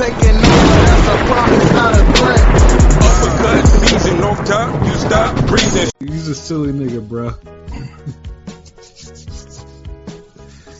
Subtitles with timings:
[0.00, 2.40] taking over, that's a promise, not a threat.
[3.04, 5.90] Uppercut season, no top, you stop breathing.
[6.00, 7.34] He's a silly nigga, bro.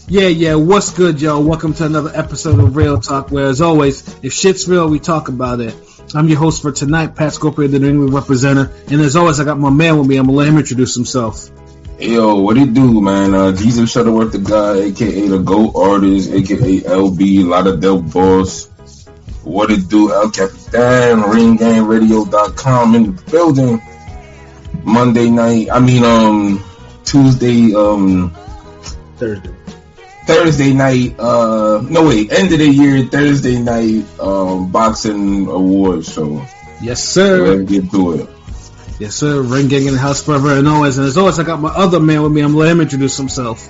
[0.09, 1.43] yeah, yeah, what's good, y'all?
[1.45, 5.29] Welcome to another episode of Real Talk, where as always, if shit's real, we talk
[5.29, 5.75] about it.
[6.15, 9.45] I'm your host for tonight, Pat Scorpio, the New England representative, and as always, I
[9.45, 10.17] got my man with me.
[10.17, 11.51] I'm gonna let him introduce himself.
[11.99, 13.35] Yo, what it do, man?
[13.35, 18.70] Uh, Jesus Shuttleworth, the guy, aka the GOAT artist, aka LB, lot of Del Boss.
[19.43, 23.83] What it do, El Capitan, RingGangRadio.com in the building.
[24.85, 26.65] Monday night, I mean, um,
[27.05, 28.35] Tuesday, um,
[29.17, 29.55] Thursday.
[30.27, 36.45] Thursday night, uh, no wait, end of the year, Thursday night, um, boxing awards show.
[36.81, 37.57] Yes, sir.
[37.57, 38.29] Let's get to it.
[38.99, 39.41] Yes, sir.
[39.41, 40.99] Ring gang in the house forever and always.
[40.99, 42.43] And as always, I got my other man with me.
[42.43, 43.69] I'm gonna let him introduce himself.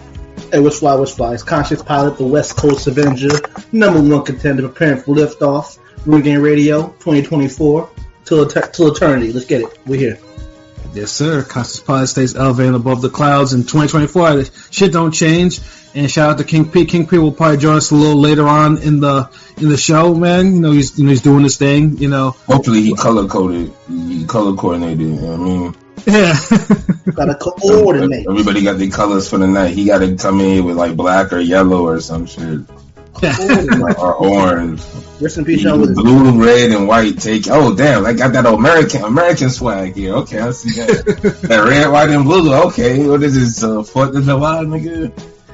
[0.52, 1.36] Hey, what's fly, what's fly?
[1.36, 3.30] Conscious Pilot, the West Coast Avenger,
[3.70, 7.88] number one contender preparing for liftoff, Ring Gang Radio 2024,
[8.24, 9.32] till, till eternity.
[9.32, 9.78] Let's get it.
[9.86, 10.18] We're here.
[10.92, 11.44] Yes, sir.
[11.44, 14.46] Conscious Pilot stays elevated above the clouds in 2024.
[14.72, 15.60] Shit don't change.
[15.94, 16.84] And shout out to King P.
[16.84, 20.14] King P will probably join us a little later on in the in the show,
[20.14, 20.54] man.
[20.54, 21.98] You know he's you know he's doing his thing.
[21.98, 25.76] You know, Hopefully he color coded, he color coordinated, you know what I mean?
[26.06, 26.34] Yeah.
[27.14, 28.26] Gotta coordinate.
[28.28, 29.74] Everybody got their colors for the night.
[29.74, 32.60] He got to come in with like black or yellow or some shit,
[33.12, 33.98] Coordinate.
[33.98, 34.82] or orange.
[35.20, 35.96] Rest in peace, Sean Withers.
[35.96, 37.18] Blue, red, and white.
[37.18, 37.44] Take.
[37.50, 38.06] Oh damn!
[38.06, 40.14] I got that American American swag here.
[40.16, 41.40] Okay, I see that.
[41.42, 42.54] that red, white, and blue.
[42.68, 43.62] Okay, what is this?
[43.62, 45.12] Uh, Fourth of July, nigga.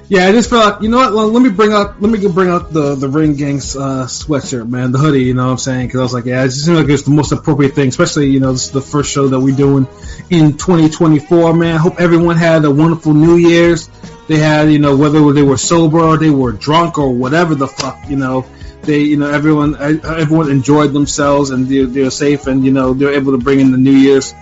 [0.08, 1.12] Yeah, I just feel like you know what?
[1.12, 4.68] Well, let me bring out let me bring out the the Ring Gangs uh, sweatshirt,
[4.68, 5.24] man, the hoodie.
[5.24, 5.88] You know what I'm saying?
[5.88, 8.30] Because I was like, yeah, it just seemed like it's the most appropriate thing, especially
[8.30, 9.88] you know this is the first show that we're doing
[10.30, 11.80] in 2024, man.
[11.80, 13.88] Hope everyone had a wonderful New Year's.
[14.28, 17.66] They had you know whether they were sober or they were drunk or whatever the
[17.66, 18.46] fuck, you know.
[18.82, 23.14] They, you know, everyone, everyone enjoyed themselves and they're, they're safe and you know they're
[23.14, 24.32] able to bring in the New Year's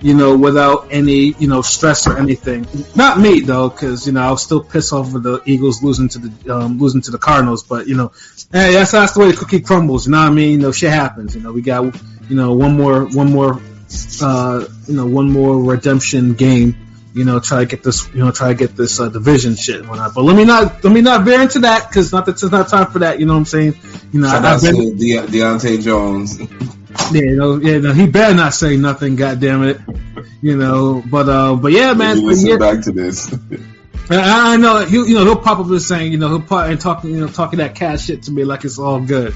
[0.00, 2.66] you know, without any, you know, stress or anything.
[2.94, 6.08] Not me though, because you know I was still pissed off with the Eagles losing
[6.10, 7.62] to the um, losing to the Cardinals.
[7.62, 8.12] But you know,
[8.52, 10.06] hey, that's that's the way the cookie crumbles.
[10.06, 10.52] You know what I mean?
[10.52, 11.34] You know, shit happens.
[11.34, 11.94] You know, we got
[12.28, 13.60] you know one more one more
[14.22, 16.76] uh, you know one more redemption game.
[17.14, 19.80] You know, try to get this, you know, try to get this uh, division shit
[19.80, 20.14] and whatnot.
[20.14, 22.68] But let me not, let me not veer into that because not that it's not
[22.68, 23.18] time for that.
[23.18, 23.74] You know what I'm saying?
[24.12, 26.38] You know, Shout I've been, De- Deontay Jones.
[27.12, 29.16] yeah, you know, yeah, no, he better not say nothing.
[29.16, 29.80] God damn it,
[30.42, 31.02] you know.
[31.04, 32.24] But uh, but yeah, man.
[32.24, 33.32] Listen yeah, back to this.
[34.10, 36.68] I, I know he, you know, he'll pop up and saying, you know, he'll pop
[36.68, 39.34] and talking, you know, talking that cat shit to me like it's all good.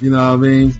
[0.00, 0.74] You know what I mean?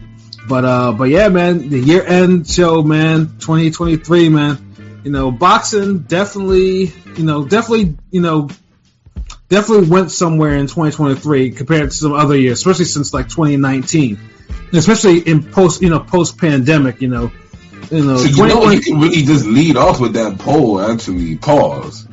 [0.49, 4.65] But uh, but yeah, man, the year end show, man, 2023, man.
[5.05, 8.49] You know, boxing definitely, you know, definitely, you know,
[9.49, 14.19] definitely went somewhere in 2023 compared to some other years, especially since like 2019,
[14.73, 17.31] especially in post, you know, post pandemic, you know,
[17.91, 20.81] you know, So you know you can really just lead off with that poll.
[20.81, 22.07] Actually, pause.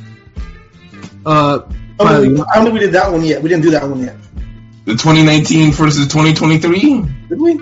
[1.26, 1.62] uh,
[2.00, 3.42] I don't, think we, I don't think we did that one yet.
[3.42, 4.16] We didn't do that one yet.
[4.86, 7.02] The 2019 versus 2023.
[7.30, 7.54] Did we?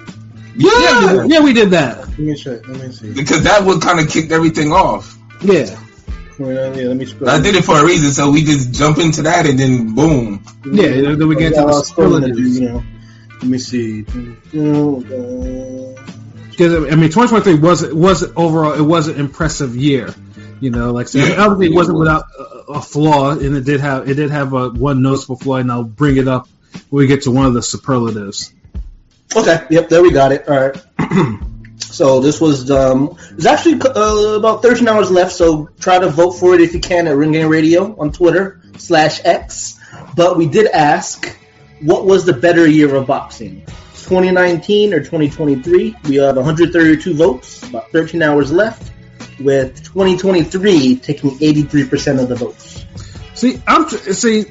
[0.56, 0.70] Yeah,
[1.14, 2.00] yeah, yeah, we did that.
[2.00, 2.68] Let me check.
[2.68, 3.14] Let me see.
[3.14, 5.18] because that would kind of kick everything off.
[5.42, 5.80] Yeah.
[6.40, 7.08] Uh, yeah, let me.
[7.28, 10.44] I did it for a reason, so we just jump into that and then boom.
[10.66, 12.60] Yeah, then we get Yeah, to I the was scrolling to do, superlatives.
[12.60, 12.84] you know.
[13.44, 14.04] Let me see.
[14.04, 14.24] Because
[16.76, 20.16] I mean, 2023 was was overall it was an impressive year.
[20.62, 21.44] You know, like said, Yeah.
[21.44, 22.44] obviously it wasn't without a,
[22.76, 25.84] a flaw, and it did have it did have a one noticeable flaw, and I'll
[25.84, 26.48] bring it up
[26.90, 28.54] when we get to one of the superlatives.
[29.36, 30.48] Okay, yep, there we got it.
[30.48, 30.78] All right.
[31.80, 35.34] so this was um, there's actually uh, about 13 hours left.
[35.34, 38.62] So try to vote for it if you can at Ring Gang Radio on Twitter
[38.78, 39.81] slash X.
[40.16, 41.38] But we did ask,
[41.84, 45.96] what was the better year of boxing, 2019 or 2023?
[46.06, 48.92] We have 132 votes, about 13 hours left,
[49.40, 52.86] with 2023 taking 83% of the votes.
[53.34, 54.46] See, I'm tr- see,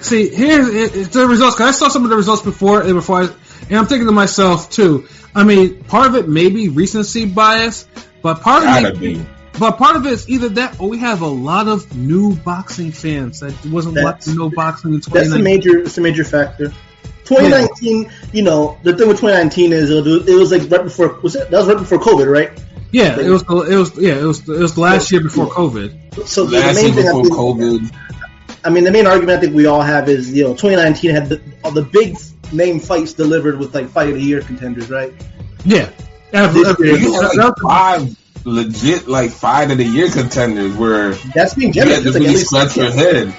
[0.00, 1.56] see here's the results.
[1.56, 3.28] Cause I saw some of the results before, and before, I,
[3.68, 5.08] and I'm thinking to myself too.
[5.34, 7.86] I mean, part of it may be recency bias,
[8.22, 9.26] but part of Gotta it, be.
[9.58, 12.92] But part of it is either that or we have a lot of new boxing
[12.92, 15.12] fans that wasn't That's- watching no boxing in 2019.
[15.14, 15.44] That's a 2019.
[15.44, 15.78] major.
[15.86, 16.72] It's a major factor.
[17.24, 21.50] 2019, you know, the thing with 2019 is it was, like right before was it?
[21.50, 22.50] That was right before COVID, right?
[22.90, 23.42] Yeah, it was.
[23.44, 23.98] the- It was.
[23.98, 24.40] Yeah, it was.
[24.48, 26.26] It was the last year before COVID.
[26.26, 27.94] So the, the Last main year thing I before think, COVID.
[28.64, 31.28] I mean, the main argument I think we all have is you know 2019 had
[31.28, 32.16] the, all the big
[32.50, 35.12] name fights delivered with like fight of the year contenders, right?
[35.66, 35.90] Yeah,
[36.32, 36.88] This Absolutely.
[36.88, 41.72] year, You had like five legit like five of the year contenders where That's being
[41.72, 42.04] generous.
[42.04, 43.34] like really scratch your head.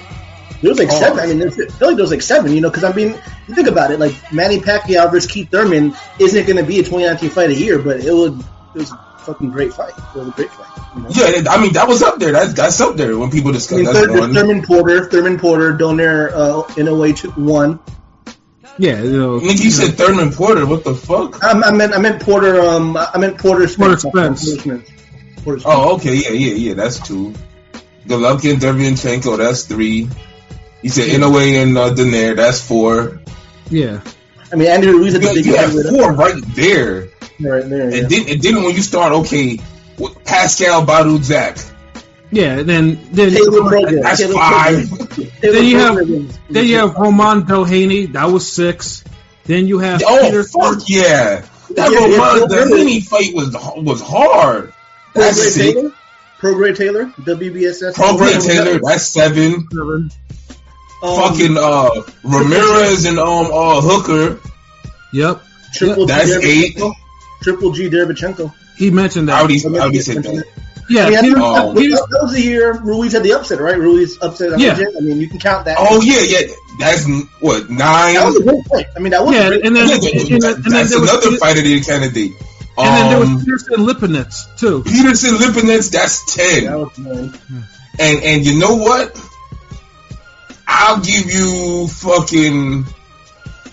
[0.62, 0.98] There was like Oh.
[1.00, 1.18] seven.
[1.20, 2.52] I mean, I feel like there was like seven.
[2.52, 3.18] You know, because I mean,
[3.48, 3.98] you think about it.
[3.98, 7.78] Like Manny Pacquiao versus Keith Thurman isn't going to be a 2019 fight a year,
[7.78, 8.38] but it would.
[8.74, 9.94] It was a fucking great fight.
[9.96, 10.66] It was a great fight.
[10.94, 11.08] You know?
[11.10, 12.32] Yeah, I mean that was up there.
[12.32, 13.76] That's that's up there when people I discuss.
[13.76, 17.78] mean, That's Thur- Thurman Porter, Thurman Porter, Donaire uh, in a way one.
[18.78, 20.64] Yeah, you know, Nigga, you said Thurman Porter.
[20.66, 21.42] What the fuck?
[21.44, 22.60] I, I meant I meant Porter.
[22.60, 24.02] Um, I meant Porter Spence.
[24.04, 24.60] Porter Spence.
[25.42, 25.62] Porter Spence.
[25.66, 26.74] Oh, okay, yeah, yeah, yeah.
[26.74, 27.34] That's two.
[28.06, 29.36] Golovkin, Derevyanchenko.
[29.38, 30.08] That's three.
[30.82, 32.36] You said Inoue and uh, Donaire.
[32.36, 33.20] That's four.
[33.70, 34.00] yeah.
[34.52, 37.08] I mean, Andy Ruiz at the You, big you have four right there.
[37.40, 37.90] right there.
[37.90, 38.00] Yeah.
[38.00, 39.60] And then, and then when you start, okay,
[39.98, 41.58] with Pascal Badou Jack,
[42.32, 44.02] Yeah, and then then Taylor Prograis.
[44.02, 44.76] that's Taylor five.
[44.84, 45.40] Prograis.
[45.40, 49.02] Then you have- then you have Roman Doheny, that was six.
[49.44, 51.44] Then you have Oh Peter fuck yeah!
[51.74, 54.72] That Yeah, yeah, Roman Phil the mini fight was was hard.
[55.14, 55.74] That's Prograis sick.
[55.74, 55.92] Taylor.
[56.40, 57.04] Prograis Taylor.
[57.20, 57.94] WBSS.
[57.94, 59.66] Prograis Taylor, that's seven.
[59.72, 60.10] Seven.
[61.02, 61.88] Um, Fucking uh
[62.22, 64.38] Ramirez and um uh Hooker,
[65.12, 65.42] Yep,
[65.74, 66.78] Triple G that's eight.
[67.42, 68.52] Triple G Derevchenko.
[68.76, 70.44] he mentioned I already I already said that.
[70.90, 71.74] Yeah, I mean, I Peter- think Oh.
[71.74, 73.78] that, that was the year Ruiz had the upset, right?
[73.78, 74.58] Ruiz upset.
[74.58, 74.76] Yeah.
[74.78, 74.86] Yeah.
[74.96, 75.76] I mean, you can count that.
[75.78, 76.52] Oh yeah, yeah.
[76.80, 77.06] That's
[77.40, 78.14] what nine.
[78.14, 78.86] That was a great fight.
[78.96, 80.90] I mean, that was yeah, a and then Yeah, and, that- then- and then that's
[80.90, 82.32] there was another Peter- fight of the candidate.
[82.78, 84.82] and then there Um, was Pearson Lipinets too.
[84.82, 86.64] Peterson Lipinets, that's ten.
[86.64, 87.34] That was man.
[87.98, 89.14] And and you know what?
[90.66, 92.86] I'll give you fucking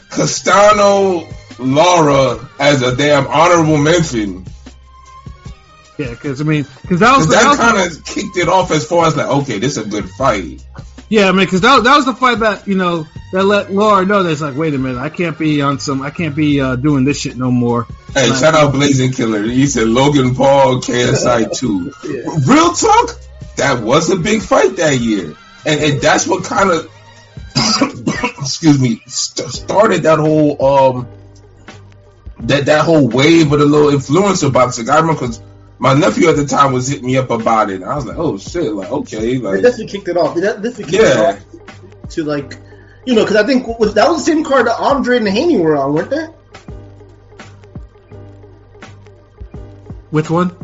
[0.09, 1.27] Castano
[1.59, 4.45] Lara as a damn honorable mention.
[5.97, 8.71] Yeah, because I mean, because that was 'Cause that that kind of kicked it off
[8.71, 10.63] as far as like, okay, this is a good fight.
[11.09, 14.05] yeah, I mean, because that, that was the fight that you know that let Lara
[14.05, 16.61] know that it's like, wait a minute, I can't be on some, I can't be
[16.61, 17.87] uh, doing this shit no more.
[18.13, 19.41] Hey, shout out Blazing Killer.
[19.43, 21.93] He said Logan Paul, KSI 2.
[22.05, 22.53] Yeah.
[22.53, 23.19] Real talk,
[23.57, 25.35] that was a big fight that year.
[25.65, 26.89] And, and that's what kind of,
[28.39, 31.07] excuse me, st- started that whole, um,
[32.41, 34.89] that, that whole wave of the little influencer boxing.
[34.89, 35.41] I remember because
[35.79, 37.75] my nephew at the time was hitting me up about it.
[37.81, 40.35] And I was like, oh shit, like, okay, It like, definitely kicked it off.
[40.37, 41.31] It definitely kicked Yeah.
[41.31, 42.57] it off to like,
[43.05, 45.57] you know, because I think was, that was the same card that Andre and Haney
[45.59, 46.27] were on, weren't they?
[50.09, 50.55] Which one?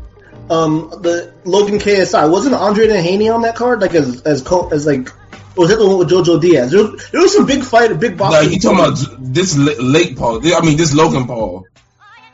[0.50, 4.69] Um, the Logan KSI wasn't Andre and Haney on that card, like as as co-
[4.69, 5.10] as like.
[5.56, 6.71] Or was that the one with JoJo Diaz?
[6.71, 8.44] There was, there was some big fight, a big boxing.
[8.44, 8.98] like you talking about
[9.33, 11.68] this La- Lake Paul, I mean, this Logan Paul.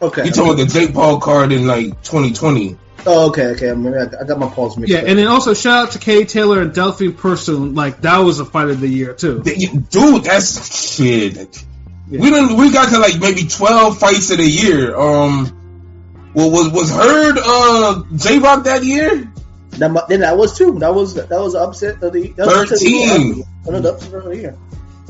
[0.02, 0.26] Okay.
[0.26, 2.78] You talking about the Jake Paul card in like 2020.
[3.06, 3.74] Oh, okay, okay.
[3.74, 5.06] Maybe I, I got my pause mixed Yeah, up.
[5.08, 7.74] and then also shout out to Katie Taylor and Delfine Persoon.
[7.76, 9.42] Like that was a fight of the year too.
[9.42, 11.64] Dude, that's shit.
[12.10, 14.96] We done we got to like maybe twelve fights of the year.
[14.98, 19.32] Um, well, was was Hurd uh J Rock that year?
[19.72, 20.78] That, then that was two.
[20.80, 24.58] That was that was upset of the that was the upset of the year.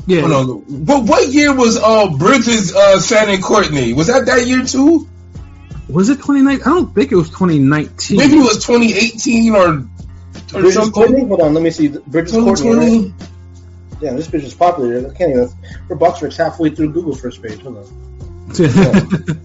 [0.06, 0.22] 13.
[0.22, 0.62] One of the upset of the year.
[0.62, 0.84] Yeah, Hold on.
[0.84, 3.92] But what year was uh Bridges uh Shannon Courtenay?
[3.92, 5.06] Was that that year too?
[5.88, 6.62] was it 2019?
[6.62, 8.16] I don't think it was 2019.
[8.18, 9.82] Maybe it was 2018 or or
[10.52, 10.92] Bridges something.
[10.92, 11.24] Courtenay.
[11.26, 11.88] Hold on, let me see.
[11.88, 13.00] Bridges Courtenay.
[13.08, 13.12] right?
[14.00, 15.10] Yeah, this bitch is popular.
[15.10, 15.48] I can't even.
[15.88, 17.60] We're Boxrix halfway through Google first page.
[17.62, 17.86] Hold on.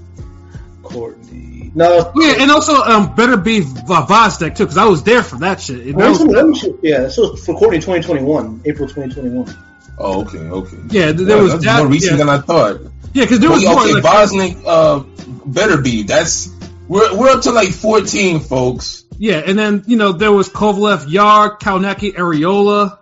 [0.83, 1.71] Courtenay.
[1.75, 2.11] No.
[2.15, 5.59] yeah, and also um, better be V- Gvozdyk too, because I was there for that
[5.59, 5.85] shit.
[5.87, 6.83] That Let was- me- let.
[6.83, 9.53] Yeah, so for Courtenay 2021, April 2021.
[9.97, 10.77] Oh, okay, okay.
[10.89, 12.25] Yeah, th- there was that's that- more recent yeah.
[12.25, 12.81] than I thought.
[13.13, 13.81] yeah, because there was more.
[13.81, 14.99] okay, like, Gvozdyk uh
[15.49, 16.07] Beterbiev.
[16.07, 16.49] That's
[16.87, 19.05] we're we're up to like 14 folks.
[19.17, 22.97] yeah, and then you know there was Kovalev, Yar, Kownacki, Arreola.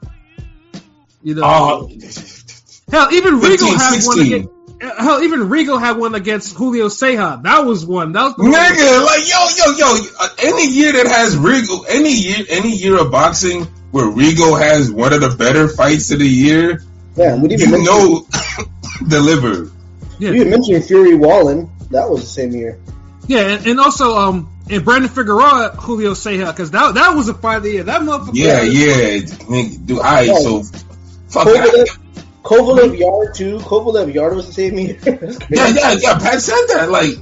[1.24, 1.88] You know, Uh,
[2.92, 4.26] hell, even 15, Rigo had one 16.
[4.34, 4.50] against.
[5.00, 7.42] Hell, even Rigo had one against Julio Ceja.
[7.44, 8.12] That was one.
[8.12, 10.06] That was Nigga, like yo, yo, yo.
[10.20, 14.92] uh, Any year that has Regal, any year, any year of boxing where Rigo has
[14.92, 16.84] one of the better fights of the year,
[17.16, 18.28] Yeah, we didn't you even mention, know,
[19.08, 19.72] deliver.
[20.18, 20.32] Yeah.
[20.32, 21.70] we didn't Fury Wallin.
[21.92, 22.80] That was the same year.
[23.28, 27.36] Yeah, and, and also um and Brandon Figueroa, Julio Ceja, because that that was a
[27.36, 27.84] fight of the year.
[27.84, 28.32] That motherfucker.
[28.34, 29.20] Yeah, yeah.
[29.22, 30.64] Nigga, do I so
[31.30, 32.00] fuck Kovalev.
[32.42, 33.58] Kovalev Yarde too.
[33.60, 34.98] Kovalev Yarde was the same year.
[35.52, 36.18] Yeah, yeah, yeah.
[36.18, 36.90] Pat said that.
[36.90, 37.14] Like,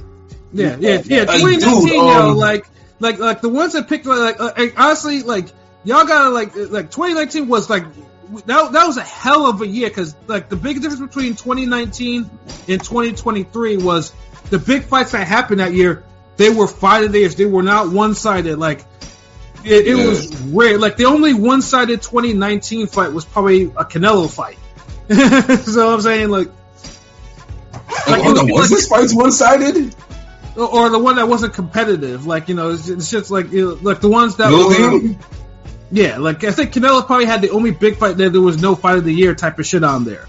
[0.54, 1.24] Yeah, yeah, yeah.
[1.24, 2.66] Like, 2019, dude, yo, um, like,
[2.98, 5.48] like, like the ones that picked, like, like, honestly, like,
[5.84, 7.84] y'all gotta like, like, 2019 was like,
[8.46, 12.30] that, that was a hell of a year because, like, the big difference between 2019
[12.68, 14.12] and 2023 was
[14.50, 16.02] the big fights that happened that year.
[16.38, 17.34] They were fight days.
[17.34, 18.58] They were not one sided.
[18.58, 18.84] Like,
[19.64, 20.06] it, it Yeah.
[20.06, 20.78] was rare.
[20.78, 24.56] Like, the only one sided 2019 fight was probably a Canelo fight.
[25.66, 26.48] so I'm saying, like,
[28.08, 29.94] Like, oh, hold was was like- this fight one sided?
[30.56, 32.26] or the one that wasn't competitive.
[32.26, 35.16] Like you know, it's, it's just like you know, like the ones that were.
[35.92, 38.74] Yeah, like I think Canelo probably had the only big fight that there was no
[38.74, 40.26] fight of the year type of shit on there.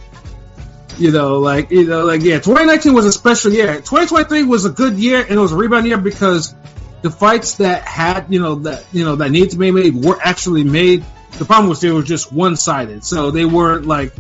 [0.98, 3.76] You know, like you know, like yeah, 2019 was a special year.
[3.76, 6.54] 2023 was a good year and it was a rebound year because
[7.02, 10.20] the fights that had you know that you know that needed to be made were
[10.22, 11.06] actually made.
[11.32, 14.14] The problem was they were just one sided, so they weren't like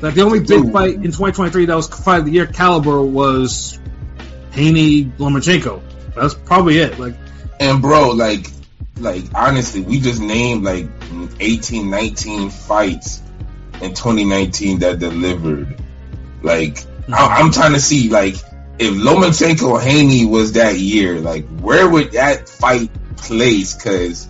[0.00, 3.78] like the only big fight in 2023 that was fight of the year caliber was
[4.52, 5.82] Haney Lomachenko.
[6.14, 6.98] That's probably it.
[6.98, 7.14] Like
[7.60, 8.50] And bro, like,
[9.00, 10.88] like honestly, we just named like
[11.40, 13.22] 18, 19 fights
[13.80, 15.80] in 2019 that delivered.
[16.42, 18.34] Like, I, I'm trying to see like
[18.78, 23.74] if Lomachenko Haney was that year, like where would that fight place?
[23.74, 24.28] Because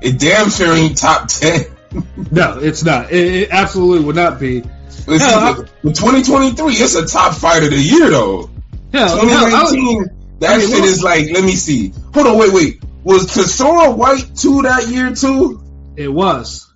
[0.00, 1.64] it damn sure ain't top ten.
[2.30, 3.10] no, it's not.
[3.10, 4.62] It, it absolutely would not be.
[5.06, 8.50] Hell, I- 2023, it's a top fight of the year though.
[8.92, 11.92] Hell, hell, I was- 2019, that I mean, shit is like, let me see.
[12.14, 12.82] Hold on, wait, wait.
[13.04, 15.62] Was Chisora Whyte 2 that year too?
[15.96, 16.66] it was.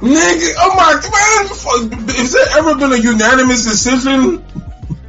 [0.00, 4.44] Nigga, oh my man, has there ever been a unanimous decision?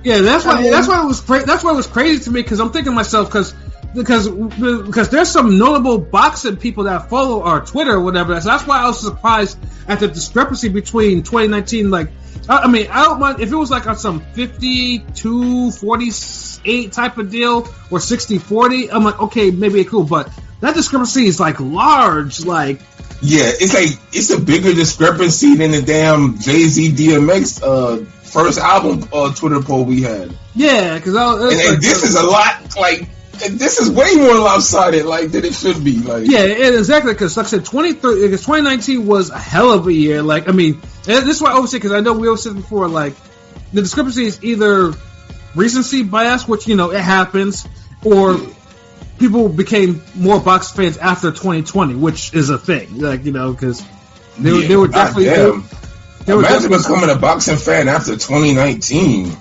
[0.04, 0.54] Yeah, that's why.
[0.54, 2.60] I mean- that's why it was cra- That's why it was crazy to me because
[2.62, 3.54] I'm thinking to myself because
[3.98, 8.40] because because there's some notable boxing people that follow our Twitter or whatever.
[8.40, 11.90] So that's why I was surprised at the discrepancy between 2019.
[11.90, 12.10] Like,
[12.48, 17.18] I, I mean, I don't mind if it was like on some 52 48 type
[17.18, 18.92] of deal or 60 40.
[18.92, 20.30] I'm like, okay, maybe cool, but
[20.62, 22.46] that discrepancy is like large.
[22.46, 22.80] Like,
[23.22, 29.10] Yeah, it's like, it's a bigger discrepancy than the damn Jay-Z DMX, uh, first album,
[29.12, 30.36] uh, Twitter poll we had.
[30.56, 33.10] yeah, because I And, and this is a lot, like,
[33.40, 36.28] this is way more lopsided, like, than it should be, like.
[36.28, 37.14] Yeah, exactly.
[37.14, 40.22] Because like I said, 23, because 2019 was a hell of a year.
[40.22, 42.56] Like, I mean, this is why I always say because I know we always said
[42.56, 43.14] before, like
[43.74, 44.94] the discrepancy is either
[45.56, 47.68] recency bias, which you know it happens,
[48.04, 48.38] or
[49.20, 53.00] people became more box fans after 2020, which is a thing.
[53.00, 53.84] Like you know, because
[54.38, 55.36] they, were they were definitely they,
[56.26, 59.36] they were Imagine definitely becoming a boxing fan after 2019.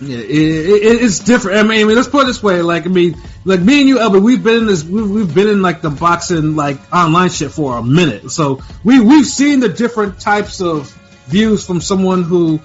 [0.00, 1.58] Yeah, it, it, it's different.
[1.58, 2.62] I mean, I mean, let's put it this way.
[2.62, 4.82] Like, I mean, like me and you, Albert, we've been in this.
[4.82, 8.30] We've, we've been in like the boxing, like online shit for a minute.
[8.30, 10.90] So we we've seen the different types of
[11.26, 12.60] views from someone who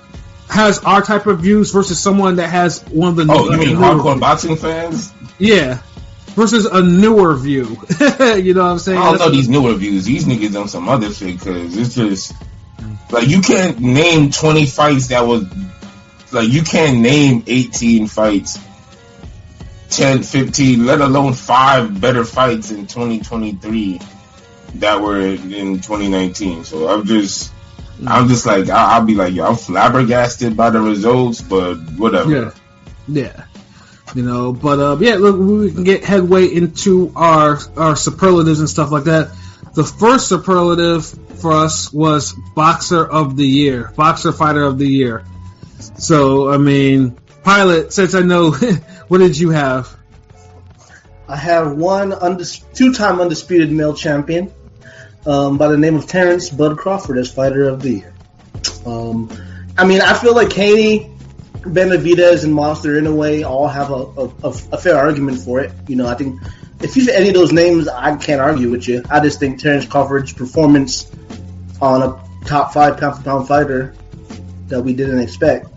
[0.49, 3.25] has our type of views versus someone that has one of the.
[3.29, 4.21] Oh, you mean hardcore views.
[4.21, 5.13] boxing fans?
[5.37, 5.81] Yeah,
[6.35, 7.65] versus a newer view.
[7.99, 8.97] you know what I'm saying?
[8.97, 10.05] I don't know these newer views.
[10.05, 12.33] These niggas on some other shit because it's just
[13.11, 15.45] like you can't name 20 fights that was
[16.35, 18.59] like you can't name 18 fights,
[19.89, 23.99] 10, 15, let alone five better fights in 2023
[24.75, 26.63] that were in 2019.
[26.63, 27.51] So I'm just.
[28.05, 32.29] I'm just like I- I'll be like yo, I'm flabbergasted by the results, but whatever.
[32.29, 32.51] Yeah,
[33.07, 33.45] yeah.
[34.13, 38.69] You know, but uh, yeah, look, we can get headway into our our superlatives and
[38.69, 39.31] stuff like that.
[39.75, 41.05] The first superlative
[41.39, 45.23] for us was boxer of the year, boxer fighter of the year.
[45.97, 47.93] So, I mean, pilot.
[47.93, 48.51] Since I know,
[49.07, 49.95] what did you have?
[51.27, 54.53] I have one undis- two-time undisputed male champion
[55.25, 58.13] um, by the name of Terence Bud Crawford as fighter of the year.
[58.85, 59.29] Um,
[59.77, 61.11] I mean, I feel like Haney,
[61.61, 65.71] Benavidez, and Monster in a way all have a, a, a, fair argument for it.
[65.87, 66.39] You know, I think
[66.81, 69.03] if you say any of those names, I can't argue with you.
[69.09, 71.11] I just think Terence Crawford's performance
[71.81, 73.95] on a top five pound for pound fighter
[74.67, 75.67] that we didn't expect.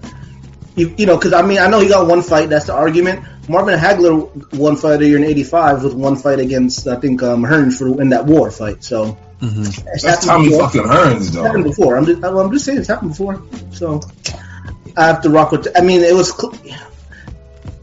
[0.76, 2.48] You, you know, because I mean, I know he got one fight.
[2.48, 3.24] That's the argument.
[3.48, 7.22] Marvin Hagler won fight of the year in '85 with one fight against I think
[7.22, 8.84] um, Hearns for in that war fight.
[8.84, 10.62] So it's That's happened Tommy before.
[10.68, 11.96] fucking Hearns It's happened before.
[11.96, 13.42] I'm just, I'm just saying it's happened before.
[13.72, 14.00] So
[14.96, 15.68] I have to rock with.
[15.76, 16.32] I mean, it was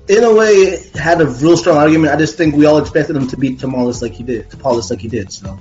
[0.07, 2.13] in a way it had a real strong argument.
[2.13, 5.00] I just think we all expected him to beat Tapales like he did, Tapales like
[5.00, 5.31] he did.
[5.31, 5.57] So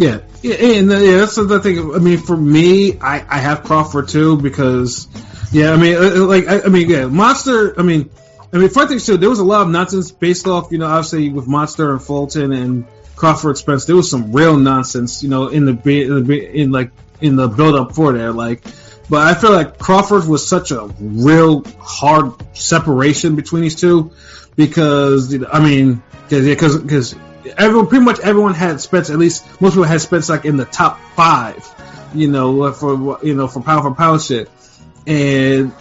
[0.00, 1.94] Yeah, yeah, and uh, yeah, that's the thing.
[1.94, 5.06] I mean, for me, I, I have Crawford too because,
[5.52, 7.78] yeah, I mean, uh, uh, like, I, I mean, yeah, Monster.
[7.78, 8.08] I mean,
[8.50, 9.18] I mean, fun thing too.
[9.18, 12.50] There was a lot of nonsense based off, you know, obviously with Monster and Fulton
[12.52, 13.84] and Crawford Spence.
[13.84, 17.94] There was some real nonsense, you know, in the in, like in the build up
[17.94, 18.64] for there, like.
[19.10, 24.12] But I feel like Crawford was such a real hard separation between these two
[24.56, 27.14] because I mean, because because
[27.58, 30.64] everyone pretty much everyone had Spence at least most people had Spence like in the
[30.64, 31.66] top five,
[32.14, 34.50] you know, for you know for pound for pound shit,
[35.06, 35.72] and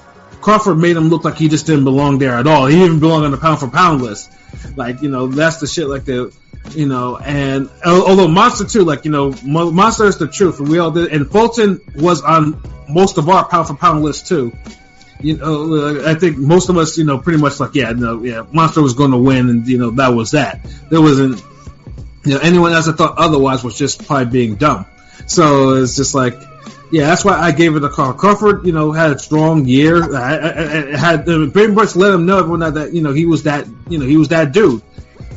[0.41, 2.65] Crawford made him look like he just didn't belong there at all.
[2.65, 4.31] He didn't even belong on the pound for pound list.
[4.75, 6.35] Like you know that's the shit like the
[6.71, 10.79] you know and although Monster too like you know Monster is the truth and we
[10.79, 14.51] all did and Fulton was on most of our pound for pound list too
[15.21, 18.45] you know, I think most of us, you know, pretty much like, yeah, no, yeah,
[18.51, 20.65] Monster was going to win, and you know, that was that.
[20.89, 21.43] There wasn't,
[22.29, 24.85] you know, anyone else that thought otherwise was just probably being dumb.
[25.25, 26.35] So it's just like,
[26.91, 28.13] yeah, that's why I gave it a call.
[28.13, 30.15] Crawford, you know, had a strong year.
[30.15, 33.25] I, I, I had uh, pretty much let him know everyone that, you know he
[33.25, 34.83] was that you know he was that dude,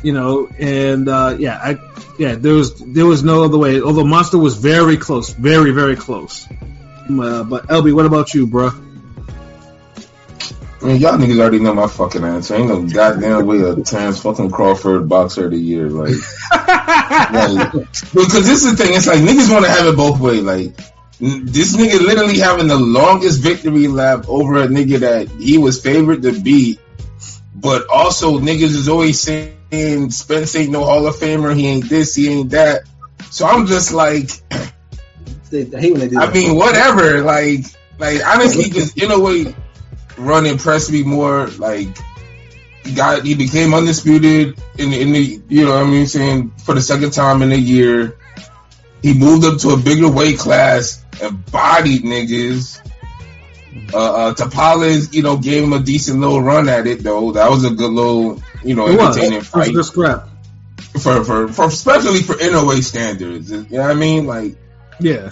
[0.03, 1.79] you know, and uh, yeah, I
[2.19, 3.81] yeah there was there was no other way.
[3.81, 6.47] Although Monster was very close, very very close.
[6.47, 8.69] Uh, but LB, what about you, bro?
[10.83, 12.55] I mean, y'all niggas already know my fucking answer.
[12.55, 15.89] Ain't no goddamn way a trans fucking Crawford boxer of the year.
[15.89, 16.15] Like,
[17.31, 18.93] like because this is the thing.
[18.93, 20.43] It's like niggas want to have it both ways.
[20.43, 20.75] Like,
[21.19, 26.23] this nigga literally having the longest victory lap over a nigga that he was favored
[26.23, 26.81] to beat,
[27.55, 31.55] but also niggas is always saying Spence ain't no Hall of Famer.
[31.55, 32.13] He ain't this.
[32.13, 32.81] He ain't that.
[33.31, 34.73] So I'm just like, I
[35.49, 37.21] hate when they do I mean, whatever.
[37.21, 37.61] Like,
[37.97, 39.55] like honestly, just in a way,
[40.17, 41.47] run impressed me more.
[41.47, 41.89] Like,
[42.83, 46.73] he got he became undisputed in in the you know what I mean saying for
[46.75, 48.17] the second time in a year.
[49.01, 52.79] He moved up to a bigger weight class and bodied niggas.
[53.93, 57.31] Uh, uh, Tapales, you know, gave him a decent little run at it though.
[57.33, 59.17] That was a good little, you know, It was.
[59.17, 60.29] entertaining It was fight scrap.
[60.99, 63.51] for, for for especially for NOA standards.
[63.51, 64.25] You know what I mean?
[64.25, 64.55] Like
[64.99, 65.31] Yeah.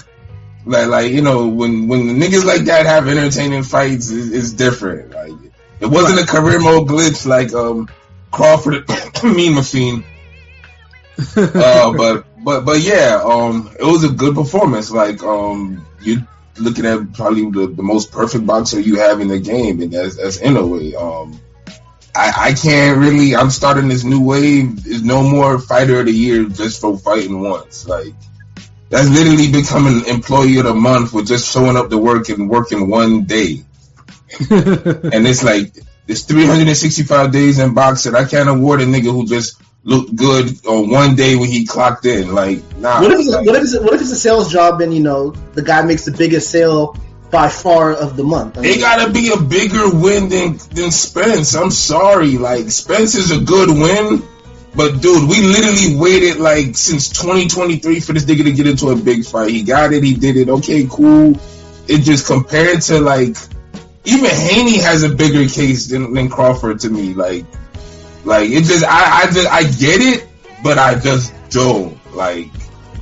[0.65, 4.51] Like, like you know, when when the niggas like that have entertaining fights, it's, it's
[4.51, 5.11] different.
[5.11, 5.33] Like,
[5.79, 7.89] it wasn't a career mode glitch like um
[8.31, 8.85] Crawford
[9.23, 10.03] Mean Machine.
[11.37, 14.89] Uh, but but but yeah, um, it was a good performance.
[14.89, 16.25] Like, um, you
[16.57, 20.15] looking at probably the, the most perfect boxer you have in the game, and that's
[20.15, 20.95] that's Inoue.
[20.95, 21.39] Um,
[22.15, 23.35] I, I can't really.
[23.35, 24.83] I'm starting this new wave.
[24.83, 27.87] There's no more fighter of the year just for fighting once.
[27.87, 28.13] Like
[28.91, 32.89] that's literally becoming employee of the month with just showing up to work and working
[32.89, 33.63] one day.
[34.49, 35.73] And it's like
[36.07, 38.15] it's 365 days in boxing.
[38.15, 42.05] I can't award a nigga who just looked good on one day when he clocked
[42.05, 42.35] in.
[42.35, 43.01] Like nah.
[43.01, 45.01] What if, it's, like- what, if it's, what if it's a sales job and you
[45.01, 46.97] know the guy makes the biggest sale
[47.31, 48.57] by far of the month?
[48.57, 51.55] I It gotta be a bigger win than than Spence.
[51.55, 52.37] I'm sorry.
[52.37, 54.23] Like Spence is a good win,
[54.75, 58.95] but dude, we literally waited like since 2023 for this nigga to get into a
[58.95, 59.49] big fight.
[59.49, 60.03] He got it.
[60.03, 60.49] He did it.
[60.49, 61.37] Okay, cool.
[61.87, 63.35] It just compared to like
[64.05, 67.13] even Haney has a bigger case than, than Crawford to me.
[67.13, 67.45] Like,
[68.23, 70.27] like it just I I just I get it,
[70.63, 72.47] but I just don't like.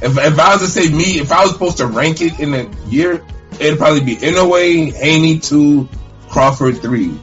[0.01, 2.53] If if I was to say me, if I was supposed to rank it in
[2.53, 3.23] a year,
[3.59, 5.87] it'd probably be Inoue, Haney two,
[6.29, 7.19] Crawford three.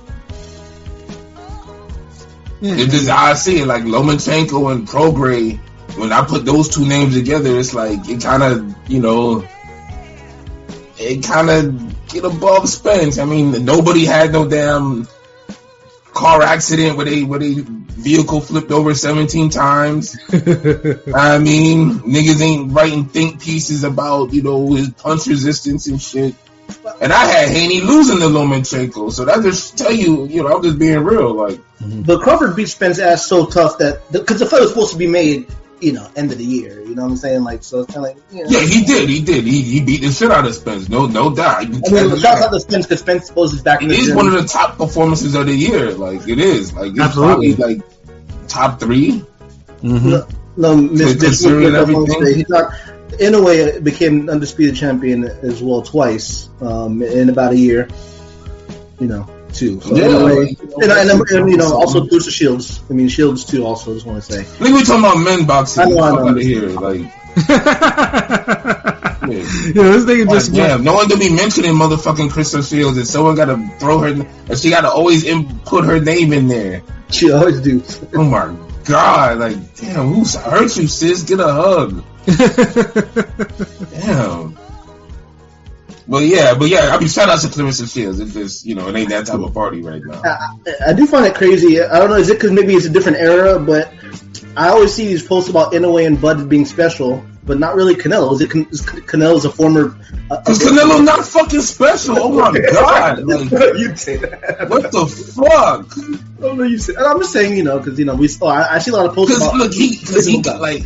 [2.60, 5.58] It's just I see it like Lomachenko and Prograis.
[5.96, 9.46] When I put those two names together, it's like it kind of you know,
[10.98, 13.18] it kind of get above Spence.
[13.18, 15.06] I mean, nobody had no damn
[16.12, 20.16] car accident where they where they vehicle flipped over seventeen times.
[20.32, 26.34] I mean, niggas ain't writing think pieces about you know his punch resistance and shit.
[27.00, 30.62] And I had Haney losing to Lomachenko, so that just tell you, you know, I'm
[30.62, 31.34] just being real.
[31.34, 34.98] Like, But Crawford beat Spence ass so tough that because the fight was supposed to
[34.98, 35.46] be made,
[35.80, 36.80] you know, end of the year.
[36.80, 37.44] You know what I'm saying?
[37.44, 38.48] Like, so it's kind of like, you know.
[38.50, 41.34] yeah, he did, he did, he, he beat the shit out of Spence, no, no
[41.34, 41.68] doubt.
[41.68, 43.88] You I can't mean, deny shout out to Spence because Spence supposed is back in
[43.88, 44.16] the is gym.
[44.16, 45.92] one of the top performances of the year.
[45.92, 46.72] Like it is.
[46.72, 47.54] Like it's Absolutely.
[47.56, 49.22] probably like top three.
[49.82, 50.32] Mhm.
[50.56, 52.46] No, Miss To considering everything.
[53.10, 57.88] He in a way, became undisputed champion as well twice um, in about a year.
[58.98, 59.80] You know, too.
[59.80, 62.82] So Yeah, in a way, and, and, and, you know, also Bruce Shields.
[62.88, 63.64] I mean, Shields too.
[63.64, 64.40] Also, just want to say.
[64.40, 65.82] I think we're talking about men boxing.
[65.82, 66.28] I know, I Fuck know.
[66.28, 66.68] out of here.
[66.68, 67.12] Like, yeah,
[69.26, 69.82] yeah.
[69.82, 73.34] this nigga just Like, damn, no one to be mentioning motherfucking Crystal Shields, and someone
[73.34, 76.82] got to throw her, and she got to always in, put her name in there.
[77.10, 77.82] She always do.
[78.14, 81.22] Oh my god, like, damn, who's hurt you, sis?
[81.22, 82.04] Get a hug.
[83.90, 84.58] Damn.
[86.08, 88.20] But yeah, but yeah, I mean, shout out to Claressa Shields.
[88.20, 90.22] It just, you know, it ain't that type of party right now.
[90.24, 91.82] I, I do find it crazy.
[91.82, 93.92] I don't know, is it because maybe it's a different era, but
[94.56, 98.32] I always see these posts about Inoue and Bud being special, but not really Canelo.
[98.34, 99.98] Is it Can- is Canelo's a former?
[100.30, 102.16] Uh, Cause Canelo not fucking special.
[102.18, 103.24] Oh my god!
[103.24, 104.68] Like, you say that.
[104.68, 105.92] what the fuck?
[106.40, 106.94] Oh, no, you say.
[106.96, 108.28] I'm just saying, you know, because you know we.
[108.40, 110.84] Oh, I, I see a lot of posts Because look, he, cause he got like,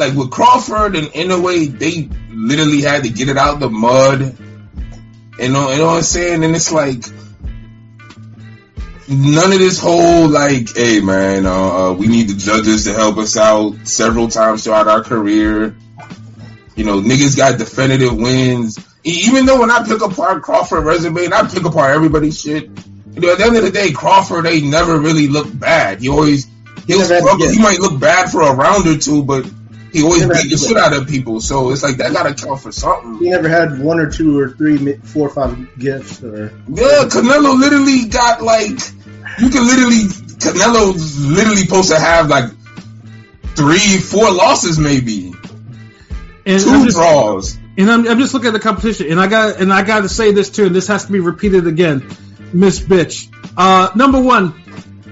[0.00, 4.36] like with Crawford and Inoue, they literally had to get it out the mud.
[5.38, 6.42] You know, you know what I'm saying?
[6.44, 7.04] And it's like
[9.08, 13.16] none of this whole like, hey man, uh, uh, we need the judges to help
[13.18, 15.74] us out several times throughout our career.
[16.76, 18.78] You know, niggas got definitive wins.
[19.02, 22.64] Even though when I pick apart Crawford resume and I pick apart everybody's shit,
[23.14, 26.00] you know, at the end of the day, Crawford they never really look bad.
[26.00, 26.44] He always
[26.86, 27.46] He he'll never had to struggle.
[27.46, 29.44] get- He might look bad for a round or two, but
[29.92, 31.40] he always Never beat the shit out of people.
[31.40, 33.18] So it's like that gotta count for something.
[33.18, 36.52] He never had one or two or three, four or five gifts or.
[36.68, 38.78] Yeah, Canelo literally got like
[39.38, 40.04] you can literally
[40.40, 42.50] Canelo's literally supposed to have like
[43.56, 45.32] three, four losses maybe,
[46.46, 47.58] And 2 I'm just, draws.
[47.76, 50.08] and I'm, I'm just looking at the competition, and I got and I got to
[50.08, 52.06] say this too, and this has to be repeated again,
[52.52, 53.28] Miss Bitch.
[53.56, 54.54] Uh, number one,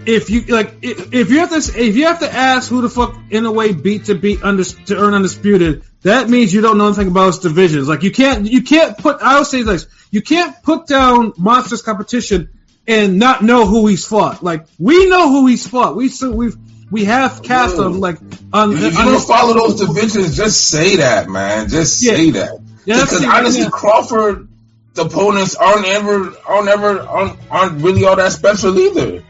[0.08, 2.88] if you like, if, if you have to, if you have to ask who the
[2.88, 7.08] fuck Inoue beat to beat under to earn undisputed, that means you don't know anything
[7.08, 7.88] about his divisions.
[7.88, 9.20] Like you can't, you can't put.
[9.20, 12.48] I would say this: you can't put down monsters competition
[12.86, 14.42] and not know who he's fought.
[14.42, 15.94] Like we know who he's fought.
[15.94, 16.56] We so we've
[16.90, 18.16] we have cast him like
[18.50, 18.72] on.
[18.72, 21.68] If you don't follow those divisions, just say that, man.
[21.68, 22.12] Just Yeah.
[22.14, 22.60] say that.
[22.86, 23.68] Yeah, because honestly, yeah.
[23.68, 24.48] Crawford
[24.96, 29.22] opponents aren't ever aren't ever aren't, aren't really all that special either.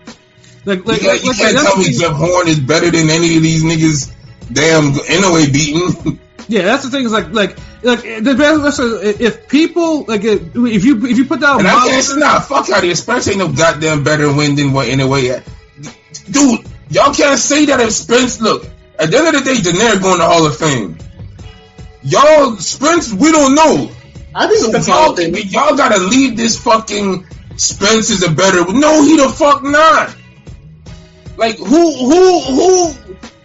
[0.69, 1.99] Like, like, you, like, you like, can't tell me thing.
[2.01, 4.15] Jeff Horn is better than any of these niggas.
[4.53, 6.21] Damn, anyway, beating.
[6.51, 7.05] Yeah, that's the thing.
[7.05, 8.81] Is like, like, like the best.
[9.21, 12.41] If people like, if you if you put down, And I can't monsters- say nah,
[12.41, 12.95] fuck out of here.
[12.95, 15.43] Spence ain't no goddamn better win than what anyway.
[16.31, 18.65] Dude, y'all can't say that if Spence look.
[18.99, 20.97] At the end of the day, Donaire going to Hall of Fame.
[22.03, 23.91] Y'all, Spence, we don't know.
[24.35, 25.35] I think So Spence y'all, Hall of Fame.
[25.35, 27.27] y'all gotta leave this fucking
[27.57, 28.65] Spence is a better.
[28.73, 30.15] No, he the fuck not.
[31.39, 32.93] Like who, who, who,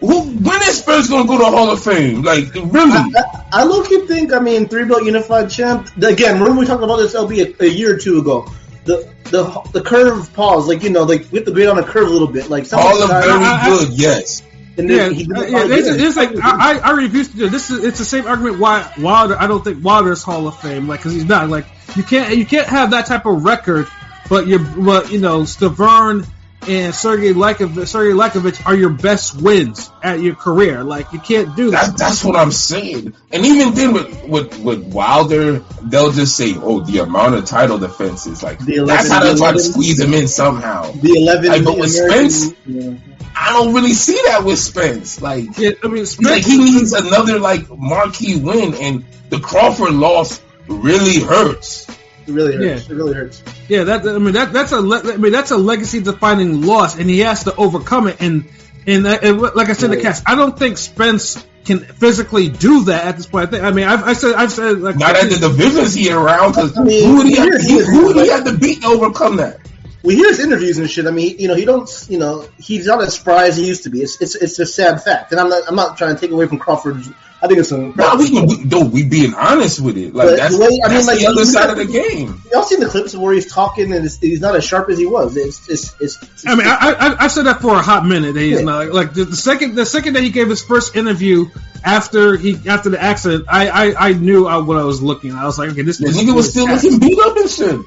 [0.01, 0.21] who?
[0.31, 2.23] When is Spence gonna go to Hall of Fame?
[2.23, 2.91] Like really?
[2.91, 5.95] I, I low key think, I mean, three belt unified champ.
[5.97, 8.47] Again, remember we talked about this LB a, a year or two ago.
[8.85, 11.83] The the the curve pause, like you know, like we have to grade on a
[11.83, 12.49] curve a little bit.
[12.49, 14.41] Like some Hall of very I- I- good, yes.
[14.77, 17.49] and Yeah, then he uh, yeah, it's, it's like I, I I refuse to do
[17.49, 17.69] this.
[17.69, 19.37] Is it's the same argument why Wilder.
[19.39, 21.47] I don't think Wilder's Hall of Fame, like because he's not.
[21.47, 23.87] Like you can't you can't have that type of record,
[24.29, 26.27] but you but you know Stiverne
[26.69, 30.83] and Sergey Liakhovich, Sergey Liakhovich are your best wins at your career.
[30.83, 31.91] Like you can't do that.
[31.91, 33.13] That, that's what I'm saying.
[33.31, 37.77] And even then, with, with with Wilder, they'll just say, "Oh, the amount of title
[37.77, 40.91] defenses." Like The 11, that's how they try to squeeze him in somehow.
[40.91, 41.49] the eleven.
[41.49, 42.93] Like, but with American- Spence- yeah.
[43.35, 45.19] I don't really see that with Spence.
[45.21, 49.93] Like, Yeah, I mean, He's like he needs another like marquee win, and the Crawford
[49.93, 51.87] loss really hurts.
[52.27, 52.87] It really hurts.
[52.87, 52.93] Yeah.
[52.93, 53.43] It really hurts.
[53.67, 56.97] Yeah, that I mean that that's a le- I mean that's a legacy defining loss,
[56.97, 58.17] and he has to overcome it.
[58.21, 58.45] And
[58.87, 60.03] and, uh, and like I said, the Right.
[60.03, 63.47] cast, I don't think Spence can physically do that at this point.
[63.47, 66.11] I think I mean I've I said I've said like Not at the divisions he
[66.11, 68.81] around because I mean, who would he have, he who would he have to beat
[68.81, 69.59] to overcome that?
[70.03, 71.07] We hear his interviews and shit.
[71.07, 73.83] I mean, you know, he don't, you know, he's not as spry as he used
[73.83, 74.01] to be.
[74.01, 76.45] It's it's it's a sad fact, and I'm not I'm not trying to take away
[76.47, 77.09] from Crawford's.
[77.43, 77.93] I think it's some.
[77.97, 80.15] Nah, we, we, no, we being honest with it.
[80.15, 82.41] Like that's, the way- I mean, that's like, the other you- side of the game.
[82.53, 84.97] Y'all seen the clips of where he's talking and it's, he's not as sharp as
[84.97, 85.35] he was.
[85.35, 86.21] It's it's it's.
[86.23, 88.33] it's I mean, I, I, I said that for a hot minute.
[88.35, 88.65] That he's Yeah.
[88.65, 91.47] not like the, the second the second that he gave his first interview
[91.83, 93.45] after he after the accident.
[93.49, 95.33] I I, I knew I, what I was looking.
[95.33, 97.81] I was like, okay, this The nigga was still looking beat up and shit.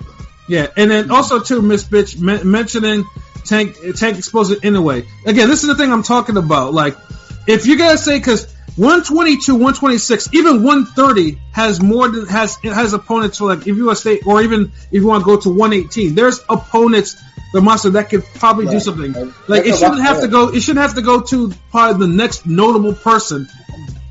[0.49, 3.05] Yeah, and then also too, Miss Bitch men- mentioning
[3.47, 5.07] Tank Tank exposing anyway.
[5.25, 6.75] Again, this is the thing I'm talking about.
[6.75, 6.95] Like,
[7.47, 12.93] if you gotta say because 122, 126, even 130 has more than has it has
[12.93, 15.49] opponents like if you want to stay or even if you want to go to
[15.49, 17.17] 118, there's opponents
[17.53, 19.13] the monster that could probably do something.
[19.13, 19.49] Right.
[19.49, 20.49] Like it shouldn't have to go.
[20.49, 23.49] It shouldn't have to go to probably the next notable person,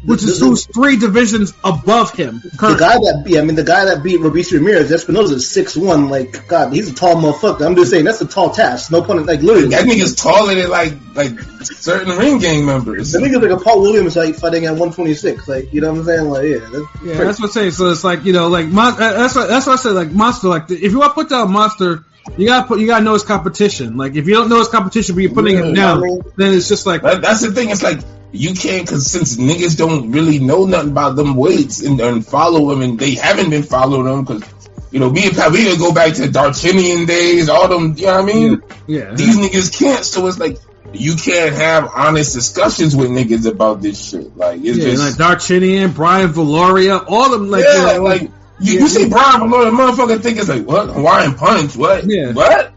[0.06, 2.42] which is The- the- who's three divisions above him.
[2.44, 5.76] The guy that yeah, I mean the guy that beat Robeisy Ramirez, Espinoza is six
[5.76, 6.10] one.
[6.10, 7.66] Like God, he's a tall motherfucker.
[7.66, 8.92] I'm just saying that's a tall task.
[8.92, 9.26] No pun.
[9.26, 13.12] Like literally, That nigga's taller than like like certain ring gang members.
[13.12, 15.48] the nigga's like a Paul Williams like fighting at 126.
[15.48, 16.30] Like you know what I'm saying?
[16.30, 17.24] Like yeah, that's Yeah, crazy.
[17.24, 17.72] that's what I'm saying.
[17.72, 19.92] So it's like you know, like mon- uh, that's what that's what I said.
[19.94, 22.04] Like monster, like if you want to put down monster,
[22.38, 23.98] you gotta put you gotta know his competition.
[23.98, 26.54] Like if you don't know his competition, but you're putting him down, I mean- then
[26.54, 27.70] it's just like That, that's the thing.
[27.70, 28.00] It's like
[28.36, 32.70] you can't because since niggas don't really know nothing about them weights and, and follow
[32.70, 34.44] them, and they haven't been following them because
[34.92, 37.96] you know me and can go back to Darchinyan days, all them.
[37.98, 38.62] You know what I mean?
[38.88, 40.04] yeah, These niggas can't.
[40.06, 40.58] So it's like
[40.94, 44.36] you can't have honest discussions with niggas about this shit.
[44.38, 47.50] Like it's yeah, just like Darchinyan, Brian Viloria, all them.
[47.50, 48.22] Like, yeah, you know, like.
[48.22, 48.80] You, Yeah.
[48.80, 52.32] you say Brian the motherfucker think it's like what Hawaiian Punch, what, Yeah.
[52.32, 52.72] what,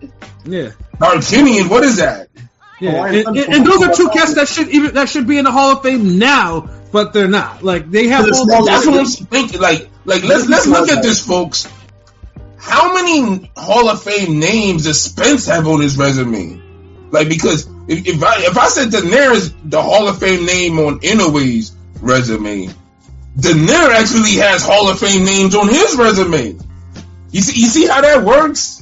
[0.45, 0.71] yeah.
[0.97, 2.29] Darchinyan, what is that?
[2.81, 5.45] Yeah, and, and, and those are two cats that should even that should be in
[5.45, 7.63] the Hall of Fame now, but they're not.
[7.63, 9.61] Like they have all it's That's what I'm thinking.
[9.61, 11.69] Like, like let's let's look at this, folks.
[12.57, 16.61] How many Hall of Fame names does Spence have on his resume?
[17.11, 21.01] Like, because if, if I if I said Donaire, the Hall of Fame name on
[21.01, 22.69] Inoue's resume,
[23.37, 26.59] Donaire actually has Hall of Fame names on his resume.
[27.31, 28.78] You see, you see how that works?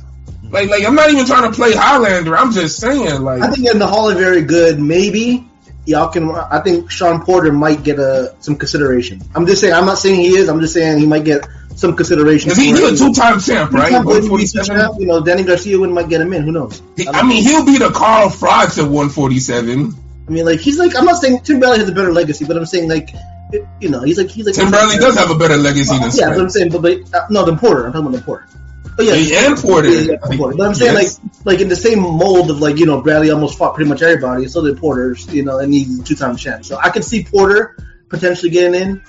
[0.50, 2.36] Like, like I'm not even trying to play Highlander.
[2.36, 5.44] I'm just saying, like, I think in the Hall of Very good, maybe.
[5.86, 6.30] y'all can.
[6.30, 9.22] I think Shawn Porter might get a some consideration.
[9.34, 9.74] I'm just saying.
[9.74, 10.48] I'm not saying he is.
[10.48, 12.50] I'm just saying he might get some consideration.
[12.50, 13.88] He, for he a two-time champ, right?
[13.88, 14.66] Two-time 147.
[14.66, 16.42] champ, You know, Danny Garcia wouldn't might get him in.
[16.42, 16.82] Who knows?
[16.96, 19.92] He- I mean, he'll be the Carl Froch of 147.
[20.28, 20.96] I mean, like he's like.
[20.96, 23.10] I'm not saying Tim Bradley has a better legacy, but I'm saying like,
[23.52, 24.54] it, you know, he's like he's like.
[24.54, 27.26] Tim Bradley does have a better legacy than Yeah, but I'm saying, but, but uh,
[27.30, 27.86] no, the Porter.
[27.86, 28.48] I'm talking about the Porter.
[28.96, 29.88] But yeah, Yeah, and Porter.
[29.90, 30.56] Yeah, yeah, Porter.
[30.56, 31.20] But I'm saying Yes.
[31.22, 34.02] like like in the same mold of like you know Bradley almost fought pretty much
[34.02, 34.48] everybody.
[34.48, 36.64] So did Porter's, you know, and he's a two-time champ.
[36.64, 37.76] So I can see Porter
[38.08, 39.02] potentially getting in.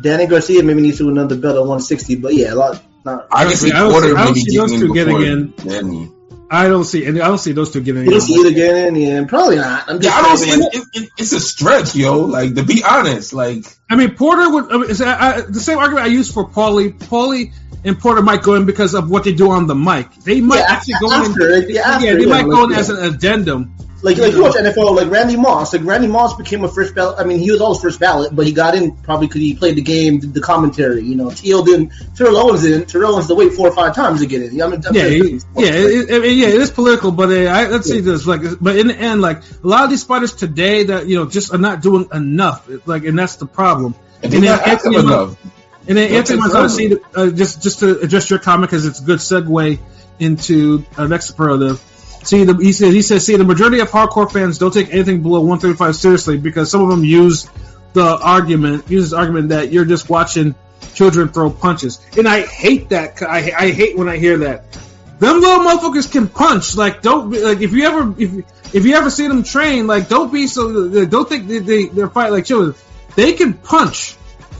[0.00, 2.82] Danny Garcia maybe needs to win another belt at 160, but yeah, a lot.
[3.04, 4.88] Not, I can see I don't Porter see- I don't maybe see those getting in
[4.88, 5.54] two getting in.
[5.56, 6.12] Danny.
[6.48, 8.02] I don't see, and I don't see those two getting.
[8.02, 8.06] In.
[8.06, 9.88] You don't see either getting in, yeah, probably not.
[9.90, 12.20] I'm Yeah, I don't see it, it, it, It's a stretch, yo.
[12.20, 14.70] Like to be honest, like I mean, Porter would.
[14.72, 16.96] I mean, it's, I, I, the same argument I used for Paulie.
[16.96, 17.52] Paulie
[17.86, 20.12] and Porter might go in because of what they do on the mic.
[20.16, 21.70] They might Yeah, actually go after, in.
[21.70, 22.78] yeah, after, they yeah, might go in yeah.
[22.78, 23.74] as an addendum.
[24.02, 25.72] Like, like you watch NFL, like Randy Moss.
[25.72, 27.16] Like Randy Moss became a first ballot.
[27.18, 29.74] I mean, he was always first ballot, but he got in probably because he played
[29.76, 31.02] the game, did the commentary.
[31.02, 31.64] You know, T.O.
[31.64, 31.92] didn't.
[32.14, 32.88] Terrell Owens didn't.
[32.90, 34.60] Terrell Owens had to wait four or five times to get in.
[34.62, 36.48] I mean, Yeah, he- yeah, it, I mean, yeah.
[36.48, 38.26] It is political, but uh, I, let's see this.
[38.26, 41.26] Like, but in the end, like a lot of these fighters today that you know
[41.26, 42.68] just are not doing enough.
[42.86, 43.94] Like, and that's the problem.
[44.22, 45.36] and they're not active Anthony- enough.
[45.88, 46.68] And then Anthony forever.
[46.68, 49.78] see, uh, just just to address your comment because it's a good segue
[50.18, 51.78] into uh, next superlative.
[52.24, 55.22] See, the, he says he says, see, the majority of hardcore fans don't take anything
[55.22, 57.48] below 135 seriously because some of them use
[57.92, 60.54] the argument, use this argument that you're just watching
[60.94, 63.22] children throw punches, and I hate that.
[63.22, 64.72] I I hate when I hear that.
[65.18, 66.76] Them little motherfuckers can punch.
[66.76, 70.08] Like, don't be, like if you ever if if you ever see them train, like
[70.08, 72.74] don't be so don't think they, they they're fighting like children.
[73.14, 74.16] They can punch.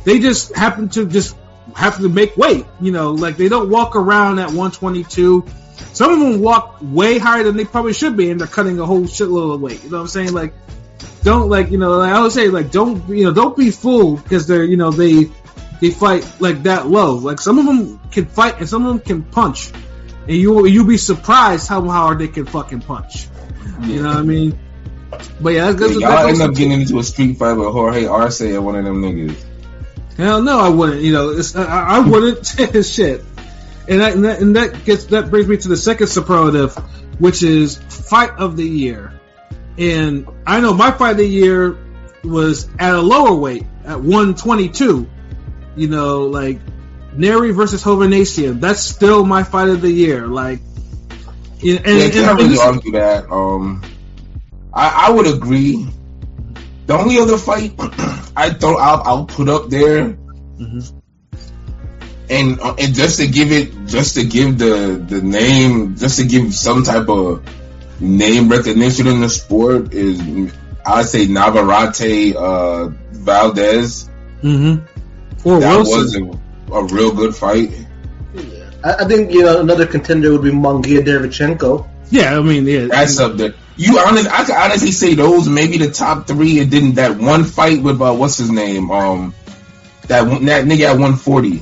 [0.07, 1.37] They just happen to just
[1.75, 2.65] happen to make weight.
[2.81, 5.45] You know, like they don't walk around at 122.
[5.93, 8.87] Some of them walk way higher than they probably should be, and they're cutting a
[8.87, 9.83] whole shitload of weight.
[9.83, 10.33] You know what I'm saying?
[10.33, 10.55] Like,
[11.25, 11.99] don't like you know.
[11.99, 14.93] Like I always say, like don't you know, don't be fooled because they're you know
[14.93, 15.25] they
[15.81, 17.17] they fight like that low.
[17.17, 19.73] Like some of them can fight and some of them can punch,
[20.29, 23.27] and you you'll be surprised how hard they can fucking punch.
[23.81, 24.57] You know what I mean?
[25.41, 28.41] But yeah, that's, that's, Y'all end up getting into a street fight with Jorge Arce
[28.43, 29.37] and one of them niggas.
[30.17, 31.03] Hell no, I wouldn't.
[31.03, 32.47] You know, it's, I, I wouldn't.
[32.87, 33.23] Shit.
[33.89, 36.75] And that, and that and that gets that brings me to the second superlative,
[37.21, 39.13] which is fight of the year.
[39.79, 41.77] And I know my fight of the year
[42.25, 45.09] was at a lower weight at 122.
[45.77, 46.59] You know, like
[47.15, 48.61] Nery versus Hovhannisyan.
[48.61, 50.27] That's still my fight of the year.
[50.27, 50.61] Like,
[51.63, 53.31] and, and, Yeah, and- can't and really argue that.
[53.31, 53.83] Um,
[54.73, 55.87] I, I would agree.
[56.87, 57.75] The only other fight
[58.37, 60.17] I thought I'll, I'll put up there,
[60.59, 60.93] Mhm.
[62.31, 66.27] and uh, and just to give it, just to give the the name, just to
[66.27, 67.43] give some type of
[68.01, 70.21] name recognition in the sport is,
[70.85, 74.09] I'd say Navarrete uh, Valdez.
[74.43, 74.87] Mhm.
[75.45, 76.29] Or That Wilson.
[76.29, 76.39] was
[76.71, 77.71] a, a real good fight.
[78.85, 81.89] I, I think you know another contender would be Munguia Derevchenko.
[82.11, 82.87] Yeah, I mean, yeah.
[82.87, 83.55] That's up there.
[83.77, 86.59] You honest, I can honestly say those maybe the top three.
[86.61, 88.91] It didn't that one fight with uh, what's his name?
[88.91, 89.35] Um,
[90.09, 91.59] that one- that nigga at 140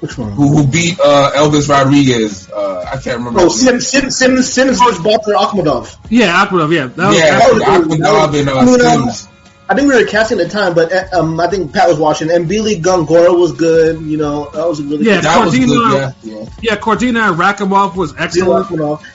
[0.00, 0.32] Which one?
[0.32, 2.50] who who beat uh Elvis Rodriguez.
[2.50, 3.40] Uh, I can't remember.
[3.40, 3.80] Oh, his name.
[3.80, 5.96] Sims, Sims, Sims versus Batyr Akhmedov.
[6.10, 6.86] yeah, Akhmedov, yeah.
[6.86, 9.28] That was, yeah, that was- Akhmedov and uh, I mean, Sims.
[9.70, 11.96] I think we were casting at the time, but uh, um, I think Pat was
[11.96, 12.28] watching.
[12.28, 14.00] And Billy Gongora was good.
[14.02, 15.24] You know, that was a really Yeah, good.
[15.24, 16.14] That was Cordina- good.
[16.24, 16.48] Yeah, yeah.
[16.60, 18.66] yeah, Cordina and Rakhimov was excellent.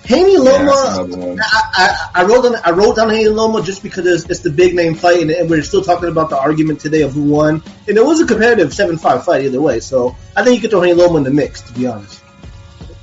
[0.05, 1.39] Haney Yeah, that's Loma, another one.
[1.41, 4.49] I, I, I wrote down I wrote down Haney Loma just because it's, it's the
[4.49, 7.61] big name fight, and, and we're still talking about the argument today of who won.
[7.89, 9.81] And it was a competitive seven five fight either way.
[9.81, 12.21] So I think you could throw Haney Loma in the mix, to be honest.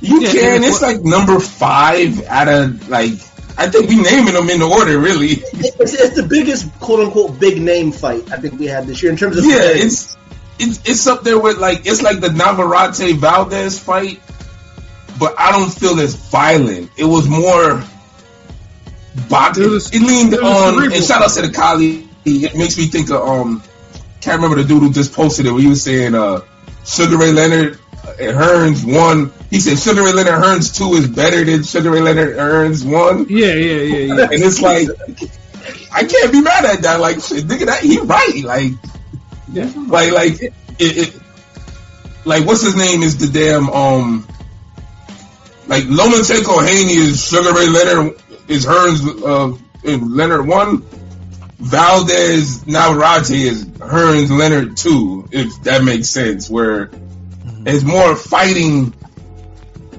[0.00, 0.64] You Yeah, can.
[0.64, 3.12] It's like number five out of like.
[3.58, 5.26] I think we naming them in the order, really.
[5.52, 9.12] It's, it's the biggest quote unquote big name fight I think we had this year
[9.12, 9.86] in terms of Yeah, competitive.
[9.86, 10.16] it's
[10.58, 14.20] it's it's up there with like it's like the Navarrete Valdez fight,
[15.18, 16.90] but I don't feel as violent.
[16.96, 17.82] It was more
[19.28, 19.64] boxing.
[19.64, 20.94] It It, leaned it on cerebral.
[20.94, 22.08] and shout out to the Kali.
[22.24, 23.62] It makes me think of um
[24.20, 26.40] can't remember the dude who just posted it where he was saying uh
[26.84, 27.78] Sugar Ray Leonard
[28.20, 29.32] and Hearns one.
[29.50, 33.26] He said Sugar Ray Leonard Hearns two is better than Sugar Ray Leonard Hearns one.
[33.28, 34.22] Yeah, yeah, yeah, yeah.
[34.30, 34.88] And it's like
[35.92, 37.00] I can't be mad at that.
[37.00, 38.42] Like shit, nigga, that he right.
[38.44, 38.72] Like
[39.52, 39.70] yeah.
[39.76, 41.20] like like it, it
[42.24, 44.26] like what's his name is the damn um
[45.66, 50.84] like Lomachenko Haney is Sugar Ray Leonard is Hearns uh Leonard one.
[51.58, 56.90] Valdez Navarrete is Hearns Leonard two, if that makes sense, where
[57.66, 58.94] it's more fighting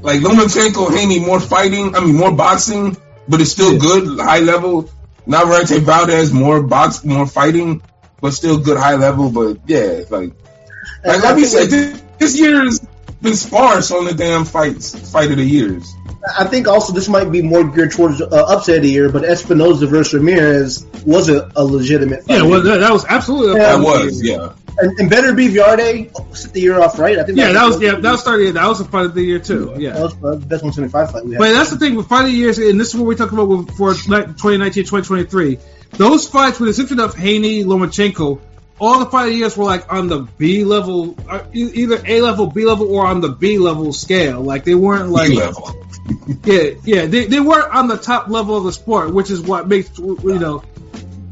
[0.02, 2.97] like Lomachenko Haney more fighting, I mean more boxing,
[3.28, 3.80] but it's still Yeah.
[3.80, 4.89] good, high level.
[5.26, 7.82] Navarrete Valdez more box, more fighting,
[8.19, 9.30] but still good high level.
[9.30, 10.34] But yeah, like
[11.06, 12.80] like, like we said, this, this year's
[13.21, 15.93] been sparse on the damn fights, fight of the years.
[16.38, 19.23] I think also this might be more geared towards uh, upset of the year, but
[19.23, 22.23] Espinoza versus Ramirez was a, a legitimate.
[22.26, 22.38] Fight.
[22.38, 23.60] Yeah, well, that, that was absolutely.
[23.62, 24.54] Yeah, a That was, yeah.
[24.77, 27.19] And, and Beterbiev Yarde set the year off right.
[27.19, 28.55] I think Yeah, that was yeah, that was started.
[28.55, 29.65] That was a fight of the year too.
[29.65, 30.01] that Yeah.
[30.01, 31.39] was uh, the best 175 fight we had.
[31.39, 33.31] But that's the thing with fight of the years, and this is what we talk
[33.31, 35.59] about with, for 2019, 2023.
[35.91, 38.41] Those fights with the exception of Haney, Lomachenko,
[38.79, 42.21] all the fight of the years were like on the B level, uh, either A
[42.21, 44.41] level, B level, or on the B level scale.
[44.41, 45.86] Like they weren't like B level.
[46.43, 49.67] yeah, yeah, they, they weren't on the top level of the sport, which is what
[49.67, 50.63] makes you know.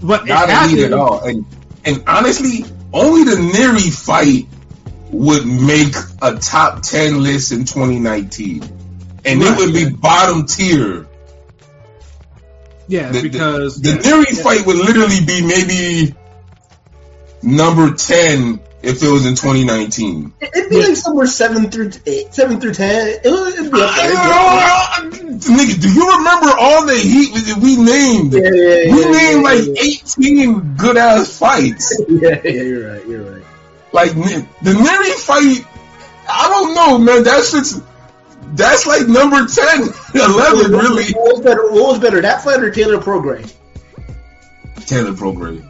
[0.03, 1.23] But it Not had elite at all.
[1.23, 1.45] And
[1.83, 4.47] and honestly, only the Nery fight
[5.11, 8.63] would make a top ten list in 2019,
[9.25, 11.07] and Right, it would be bottom tier.
[12.87, 16.15] Yeah, The- the- because The Nery fight would literally be maybe
[17.41, 20.33] number ten if it was in 2019.
[20.41, 23.19] It'd be like somewhere seven through eight, seven through ten.
[23.23, 24.05] It would it'd be up there.
[24.05, 25.39] It'd be up I don't.
[25.41, 28.31] Nigga, do you remember all the heat we- named?
[28.31, 28.53] there.
[28.55, 29.83] Yeah, yeah, We yeah, named yeah, like yeah.
[29.83, 32.01] 18 good ass fights.
[32.09, 33.07] Yeah, yeah, you're right.
[33.07, 33.43] You're right.
[33.93, 35.65] Like the Nery fight,
[36.29, 37.23] I don't know, man.
[37.23, 37.81] That shit's
[38.53, 39.81] that's like number 10,
[40.15, 41.13] 11, really.
[41.13, 41.71] What was better?
[41.71, 43.53] What was better, that fight or Taylor Prograis?
[44.85, 45.63] Taylor Prograis.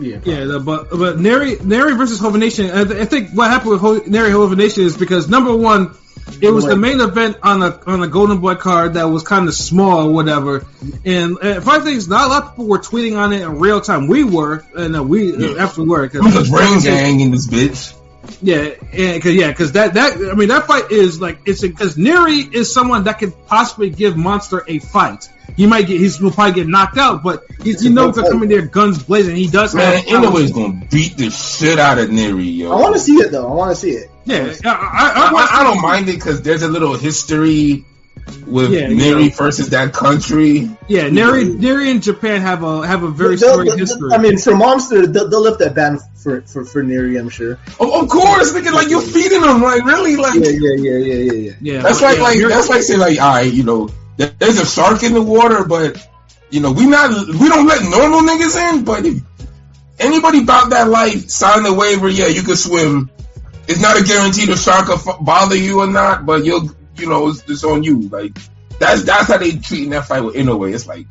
[0.00, 0.18] Yeah.
[0.24, 2.74] Yeah, the, but but Nery Nery versus Hovhannisyan.
[2.74, 5.94] I, th- I think what happened with Ho- Nery Hova Nation is because number one,
[6.40, 9.48] it was the main event on a on a Golden Boy card that was kind
[9.48, 10.64] of small or whatever.
[11.04, 13.80] And uh, five things, not a lot of people were tweeting on it in real
[13.80, 14.06] time.
[14.06, 15.48] We were, and uh, we Yeah.
[15.48, 16.14] uh, after work.
[16.14, 17.98] I'm the brain gang in this bitch.
[18.40, 21.96] Yeah, and cause, yeah, because that that I mean that fight is like it's because
[21.96, 25.28] Nery is someone that could possibly give Monster a fight.
[25.56, 28.20] He might get he's will probably get knocked out, but he's you know good to
[28.22, 28.30] fight.
[28.32, 29.36] come in there guns blazing.
[29.36, 30.50] He does Man, have powers.
[30.52, 32.72] Gonna beat the shit out of Nery, yo.
[32.72, 33.48] I want to see it though.
[33.50, 34.10] I want to see it.
[34.24, 37.84] Yeah, I, I, I, I, I, I don't mind it because there's a little history
[38.46, 39.34] with Yeah, Nery yeah.
[39.36, 40.70] versus that country.
[40.88, 44.12] Yeah, Nery, Nery and Japan have a have a very They'll- storied they'll- history.
[44.12, 47.54] I mean, for Monster, they'll, they'll lift that ban for for for Nery, I'm sure.
[47.80, 51.14] Of, of course, nigga, like you're feeding them, like really, like Yeah, yeah, yeah, yeah,
[51.14, 51.52] yeah, yeah.
[51.60, 53.86] yeah, That's but like yeah, like Nery- that's like saying like, all right, you know,
[53.88, 55.96] there- there's a shark in the water, but
[56.50, 58.84] you know, we not we don't let normal niggas in.
[58.84, 59.06] But
[59.98, 63.10] anybody about that life sign the waiver, yeah, you can swim.
[63.68, 67.28] It's not a guarantee the shark will bother you or not, but you'll you know
[67.28, 68.08] it's, it's on you.
[68.08, 68.36] Like
[68.78, 70.74] that's that's how they treating that fight with Inoue.
[70.74, 71.06] It's like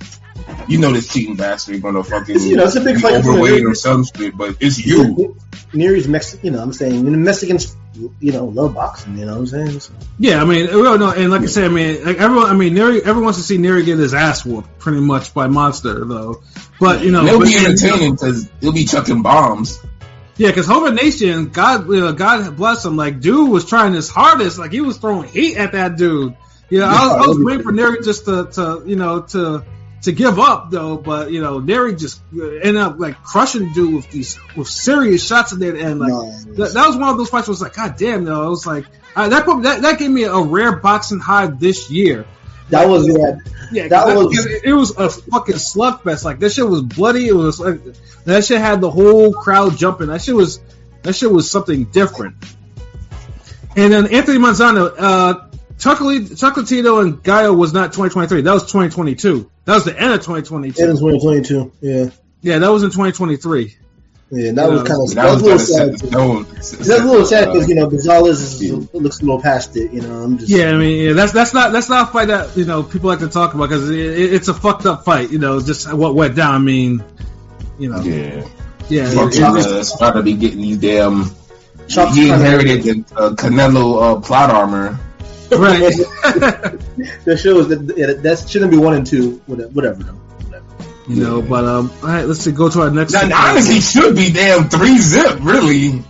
[0.68, 3.14] you know this cheating bastard gonna fucking It's, you know, it's a big be fight
[3.16, 3.72] overweight Nery.
[3.72, 5.36] or some shit, but it's you.
[5.74, 6.46] Nery's Mexican.
[6.46, 7.76] You know, I'm saying the Mexicans,
[8.20, 9.18] you know, love boxing.
[9.18, 9.80] You know what I'm saying?
[9.80, 12.54] So, yeah, I mean, well, no, and like I said, I mean, like everyone, I
[12.54, 16.06] mean, Nery, everyone wants to see Nery get his ass whooped, pretty much by Monster,
[16.06, 16.42] though.
[16.80, 19.80] But you know, It'll but- be entertaining because he'll be chucking bombs.
[20.38, 22.98] Yeah, because Hovhannisyan, God, you know, God bless him.
[22.98, 24.58] Like, dude was trying his hardest.
[24.58, 26.36] Like, he was throwing heat at that dude.
[26.70, 29.64] You know, I was, I was waiting for Nery just to, to, you know, to
[30.04, 30.98] to give up though.
[30.98, 35.52] But you know, Nery just ended up like crushing dude with these with serious shots
[35.54, 37.48] in there, and Like, no, that, that was one of those fights.
[37.48, 38.44] Where it was like, God damn, though.
[38.44, 38.86] I was like,
[39.16, 42.26] uh, that, put, that that gave me a rare boxing high this year.
[42.70, 43.36] that was yeah.
[43.74, 46.26] Yeah, That that was- it, it was a fucking slugfest.
[46.26, 47.28] Like that shit was bloody.
[47.28, 47.80] It was like
[48.26, 50.08] that shit had the whole crowd jumping.
[50.08, 50.60] That shit was
[51.04, 52.36] that shit was something different.
[53.76, 55.48] And then Anthony Manzano, uh,
[55.82, 58.41] Chocolatito and Gallo was not 2023.
[58.41, 59.50] That was 2022.
[59.65, 60.82] That was the end of 2022.
[60.82, 61.72] It was 2022.
[61.82, 62.10] Yeah,
[62.41, 63.76] yeah, that was in 2023.
[64.32, 64.52] yeah.
[64.54, 66.00] That was Yeah, kind of That that was was a little sad.
[66.00, 66.44] the tone.
[66.54, 68.80] That's a little sad because you know Gonzalez is, Yeah.
[68.94, 69.91] looks a little past it.
[69.91, 72.28] You know, I'm just Yeah, I mean, yeah, that's that's not that's not a fight
[72.30, 75.04] that you know people like to talk about because it, it, it's a fucked up
[75.04, 75.32] fight.
[75.32, 76.54] You know, just what went down.
[76.56, 77.04] I mean,
[77.80, 78.46] you know, Yeah.
[78.88, 81.26] yeah, it- Fucking it- uh, try to be getting these damn.
[81.88, 84.98] Shots he inherited the uh, Canelo uh, plot armor.
[85.52, 85.80] Right.
[87.26, 89.42] that shows that yeah, that shouldn't be one and two.
[89.46, 90.16] Whatever, whatever.
[91.08, 92.52] You know, but um, all right, let's see.
[92.52, 93.14] Go to our next.
[93.14, 96.04] Now, honestly, should be damn three zip, really.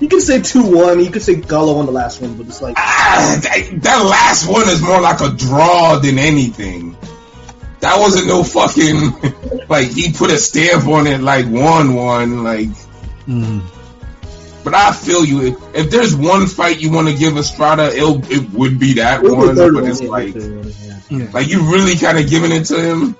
[0.00, 1.02] You could say two one.
[1.02, 4.46] You could say Gallo on the last one, but it's like Ah, that, that last
[4.46, 6.96] one is more like a draw than anything.
[7.80, 12.68] That wasn't no fucking like he put a stamp on it like one one like.
[13.26, 13.62] Mm.
[14.64, 15.42] But I feel you.
[15.42, 19.22] If, if there's one fight you want to give Estrada, it'll, it would be that
[19.22, 19.54] it was one.
[19.54, 21.24] third But one, it's yeah, like, the third one, yeah.
[21.24, 21.30] Yeah.
[21.32, 23.16] like you really kind of giving it to him.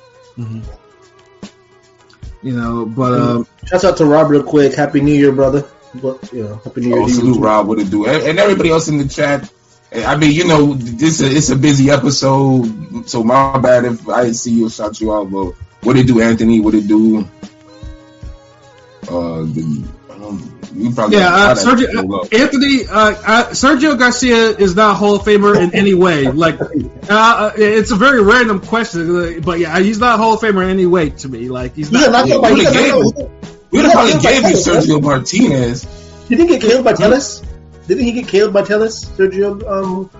[2.42, 4.74] You know, but um, Shouts out to Rob real quick.
[4.74, 5.64] Happy New Year, brother.
[5.94, 6.98] But, you know, Happy New Year.
[6.98, 7.40] Oh, to you, salute too.
[7.40, 9.50] Rob, what it do, and, and everybody else in the chat.
[9.92, 14.24] I mean, you know, this a, it's a busy episode, so my bad if I
[14.24, 15.30] didn't see you or shout you out.
[15.30, 16.58] But what it do, Anthony?
[16.58, 17.28] What it do?
[19.02, 19.88] Uh, the,
[20.74, 22.34] you probably Yeah, uh, Sergio, pulled.
[22.34, 26.24] Anthony, uh, uh, Sergio Garcia is not a Hall of Famer in any way.
[26.30, 26.66] Like, uh,
[27.08, 30.70] uh, it's a very random question, but yeah, he's not a Hall of Famer in
[30.70, 31.48] any way to me.
[31.48, 32.10] Like, he's He not.
[32.10, 32.50] knocked out by.
[32.50, 33.30] Yeah, He got we knocked gave out-
[33.70, 34.54] We'd have probably gave you yeah.
[34.54, 35.82] Sergio Martinez.
[36.28, 37.42] Did he get killed by Tellez?
[37.88, 39.62] Didn't he get killed by Tellez, Sergio?
[39.68, 40.10] Um,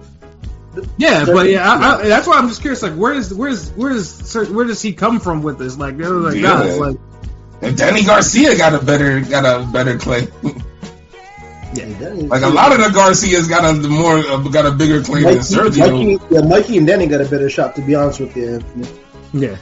[0.98, 2.82] Yeah, but yeah, I, I, that's why I'm just curious.
[2.82, 5.78] Like, where is, where's, where's, where does he come from with this?
[5.78, 6.42] Like, like, Yeah.
[6.42, 6.96] guys, like,
[7.64, 10.28] And Danny Garcia got a better got a better claim.
[11.74, 11.86] yeah,
[12.28, 15.34] Like a lot of the Garcias got a more uh, got a bigger claim than
[15.36, 16.18] Mikey, Sergio.
[16.18, 18.62] Mikey, yeah, Mikey and Danny got a better shot, to be honest with you.
[19.32, 19.56] Yeah.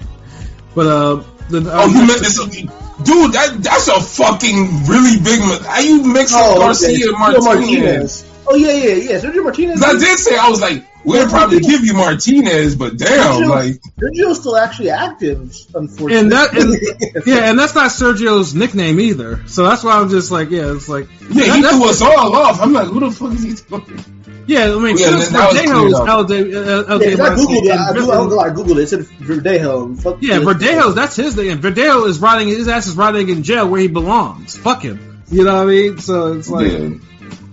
[0.74, 3.32] But uh, the, Oh, you meant this, dude?
[3.32, 5.40] That that's a fucking really big.
[5.40, 7.08] mi- How you mix Oh, Garcia okay.
[7.08, 8.24] and Sergio Martinez?
[8.46, 9.20] Oh yeah, yeah, yeah.
[9.20, 9.80] Sergio Martinez.
[9.80, 13.48] 'Cause I did say I was like, we'd probably give you Martinez, but damn, Sergio-
[13.48, 16.16] like Sergio's still actually active, unfortunately.
[16.18, 19.40] And that- and- yeah, and that's not Sergio's nickname either.
[19.46, 22.02] So that's why I'm just like, yeah, it's like, yeah, that- he that's- threw us
[22.02, 22.60] all off.
[22.60, 23.54] I'm like, who the fuck is he?
[23.54, 24.04] talking?
[24.48, 26.08] Yeah, I mean, Yeah, since that- that was Verdejo cleared is up.
[26.08, 27.70] LD, uh, yeah, 'cause I googled it.
[27.70, 28.78] I, and do, I, don't know, I googled it.
[28.78, 30.00] It said Verdejo.
[30.02, 30.48] Fuck Yeah, this.
[30.48, 31.60] Verdejo, that's his name.
[31.62, 34.56] Verdejo is rotting, his ass is rotting in jail where he belongs.
[34.56, 35.22] Fuck him.
[35.30, 35.98] You know what I mean?
[35.98, 36.88] So it's like, yeah,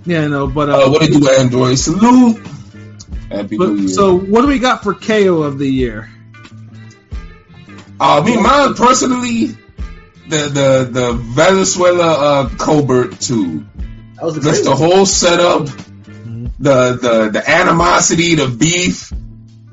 [0.10, 0.28] Yeah.
[0.28, 1.78] no, but, uh, Uh, what did you do, Android?
[1.78, 2.40] Salute.
[3.32, 3.88] Happy New Year.
[3.90, 6.10] so what do we got for KO of the year?
[8.00, 9.48] Uh, me, mine personally,
[10.28, 12.10] the the the Valenzuela
[12.46, 13.66] uh, Colbert two.
[14.16, 15.66] that was a Just great the whole setup,
[16.60, 19.10] the the the animosity, the beef,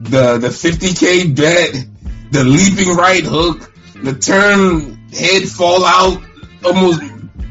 [0.01, 1.87] the the 50k bet,
[2.33, 3.73] the leaping right hook,
[4.03, 6.21] the turn head fall out,
[6.65, 7.01] almost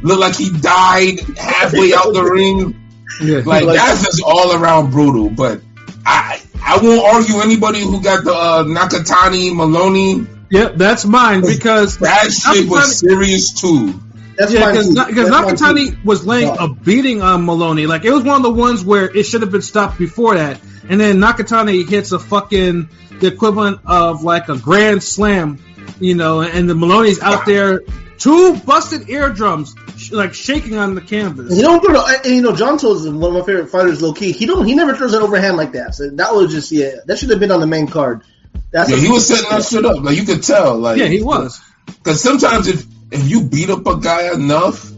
[0.06, 2.82] look like he died halfway out the ring.
[3.22, 3.42] Yeah.
[3.46, 5.30] Like Like- that's just all around brutal.
[5.30, 5.62] But
[6.06, 10.26] I I won't argue anybody who got the uh, Nakatani Moloney.
[10.52, 13.94] Yep, that's mine because That shit was serious too.
[14.38, 14.94] That's yeah, because too.
[14.96, 15.64] That's mine too.
[15.64, 16.66] Nakatani was laying Yeah.
[16.66, 17.88] a beating on Moloney.
[17.88, 20.60] Like it was one of the ones where it should have been stopped before that,
[20.90, 22.90] and then Nakatani hits a fucking
[23.20, 25.58] the equivalent of like a grand slam,
[26.00, 27.82] you know, and the Moloney's out there,
[28.18, 31.56] two busted eardrums, sh- like shaking on the canvas.
[31.56, 34.14] You don't throw, the- and you know, Junto is one of my favorite fighters, low
[34.14, 34.32] key.
[34.32, 35.96] He don't, he never throws an overhand like that.
[35.96, 38.24] So that was just, yeah, that should have been on the main card.
[38.72, 40.02] That's Yeah, he was setting that shit up.
[40.04, 40.78] Like you could tell.
[40.78, 41.62] Like Yeah, he was.
[41.86, 44.90] Because sometimes if if you beat up a guy enough,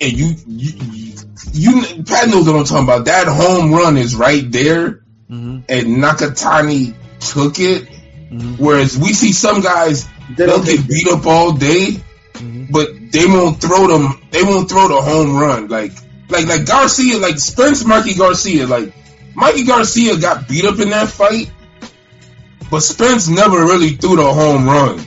[0.00, 1.12] and you you, you,
[1.52, 3.04] you Pat knows what I'm talking about.
[3.06, 5.00] That home run is right there,
[5.30, 5.60] Mm-hmm.
[5.70, 7.88] and Nakatani took it.
[8.58, 10.06] Whereas we see some guys
[10.36, 12.00] They they'll get take beat up all day,
[12.34, 12.72] Mm-hmm.
[12.72, 14.20] but they won't throw them.
[14.30, 15.92] They won't throw the home run like
[16.28, 18.66] like like Garcia, like Spence Mikey Garcia.
[18.66, 18.92] Like
[19.34, 21.50] Mikey Garcia got beat up in that fight,
[22.70, 24.98] but Spence never really threw the home run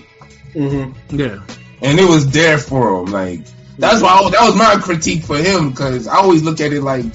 [0.55, 0.93] Mhm.
[1.11, 1.39] Yeah.
[1.81, 3.11] and it was there for him.
[3.11, 3.41] Like
[3.77, 6.81] that's why I, that was my critique for him because I always look at it
[6.81, 7.05] like,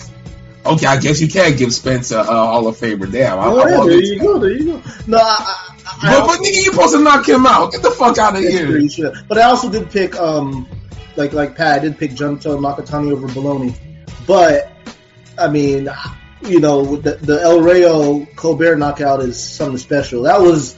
[0.67, 3.11] okay, I guess you can't give Spence a, a Hall of Famer.
[3.11, 4.83] Damn, I, Oh, I yeah, want there you go, there you go.
[5.09, 5.73] No, I, I,
[6.03, 7.73] I But, but nigga, you supposed to knock him out.
[7.73, 8.89] Get the fuck out of here.
[8.89, 9.13] sure.
[9.29, 10.69] But I also did pick, um,
[11.17, 13.75] like like Pat, I did pick Junto Nakatani over Baloney.
[14.27, 14.71] But
[15.39, 15.89] I mean,
[16.43, 20.23] you know, the, the El Rayo Colbert knockout is something special.
[20.23, 20.77] That was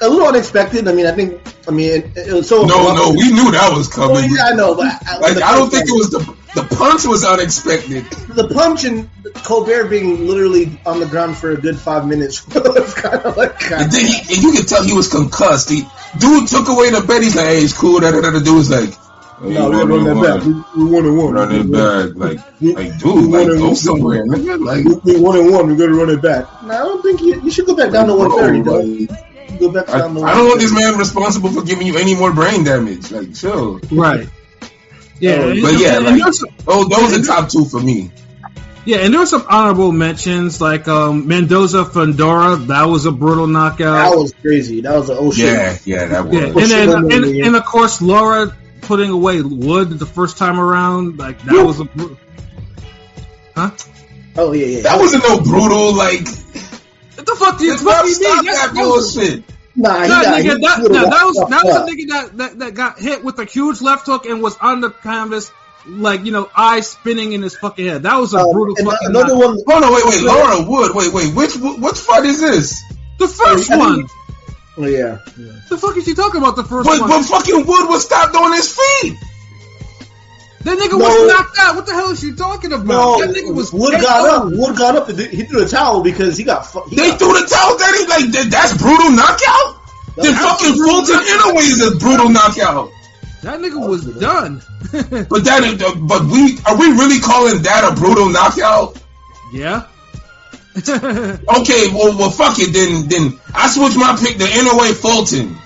[0.00, 0.88] a little unexpected.
[0.88, 2.64] I mean, I think, I mean, it, it was so.
[2.64, 4.30] No, no, we knew that was coming.
[4.30, 7.24] yeah, I know, but I, Like I don't think it was the the punch was
[7.24, 8.04] unexpected.
[8.28, 12.94] the punch and Colbert being literally on the ground for a good five minutes was
[12.94, 13.70] kind of like.
[13.70, 15.70] And then he, and you could tell he was concussed.
[15.70, 15.82] He
[16.18, 17.22] dude took away the bet.
[17.22, 18.00] He's like, hey, it's cool.
[18.00, 18.90] That that dude was like,
[19.50, 20.74] no, we're run gonna run that back.
[20.76, 21.34] We, we one and one.
[21.34, 22.16] Run it back.
[22.16, 24.64] Like, we- like we dude, like wanna- go somewhere, nigga.
[24.64, 24.84] Like.
[25.04, 25.66] We, we one and one.
[25.68, 26.46] We gotta run it back.
[26.64, 28.62] No, I don't think you, you should go back down to one thirty.
[28.62, 28.82] Bro, though.
[28.84, 31.98] like, Go back I, down to I don't want this man responsible for giving you
[31.98, 33.10] any more brain damage.
[33.10, 33.80] Like, chill.
[33.90, 34.28] Right.
[35.20, 38.10] Yeah, Oh, But yeah, and like- there's Oh, those are top two for me.
[38.84, 42.66] yeah, and there were some honorable mentions like um, Mendoza Fundora.
[42.68, 44.10] That was a brutal knockout.
[44.10, 44.80] That was crazy.
[44.80, 45.46] That was an ocean.
[45.46, 46.34] Yeah, yeah, that was.
[46.34, 51.18] Yeah, and then and, and of course Lara putting away Wood the first time around,
[51.18, 51.62] like that Yeah.
[51.62, 52.16] was a bru-
[54.34, 54.80] Oh yeah, yeah.
[54.82, 55.94] That wasn't no brutal.
[55.94, 58.44] Like, what the fuck do you, stop, what do you mean?
[58.46, 59.44] that That, that bullshit.
[59.74, 62.58] Nah, he nah, nigga, that, nah, got that was that was a nigga that, that
[62.58, 65.50] that got hit with a huge left hook and was on the canvas,
[65.86, 68.02] like you know, eyes spinning in his fucking head.
[68.04, 69.08] That was a Um, brutal fucking.
[69.08, 69.58] another knock- one.
[69.66, 70.94] Hold on, wait, wait, Lara Wood.
[70.94, 71.34] Wait, wait.
[71.34, 72.82] Which which fight is this?
[73.18, 74.06] The first I think- one.
[74.78, 75.18] Oh yeah.
[75.68, 76.56] The fuck is he talking about?
[76.56, 77.08] The first But, one.
[77.10, 79.16] but fucking Wood was stopped on his feet.
[80.64, 81.04] that nigga No.
[81.04, 81.74] was knocked out.
[81.76, 82.86] What the hell is she talking about?
[82.86, 84.42] No, that nigga was Wood head got up.
[84.44, 84.56] on.
[84.58, 86.64] Wood got up and th- he threw the towel because he got.
[86.66, 88.08] fu- He They got threw the towel at him.
[88.32, 89.76] Like that's brutal knockout.
[90.16, 92.90] Then That's fucking fucking Fulton Inoue is a brutal knockout.
[93.42, 94.62] That nigga was done.
[94.92, 98.96] But that, is- but we are we really calling that a brutal knockout?
[99.52, 99.86] yeah.
[101.62, 102.72] Okay, well, well, fuck it.
[102.72, 105.56] Then, then I switch my pick to Inoue Fulton.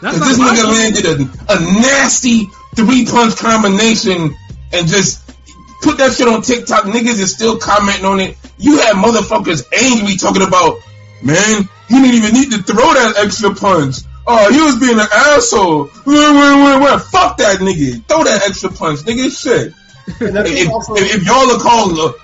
[0.00, 1.14] Cause this nigga landed a,
[1.52, 4.34] a nasty three punch combination
[4.72, 5.22] and just
[5.82, 6.84] put that shit on TikTok.
[6.84, 8.36] Niggas is still commenting on it.
[8.58, 10.78] You had motherfuckers angry talking about,
[11.22, 13.98] man, he didn't even need to throw that extra punch.
[14.26, 15.84] Oh, he was being an asshole.
[15.84, 16.98] Wah, wah, wah, wah.
[16.98, 18.04] Fuck that nigga.
[18.06, 19.30] Throw that extra punch, nigga.
[19.30, 19.72] Shit.
[20.20, 22.14] And I think If, also, if, if y'all are calling,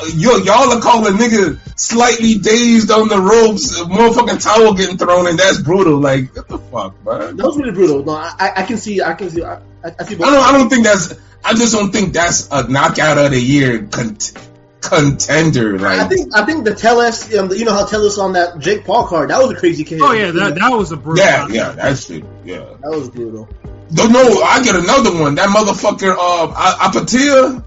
[0.00, 4.74] uh, yo, y'all are calling a nigga slightly dazed on the ropes, a motherfucking towel
[4.74, 5.98] getting thrown, and that's brutal.
[5.98, 7.36] Like, what the fuck, man?
[7.36, 8.04] that was really brutal.
[8.04, 10.14] No, I, I- I can see, I can see, I, I I see.
[10.16, 10.34] I don't.
[10.34, 11.14] I don't think that's.
[11.44, 14.32] I just don't think that's a knockout of the year cont-
[14.80, 15.78] contender.
[15.78, 18.84] Like, I think I think the Tellez, um, you know how Tellez on that Jake
[18.84, 20.00] Paul card, that was a crazy kid.
[20.02, 21.24] Oh yeah, that that was a brutal.
[21.24, 22.24] yeah, yeah, that shit.
[22.44, 22.58] Yeah.
[22.80, 23.48] that was brutal.
[23.92, 25.36] No, no, I get another one.
[25.36, 27.62] That motherfucker, uh, A- Apatia.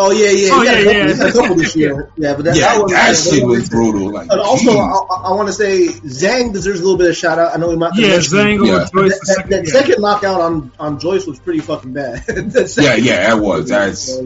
[0.00, 1.12] Oh yeah, yeah, Oh, he had a yeah, couple- yeah.
[1.12, 2.10] he had a couple this year.
[2.16, 4.12] Yeah, but that, yeah, that, was, that yeah, shit was brutal.
[4.12, 4.76] Like, And also, geez.
[4.76, 7.52] I, want to say Zhang deserves a little bit of shout out.
[7.52, 7.96] I know we might.
[7.96, 8.78] Yeah, Zhang Yeah.
[8.78, 9.50] That, that, second.
[9.50, 9.72] that yeah.
[9.72, 12.22] second knockout on on Joyce was pretty fucking bad.
[12.28, 13.68] Yeah, yeah, that was.
[13.68, 14.16] That's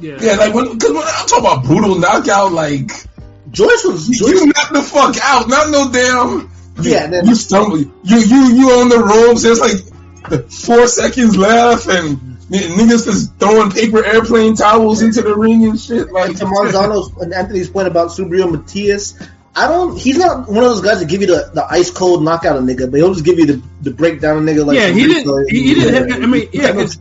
[0.00, 0.18] yeah.
[0.20, 2.90] yeah, like when because when I'm talking about brutal knockout, like.
[3.50, 4.28] Joyce was You, Joyce.
[4.40, 6.50] you knock the fuck out, not no damn.
[6.84, 7.78] You, Yeah, then- you stumble.
[7.78, 9.44] You you you on the ropes.
[9.44, 9.76] There's like
[10.50, 12.18] four seconds left, and
[12.48, 16.10] niggas just throwing paper airplane towels into the ring and shit.
[16.12, 19.14] Like to Marzano's and Anthony's point about Subriel Matias,
[19.56, 19.96] I don't.
[19.98, 22.60] He's not one of those guys that give you the, the ice cold knockout a
[22.60, 24.64] nigga, but he'll just give you the, the breakdown a nigga.
[24.66, 26.98] Like Yeah, he didn't- he- he didn't hit- I mean, yeah, it's-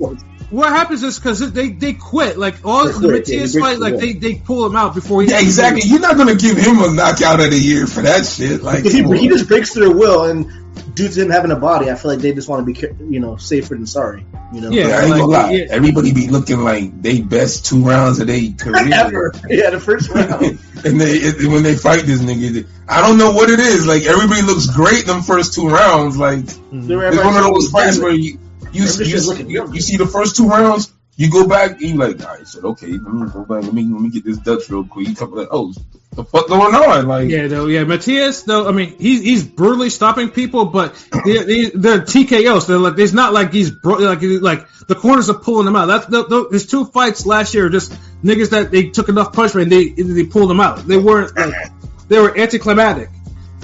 [0.51, 3.79] What happens is because they they quit like all They the quit, yeah, Matias fight
[3.79, 5.81] like they they pull him out before he yeah, exactly.
[5.85, 8.61] You're not gonna give him a knockout of the year for that shit.
[8.61, 10.45] Like he, he just breaks their will, and
[10.93, 13.19] due to them having a body, I feel like they just want to be, you
[13.19, 14.25] know, safer than sorry.
[14.53, 14.87] You know, Yeah.
[14.87, 15.51] Yeah, I ain't gonna lie.
[15.51, 15.65] yeah.
[15.69, 18.89] Everybody be looking like they best two rounds of their career.
[18.93, 19.33] ever.
[19.49, 20.43] Yeah, the first round.
[20.85, 23.87] and they it, when they fight this nigga, I don't know what it is.
[23.87, 26.17] Like everybody looks great them first two rounds.
[26.17, 28.39] Like They were it's one of those fights where you
[28.71, 32.35] you, you, you, you see the first two rounds, you go back you like, all
[32.35, 34.83] right, shit, okay, let me go back, let me let me get this Dutch real
[34.85, 35.07] quick.
[35.09, 35.73] You come like, oh,
[36.15, 37.07] the fuck going on?
[37.07, 40.93] Like, Yeah, though, yeah, Matias, though, I mean, he's he's brutally stopping people, but
[41.25, 42.67] they're, they- they're TKOs.
[42.67, 45.85] They're like, it's not like he's bro- like like the corners are pulling them out.
[45.87, 47.91] That's the, the, his two fights last year, just
[48.23, 50.79] niggas that they took enough punishment, and they they pulled them out.
[50.87, 51.71] They weren't like
[52.09, 53.09] they were anticlimactic.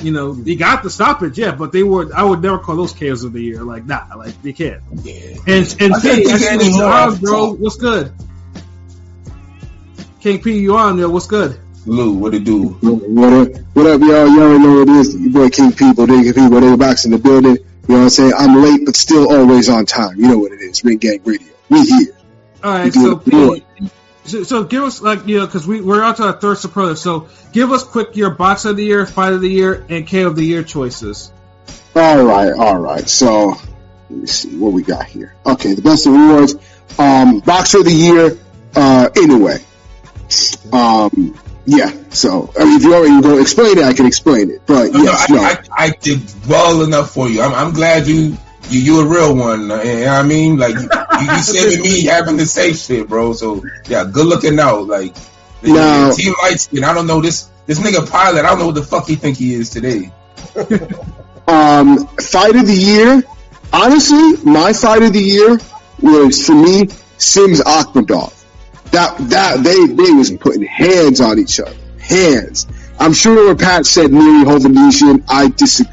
[0.02, 2.10] You know, he got the stoppage, yeah, but they were.
[2.16, 3.64] I would never call those KOs of the year.
[3.64, 4.82] Like, nah, like they can't.
[5.04, 5.36] yeah.
[5.48, 7.54] And and I can't P, think I of see any you on, bro.
[7.54, 8.14] What's good?
[10.22, 10.98] King P, you on?
[10.98, 11.60] Yo, what's good?
[11.86, 12.68] Lou, what it do?
[12.82, 14.28] What up, what up, y'all?
[14.28, 15.16] Y'all already know what it is.
[15.16, 17.56] Your boy King People, King People, they box in the building.
[17.56, 18.34] You know what I'm saying?
[18.38, 20.18] I'm late, but still always on time.
[20.20, 20.84] You know what it is.
[20.84, 21.48] Ring Gang Radio.
[21.70, 22.18] We here.
[22.64, 23.26] All right, We so it.
[23.26, 23.64] Do it.
[23.78, 23.90] P,
[24.30, 27.00] so, so give us like you know because we we're on to our third superlative.
[27.00, 30.22] So give us quick your box of the year, fight of the year, and K
[30.24, 31.32] of the year choices.
[31.96, 33.08] All right, all right.
[33.08, 33.56] So
[34.10, 35.36] let me see what we got here.
[35.46, 36.56] Okay, the best awards.
[36.98, 38.38] Um, boxer of the year.
[38.76, 39.58] Uh, anyway.
[40.72, 41.92] Um, yeah.
[42.10, 44.62] So I mean, if you already go explain it, I can explain it.
[44.66, 45.42] But No, yes, I, no.
[45.42, 47.42] I, I did well enough for you.
[47.42, 48.38] I'm, I'm glad you
[48.70, 49.72] you you a real one.
[49.72, 50.58] uh, You know what I mean?
[50.58, 50.90] Like you,
[51.22, 53.34] you saving me having to say shit, bro.
[53.34, 54.88] So yeah, good looking out.
[54.88, 55.14] Like
[55.62, 56.14] the, No.
[56.16, 58.46] team lights, and I don't know this this nigga pilot.
[58.46, 60.12] I don't know what the fuck he think he is today.
[61.48, 63.24] Um, fight of the year.
[63.74, 65.60] Honestly, my fight of the year
[66.00, 68.34] was for me Sims Akhmedov.
[68.92, 72.68] That that they they was putting hands on each other, hands.
[73.00, 75.24] I'm sure Pat said Nery Hovhannisyan.
[75.28, 75.84] I dis-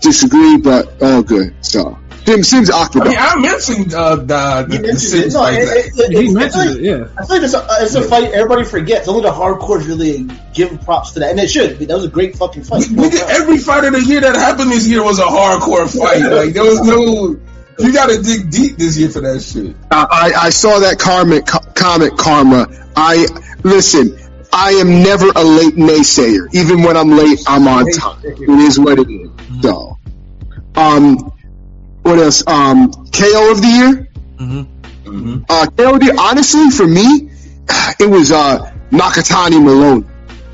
[0.00, 1.54] disagree, but all good.
[1.60, 4.98] So Sims Sims I mean, I mentioned uh, the, He the, the mentioned it.
[5.00, 5.54] Sims No, fight.
[5.54, 7.08] it- it- it- He it's- mentioned feel like- it, yeah.
[7.18, 9.08] I feel like it's a, it's a fight everybody forgets.
[9.08, 11.78] Only the hardcores really give props to that, and it should.
[11.78, 11.86] be.
[11.86, 12.82] That was a great fucking fight.
[12.84, 16.22] Nigga, every fight of the year that happened this year was a hardcore fight.
[16.22, 17.36] Like there was no.
[17.78, 19.74] You got to dig deep this year for that shit.
[19.90, 22.68] I, I saw that comment comment karma.
[22.94, 23.26] I
[23.64, 24.18] listen.
[24.52, 26.46] I am never a late naysayer.
[26.54, 28.20] Even when I'm late, I'm on time.
[28.22, 29.30] It is what it is.
[29.62, 29.96] So,
[30.76, 31.31] um,
[32.02, 32.46] what else?
[32.46, 34.08] Um, KO of the year.
[34.36, 35.42] Mm-hmm.
[35.48, 36.14] Uh, KO of the year.
[36.18, 37.30] Honestly, for me,
[37.98, 40.08] it was uh Nakatani Malone.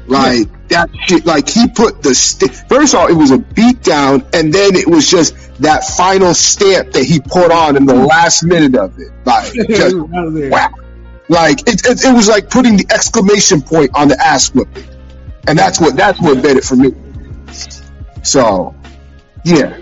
[0.06, 1.26] Like that shit.
[1.26, 4.74] Like he put the st- first of all, it was a beat down, and then
[4.74, 8.98] it was just that final stamp that he put on in the last minute of
[8.98, 9.12] it.
[9.24, 10.70] Like just wow.
[11.28, 14.88] Like it, it, it was like putting the exclamation point on the ass whipping,
[15.46, 16.92] and that's what that's what did it for me.
[18.22, 18.74] So,
[19.44, 19.78] yeah,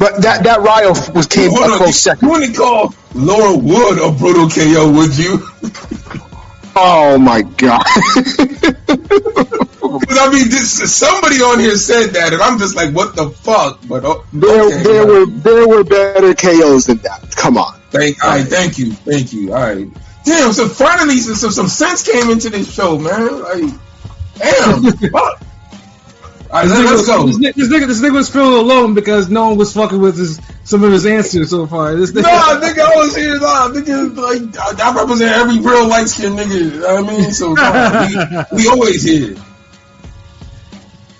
[0.00, 2.26] But that that Ryo was came Hold a on, close you, second.
[2.26, 5.46] you wouldn't call Lara Wood a brutal KO, would you?
[6.74, 7.84] Oh my god!
[9.80, 13.30] But I mean, this somebody on here said that, and I'm just like, what the
[13.30, 13.80] fuck?
[13.88, 17.34] But oh, there okay, there were there were better KOs than that.
[17.36, 17.78] Come on.
[17.90, 19.52] Thank, all right, thank you, thank you.
[19.52, 19.88] All right,
[20.24, 20.52] damn.
[20.52, 23.42] So finally, some some, some sense came into this show, man.
[23.42, 23.74] Like,
[24.36, 25.42] damn, fuck.
[26.52, 27.26] All right, This let, nigga, us go.
[27.26, 30.18] This, nigga, this, nigga, this nigga was feeling alone because no one was fucking with
[30.18, 31.94] his some of his answers so far.
[31.94, 33.38] This nigga, Nah, nigga, I was here.
[33.38, 36.58] Nah, nigga, like I, I represent every real light skinned nigga.
[36.74, 39.36] You know what I mean, so nah, we, we always here.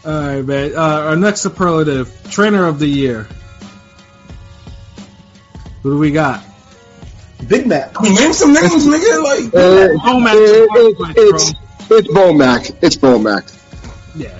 [0.04, 0.72] All right, man.
[0.74, 3.28] Uh, our next superlative, trainer of the year.
[5.82, 6.42] Who do we got?
[7.46, 7.92] Big Mac.
[7.98, 9.22] I mean, name some names, nigga.
[9.22, 10.34] Like, Uh, Bomac.
[10.34, 11.52] it- it- it's
[11.90, 12.76] it's Bomac.
[12.82, 13.56] It's Bomac.
[14.16, 14.39] Yeah,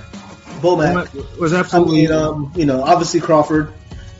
[0.61, 1.07] Bomac.
[1.07, 2.03] Bomac was I absolutely.
[2.03, 3.73] mean, um, you know, obviously Crawford,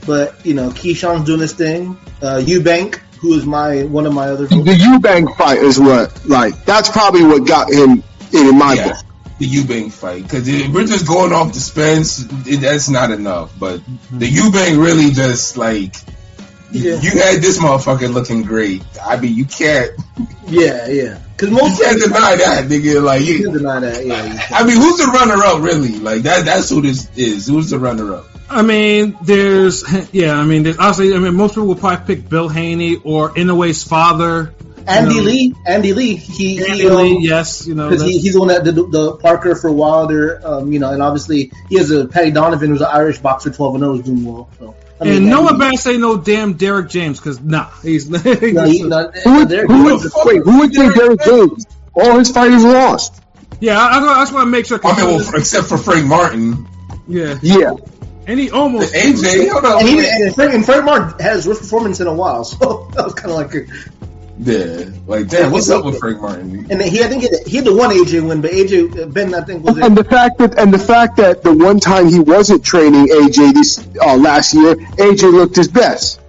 [0.06, 1.98] but you know, Keyshawn's doing his thing.
[2.22, 4.48] Uh, Eubank, who is my one of my other.
[4.48, 8.88] The Eubank fight is what like that's probably what got him in, in my yeah,
[8.90, 8.98] book.
[9.40, 10.24] the Eubank fight.
[10.24, 13.54] Because if we're just going off the Spence, it, that's not enough.
[13.58, 13.82] But
[14.12, 15.96] the Eubank really just like.
[16.72, 17.02] Yeah.
[17.02, 18.84] You had this motherfucker looking great.
[19.04, 19.92] I mean, you can't,
[20.48, 21.20] Yeah, yeah.
[21.32, 23.04] Because you most can't deny that, nigga.
[23.04, 24.06] Like, you you, can't deny that.
[24.06, 24.40] Yeah, you.
[24.52, 26.00] I mean, who's the runner up, really?
[26.00, 26.46] Like that.
[26.46, 27.48] That's who this is.
[27.48, 28.26] Who's the runner up?
[28.50, 30.34] I mean, there's yeah.
[30.34, 31.16] I mean, there's obviously.
[31.16, 34.54] I mean, most people will probably pick Bill Haney or Inoue's father.
[34.88, 35.56] Andy you know, Lee.
[35.66, 36.16] Andy Lee.
[36.16, 37.90] He, Andy he um, Lee, yes, you know.
[37.90, 40.92] because he, he's the one that did the, the Parker for Wilder, um, you know,
[40.92, 44.02] and obviously he has a Paddy Donovan who's an Irish boxer, twelve and zero, is
[44.02, 44.50] doing well.
[44.60, 47.70] So I and no Andy one Lee- better say no damn Derrick James because nah,
[47.82, 48.52] he's No, he,
[48.84, 51.66] no, Who would, they're- who would, wait, who would take Derrick James?
[51.94, 53.22] All his fighters lost.
[53.60, 53.78] yeah.
[53.78, 54.80] I, I, I just want to make sure.
[54.84, 56.68] I mean, well, except for Frank Martin,
[57.08, 57.74] yeah, Yeah.
[58.28, 59.50] and he almost AJ.
[59.50, 60.08] Hold on, and, he, wait.
[60.10, 63.14] and, Frank, and Frank Martin had his worst performance in a while, so that was
[63.14, 63.54] kind of like.
[63.56, 63.66] A,
[64.44, 66.66] yeah, like damn, what's up with Frank Martin?
[66.72, 69.34] and he, I think he had, he had the one AJ win, but AJ Ben,
[69.36, 72.20] I think was And the fact that and the fact that the one time he
[72.20, 76.20] wasn't training AJ this uh, last year, AJ looked his best.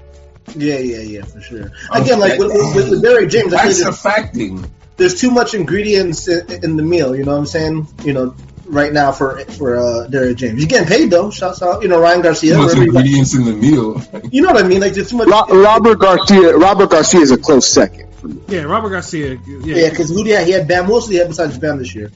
[0.57, 1.71] yeah, yeah, yeah, for sure.
[1.93, 4.71] Again, like with, with, with Derrick James, I think That's a there's, facting.
[4.99, 7.17] there's too much ingredients in, in the meal.
[7.17, 7.87] You know what I'm saying?
[8.05, 8.35] You know,
[8.73, 11.31] right now for for uh, Derrick James, he's getting paid though.
[11.31, 12.55] Shouts out, you know, Ryan Garcia.
[12.55, 14.03] Too much wherever he- ingredients in the meal.
[14.31, 14.81] You know what I mean?
[14.81, 15.29] Like there's too much.
[15.29, 18.13] Ro- Robert Garcia, Robert Garcia is a close second.
[18.15, 18.41] for me.
[18.49, 18.63] yeah.
[18.63, 19.35] Robert Garcia.
[19.47, 20.27] Yeah, Yeah, because who?
[20.27, 20.87] Yeah, he had Bam.
[20.87, 22.11] Who else did he have besides Bam this year?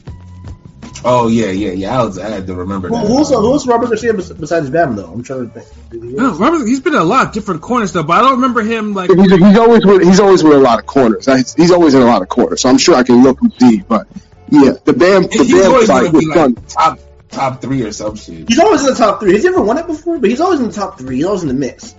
[1.05, 2.01] Oh yeah, yeah, yeah.
[2.01, 3.07] I, was, I had to remember Who, that.
[3.07, 3.31] who else?
[3.65, 3.71] Who?
[3.71, 5.13] Robert Garcia besides Bam though?
[5.13, 5.91] I'm trying to think.
[5.91, 8.21] Did he- No, Robert, he's been in a lot of different corners though, but I
[8.23, 9.11] don't remember him like.
[9.11, 11.27] He's, he's always with he's always with a lot of corners.
[11.27, 12.63] He's he's always in a lot of corners.
[12.63, 13.83] So I'm sure I can look and see.
[13.87, 14.09] But
[14.51, 16.55] yeah, the Bam the He's Bam fight gonna fun.
[16.55, 16.99] like top
[17.31, 18.49] top three or some shit.
[18.49, 19.33] He's always in the top three.
[19.35, 20.19] Has he ever won it before?
[20.19, 21.17] But he's always in the top three.
[21.17, 21.95] He's always in the mix.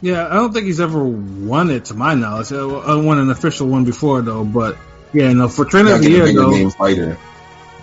[0.00, 2.50] Yeah, I don't think he's ever won it to my knowledge.
[2.52, 4.76] I I won an official one before though, but
[5.12, 6.50] yeah, no, for trainer Not of the year though.
[6.50, 7.16] name fighter.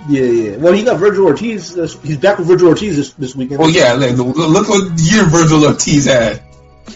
[0.07, 0.55] Yeah, yeah.
[0.57, 1.73] Well, he got Vergil Ortiz.
[1.75, 3.59] this- He's back with Vergil Ortiz this, this weekend.
[3.59, 6.41] Well, yeah, like, look look what year Vergil Ortiz had.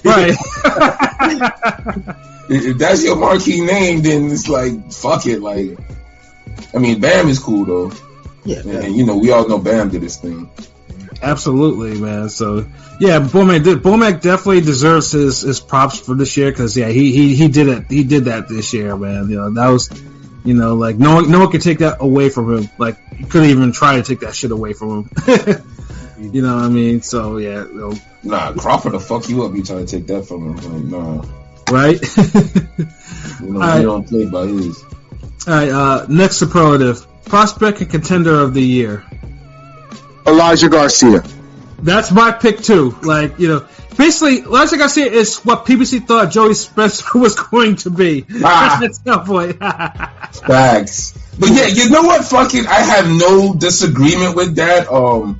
[0.03, 0.35] Right.
[2.49, 5.41] If if that's your marquee name, then it's like fuck it.
[5.41, 5.77] Like,
[6.73, 7.91] I mean, Bam is cool though,
[8.45, 10.49] yeah, and, and, you know we all know Bam did his thing.
[11.21, 12.29] Absolutely, man.
[12.29, 12.65] So
[12.99, 17.11] yeah, Bomac did, Bomac definitely deserves his, his props for this year because yeah, he,
[17.11, 17.85] he he did it.
[17.89, 19.29] He did that this year, man.
[19.29, 19.89] You know that was,
[20.43, 22.69] you know, like no one no one could take that away from him.
[22.77, 25.09] Like you couldn't even try to take that shit away from him.
[26.33, 27.01] you know what I mean?
[27.01, 27.93] So yeah, you know,
[28.23, 29.53] Nah, Crawford will fuck you up.
[29.53, 30.73] You trying to take that from him?
[30.73, 31.25] Like, nah,
[31.69, 32.01] right.
[33.41, 33.77] you know Alright.
[33.79, 34.83] he don't play by his.
[35.47, 39.03] All right, uh, next superlative: prospect and contender of the year.
[40.25, 41.23] Elijah Garcia.
[41.81, 42.95] That's my pick too.
[43.03, 43.67] Like you know,
[43.97, 48.25] basically, Elijah Garcia is what PBC thought Joey Spencer was going to be.
[48.43, 48.77] Ah.
[49.03, 49.53] That's.
[50.39, 51.19] Facts.
[51.37, 52.23] But yeah, you know what?
[52.25, 54.91] Fucking, I have no disagreement with that.
[54.91, 55.39] Um,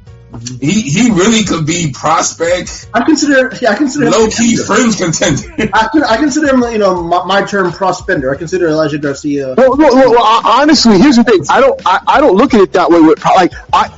[0.59, 3.55] he he really could be prospect, I consider.
[3.61, 4.63] Yeah, I consider low key contender.
[4.63, 5.69] fringe contender.
[5.73, 8.33] I, con- I consider him, you know, my, my term prospender.
[8.33, 9.53] I consider Elijah Garcia.
[9.55, 11.41] Well, well, well, well, honestly, here's the thing.
[11.49, 12.99] I don't, I, I don't look at it that way.
[13.01, 13.89] With pro- like, I,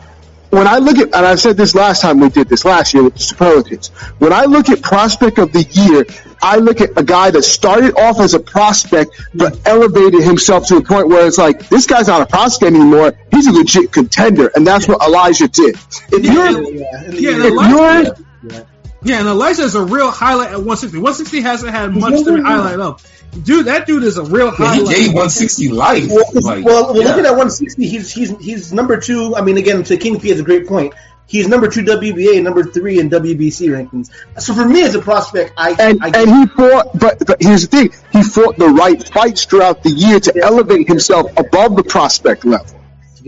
[0.50, 3.04] when I look at, and I said this last time we did this last year
[3.04, 3.90] with the superlatives.
[4.20, 6.06] When I look at prospect of the year,
[6.42, 10.78] I look at a guy that started off as a prospect but elevated himself to
[10.78, 13.14] a point where it's like this guy's not a prospect anymore.
[13.32, 15.76] He's a legit contender, and that's what Elijah did.
[16.12, 18.66] If Yeah, you're, yeah, in Yeah, and if Elijah- you're,
[19.04, 20.98] yeah, and Elijah is a real highlight at 160.
[20.98, 23.04] 160 hasn't had much to highlight of.
[23.44, 24.96] Dude, that dude is a real Yeah, he highlight.
[24.96, 26.08] gave 160 life.
[26.10, 27.10] Well, 'cause- Like, well, well yeah.
[27.10, 29.36] looking at 160, he's he's he's number two.
[29.36, 30.94] I mean, again, to King P is a great point.
[31.28, 34.12] He's number two WBA, number three in WBC rankings.
[34.42, 37.68] So for me as a prospect, I, And I and he fought, but, but here's
[37.68, 41.84] the thing: he fought the right fights throughout the year to elevate himself above the
[41.84, 42.76] prospect level.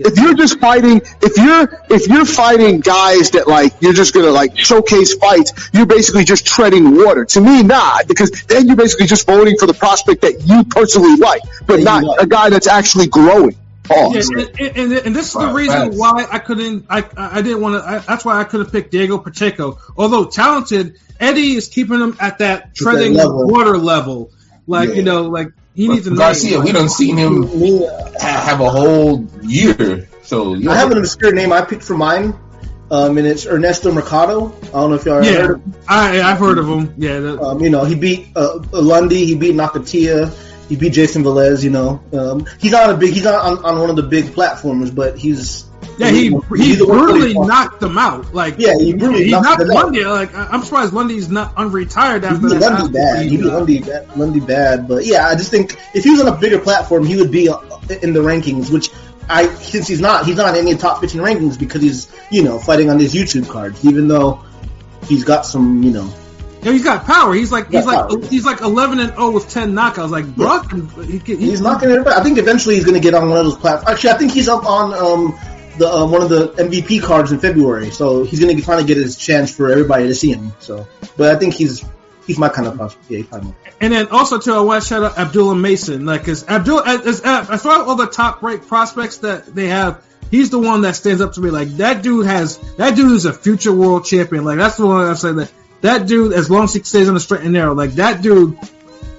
[0.00, 4.30] If you're just fighting, if you're if you're fighting guys that like you're just gonna
[4.30, 7.24] like showcase fights, you're basically just treading water.
[7.24, 11.16] To me, not because then you're basically just voting for the prospect that you personally
[11.16, 13.56] like, but not a guy that's actually growing.
[13.90, 14.30] Yeah, Pause.
[14.30, 15.96] and, and, and, and this is the reason facts.
[15.96, 16.86] why I couldn't.
[16.90, 18.04] I I didn't want to.
[18.06, 19.78] That's why I couldn't pick Diego Pacheco.
[19.96, 23.46] Although talented, Eddie is keeping him at that treading level.
[23.48, 24.30] water level.
[24.66, 24.94] Like Yeah.
[24.96, 26.64] you know, like he But needs a Garcia, name.
[26.64, 27.86] we done seen him me,
[28.20, 30.08] have a whole year.
[30.24, 32.34] So you I have an obscure name I picked for mine,
[32.90, 34.52] um, and it's Ernesto Mercado.
[34.64, 35.74] I don't know if y'all heard Yeah, of him.
[35.88, 36.92] I I've heard of him.
[36.98, 40.30] Yeah, the, Um, you know, he beat uh, Lundy, he beat Nakatia,
[40.68, 41.62] he beat Jason Velez.
[41.64, 44.32] You know, um, he's not a big, he's not on, on one of the big
[44.32, 45.66] platforms, but he's
[45.98, 46.10] yeah.
[46.10, 48.32] He he one brutally really- knocked him out.
[48.34, 50.12] Like Yeah, he brutally he knocked knocked them out.
[50.12, 52.72] Like I'm surprised Lundy's not unretired He after beat that.
[52.72, 53.26] Lundy bad.
[53.26, 54.88] He beat Lundy bad, Lundy bad.
[54.88, 57.48] But yeah, I just think if he was on a bigger platform, he would be
[57.48, 57.58] uh,
[58.02, 58.70] in the rankings.
[58.72, 58.90] Which
[59.28, 62.58] I, since he's not, he's not in any top 15 rankings because he's you know
[62.58, 63.84] fighting on these YouTube cards.
[63.84, 64.44] Even though
[65.06, 66.14] he's got some, you know,
[66.68, 67.34] Yeah, he's got power.
[67.34, 68.30] He's like he's Got like power.
[68.30, 70.10] he's like 11 and 0 with 10 knockouts.
[70.10, 70.60] Like bro,
[71.02, 72.10] he, he, he's going to.
[72.14, 73.88] I think eventually he's going to get on one of those platforms.
[73.88, 75.38] Actually, I think he's up on um
[75.78, 77.90] the uh, one of the MVP cards in February.
[77.90, 80.52] So he's going to finally get his chance for everybody to see him.
[80.58, 81.84] So, but I think he's
[82.26, 83.10] he's my kind of prospect.
[83.10, 86.46] Yeah, he's And then also too, I want to shout out Abdullah Mason, like, cause
[86.46, 90.50] Abdul, as, as, as far as all the top ranked prospects that they have, he's
[90.50, 91.50] the one that stands up to me.
[91.50, 94.44] Like that dude has, that dude is a future world champion.
[94.44, 95.50] Like that's the one I'm saying that
[95.82, 98.58] that dude, as long as he stays on the straight and narrow, like that dude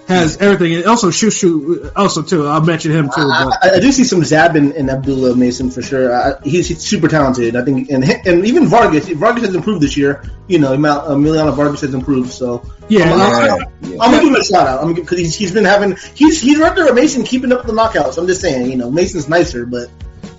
[0.07, 0.74] has everything.
[0.76, 3.22] And also Shushu, also too, I'll mention him too.
[3.22, 6.12] I, But I, I do see some Zab in, in Abdullah Mason for sure.
[6.14, 7.55] I, he's, he's super talented.
[7.55, 9.07] I think, and and even Vargas.
[9.10, 10.24] Vargas has improved this year.
[10.47, 12.32] You know, Emiliano Vargas has improved.
[12.32, 13.57] So yeah, I'm, I- Yeah, I-
[13.88, 13.91] yeah.
[14.01, 14.84] I'm gonna give him a shout out.
[14.84, 17.74] I'm because he's, he's been having he's he's right there with Mason keeping up the
[17.74, 18.18] knockouts.
[18.18, 19.89] I'm just saying, you know, Mason's nicer, but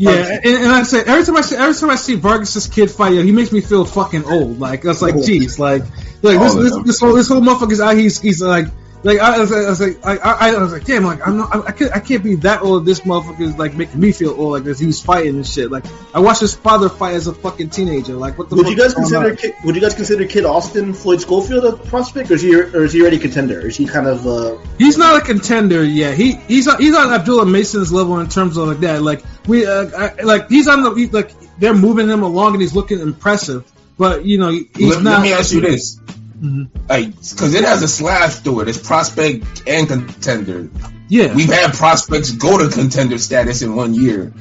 [0.01, 2.91] Yeah, and, and I say every time I see every time I see Vargas's kid
[2.91, 4.59] fight, yo, he makes me feel fucking old.
[4.59, 5.83] Like was like, geez, like
[6.23, 7.99] like this this, this whole this whole motherfucker's out.
[7.99, 8.69] He's he's like
[9.03, 11.55] like I was, I was like I, I, I was like damn like I'm not
[11.55, 12.85] I, I can't I can't be that old.
[12.85, 14.79] This motherfucker is like making me feel old like this.
[14.79, 15.71] He's fighting and shit.
[15.71, 15.85] Like
[16.15, 18.15] I watched his father fight as a fucking teenager.
[18.15, 19.35] Like what the would fuck you guys consider?
[19.37, 22.85] Kid, would you guys consider Kid Austin Floyd Schofield a prospect, or is he or
[22.85, 23.67] is he already a contender?
[23.67, 26.17] Is he kind of uh, He's not a contender yet.
[26.17, 29.03] He he's on, he's on Abdullah Mason's level in terms of like that.
[29.03, 32.61] Like we uh, I, like he's on the he, like they're moving him along and
[32.61, 33.71] he's looking impressive.
[33.97, 35.13] But you know he's Let, not.
[35.13, 35.99] let me ask you this.
[36.43, 36.69] Mhm.
[36.89, 38.69] Like, because it has a slash through it.
[38.69, 40.69] It's prospect and contender.
[41.09, 44.33] Yeah, We've had prospects go to contender status in one year.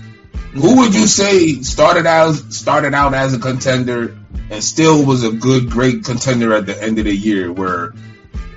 [0.54, 4.18] Who would you say started out started out as a contender
[4.50, 7.94] and still was a good, great contender at the end of the year, where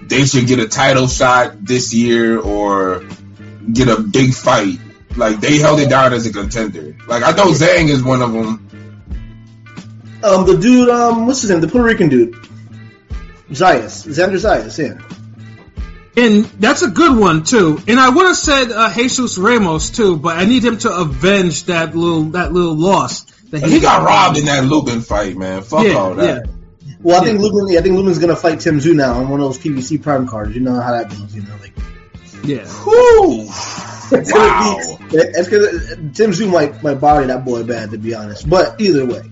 [0.07, 3.03] they should get a title shot this year or
[3.73, 4.79] get a big fight?
[5.17, 6.95] Like they held it down as a contender.
[7.09, 8.69] Like I know Zhang is one of them.
[10.23, 12.35] um the dude um what's his name the Puerto Rican dude
[13.53, 16.23] Zayas Xander Zayas yeah.
[16.25, 17.79] and that's a good one too.
[17.89, 21.65] And I would have said uh, Jesus Ramos too, but I need him to avenge
[21.65, 25.63] that little that little loss that He got robbed in that Lubin fight, man.
[25.63, 26.47] Fuck Yeah, all that.
[26.47, 26.53] Yeah.
[27.03, 27.77] Well, I think Lubin.
[27.77, 30.55] I think Lubin's gonna fight Tim Tszyu now on one of those PBC Prime cards.
[30.55, 31.35] You know how that goes.
[31.35, 31.75] You know, like
[32.45, 32.65] yeah.
[32.85, 33.43] Whew.
[34.13, 34.77] it's Wow.
[34.87, 35.17] gonna be.
[35.17, 36.11] It's gonna.
[36.13, 38.49] Tim Tszyu might might body that boy bad, to be honest.
[38.49, 39.23] But either way,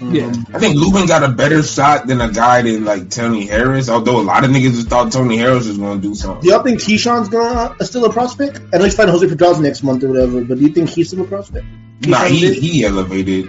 [0.00, 0.32] Um, Yeah.
[0.52, 3.88] I think Lubin got a better shot than a guy than like Tony Harris.
[3.88, 6.42] Although a lot of niggas just thought Tony Harris was going to do something.
[6.42, 8.60] Do y'all think Keyshawn's gonna uh, still a prospect?
[8.72, 11.08] I know he's fighting Jose Pedraza next month or whatever, but do you think he's
[11.08, 11.66] still a prospect?
[12.06, 12.56] Nah, he did?
[12.56, 13.48] he elevated.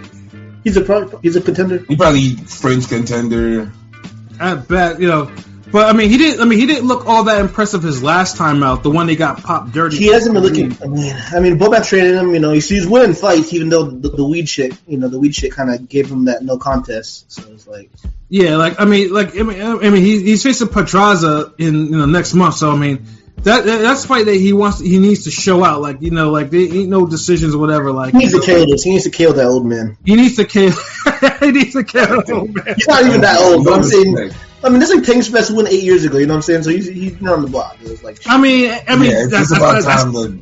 [0.64, 1.86] he's a pro, he's a contender.
[1.88, 3.72] He probably French contender.
[4.40, 5.32] I bet you know.
[5.72, 6.42] But I mean, he didn't.
[6.42, 8.82] I mean, he didn't look all that impressive his last time out.
[8.82, 9.98] The one they got popped dirty.
[9.98, 10.76] He hasn't been looking.
[10.82, 12.34] I mean, I mean, Bomac traded him.
[12.34, 15.20] You know, he's, he's winning fights, even though the, the weed shit, you know, the
[15.20, 17.32] weed shit kind of gave him that no contest.
[17.32, 17.92] So it's like,
[18.30, 21.98] Yeah, like I mean, like I mean, I mean, he, he's facing Pedraza in you
[21.98, 22.56] know next month.
[22.56, 23.06] So I mean,
[23.44, 24.80] that, that that's fight that he wants.
[24.80, 25.82] He needs to show out.
[25.82, 27.92] Like you know, like there ain't no decisions or whatever.
[27.92, 28.84] Like he needs to kill this.
[28.84, 29.98] He needs to kill that old man.
[30.04, 30.72] he needs to kill.
[31.42, 32.24] he needs to kill.
[32.28, 32.74] Oh, man.
[32.76, 33.66] He's not even that old.
[33.66, 34.32] But I'm saying.
[34.64, 36.18] I mean, this like Tanks Fest won eight years ago.
[36.18, 36.64] You know what I'm saying?
[36.64, 37.78] So he's he's been on the block.
[37.82, 40.40] It's like, I mean, I mean, yeah, it's that's, just about that's- time to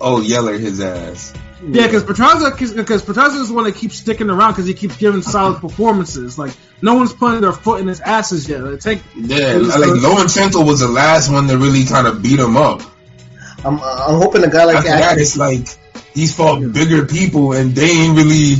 [0.00, 1.32] oh yeller his ass.
[1.66, 4.98] Yeah, because Pedraza, because Pedraza is the one that keeps sticking around because he keeps
[4.98, 6.38] giving solid performances.
[6.38, 8.60] Like no one's putting their foot in his asses yet.
[8.62, 12.56] Like, take Yeah, like Lomachenko was the last one to really kind of beat him
[12.58, 12.82] up.
[13.64, 15.18] I'm I'm hoping a guy like After that, that.
[15.18, 15.66] it's like
[16.12, 18.56] he's fought bigger people and they ain't really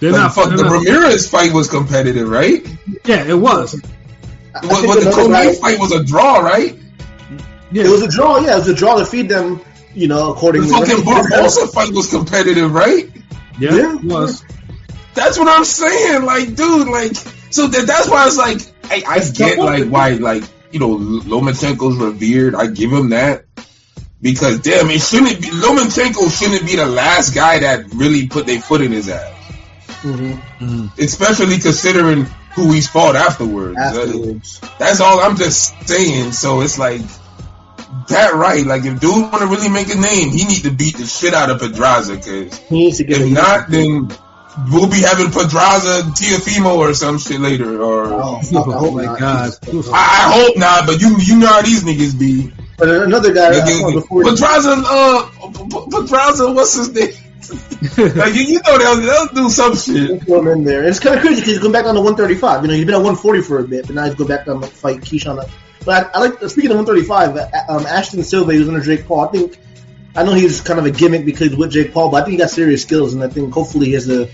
[0.00, 0.34] They're Like, not.
[0.34, 2.66] fuck, they're the not- Ramirez fight was competitive, right?
[3.04, 3.80] yeah, it was.
[4.54, 6.76] I What, what the another Cormier fight was a draw, right?
[7.70, 8.38] Yeah, It was a draw.
[8.38, 9.60] Yeah, it was a draw to feed them.
[9.94, 11.04] You know, according to The accordingly.
[11.04, 13.10] fucking Barboza fight was competitive, right?
[13.58, 13.94] yeah, yeah.
[13.96, 14.42] it was.
[15.14, 16.24] That's what I'm saying.
[16.24, 17.14] Like, dude, like,
[17.50, 21.96] so that, that's why it's like, I, I get like why, like, you know, Lomachenko's
[21.98, 22.54] revered.
[22.54, 23.44] I give him that
[24.22, 28.60] because damn, it shouldn't be Lomachenko shouldn't be the last guy that really put their
[28.60, 29.34] foot in his ass,
[30.02, 30.98] Mhm.
[30.98, 33.78] especially considering who he's fought afterwards.
[33.78, 34.60] Afterwards.
[34.78, 36.32] That's all I'm just saying.
[36.32, 37.00] So it's like
[38.08, 38.64] that, right?
[38.66, 41.34] Like, if dude want to really make a name, he need to beat the shit
[41.34, 42.58] out of Pedraza because.
[42.58, 44.08] He needs to get If a not, then
[44.70, 47.80] we'll be having Pedraza Teofimo or some shit later.
[47.82, 49.18] Or Oh, fuck, Oh my not.
[49.18, 49.52] god.
[49.66, 52.52] I, I hope not, but you you know how these niggas be.
[52.76, 53.92] But another guy I.
[54.02, 57.12] Pedraza, uh, P- P- Pedraza, what's his name?
[58.16, 60.22] like you, you know they'll, they'll do some shit.
[60.24, 60.84] throw him in there.
[60.84, 62.62] It's kind of crazy because he's going back down to 135.
[62.62, 64.60] You know, he's been at 140 for a bit, but now he's going back down
[64.60, 65.48] to fight Keyshawn.
[65.84, 67.36] But I, I like speaking of 135.
[67.36, 69.20] uh, Um, Ashton Sylve, he was under Jake Paul.
[69.28, 69.58] I think
[70.14, 72.32] I know he's kind of a gimmick because he's with Jake Paul, but I think
[72.32, 74.28] he got serious skills, and I think hopefully he has a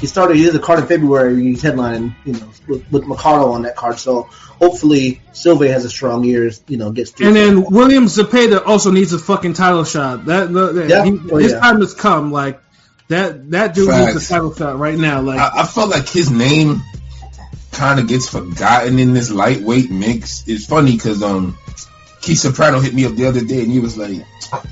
[0.00, 1.42] he started he has a card in February.
[1.42, 3.98] He's headlining, you know, with, with Macaro on that card.
[3.98, 6.50] So hopefully Sylve has a strong year.
[6.68, 7.28] You know, gets through.
[7.28, 10.24] And then William Zepeda also needs a fucking title shot.
[10.26, 11.04] That, that- Yeah.
[11.04, 11.60] he- Oh, his yeah.
[11.60, 12.32] time has come.
[12.32, 12.62] Like
[13.08, 15.20] that that dude needs a title shot right now.
[15.20, 16.80] Like I, I felt like his name
[17.72, 20.44] kind of gets forgotten in this lightweight mix.
[20.48, 21.56] It's funny because um,
[22.20, 24.24] Keith Soprano hit me up the other day and he was like,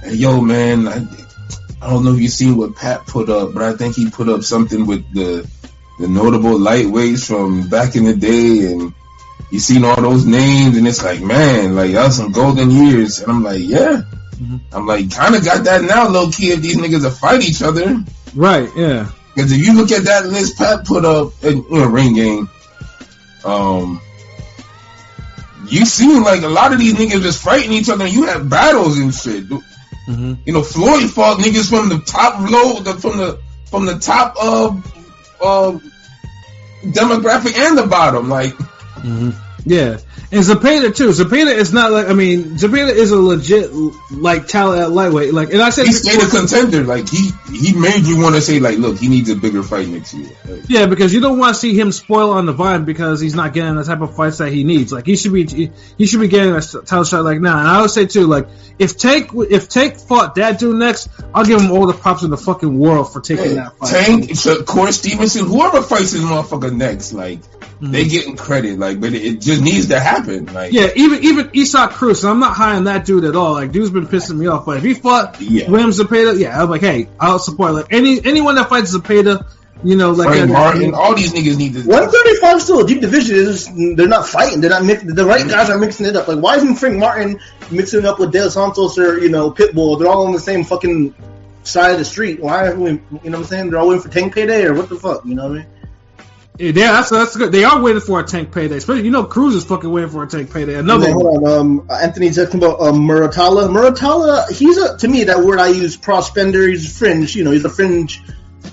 [0.02, 1.06] hey, "Yo, man, I,
[1.80, 4.28] I don't know if you seen what Pat put up, but I think he put
[4.28, 5.48] up something with the
[5.98, 8.94] the notable lightweights from back in the day and."
[9.50, 13.20] You seen all those names, and it's like, man, like was some golden years.
[13.20, 14.02] And I'm like, yeah,
[14.72, 16.50] I'm like, kind of got that now, low key.
[16.50, 18.04] If these niggas will fight each other,
[18.34, 19.10] right, yeah.
[19.34, 22.48] because if you look at that list Pat put up in you know, Ring Gang,
[23.44, 24.00] um,
[25.66, 28.04] you see like a lot of these niggas just fighting each other.
[28.04, 29.44] and You have battles and shit.
[30.08, 33.98] Hmm You know, Floyd fought niggas from the top low, the, from the from the
[33.98, 34.82] top of
[35.42, 35.78] uh,
[36.82, 38.30] demographic and the bottom.
[38.30, 39.30] Like, hmm
[39.66, 39.98] Yeah,
[40.30, 41.08] and Zepeda too.
[41.08, 43.70] Zepeda is not like I mean, Zepeda is a legit
[44.10, 45.32] like talent at lightweight.
[45.32, 46.84] Like, and I said he stayed a contender.
[46.84, 49.88] Like he he made you want to say like, look, he needs a bigger fight
[49.88, 50.30] next year.
[50.44, 53.34] Like, Yeah, because you don't want to see him spoil on the vine because he's
[53.34, 54.92] not getting the type of fights that he needs.
[54.92, 57.58] Like he should be, he should be getting a title shot like now.
[57.58, 58.48] And I would say too, like
[58.78, 62.30] if Tank, if Tank fought that dude next, I'll give him all the props in
[62.30, 63.90] the fucking world for taking that fight.
[63.90, 67.40] Tank, Corey Stevenson, whoever fights this motherfucker next, like
[67.80, 67.92] Mm-hmm.
[67.92, 71.50] they getting credit, like, but it, it just needs to happen, like, Yeah, even even
[71.54, 72.24] Isaac Cruz.
[72.24, 73.52] And I'm not high on that dude at all.
[73.52, 74.66] Like dude's been pissing me off.
[74.66, 75.70] But if he fought Yeah.
[75.70, 77.74] William Zepeda, yeah, I'm like, hey, I'll support.
[77.74, 79.46] Like any anyone that fights Zepeda,
[79.84, 81.84] you know, like Frank Martin, all these niggas need to.
[81.84, 83.36] 135 still a deep division.
[83.36, 84.60] It's just, they're not fighting.
[84.60, 85.14] They're not mixing.
[85.14, 85.50] The right mm-hmm.
[85.50, 86.26] guys are mixing it up.
[86.26, 87.38] Like, why isn't Frank Martin
[87.70, 90.00] mixing it up with De Santos or you know Pitbull?
[90.00, 91.14] They're all on the same fucking
[91.62, 92.40] side of the street.
[92.40, 92.68] Why?
[92.68, 93.70] Are we, you know what I'm saying?
[93.70, 95.24] They're all waiting for Tank Payday or what the fuck?
[95.24, 95.66] You know what I mean?
[96.58, 97.52] Yeah, that's that's good.
[97.52, 98.76] They are waiting for a tank payday.
[98.78, 100.72] Especially, you know, Cruz is fucking waiting for a tank payday.
[100.74, 101.24] And Another then, one.
[101.24, 103.68] hold on, um, Anthony's talking about um, Muratalla.
[103.68, 106.66] Muratalla, he's a to me that word I use, prospender.
[106.68, 107.36] He's fringe.
[107.36, 108.20] You know, he's a fringe.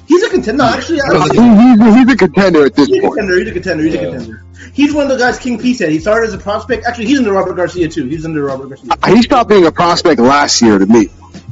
[0.07, 0.63] He's a contender.
[0.63, 3.13] No, actually, I, He- he's, he's a contender at this He's a point.
[3.19, 3.39] contender.
[3.39, 3.83] He's a contender.
[3.83, 4.01] He's Yeah.
[4.01, 4.43] a contender.
[4.73, 5.89] He's one of the guys King P said.
[5.91, 6.85] He started as a prospect.
[6.85, 8.07] Actually, he's under Robert Garcia too.
[8.07, 8.91] He's under Robert Garcia.
[9.15, 11.09] He stopped being a prospect last year to me.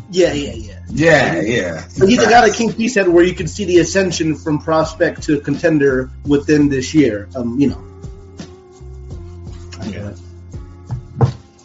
[0.09, 0.72] Yeah, yeah, yeah.
[0.95, 1.87] Yeah, yeah.
[1.97, 4.59] But he's the guy that King P said where you can see the ascension from
[4.59, 7.27] prospect to contender within this year.
[7.35, 7.83] Um, you know.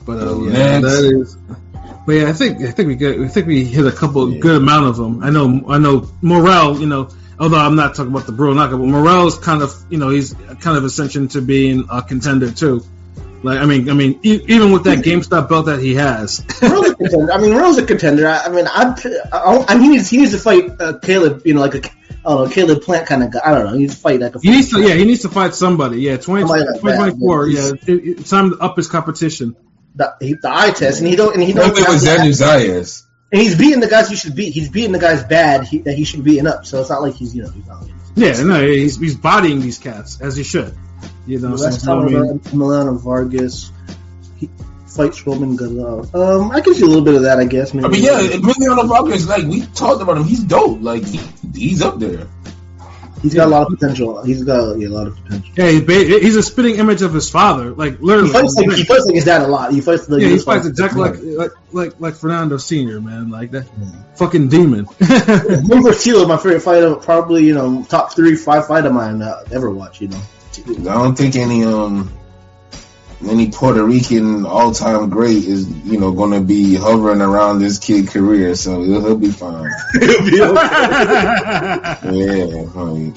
[0.06, 1.36] But uh, yeah, that is.
[2.06, 4.62] But yeah, I think I think we get, I think we hit a couple good
[4.62, 5.22] amount of them.
[5.22, 6.80] I know I know Morrell.
[6.80, 9.98] You know, although I'm not talking about the Bro knockout, but Morrell's kind of you
[9.98, 12.82] know he's kind of ascension to being a contender too.
[13.42, 16.44] Like I mean I mean e- even with that GameStop belt that he has.
[16.62, 17.32] Roy's a contender.
[17.32, 18.28] I mean, Roy's a contender.
[18.28, 18.94] I, I mean, I'd,
[19.32, 21.42] I, I, he needs he needs to fight uh, Caleb.
[21.44, 21.88] You know, like a
[22.24, 23.40] I don't know, Caleb Plant kind of guy.
[23.44, 23.72] I don't know.
[23.74, 24.40] He needs to fight like a.
[24.40, 26.00] He needs to, yeah, he needs to fight somebody.
[26.00, 27.46] Yeah, 20, Somebody like that, 2024.
[27.46, 27.60] yeah.
[27.60, 29.54] Yeah, it, it's time to up his competition.
[29.94, 31.76] the, he, the eye test, and he don't and he Don't don't.
[31.76, 33.04] think with Xander Zayas.
[33.30, 34.52] And he's beating the guys he should beat.
[34.52, 36.66] He's beating the guys bad he, that he should be beating up.
[36.66, 37.86] So it's not like he's you know he's not.
[38.16, 40.74] Yeah, no, he's, he's bodying these cats as he should.
[41.28, 43.70] You know, so, West so, I mean, Tower, Milano Vargas.
[44.38, 44.48] He
[44.86, 46.14] fights Roman Galal.
[46.14, 47.74] Um, I can see a little bit of that, I guess.
[47.74, 47.86] Maybe.
[47.86, 50.80] I mean, yeah, Emiliano Vargas, like we talked about him, he's dope.
[50.80, 51.20] Like he,
[51.54, 52.28] he's up there.
[53.22, 54.22] He's got a lot of potential.
[54.22, 55.52] He's got yeah, a lot of potential.
[55.56, 58.28] Yeah, he ba- he's a spitting image of his father, like literally.
[58.28, 59.72] He fights like he fights like his dad a lot.
[59.72, 60.70] He fights like yeah, he his fights father.
[60.70, 63.66] exactly like like like like Fernando Senior, man, like that
[64.14, 64.86] fucking demon.
[64.86, 68.92] Him versus Tito my favorite fight of probably you know top three five fight of
[68.92, 70.00] mine uh, ever watch.
[70.00, 70.20] You know,
[70.66, 72.12] I don't think any um
[73.26, 77.78] any Puerto Rican all time great is you know going to be hovering around this
[77.78, 79.70] kid career, so he'll, he'll be fine.
[82.04, 83.12] Yeah, honey.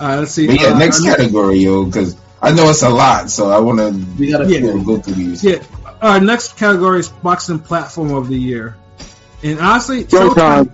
[0.00, 0.46] All right, let's see.
[0.46, 3.58] But yeah, Uh, next our category, yo, because I know it's a lot, so I
[3.58, 4.58] want to we gotta Yeah.
[4.58, 5.42] you know, go through these.
[5.44, 5.62] Yeah,
[6.00, 8.76] our next category is boxing platform of the year,
[9.42, 10.70] and honestly, Showtime.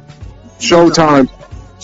[0.59, 1.29] Showtime.
[1.29, 1.29] Showtime,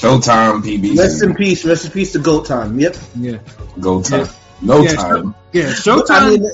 [0.00, 2.78] PBC, rest in peace, rest in peace to Goat Time.
[2.78, 2.96] Yep.
[3.16, 3.38] Yeah,
[3.80, 4.26] go time, Yeah.
[4.62, 5.34] no Yeah, time.
[5.52, 6.40] yeah, I Showtime.
[6.40, 6.50] mean,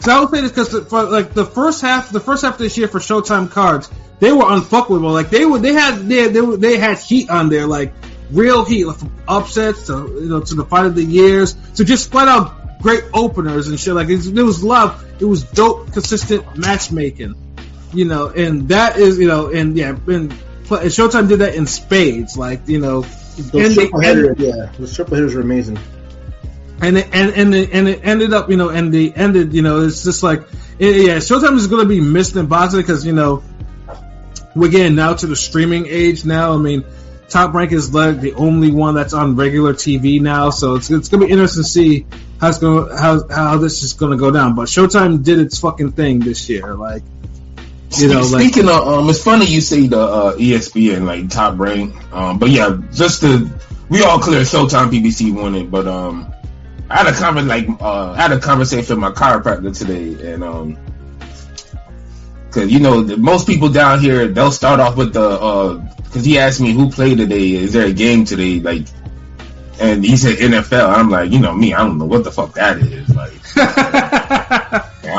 [0.00, 2.58] So I would say this because for like the first half, the first half of
[2.58, 5.12] this year for Showtime cards, they were unfuckable.
[5.12, 7.92] Like they were, they had, they they, were, they had heat on there, like
[8.30, 11.84] real heat, like from upsets to you know to the fight of the years, to
[11.84, 13.94] just flat out great openers and shit.
[13.94, 17.34] Like it, it was love, it was dope, consistent matchmaking,
[17.92, 20.34] you know, and that is you know, and yeah, and,
[20.70, 24.94] pl- and Showtime did that in spades, like you know, those triple headers, yeah, those
[24.94, 25.78] triple headers are amazing.
[26.80, 29.62] and it, and and it, and it ended up, you know, and they ended, you
[29.62, 30.42] know, it's just like,
[30.78, 33.42] it, yeah, Showtime is going to be missed in boxing because you know
[34.54, 36.54] we're getting now to the streaming age now.
[36.54, 36.84] I mean,
[37.28, 41.08] Top Rank is like the only one that's on regular TV now, so it's it's
[41.08, 42.06] going to be interesting to see
[42.40, 44.54] how it's going how how this is going to go down.
[44.54, 47.02] But Showtime did its fucking thing this year, like
[47.98, 51.58] you know, like Speaking of, um, it's funny you say the uh, ESPN like top
[51.58, 53.50] rank, um, but yeah, just to
[53.88, 56.32] we all clear Showtime PBC won it, but um,
[56.88, 60.44] I had a conver- like uh, I had a conversation with my chiropractor today, and
[60.44, 60.78] um,
[62.46, 65.74] because you know the, most people down here they'll start off with the uh,
[66.04, 68.86] because he asked me who played today, is there a game today, like.
[69.82, 70.94] And he said NFL.
[70.94, 73.08] I'm like, you know me, I don't know what the fuck that is.
[73.16, 73.32] Like,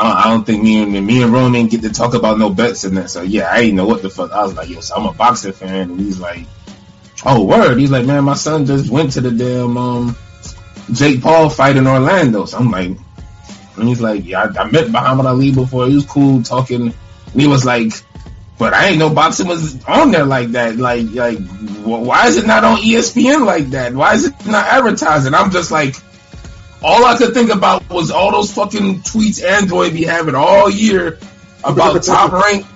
[0.02, 2.50] I don't, I don't think me and me and Ronan get to talk about no
[2.50, 3.08] bets in that.
[3.08, 4.32] So yeah, I didn't know what the fuck.
[4.32, 6.44] I was like, yo, so I'm a boxing fan, and he's like,
[7.24, 7.78] oh word.
[7.78, 10.16] He's like, man, my son just went to the damn um
[10.92, 12.46] Jake Paul fight in Orlando.
[12.46, 12.96] So I'm like,
[13.76, 15.86] and he's like, yeah, I, I met Muhammad Ali before.
[15.86, 16.92] He was cool talking.
[17.32, 17.92] And he was like,
[18.58, 20.76] but I ain't know boxing was on there like that.
[20.76, 23.94] Like, like, wh- why is it not on ESPN like that?
[23.94, 25.32] Why is it not advertising?
[25.34, 25.94] I'm just like,
[26.84, 31.18] all I could think about was all those fucking tweets Android be having all year
[31.64, 32.66] about top rank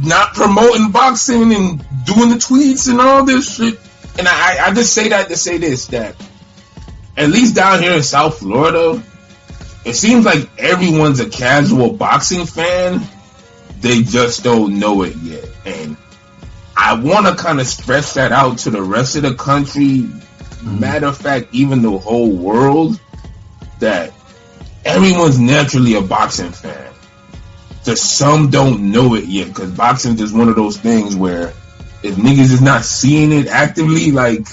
[0.00, 3.78] not promoting boxing and doing the tweets and all this shit.
[4.18, 6.16] And I, I just say that to say this that
[7.16, 9.02] at least down here in South Florida,
[9.84, 13.02] it seems like everyone's a casual boxing fan.
[13.80, 15.44] They just don't know it yet.
[15.66, 15.96] And
[16.76, 20.02] I want to kind of stretch that out to the rest of the country.
[20.02, 20.80] Mm-hmm.
[20.80, 22.98] Matter of fact, even the whole world
[23.82, 24.12] that
[24.84, 26.92] everyone's naturally a boxing fan.
[27.84, 31.48] Just some don't know it yet because boxing is one of those things where
[32.02, 34.46] if niggas is not seeing it actively, like,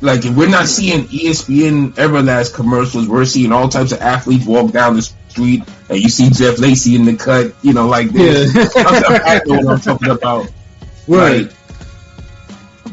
[0.00, 4.72] like if we're not seeing ESPN Everlast commercials, we're seeing all types of athletes walk
[4.72, 8.54] down the street, and you see Jeff Lacey in the cut, you know, like this.
[8.54, 8.82] Yeah.
[8.84, 10.50] I know what I'm talking about.
[11.06, 11.46] Right.
[11.46, 11.52] Like,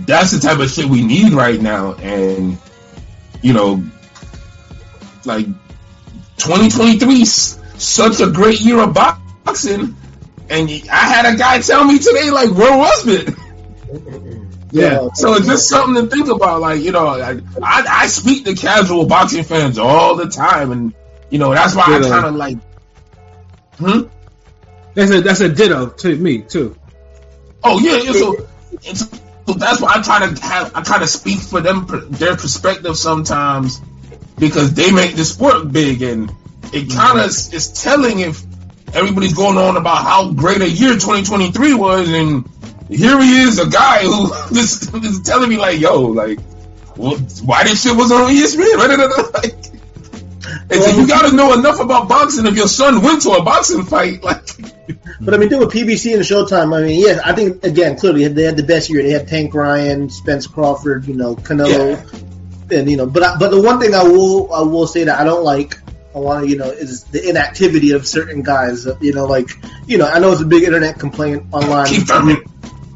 [0.06, 2.58] that's the type of shit we need right now, and
[3.42, 3.84] you know,
[5.26, 5.46] like
[6.38, 9.96] 2023 's such a great year of boxing,
[10.50, 13.34] and I had a guy tell me today, like, where was it?
[14.74, 15.10] Yeah.
[15.16, 16.62] So it's just something to think about.
[16.62, 20.94] Like, you know, I, I, I speak to casual boxing fans all the time, and
[21.30, 22.10] you know, that's why I Ditto.
[22.10, 22.58] kind of like,
[23.78, 24.02] hmm.
[24.94, 26.76] That's a that's a ditto to me too.
[27.64, 28.12] Oh yeah, yeah.
[28.12, 28.48] So,
[28.84, 29.00] it's,
[29.48, 32.98] so that's why I try to have I kind of speak for them their perspective
[32.98, 33.82] sometimes
[34.42, 36.32] because they make the sport big and
[36.74, 38.42] it kind of is telling if
[38.94, 42.50] everybody's going on about how great a year 2023 was and
[42.90, 46.40] here he is a guy who is, is telling me like yo like
[46.98, 47.16] well,
[47.46, 49.54] why this shit was on ESPN like
[50.72, 53.44] and so you got to know enough about boxing if your son went to a
[53.44, 54.48] boxing fight like
[55.22, 56.76] But I mean, doing a PBC and Showtime.
[56.76, 59.04] I mean, yeah, I think again, clearly they had the best year.
[59.04, 61.96] They had Tank Ryan, Spence Crawford, you know, Canelo,
[62.74, 63.06] and you know.
[63.06, 65.78] But I, but the one thing I will I will say that I don't like.
[66.14, 68.86] I want to, you know, is the inactivity of certain guys.
[69.00, 69.50] You know, like,
[69.88, 71.88] you know, I know it's a big internet complaint online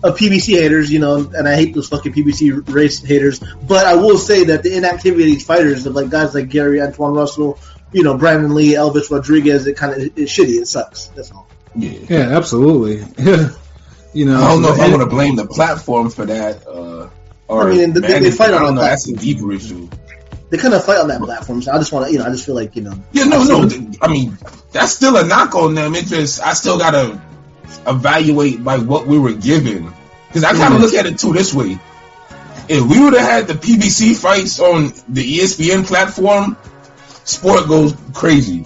[0.04, 3.40] of PBC haters, you know, and I hate those fucking PBC race haters.
[3.40, 6.80] But I will say that the inactivity of these fighters, of like guys like Gary
[6.80, 7.58] Antuanne Russell,
[7.94, 10.60] you know, Brandon Lee, Elvis Rodriguez, it kind of it's shitty.
[10.62, 11.08] It sucks.
[11.16, 11.48] That's all.
[11.74, 12.98] yeah Yeah, absolutely.
[14.14, 16.68] you know, I don't know if I and- want to blame the platform for that.
[16.68, 17.10] Uh,
[17.48, 18.62] Or I mean, they- they, fight on.
[18.62, 18.82] I don't know.
[18.82, 19.34] That's a platform.
[19.34, 19.90] deeper issue.
[20.50, 22.30] They kind of fight on that platform, so I just want to, you know, I
[22.30, 23.68] just feel like, you know, Yeah, no, no.
[23.68, 24.38] th- I mean,
[24.72, 25.96] that's still a knock on them.
[25.96, 27.20] It just, I still gotta
[27.88, 29.92] evaluate like what we were given.
[30.28, 30.84] Because I kind of mm.
[30.84, 31.80] look at it too this way:
[32.68, 36.58] if we would have had the PBC fights on the ESPN platform,
[37.24, 38.66] sport goes crazy.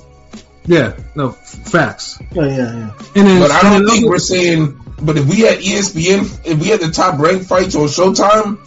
[0.66, 2.20] Yeah, no facts.
[2.36, 2.92] oh, yeah, yeah.
[3.16, 4.80] And then, But I don't then think we're saying.
[5.02, 8.58] But if we had ESPN, if we had the top ranked fights on Showtime,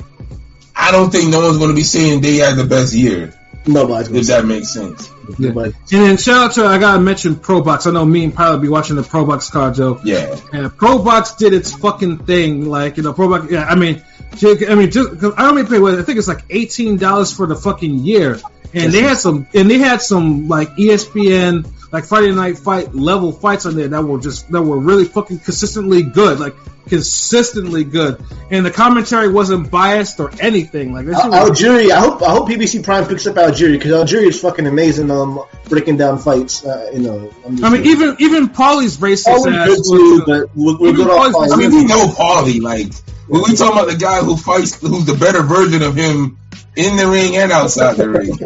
[0.74, 3.35] I don't think no one's going to be saying they had the best year.
[3.66, 5.09] Nobody's If that makes sense.
[5.39, 5.51] Yeah.
[5.51, 5.72] Nobody.
[5.93, 7.87] And then shout out to I gotta mention ProBox.
[7.87, 10.01] I know me and probably be watching the ProBox card, Joe.
[10.05, 10.37] Yeah.
[10.53, 12.66] And ProBox did its fucking thing.
[12.66, 13.51] Like you know, ProBox.
[13.51, 14.03] Yeah, I mean, ju-
[14.35, 15.78] I mean, just cause I don't even pay.
[15.78, 18.41] What I think it's like eighteen dollars for the fucking year.
[18.74, 23.30] And they had some, and they had some like ESPN, like Friday Night Fight level
[23.30, 26.55] fights on there that were just that were really fucking consistently good, like
[26.89, 28.24] consistently good.
[28.51, 30.95] And the commentary wasn't biased or anything.
[30.95, 33.93] Like that shit Al- Algieri, I hope I hope PBC Prime picks up Algieri because
[33.93, 35.11] Algieri is fucking amazing.
[35.11, 36.64] Um, breaking down fights.
[36.64, 40.22] Uh, you know, I'm just I mean, even even Paulie's racist Always ass good too,
[40.26, 41.53] but we're, we're good off.
[41.53, 42.62] I mean, we know Paulie.
[42.62, 42.93] Like
[43.29, 46.39] when we talking about the guy who fights, who's the better version of him
[46.77, 48.39] in the ring and outside the ring.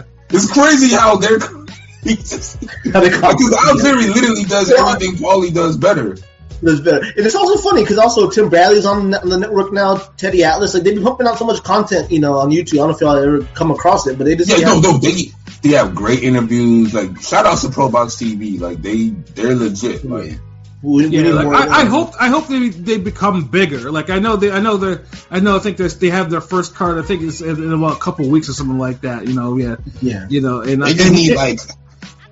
[0.28, 1.38] It's crazy how they're.
[2.02, 2.58] he just-
[2.92, 6.16] How they call- Because Algieri literally does everything Paulie does better.
[6.62, 7.04] That's better.
[7.04, 9.96] And it's also funny because also Tim Bradley's on the, network now.
[10.16, 12.74] Teddy Atlas, like they've been pumping out so much content, you know, on YouTube.
[12.74, 14.74] I don't know if y'all ever come across it, but they just Yeah, they no,
[14.74, 15.30] have- no, they
[15.62, 16.92] they have great interviews.
[16.94, 18.58] Like shout out to ProBox TV.
[18.58, 20.04] Like they they're legit.
[20.04, 20.38] Like
[20.82, 23.90] we- Yeah, like, I, I hope I hope they they become bigger.
[23.90, 26.74] Like I know they I know they I know I think they have their first
[26.74, 26.98] card.
[26.98, 29.26] I think it's in, in about a couple weeks or something like that.
[29.26, 30.26] You know, yeah, Yeah.
[30.28, 31.60] you know, and they just need like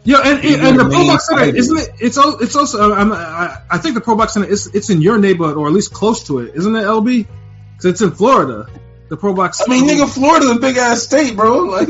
[0.06, 1.70] yeah, and, and, and the Pro Box Center fighters.
[1.70, 1.88] isn't it?
[2.00, 5.00] It's al- it's also I'm, I I think the Pro Box Center is it's in
[5.00, 7.26] your neighborhood or at least close to it, isn't it, LB?
[7.72, 8.66] Because it's in Florida.
[9.08, 9.62] The Pro Box.
[9.66, 11.60] I mean, nigga, Florida's a big ass state, bro.
[11.60, 11.88] Like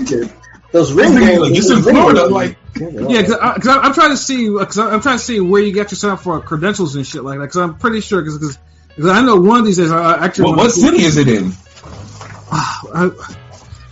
[0.74, 1.56] those ring games.
[1.56, 2.26] it's in Florida.
[2.26, 5.92] Like Yeah, because I'm trying to see because I'm trying to see where you get
[5.92, 7.44] yourself for credentials and shit like that.
[7.44, 8.58] Because I'm pretty sure because
[9.00, 11.52] I know one of these days I actually what, wanna what city is it in?
[12.52, 13.10] I,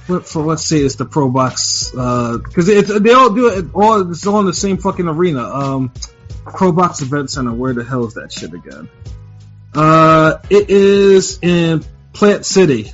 [0.08, 0.42] what for?
[0.42, 4.10] Let's say it's the Pro Box because they all do it all.
[4.10, 5.44] It's all in the same fucking arena.
[5.44, 5.92] Um,
[6.44, 7.52] Pro Box Event Center.
[7.52, 8.88] Where the hell is that shit again?
[9.72, 12.90] Uh, it is in Plant City.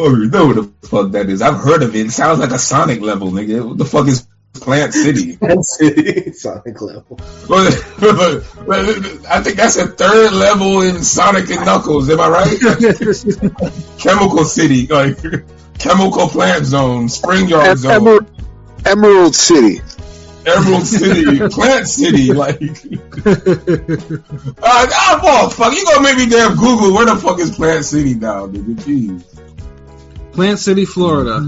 [0.00, 1.42] Oh, you know what the fuck that is?
[1.42, 2.06] I've heard of it.
[2.06, 3.66] It sounds like a Sonic level, nigga.
[3.66, 5.36] What the fuck is Plant City?
[5.38, 7.18] Plant City, Sonic level.
[7.50, 12.08] I think that's a third level in Sonic and Knuckles.
[12.10, 12.60] Am I right?
[13.98, 15.18] Chemical City, like
[15.78, 18.26] Chemical Plant Zone, Spring Yard Zone, Emer-
[18.86, 19.80] Emerald City.
[20.46, 22.32] Emerald City, Plant City.
[22.32, 22.62] Like,
[24.62, 28.14] uh, oh fuck, you gonna make me damn Google where the fuck is Plant City
[28.14, 28.74] now, nigga?
[28.76, 29.37] Jeez.
[30.38, 31.38] Plant City, Florida.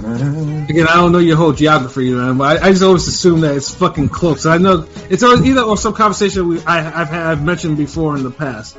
[0.00, 3.54] Again, I don't know your whole geography, man, but I, I just always assume that
[3.54, 4.46] it's fucking close.
[4.46, 8.16] I know it's always either or some conversation we I, I've had I've mentioned before
[8.16, 8.78] in the past.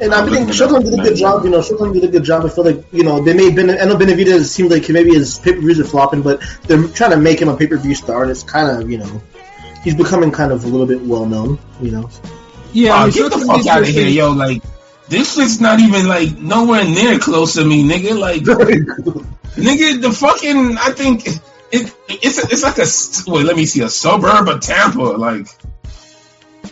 [0.00, 1.44] And I think Showtime did a good job.
[1.44, 2.46] You know, Showtime did a good job.
[2.46, 3.68] I feel like you know they made Ben.
[3.68, 7.10] I know Benavidez seemed like maybe his pay per views are flopping, but they're trying
[7.10, 9.22] to make him a pay per view star, and it's kind of you know
[9.82, 11.58] he's becoming kind of a little bit well known.
[11.82, 12.10] You know,
[12.72, 14.30] Yeah, Oh, I mean, get the fuck out of here, yo!
[14.32, 14.62] Like,
[15.08, 18.18] this shit's not even like nowhere near close to me, nigga.
[18.18, 23.46] Like, nigga, the fucking I think it it's it's like a wait.
[23.46, 25.46] Let me see a suburb of Tampa, like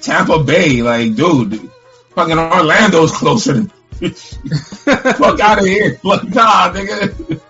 [0.01, 0.83] Tampa Bay.
[0.83, 1.71] Like, dude,
[2.15, 3.55] fucking Orlando's closer.
[3.55, 3.69] Than,
[4.11, 6.01] fuck out of here!
[6.03, 7.41] Like, nah, nigga.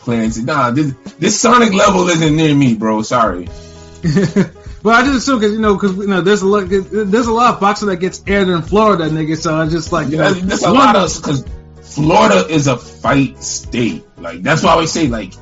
[0.00, 3.02] Clancy, nah, this this Sonic level isn't near me, bro.
[3.02, 3.48] Sorry.
[4.86, 7.32] well, I just assume because you know because you know there's a lot there's a
[7.32, 9.36] lot of boxing that gets aired in Florida, nigga.
[9.36, 11.44] So I just like you know That's, that's a lot of because
[11.82, 14.04] Florida is a fight state.
[14.16, 15.32] Like that's why I always say like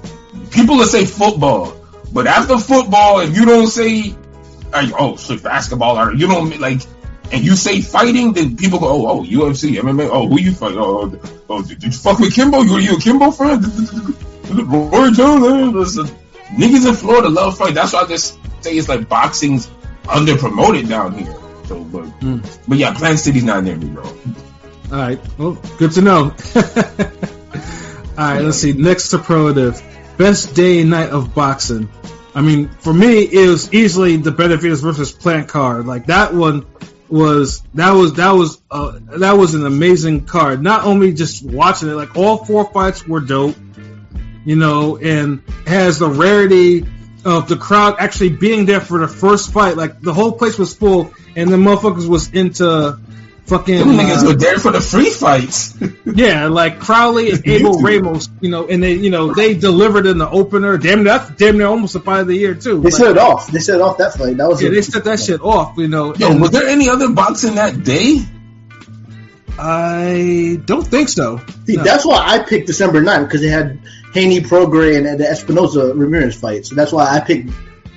[0.51, 1.77] people will say football,
[2.11, 4.15] but after football, if you don't say
[4.73, 6.81] like, oh shit basketball or you don't like
[7.31, 10.73] and you say fighting, then people go oh oh UFC MMA oh who you fight
[10.79, 13.61] oh, oh, oh did, you fuck with Kimbo you you a Kimbo fan
[14.51, 16.03] Roy Jones eh?
[16.57, 17.75] Niggas in Florida love fight.
[17.75, 19.71] That's why I just say it's like boxing's
[20.09, 21.37] under promoted down here.
[21.67, 22.07] So but
[22.67, 24.05] but yeah, Plant City's not near me, bro.
[24.05, 24.13] All
[24.91, 25.21] right.
[25.39, 26.35] Well, good to know.
[28.17, 28.41] All right.
[28.41, 28.73] Let's see.
[28.73, 29.83] Next superlative:
[30.17, 31.89] best day and night of boxing.
[32.35, 35.87] I mean, for me, it was easily the Benavidez versus Plant card.
[35.87, 36.67] Like that one
[37.09, 40.63] was that was that was uh, that was an amazing card.
[40.63, 43.57] Not only just watching it, like all four fights were dope.
[44.45, 46.85] You know, and has the rarity
[47.25, 49.77] of the crowd actually being there for the first fight.
[49.77, 52.99] Like the whole place was full, and the motherfuckers was into
[53.47, 55.77] fucking Them niggas uh, were there for the free fights.
[56.07, 58.29] yeah, like Crowley and Abel Ramos.
[58.41, 60.79] You know, and they you know they delivered in the opener.
[60.79, 62.77] Damn, that's damn near almost a fight of the year too.
[62.81, 63.47] They Like, set it off.
[63.49, 64.37] They set off that fight.
[64.37, 65.77] That was yeah, a- they set that shit off.
[65.79, 68.19] You know, Yo, and was there any other boxing that day?
[69.59, 71.41] I don't think so.
[71.67, 71.85] See, No.
[71.85, 73.79] that's why I picked December 9th because they had
[74.13, 76.67] Haney Prograis and the Espinoza Ramirez fight.
[76.67, 77.51] So that's why I picked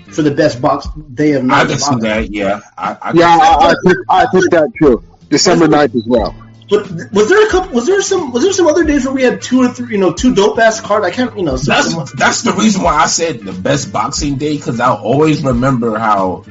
[0.07, 1.67] for the best box day of I night.
[1.69, 2.31] can see that.
[2.31, 5.03] Yeah, I, I Yeah, can- I, I, picked, I picked that too.
[5.29, 6.35] December 9th as well.
[6.69, 7.73] But was there a couple?
[7.73, 8.34] Was there some?
[8.34, 9.93] Was there some other days where we had two or three?
[9.93, 11.05] You know, two dope ass cards.
[11.05, 11.38] I can't.
[11.38, 14.57] You know, some, some- That's that's the reason why I said the best boxing day
[14.57, 16.43] because I'll always remember how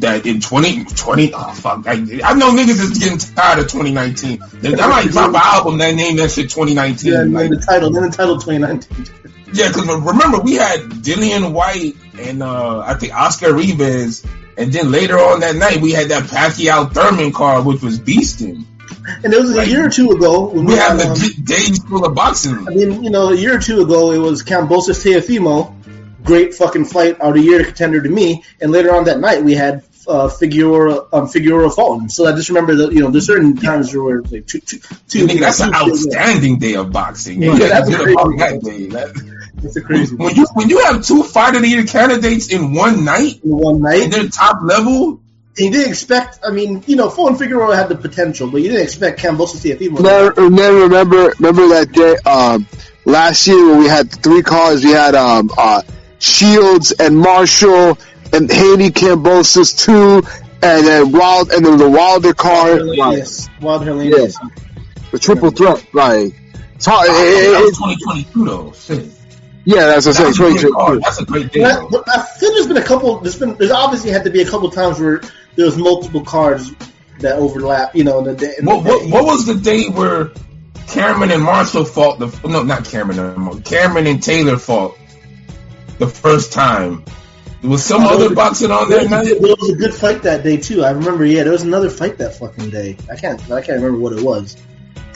[0.00, 4.74] that in 2020 oh fuck I, I know niggas is getting tired of 2019 they,
[4.74, 8.04] I might drop an album that name that shit 2019 yeah, like, the title, then
[8.04, 9.06] the title 2019.
[9.52, 14.24] yeah because remember we had Dillian Whyte and uh I think Oscar Rivas
[14.56, 18.64] and then later on that night we had that Pacquiao Thurman card which was beasting
[19.24, 21.08] And it was a year or two ago when we we had had.
[21.08, 24.18] Um, days full of boxing I mean, you know, a year or two ago, it
[24.18, 25.74] was Kambosos Teofimo,
[26.24, 28.44] great fucking fight, out of year contender to me.
[28.60, 32.08] And later on that night, we had uh, Figueroa, um, Figueroa Fulton.
[32.08, 34.78] So I just remember that you know, there's certain times where like two, two,
[35.08, 35.26] two.
[35.26, 37.42] Nigga, that's an two- outstanding day of boxing.
[37.42, 38.36] Yeah, Yeah, that's that's crazy.
[38.38, 38.86] that day.
[38.88, 42.48] That- That's a crazy when you when you have two fight of the year candidates
[42.48, 44.10] in one night in one and night.
[44.10, 45.20] they're top level,
[45.58, 46.38] And you didn't expect.
[46.46, 50.00] I mean, you know, Fulton Figueroa had the potential, but you didn't expect Kambosos Teofimo.
[50.00, 52.66] Never, never remember remember that day um,
[53.04, 54.82] last year when we had three cars.
[54.82, 55.82] We had um, uh,
[56.18, 57.98] Shields and Marshall
[58.32, 60.26] and Haney Kambosos two,
[60.62, 64.38] and then Wild and then the Wilder car, like, Yes, Wild Hernandez.
[65.10, 65.84] the triple threat.
[65.92, 66.34] Like
[66.74, 67.08] it's hard.
[67.08, 68.72] it- it- it- 2022 though.
[68.78, 69.06] Shit.
[69.64, 70.52] yeah, that's what I'm That's a saying.
[70.56, 71.00] great 2022.
[71.00, 71.60] That's a great day.
[71.62, 71.88] But I, though.
[71.90, 73.18] but I feel there's been a couple.
[73.20, 73.54] There's been.
[73.56, 75.20] There's obviously had to be a couple times where
[75.56, 76.72] there was multiple cards
[77.20, 77.94] that overlap.
[77.94, 78.54] You know, in the day.
[78.58, 79.10] in the What, what day.
[79.10, 80.30] what was the day where
[80.88, 83.60] Cameron and Marshall fought the no not Cameron anymore.
[83.64, 84.96] Cameron and Taylor fought
[85.98, 87.04] the first time.
[87.62, 89.42] Was some Oh, other boxing on There that was, a, night.
[89.42, 90.82] there was a good fight that day too.
[90.82, 91.24] I remember.
[91.26, 92.96] Yeah, there was another fight that fucking day.
[93.10, 93.40] I can't.
[93.50, 94.56] I can't remember what it was.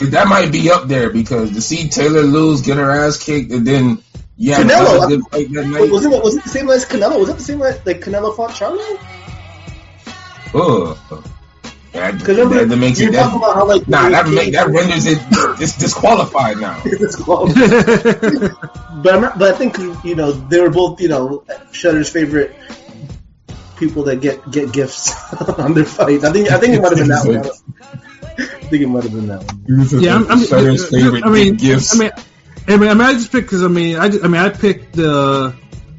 [0.01, 3.67] That might be up there because to see Taylor lose, get her ass kicked, and
[3.67, 4.03] then
[4.37, 5.91] yeah, Canelo, good fight that night.
[5.91, 6.11] Was it?
[6.23, 7.21] Was it the same as Canelo?
[7.21, 8.99] Was it the same night like Canelo fought Charlo?
[10.55, 11.25] Ugh.
[11.95, 14.53] That, Because that, that makes you it talking that, about how like nah, that make
[14.53, 15.19] that renders it
[15.63, 16.83] it's disqualified now.
[16.85, 17.55] It's called-
[19.03, 22.57] but I'm, but I think you know they were both you know Shutter's favorite
[23.77, 25.15] people that get get gifts
[25.59, 26.25] on their fights.
[26.25, 27.47] I think I think it might have been that one.
[28.37, 30.03] I think it might have been that one.
[30.03, 31.95] Yeah, I'm, I'm Shutter's favorite I mean, gifts.
[31.95, 32.11] I mean,
[32.67, 34.49] I mean, I mean, I just picked because I mean, I, just, I mean, I
[34.49, 35.55] picked the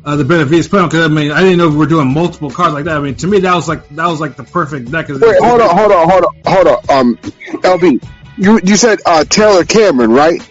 [0.06, 2.74] uh, the Benavidez panel because I mean, I didn't know we were doing multiple cards
[2.74, 2.96] like that.
[2.98, 5.08] I mean, to me, that was like that was like the perfect deck.
[5.08, 6.90] 'cause- Wait, hold on, hold on, hold on, hold on.
[6.98, 7.16] Um,
[7.64, 8.04] LB,
[8.38, 10.42] you you said uh, Taylor Cameron, right?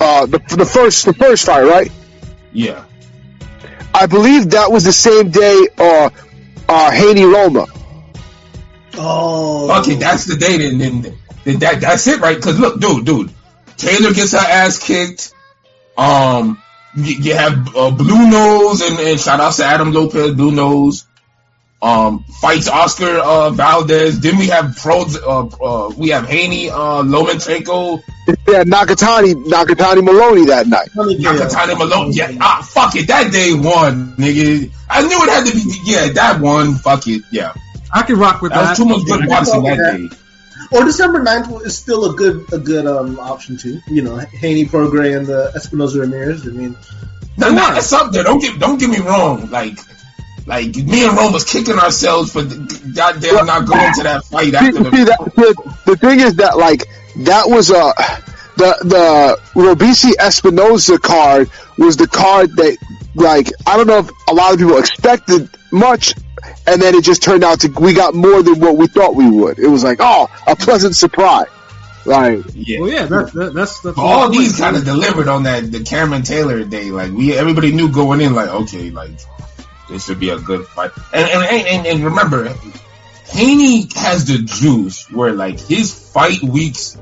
[0.00, 1.92] Uh, the the first the first fight, right?
[2.52, 2.84] yeah.
[3.94, 5.68] I believe that was the same day.
[5.76, 6.08] Uh,
[6.68, 7.66] uh, Haney Loma.
[8.96, 10.58] Oh, Okay, that's the day.
[10.58, 12.36] Then, then, then that that's it, right?
[12.36, 13.30] Because look, dude, dude,
[13.76, 15.34] Taylor gets her ass kicked.
[15.96, 16.61] Um,
[16.94, 21.06] you, you have uh, Blue Nose and, and shout out to Adam Lopez, Blue Nose.
[21.80, 24.20] Um, fights Oscar uh, Valdez.
[24.20, 25.16] Then we have pros.
[25.16, 28.00] Uh, uh, we have Haney uh, Lomachenko,
[28.46, 30.90] Yeah, Nakatani Nakatani Moloney that night.
[30.94, 32.12] Nakatani Moloney.
[32.12, 33.08] Yeah, ah, fuck it.
[33.08, 34.70] That day won, nigga.
[34.88, 35.80] I knew it had to be.
[35.84, 36.76] Yeah, that one.
[36.76, 37.22] Fuck it.
[37.32, 37.52] Yeah,
[37.92, 38.76] I can rock with that was that.
[38.76, 40.16] too much good boxing that day.
[40.74, 43.80] Or December 9th is still a good a good um option too.
[43.88, 46.46] You know, Haney Prograis and the Espinoza Ramirez.
[46.46, 46.76] I mean,
[47.36, 48.24] No, no, it's up there.
[48.24, 49.50] Don't get don't get me wrong.
[49.50, 49.78] Like,
[50.46, 54.56] like me and Rome was kicking ourselves for goddamn not going to that fight See,
[54.56, 54.90] after see, the.
[54.90, 56.84] that, the, the thing is that like
[57.24, 57.92] that was uh,
[58.56, 62.76] the the Robeisy Espinoza card was the card that
[63.14, 66.14] like I don't know if a lot of people expected much,
[66.66, 69.28] and then it just turned out to we got more than what we thought we
[69.28, 69.58] would.
[69.58, 71.48] It was like oh, a pleasant surprise.
[72.04, 72.80] Like Yeah.
[72.80, 76.22] Well, yeah, that, that, that's that's All these kind of delivered on that the Cameron
[76.22, 76.90] Taylor day.
[76.90, 78.34] Like we, everybody knew going in.
[78.34, 79.20] Like okay, like
[79.88, 80.90] this should be a good fight.
[81.12, 82.52] And and and, and, and remember,
[83.28, 86.98] Haney has the juice where like his fight weeks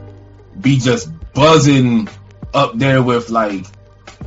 [0.61, 2.09] be just buzzing
[2.53, 3.65] up there with like.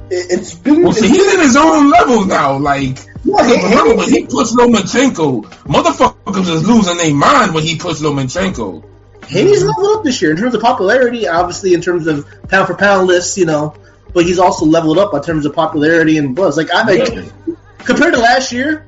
[0.09, 0.81] it, it's been.
[0.83, 2.57] Well, see, it's he's in his own level now.
[2.57, 7.77] Like Yeah, he- remember when he pushed Lomachenko, motherfuckers is losing their mind when he
[7.77, 8.83] pushed Lomachenko.
[9.27, 12.75] Haney's leveled up this year in terms of popularity, obviously in terms of pound for
[12.75, 13.73] pound lists, you know,
[14.13, 16.57] but he's also leveled up in terms of popularity and buzz.
[16.57, 17.33] Like I like,
[17.79, 18.85] compared to last year,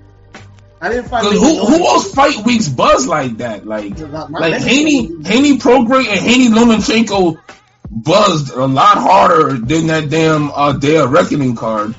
[0.82, 3.66] I didn't find who who else fight weeks buzz like that?
[3.66, 4.62] Like Not- not like.
[4.62, 7.40] Haney Haney Prograis and Haney Lomachenko
[7.90, 11.95] buzzed a lot harder than that damn uh Day of Reckoning card.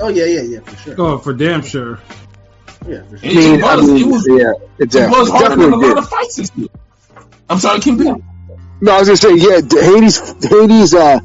[0.00, 0.94] Oh yeah, yeah, yeah, for sure.
[0.98, 1.98] Oh, for damn sure.
[2.88, 3.30] Yeah, for sure.
[3.30, 5.48] It, I mean, it I was mean, it was yeah, it it definitely, was harder
[5.50, 5.98] than a definitely lot did.
[5.98, 6.68] of fights this year.
[7.50, 7.98] I'm sorry, Kim.
[7.98, 11.20] No, I was gonna say, yeah, Hades, Haney's Haney's uh,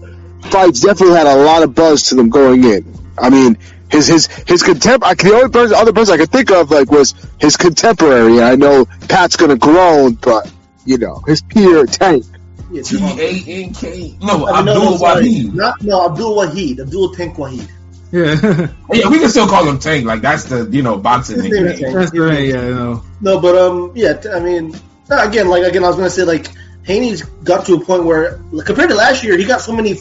[0.52, 2.94] fights definitely had a lot of buzz to them going in.
[3.18, 3.58] I mean,
[3.90, 6.92] his his his contem- I, The only person, other person I could think of like
[6.92, 8.42] was his contemporary.
[8.42, 10.52] I know Pat's gonna groan, but
[10.86, 12.26] you know his peer Tank.
[12.70, 13.18] Yeah, T Javon.
[13.18, 14.18] A N K.
[14.22, 15.24] No, I mean, no, no, Abdul sorry.
[15.24, 15.54] Wahid.
[15.54, 16.80] Not, no, Abdul Wahid.
[16.82, 17.70] Abdul Tank Wahid.
[18.12, 20.06] Yeah, Yeah, we can still call him Tank.
[20.06, 22.50] Like that's the you know boxing His name is that's great.
[22.50, 23.04] Yeah, you know.
[23.22, 24.22] No, but um, yeah.
[24.34, 24.76] I mean,
[25.10, 26.48] again, like again, I was gonna say like
[26.84, 30.00] Haney's got to a point where like, compared to last year, he got so many.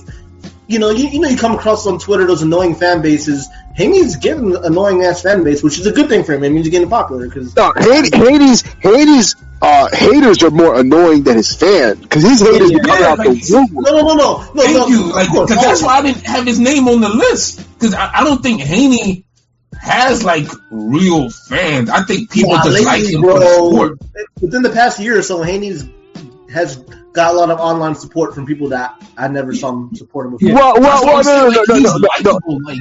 [0.69, 3.49] You know, you, you know, you come across on Twitter those annoying fan bases.
[3.77, 6.43] Haney's getting an annoying ass fan base, which is a good thing for him.
[6.43, 11.23] It means he's getting popular because No, Haney, Haney's Haney's uh, haters are more annoying
[11.23, 13.87] than his fan because his haters Yeah, be coming yeah, out like- the woodwork.
[13.87, 14.63] no, no, no, no, no.
[14.65, 15.13] Thank no, you.
[15.13, 17.65] Like, course, cause that's why I didn't have his name on the list.
[17.79, 19.25] Cause I, I don't think Haney
[19.81, 21.91] has like real fans.
[21.91, 23.99] I think people Nah, just lately, like him for the bro, sport.
[24.41, 25.85] within the past year or so, Haney's
[26.53, 26.83] has
[27.17, 30.37] got a lot of online support from people that I never saw him support him
[30.37, 30.55] before.
[30.55, 32.57] Well, well, well, no, no, no, like, no, no, no.
[32.59, 32.79] Like,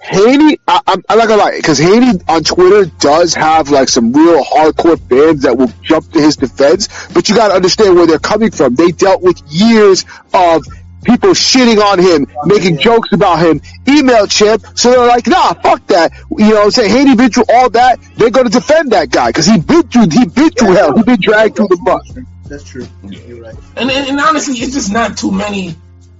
[0.00, 4.12] Haney, I, I'm, I'm not gonna lie, because Haney on Twitter does have like some
[4.12, 6.88] real hardcore fans that will jump to his defense.
[7.12, 8.74] But you got to understand where they're coming from.
[8.74, 10.04] They dealt with years
[10.34, 10.64] of
[11.04, 14.64] people shitting on him, making jokes about him, email champ.
[14.74, 16.12] So they're like, nah, fuck that.
[16.36, 18.00] You know, what I'm saying Haney been through all that.
[18.16, 20.96] They're going to defend that guy because he been through, he been through hell.
[20.96, 22.26] He been dragged through the mud.
[22.52, 22.86] That's true.
[23.02, 23.18] Yeah.
[23.20, 23.54] You're right.
[23.78, 25.74] and, and and honestly, it's just not too many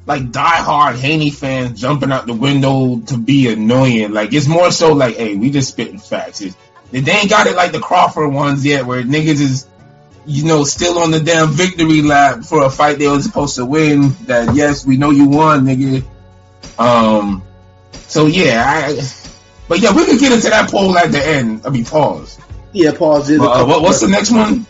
[0.07, 4.13] like diehard Haney fans jumping out the window to be annoying.
[4.13, 6.41] Like it's more so like, hey, we just spitting facts.
[6.41, 6.57] It's,
[6.91, 9.69] they ain't got it like the Crawford ones yet, where niggas is
[10.25, 13.67] you know still on the damn victory lap for a fight they were supposed to
[13.67, 14.15] win.
[14.25, 16.03] That yes, we know you won, nigga.
[16.79, 17.43] Um.
[18.09, 19.07] So yeah, I.
[19.69, 21.67] But yeah, we could get into that poll at the end.
[21.67, 22.39] I mean, pause.
[22.73, 23.29] Yeah, pause.
[23.29, 24.67] is Uh, what, what's the next one?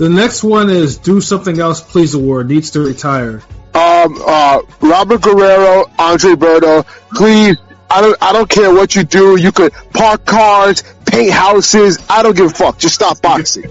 [0.00, 2.48] The next one is Do Something Else Please Award.
[2.48, 3.42] Needs to retire.
[3.74, 7.58] um, uh, Robert Guerrero, Andre Berto, please.
[7.90, 8.16] I don't.
[8.22, 9.38] I don't care what you do.
[9.38, 11.98] You could park cars, paint houses.
[12.08, 12.78] I don't give a fuck.
[12.78, 13.64] Just stop boxing.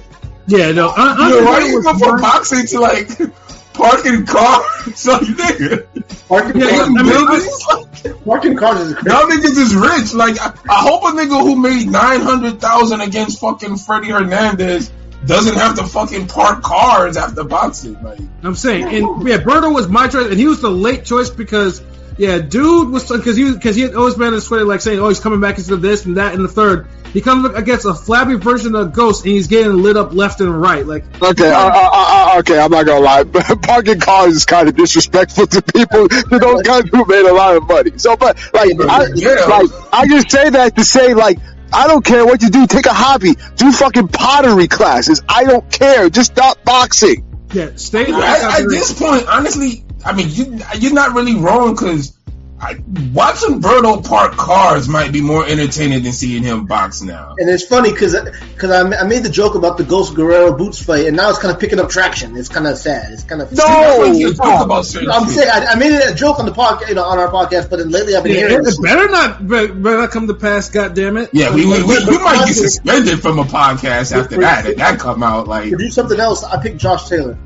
[0.45, 0.89] Yeah, no.
[0.89, 3.07] I, I, Yo, why do you go from boxing to like
[3.73, 5.07] parking cars?
[5.07, 5.87] like nigga,
[6.27, 9.09] Parking, Yeah, cars, I mean, Niggas- parking cars is crazy.
[9.09, 10.13] y'all niggas is rich.
[10.13, 14.91] Like I, I hope a nigga who made nine hundred thousand against fucking Freddie Hernandez
[15.25, 18.01] doesn't have to fucking park cars after boxing.
[18.01, 21.29] Like I'm saying, and yeah, Berto was my choice, and he was the late choice
[21.29, 21.81] because
[22.17, 25.07] yeah, dude was because he because he had always been in Twitter like saying, oh,
[25.07, 26.87] he's coming back into this and that and the third.
[27.13, 30.61] He comes against a flabby version of Ghost, and he's getting lit up left and
[30.61, 30.85] right.
[30.85, 32.59] Like, Okay, uh, uh, uh, okay.
[32.59, 33.23] I'm not gonna lie.
[33.23, 37.33] But parking cars is kind of disrespectful to people to those guys who made a
[37.33, 37.97] lot of money.
[37.97, 39.45] So, but like, I, Yeah.
[39.45, 41.39] like, I just say that to say like.
[41.73, 42.67] I don't care what you do.
[42.67, 43.33] Take a hobby.
[43.55, 45.21] Do fucking pottery classes.
[45.27, 46.09] I don't care.
[46.09, 47.25] Just stop boxing.
[47.53, 52.15] yeah, stay at, at this point, honestly, I mean you you're not really wrong because.
[52.61, 52.75] I,
[53.13, 57.35] watching Berto park cars might be more entertaining than seeing him box now.
[57.37, 58.13] And it's funny because
[58.53, 61.39] because I, I made the joke about the Ghost Guerrero boots fight, and now it's
[61.39, 62.35] kind of picking up traction.
[62.35, 63.13] It's kind of sad.
[63.13, 63.63] It's kind of No!
[64.05, 66.89] That's you talk about certain I'm saying I, I made a joke on the podcast,
[66.89, 68.79] you know, on our podcast, but then lately I've been Yeah, hearing it this.
[68.79, 70.69] better not better not come to pass.
[70.69, 71.29] God damn it!
[71.31, 74.65] Yeah, we, we, we, we might get suspended from a podcast after that.
[74.65, 77.37] If that come out, like, To do something else, I picked Josh Taylor.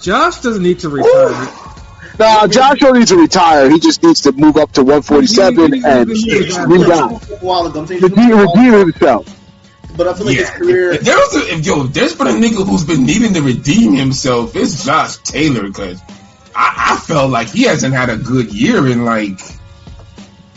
[0.00, 1.48] Josh doesn't need to retire.
[2.18, 3.68] Nah, Joshua needs to retire.
[3.70, 7.22] He just needs to move up to 147 and rebound.
[7.30, 9.26] A while ago, I'm saying Redeem, redeem himself.
[9.96, 10.56] but I feel like his yeah.
[10.56, 10.92] career.
[10.92, 13.42] If there was a, if, yo, if there's been a nigga who's been needing to
[13.42, 16.00] redeem himself, it's Josh Taylor because
[16.54, 19.38] I, I felt like he hasn't had a good year in like.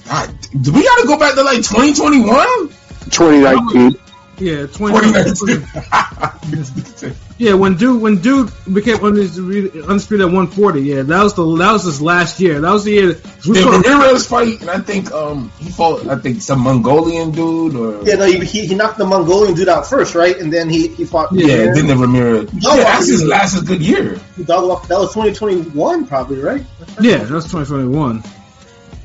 [0.08, 2.70] God, do we got to go back to like 2021?
[3.12, 3.96] 2019.
[4.40, 7.16] Yeah, 20, 2019.
[7.40, 11.72] Yeah, when dude when dude became undisputed undisputed at 140, yeah, that was the that
[11.72, 12.60] was his last year.
[12.60, 13.08] That was the year.
[13.08, 16.60] We the sort of- Ramirez fight, and I think um he fought, I think some
[16.60, 20.38] Mongolian dude or Yeah, no, he, he he knocked the Mongolian dude out first, right?
[20.38, 21.32] And then he he fought.
[21.32, 22.54] yeah, then the Ramirez.
[22.54, 24.20] No, yeah, that's his last good year.
[24.44, 26.64] Dog walk- that was 2021, probably, right?
[27.00, 28.22] yeah, that was 2021.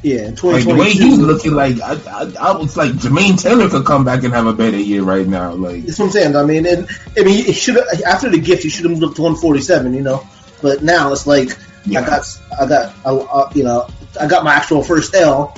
[0.05, 1.02] Yeah, in Like the way 2022.
[1.02, 4.47] he's looking, like I, I, I was like Jermaine Taylor could come back and have
[4.47, 5.55] a better year right now.
[5.55, 6.36] Like That's what I'm saying.
[6.36, 6.86] I mean, and
[7.16, 9.94] I mean, he should have after the gift, he should have moved up to 147,
[9.94, 10.22] you know.
[10.60, 11.56] But now it's like
[11.86, 12.02] Yeah.
[12.02, 13.89] I got, I got, I, uh, you know,
[14.20, 15.56] I got my actual first L,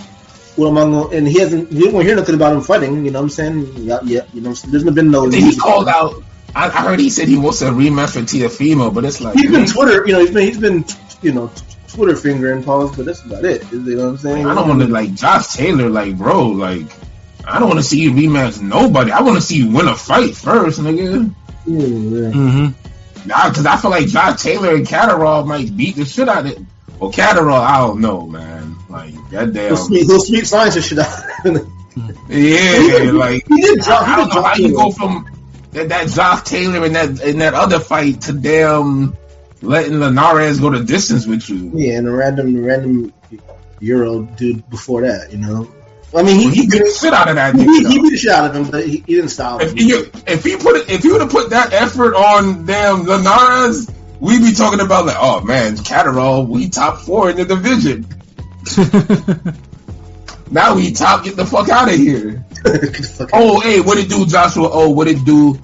[0.55, 1.15] what am I going?
[1.19, 1.71] And he hasn't.
[1.71, 3.05] We don't hear nothing about him fighting.
[3.05, 3.73] You know what I'm saying?
[3.79, 5.29] Yeah, yeah you know, there's been no.
[5.29, 6.23] He called out.
[6.55, 9.51] I, I heard he said he wants a rematch with Teofimo, but it's like He's
[9.51, 10.07] been Twitter.
[10.07, 10.85] You know, he's been he's been
[11.21, 11.51] you know
[11.97, 13.73] Twitter fingering pause, but that's about it.
[13.73, 14.47] You know what I'm saying?
[14.47, 16.87] I don't want to like Josh Taylor, like bro, like
[17.47, 19.13] I don't want to see you rematch nobody.
[19.13, 21.35] I want to see you win a fight first, nigga.
[21.65, 22.31] Yeah, yeah.
[22.31, 23.29] Mm-hmm.
[23.29, 26.53] Nah, because I feel like Josh Taylor and Catterall might beat the shit out of
[26.53, 26.59] it.
[27.01, 28.77] Well, Catterall, I don't know, man.
[28.91, 31.23] Like that damn, He'll sweep, he'll sweep science and shit out.
[32.29, 34.05] yeah, like he did drop.
[34.05, 35.27] He I don't know how you go from
[35.73, 39.17] that, that Josh Taylor and that in that other fight to damn
[39.63, 41.71] letting Linares go the distance with you.
[41.75, 43.13] Yeah, and a random random
[43.81, 45.33] Euro dude before that.
[45.33, 45.75] You know,
[46.15, 47.89] I mean, he He he, beat the shit out of that he, nigga.
[47.89, 49.69] he beat the shit out of him, but he, he didn't style him.
[49.69, 49.91] If he,
[50.33, 54.41] if he put it, if he would have put that effort on damn Linares, we'd
[54.41, 58.07] be talking about like, oh man, Catterall, we top four in the division.
[60.51, 62.45] Now we top, get the fuck out of here.
[63.33, 64.69] Oh, hey, what it do, Joshua?
[64.73, 65.57] Oh, what it do?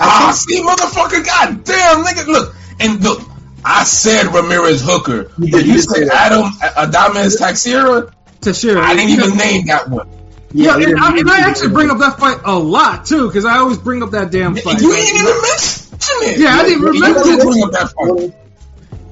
[0.00, 3.20] Ah, see, motherfucker, goddamn, nigga, look, and look,
[3.64, 6.32] I said Ramirez Hooker, You did- you you say said that.
[6.32, 6.50] Adam
[6.90, 8.12] Adames Taxira.
[8.40, 8.80] Teixeira.
[8.80, 10.08] I didn't even name that one.
[10.52, 13.44] Yeah, he and, I, and I actually bring up that fight a lot too, because
[13.44, 14.80] I always bring up that damn fight.
[14.80, 16.38] You ain't even mention it.
[16.40, 18.34] Yeah, I didn't You remember didn't bring up that fight.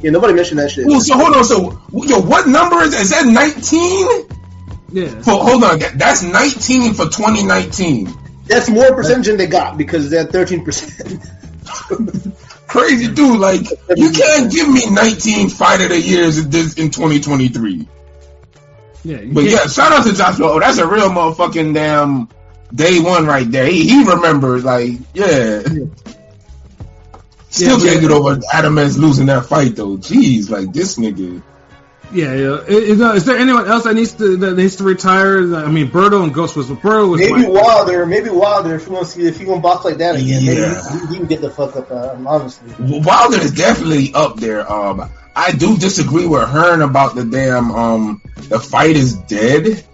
[0.00, 0.86] Yeah, nobody mentioned that shit.
[0.86, 1.44] Well, so hold on.
[1.44, 3.26] So, yo, what number is is that?
[3.26, 4.26] Nineteen?
[4.90, 5.20] Yeah.
[5.20, 8.12] For hold on, that, that's nineteen for twenty nineteen.
[8.48, 11.22] That's more percentage than they got because they're thirteen percent.
[12.66, 13.62] Crazy dude, like
[13.96, 17.88] you can't give me nineteen fight of the years in this in twenty twenty three.
[19.04, 19.20] Yeah.
[19.32, 20.48] But yeah, shout out to Joshua.
[20.52, 22.28] Oh, that's a real motherfucking damn
[22.74, 23.66] day one right there.
[23.66, 25.62] He, he remembers, like, yeah.
[27.50, 29.96] Still Yeah, can't but- get over Adames losing that fight though.
[29.96, 31.42] Jeez, like this nigga.
[32.10, 32.60] Yeah, yeah.
[32.66, 35.38] Is, is there anyone else that needs to that needs to retire?
[35.54, 38.76] I mean, Berto and Ghost was Berto was Maybe like, Wilder, maybe Wilder.
[38.76, 40.90] If you want to see, if he gonna box like that again, maybe Yeah.
[41.00, 41.90] he, he can get the fuck up.
[41.90, 44.70] Uh, honestly, Wilder is definitely up there.
[44.70, 49.84] Um, I do disagree with Hearn about the damn um the fight is dead.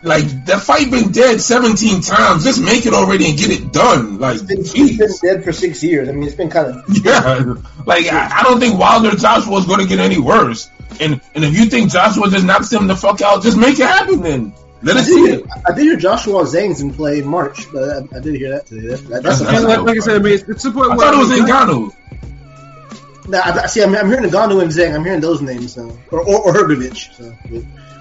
[0.00, 2.44] Like the fight been dead seventeen times.
[2.44, 4.18] Just make it already and get it done.
[4.18, 6.08] Like he's been, he's been dead for six years.
[6.08, 7.04] I mean, it's been kind of.
[7.04, 7.54] Yeah.
[7.88, 10.68] Like I, I don't think Wilder Joshua is gonna get any worse.
[11.00, 13.86] And and if you think Joshua just knocks him the fuck out, just make it
[13.86, 14.52] happen then.
[14.82, 15.44] Let us see it.
[15.66, 18.66] I did hear Joshua Zhang's in play in March, but I, I did hear that
[18.66, 18.88] today.
[18.88, 20.92] That, that, that's a and like, like I said, I mean, it's, it's a point
[20.92, 23.28] I where thought it was Ngannou.
[23.28, 23.82] Nah, I, I see.
[23.82, 24.94] I'm, I'm hearing Ngannou and Zhang.
[24.94, 25.98] I'm hearing those names, so.
[26.10, 27.12] or or, or Hergovich.
[27.14, 27.34] So,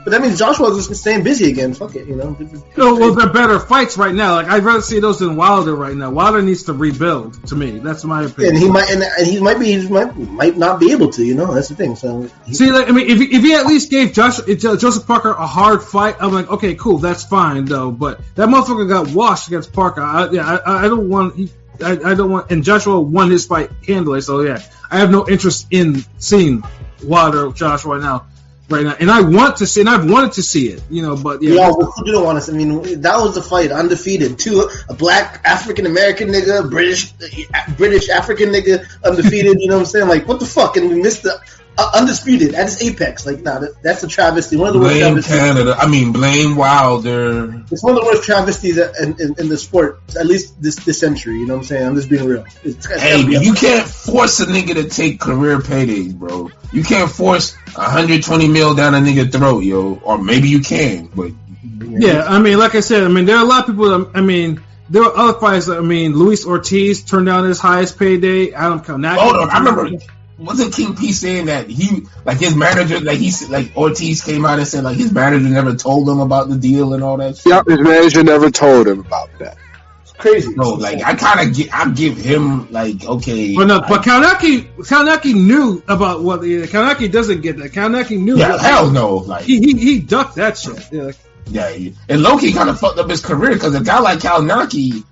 [0.07, 1.73] but, that means Joshua's just staying busy again.
[1.73, 2.37] Fuck it, you know.
[2.77, 4.35] No, well, they're better fights right now.
[4.35, 6.09] Like I'd rather see those than Wilder right now.
[6.11, 7.45] Wilder needs to rebuild.
[7.47, 8.55] To me, that's my opinion.
[8.55, 11.23] and he might, and, and he might be, he might, might not be able to.
[11.23, 11.95] You know, that's the thing.
[11.95, 15.05] So, he, See, like, I mean, if, he- if he at least gave Josh, Joseph
[15.05, 17.91] Parker a hard fight, I'm like, okay, cool, that's fine, though.
[17.91, 20.01] But that motherfucker got washed against Parker.
[20.01, 21.51] I, yeah, I, I don't want, he,
[21.83, 24.21] I, I don't want, and Joshua won his fight handily.
[24.21, 26.63] So yeah, I have no interest in seeing
[27.03, 28.25] Wilder Joshua right now,
[28.69, 31.15] right now, and I want to see, and I've wanted to see it, you know.
[31.15, 32.49] But yeah, you know, who didn't want us?
[32.49, 34.39] I mean, that was the fight, undefeated.
[34.39, 37.11] Two, a black African American nigga, British,
[37.77, 39.59] British African nigga, undefeated.
[39.59, 40.07] you know what I'm saying?
[40.07, 40.77] Like, what the fuck?
[40.77, 41.39] And we missed the
[41.77, 43.25] uh, undisputed at its apex.
[43.25, 44.57] Like, nah, that, that's a travesty.
[44.57, 45.37] One of the worst Blame travesties.
[45.37, 45.75] Canada.
[45.77, 47.63] I mean blame Wilder.
[47.71, 50.99] It's one of the worst travesties in, in, in the sport, at least this this
[50.99, 51.39] century.
[51.39, 51.87] You know what I'm saying?
[51.87, 52.45] I'm just being real.
[52.63, 56.49] It's, it's Hey, be you can't force a nigga to take career paydays, bro.
[56.71, 59.95] You can't force 120 mil down a nigga throat, yo.
[60.03, 61.31] Or maybe you can, but
[61.79, 63.99] Yeah, I mean, like I said, I mean, there are a lot of people.
[63.99, 65.67] That, I mean, there were other fights.
[65.67, 68.53] That, I mean, Luis Ortiz turned down his highest payday.
[68.53, 69.17] Adam Kownacki.
[69.17, 69.49] hold on.
[69.49, 69.97] I remember
[70.37, 74.45] wasn't King P saying that he like his manager like he said like Ortiz came
[74.45, 77.37] out and said like his manager never told him about the deal and all that
[77.37, 77.47] shit.
[77.47, 79.57] Yep, his manager never told him about that.
[80.03, 80.53] It's crazy.
[80.55, 83.55] No, like I kind of get I give him like okay.
[83.55, 87.71] But no, but Kownacki, Kownacki knew about what the Kownacki doesn't get that.
[87.71, 88.37] Kownacki knew.
[88.37, 90.87] yeah, what- hell no, like He, he he ducked that shit.
[90.91, 91.11] Yeah,
[91.49, 95.03] Yeah, he- and Loki kind of fucked up his career because a guy like Kownacki,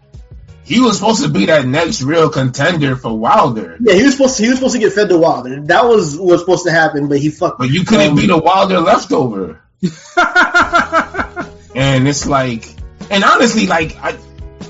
[0.65, 4.37] he was supposed to be that next real contender for Wilder, Yeah, he was supposed
[4.37, 4.43] to.
[4.43, 5.61] He was supposed to get fed to Wilder.
[5.61, 7.59] That was what was supposed to happen, but he fucked.
[7.59, 9.61] but you couldn't Um, be the Wilder leftover.
[11.77, 12.73] And it's like,
[13.11, 14.11] and honestly, like, I,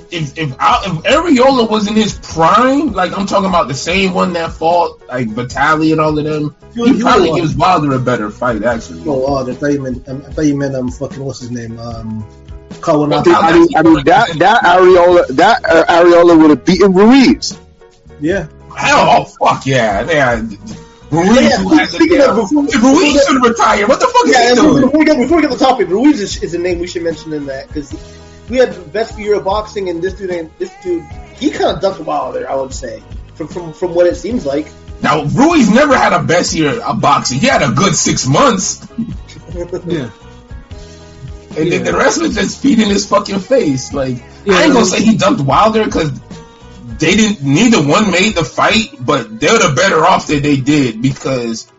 [0.10, 4.14] if if I, if Arreola was in his prime, like I'm talking about the same
[4.16, 7.94] one that fought like Vitali and all of them, He- he he probably gives Wilder
[7.94, 9.04] a better fight actually.
[9.06, 9.52] Oh, Wilder.
[9.52, 10.10] I thought you meant.
[10.10, 12.26] I thought you meant um fucking what's his name um
[12.84, 16.94] I mean, I mean, I mean that that Arreola that uh, Arreola would have beaten
[16.94, 17.58] Ruiz.
[18.20, 18.48] Yeah.
[18.76, 20.42] Hell, oh fuck yeah, yeah.
[21.12, 23.88] Ruiz Yeah, who has a speaking of- before- Ruiz should retire.
[23.88, 24.82] What the fuck is Yeah, he before, doing?
[24.86, 27.04] before we get before we get the topic, Ruiz is, is a name we should
[27.04, 27.94] mention in that because
[28.50, 31.04] we had the best year of boxing, and this dude, ain't- this dude,
[31.40, 32.04] he kind of ducked
[32.34, 32.50] there.
[32.50, 33.02] I would say,
[33.36, 34.68] from from from what it seems like.
[35.02, 37.40] Now Ruiz never had a best year of boxing.
[37.40, 38.86] He had a good six months,
[39.86, 40.10] Yeah.
[41.58, 43.94] And then the rest was just feeding his fucking face.
[43.94, 46.12] Like Yeah, I ain't gonna say he dumped Wilder because
[47.00, 47.44] they didn't.
[47.44, 51.72] Neither one made the fight, but they're the better off that they did because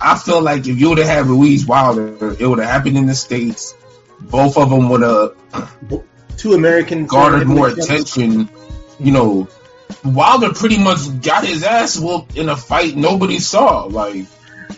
[0.00, 3.06] I feel like if you would have had Ruiz Wilder, it would have happened in
[3.06, 3.74] the states.
[4.20, 5.36] Both of them would have
[6.36, 8.48] Two American garnered more attention.
[8.98, 9.48] You know,
[10.04, 13.84] Wilder pretty much got his ass whooped in a fight nobody saw.
[13.84, 14.26] Like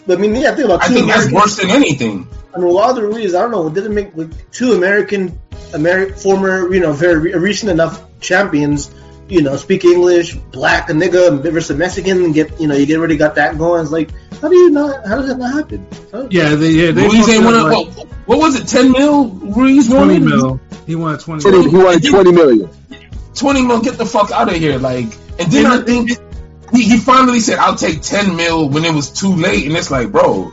[0.08, 2.28] I mean, yeah, think about I two think that's worse than anything.
[2.56, 5.38] I mean, Wilder Ruiz, I don't know, it didn't make like, two American,
[5.72, 8.90] Ameri- former, you know, very re- recent enough champions,
[9.28, 12.96] you know, speak English, black, a nigga versus a Mexican, and get, you know, you
[12.98, 13.82] already got that going.
[13.82, 14.10] It's like,
[14.40, 15.86] how do you not, how does that not happen?
[16.30, 18.68] Yeah, they, yeah, they Ruiz ain't fucked won like, what, what was it?
[18.68, 19.28] Ten mil?
[19.28, 20.20] Ruiz won 20 it?
[20.20, 20.60] mil.
[20.86, 21.70] He wanted 20 Twenty- mil.
[21.70, 22.70] He wanted twenty million.
[23.34, 24.78] 20 mil, get the fuck out of here.
[24.78, 25.06] Like,
[25.38, 26.10] and then I think
[26.72, 29.66] he, he finally said, I'll take 10 mil when it was too late.
[29.66, 30.52] And it's like, bro,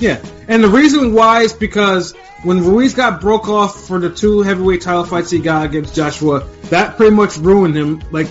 [0.00, 4.42] Yeah, and the reason why is because when Ruiz got broke off for the two
[4.42, 8.28] heavyweight title fights he got against Joshua, that pretty much ruined him, like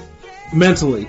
[0.53, 1.07] mentally.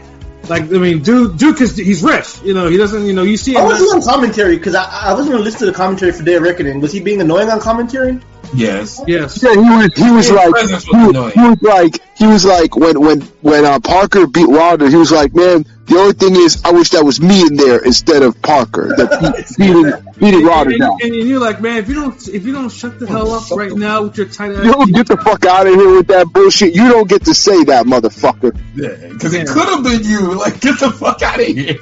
[0.48, 3.36] Like, I mean, dude, dude, because he's rich, you know, he doesn't, you know, you
[3.36, 4.56] see I was on commentary?
[4.56, 6.80] Because I, I wasn't going to listen to the commentary for Day of Reckoning.
[6.80, 8.20] Was he being annoying on commentary?
[8.54, 9.00] Yes.
[9.06, 9.92] Yes, Yeah, he was.
[9.94, 10.50] He was His like.
[10.50, 12.00] presence He, was was- he was like.
[12.18, 14.88] He was like when when when uh, Parker beat Wilder.
[14.88, 15.64] He was like, man.
[15.86, 18.88] The only thing is, I wish that was me in there instead of Parker.
[18.94, 20.98] That beat, beating beating Wilder and, down.
[21.00, 23.72] and you're like, man, if you don't, if you don't shut the hell up right
[23.72, 26.26] now with your tight ass, You don't get the fuck out of here with that
[26.30, 26.74] bullshit.
[26.74, 28.54] You don't get to say that, motherfucker.
[28.74, 29.40] Yeah, because Yeah.
[29.42, 30.34] it could have been you.
[30.34, 31.78] Like, get the fuck out of here.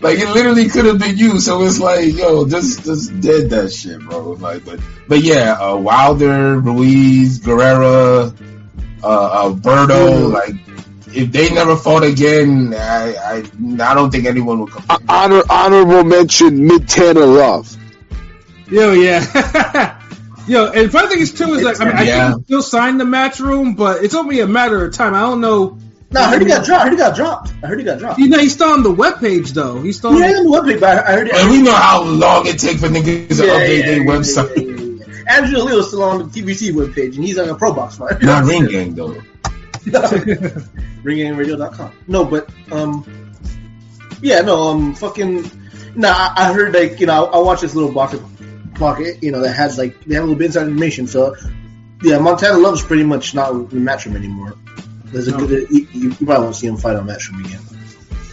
[0.00, 1.40] Like, it literally could have been you.
[1.40, 4.32] So it's like, yo, just just dead that shit, bro.
[4.32, 8.32] Like, but but yeah, uh, Wilder, Ruiz, Guerrero,
[9.02, 10.54] uh, uh, Berto, like.
[11.10, 14.84] If they never fought again, I, I I don't think anyone would come.
[14.90, 17.74] Uh, honor honorable mention, Montana Love.
[18.70, 19.20] Yo, yeah.
[20.46, 22.32] Yo, and the funny thing is too is like I mean I Yeah.
[22.32, 25.14] can still sign the match room, but it's only a matter of time.
[25.14, 25.78] I don't know.
[26.10, 26.80] No, I heard he got dropped.
[26.80, 27.52] I heard he got dropped.
[27.62, 28.18] I heard he got dropped.
[28.18, 29.82] You know, he's still on the webpage though.
[29.82, 30.18] He's still.
[30.18, 31.28] Yeah, on the webpage, but I heard.
[31.28, 34.56] And we know how long it takes for niggas to update their website.
[34.56, 35.36] yeah, yeah, yeah.
[35.36, 38.22] Andrew Leo's still on the TBC webpage, and he's on a Pro Box fight.
[38.22, 39.14] Not Ring Gang though.
[41.04, 41.92] ringangradio.com.
[42.06, 43.34] No, but um,
[44.22, 45.50] yeah, no, um, fucking.
[45.94, 48.22] Nah, I, I heard like you know I, I watched this little pocket
[48.74, 51.06] pocket you know that has like they have a little bit inside information.
[51.06, 51.36] So
[52.02, 54.56] yeah, Montana Love's pretty much not in Matchroom anymore.
[55.12, 55.46] There's a No.
[55.46, 57.60] good you, you probably won't see him fight on that Matchroom again.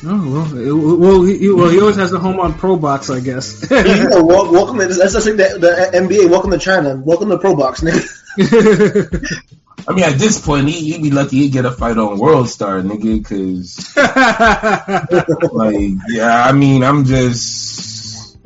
[0.07, 3.09] Oh well, it- well, he, he- well, he always has a home on Pro Box,
[3.09, 3.65] I guess.
[3.71, 6.29] you know, wel- welcome to that's just like the, the uh, NBA.
[6.29, 6.95] Welcome to China.
[6.95, 8.05] Welcome to Pro Box, nigga.
[9.87, 12.49] I mean, at this point, he, he'd be lucky he'd get a fight on World
[12.49, 13.95] Star, nigga, because,
[15.53, 18.37] like, yeah, I mean, I'm just.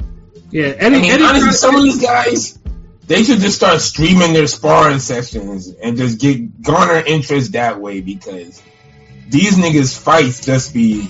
[0.52, 2.59] yeah, I Eddie, mean, Eddie honestly, some of these guys,
[3.10, 8.02] they should just start streaming their sparring sessions and just get garner interest that way
[8.02, 8.62] because
[9.28, 11.10] these niggas' fights just be.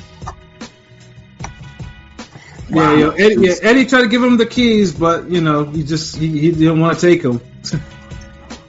[2.69, 5.83] yeah, yo, Eddie, yeah, Eddie tried to give him the keys, but you know, he
[5.83, 7.41] just he, he didn't want to take them.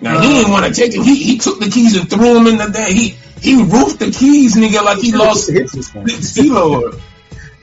[0.00, 1.02] Now, he uh, didn't want to take it.
[1.02, 2.96] He, he took the keys and threw them in the thing.
[2.96, 3.08] He,
[3.40, 7.00] he roofed the keys, nigga, like he lost CeeLo.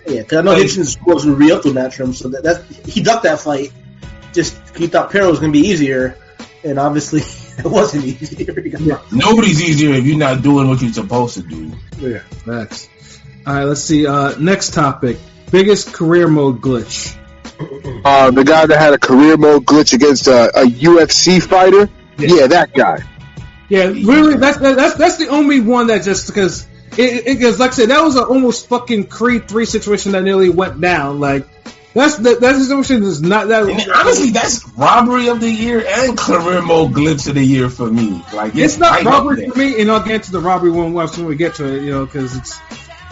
[0.06, 2.64] Yeah, because I know Hitchens was supposed to re up to Matchroom, so that, that
[2.88, 3.74] he ducked that fight.
[4.38, 6.16] Just he thought Perro was gonna be easier,
[6.64, 7.22] and obviously
[7.58, 8.62] it wasn't easier.
[8.62, 9.12] He got knocked.
[9.12, 11.72] Nobody's easier if you're not doing what you're supposed to do.
[11.98, 12.88] Yeah, facts.
[13.48, 14.06] All right, let's see.
[14.06, 15.18] Uh, next topic:
[15.50, 17.18] biggest career mode glitch.
[18.06, 21.90] Uh, the guy that had a career mode glitch against a, a UFC fighter.
[22.20, 22.36] Yeah.
[22.36, 23.00] Yeah, that guy.
[23.70, 27.72] Yeah, really, that's that's that's the only one that just because it, it, cause like
[27.72, 31.20] I said, that was an almost fucking Creed three situation that nearly went down.
[31.20, 31.48] Like
[31.98, 33.64] that's that that situation is not that.
[33.64, 37.90] And honestly, that's robbery of the year and career mode glitch of the year for
[37.90, 38.24] me.
[38.34, 41.18] Like it's, it's not robbery for me, and I'll get to the robbery one once
[41.18, 41.84] when we get to it.
[41.84, 42.60] You know, because it's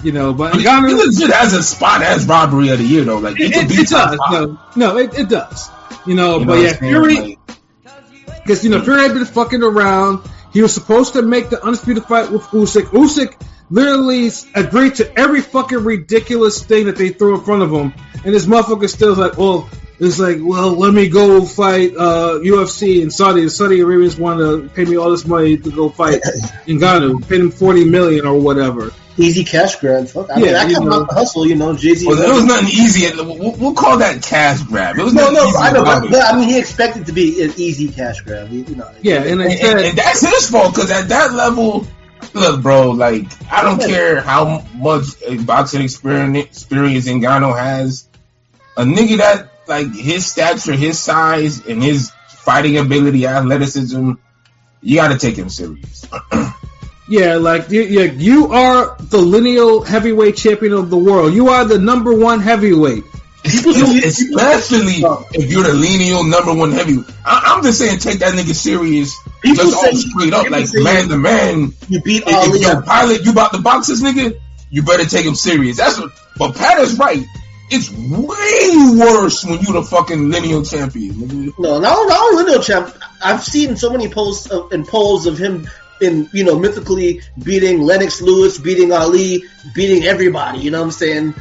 [0.03, 3.03] you know, but But Ngannou- it legit has a spot as robbery of the year
[3.03, 3.17] though.
[3.17, 4.19] Like it, it, it, be it does.
[4.31, 5.69] No, no, it, it does.
[6.05, 6.73] You know, You but what yeah?
[6.73, 7.15] Fury.
[7.15, 10.29] Like, Because you know Fury had been fucking around.
[10.53, 12.83] He was supposed to make the undisputed fight with Usyk.
[12.83, 13.35] Usyk
[13.69, 17.93] literally agreed to every fucking ridiculous thing that they threw in front of him,
[18.23, 19.69] and this motherfucker still was like, "Well,
[19.99, 23.47] it's like, well, let me go fight uh, UFC in Saudi.
[23.49, 26.21] Saudi Arabians want to pay me all this money to go fight
[26.67, 28.91] Ngannou, pay him forty million or whatever.
[29.17, 30.09] Easy cash grab.
[30.09, 30.29] Fuck.
[30.29, 31.05] I Yeah, mean, I you come know.
[31.09, 31.73] hustle, you know.
[31.73, 32.05] Jay Z.
[32.05, 33.09] Well, there was nothing easy.
[33.15, 34.97] We'll, we'll call that cash grab.
[34.97, 37.41] It was no, no, easy I know, but, but I mean, he expected to be
[37.41, 38.51] an easy cash grab.
[38.51, 38.91] You you know.
[39.01, 41.87] Yeah, and and, and- and that's his fault because at that level,
[42.33, 48.07] look, bro, like I don't care how much a boxing experience experience Ngannou has.
[48.77, 54.13] A nigga that like his stature, his size, and his fighting ability, athleticism,
[54.81, 56.07] you got to take him serious.
[57.09, 61.33] yeah, like you, yeah, you are the lineal heavyweight champion of the world.
[61.33, 63.03] You are the number one heavyweight.
[63.45, 65.03] Especially
[65.33, 67.09] if you're the lineal number one heavyweight.
[67.25, 69.15] I, I'm just saying, take that nigga serious.
[69.45, 71.73] People just say- all straight up, like man to man.
[71.87, 72.59] You beat If, Ali.
[72.59, 74.37] if your pilot, you about to box this nigga,
[74.69, 75.77] you better take him serious.
[75.77, 76.11] That's what.
[76.37, 77.23] But Pat is right.
[77.69, 81.13] It's way worse when you the fucking lineal champion.
[81.13, 81.53] Nigga.
[81.57, 82.95] No, not, only Lineal champ.
[83.23, 85.67] I've seen so many posts of, and polls of him
[86.01, 89.43] in you know mythically beating Lennox Lewis, beating Ali,
[89.73, 90.59] beating everybody.
[90.59, 91.33] You know what I'm saying?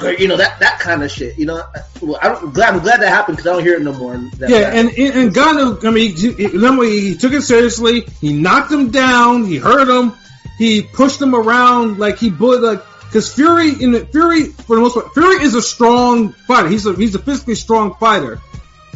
[0.00, 1.38] You know that that kind of shit.
[1.38, 1.62] You know,
[2.00, 4.16] well, I'm glad I'm glad that happened because I don't hear it no more.
[4.16, 8.02] That, Yeah, that- and and, and Ngannou, I mean, he, he- he took it seriously.
[8.20, 9.44] He knocked him down.
[9.44, 10.12] He hurt him.
[10.58, 14.82] He pushed him around like he bullied like because Fury in the Fury for the
[14.82, 16.68] most part, Fury is a strong fighter.
[16.68, 18.40] He's a he's a physically strong fighter,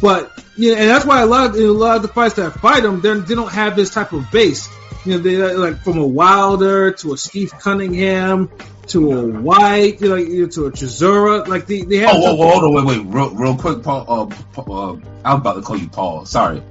[0.01, 2.51] but you know, and that's why a lot of a lot of the fights that
[2.53, 4.67] fight him, they don't have this type of base.
[5.05, 8.49] You know, they like from a Wilder to a Steve Cunningham
[8.87, 11.47] to a Whyte, you know, you to a Chisora.
[11.47, 12.11] Like they, they have.
[12.13, 14.05] Oh, whoa, whoa, hold on, wait, wait, real, real quick, Paul.
[14.07, 16.25] Uh, uh, I was about to call you Paul.
[16.25, 16.63] Sorry.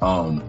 [0.00, 0.42] Um,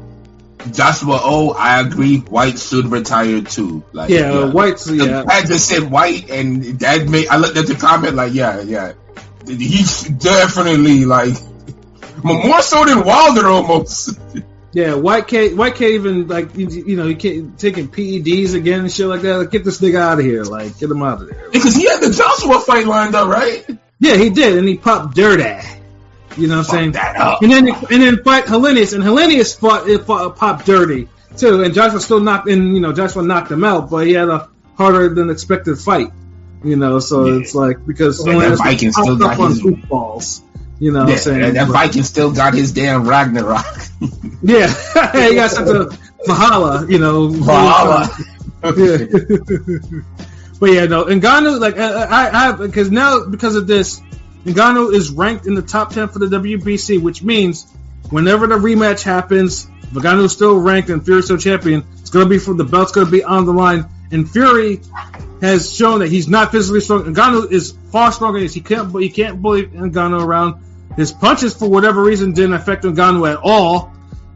[0.71, 2.19] Joshua O, I agree.
[2.19, 3.83] Whyte should retire too.
[3.91, 5.23] Like, yeah, Whyte's yeah.
[5.27, 7.27] I just said white, and that made.
[7.27, 8.93] I looked at the comment like, yeah, yeah,
[9.45, 11.33] he's definitely like
[12.23, 14.19] more so than Wilder almost.
[14.73, 18.79] Yeah, Whyte can't Whyte can't even like you, you know he can't taking PEDs again
[18.81, 19.37] and shit like that.
[19.37, 20.43] Like, get this nigga out of here!
[20.43, 21.49] Like get him out of there!
[21.51, 23.65] Because he had the Joshua fight lined up, right?
[23.99, 25.43] Yeah, he did, and he popped dirty.
[26.35, 26.95] You know what I'm saying?
[27.41, 31.61] And then and then fight Helenius, and Helenius fought it fought, uh, popped dirty too.
[31.63, 34.49] And Joshua still knocked, and you know Joshua knocked him out, but he had a
[34.75, 36.07] harder than expected fight.
[36.63, 37.41] You know, so Yeah.
[37.41, 40.41] it's like because that Helenius still got on his- goofballs.
[40.83, 41.53] You know what Yeah, I'm saying?
[41.53, 43.65] that Viking still got his damn Ragnarok.
[44.45, 44.67] Yeah,
[45.13, 45.97] he got a
[46.27, 47.29] Valhalla, you know.
[47.29, 48.09] Valhalla.
[48.65, 48.71] Yeah.
[50.59, 54.01] but yeah, no, Ngannou, like I, I, because now because of this,
[54.43, 57.71] Ngannou is ranked in the top ten for the WBC, which means
[58.09, 61.85] whenever the rematch happens, Ngannou is still ranked and Fury still champion.
[62.01, 64.81] It's gonna be for the belt's gonna be on the line, and Fury
[65.39, 67.03] has shown that he's not physically strong.
[67.15, 68.49] Ngannou is far stronger than.
[68.49, 70.55] He can't, he can't bully Ngannou around.
[70.95, 73.91] His punches, for whatever reason, didn't affect Ngannou at all.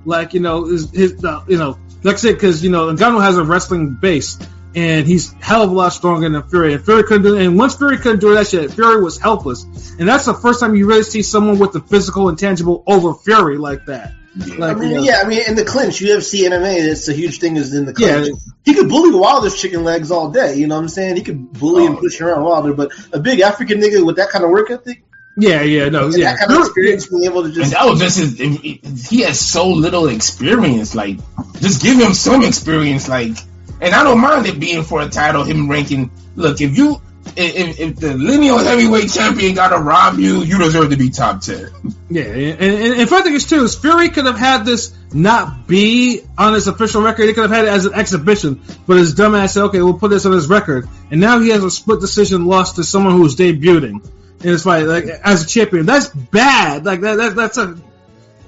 [0.05, 3.21] Like you know, his, his uh, you know, like I said, because you know, Ngannou
[3.21, 4.39] has a wrestling base,
[4.75, 6.73] and he's hell of a lot stronger than Fury.
[6.73, 7.45] And Fury couldn't do, it.
[7.45, 9.65] and once Fury couldn't do that shit, Fury was helpless.
[9.99, 13.13] And that's the first time you really see someone with the physical and tangible over
[13.13, 14.13] Fury like that.
[14.39, 17.13] I Like, mean, you know, yeah, I mean, in the clinch, UFC, MMA, that's a
[17.13, 17.57] huge thing.
[17.57, 18.27] Is in the clinch.
[18.27, 18.34] Yeah.
[18.65, 20.55] He could bully Wilder's chicken legs all day.
[20.55, 21.15] You know what I'm saying?
[21.17, 24.29] He could bully and Oh, push around Wilder, but a big African nigga with that
[24.29, 25.03] kind of work ethic,
[25.39, 26.34] yeah, yeah, no, and yeah.
[26.34, 27.65] that kind of experience, being able to just.
[27.65, 29.07] And that was just his.
[29.07, 30.95] He has so little experience.
[30.95, 31.18] Like,
[31.59, 33.07] just give him some experience.
[33.07, 33.38] Like,
[33.80, 35.43] and I don't mind it being for a title.
[35.43, 36.09] Him ranking.
[36.35, 37.01] Look, if you,
[37.35, 41.41] if, if the lineal heavyweight champion got to rob you, you deserve to be top
[41.41, 41.69] ten.
[42.09, 45.68] Yeah, and, and, and funny thing is too is Fury could have had this not
[45.68, 47.27] be on his official record.
[47.27, 50.09] He could have had it as an exhibition, but his dumbass said, "Okay, we'll put
[50.09, 53.35] this on his record." And now he has a split decision loss to someone who's
[53.35, 54.01] debuting
[54.41, 55.85] in his fight, like as a champion.
[55.85, 56.85] That's bad.
[56.85, 57.77] Like that, that that's a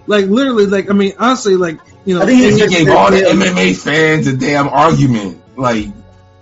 [0.08, 3.18] like literally like I mean honestly like you know I think he gave all the
[3.18, 5.42] MMA fans a damn argument.
[5.56, 5.88] Like,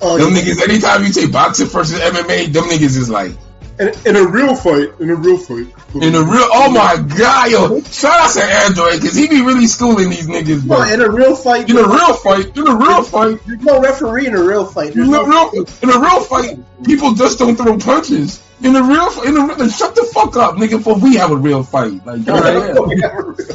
[0.02, 0.42] oh, them yeah.
[0.42, 0.64] niggas.
[0.64, 3.32] Anytime you say boxing versus MMA, them niggas is like.
[3.80, 5.68] In, in a real fight, in a real fight.
[5.96, 7.82] In a real, oh my god, yo!
[7.82, 11.36] Shout out to Android because he be really schooling these niggas, No, in a real
[11.36, 14.66] fight, In a real fight, in a real fight, there's no referee in a real
[14.66, 14.96] fight.
[14.96, 18.44] In a no, real, in a real fight, people just don't throw punches.
[18.62, 20.82] In a real, in a real, shut the fuck up, nigga.
[20.82, 23.46] For we have a real fight, like, no, yeah, we have a real-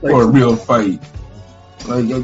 [0.00, 1.00] for a real fight,
[1.86, 2.10] like.
[2.10, 2.22] Uh,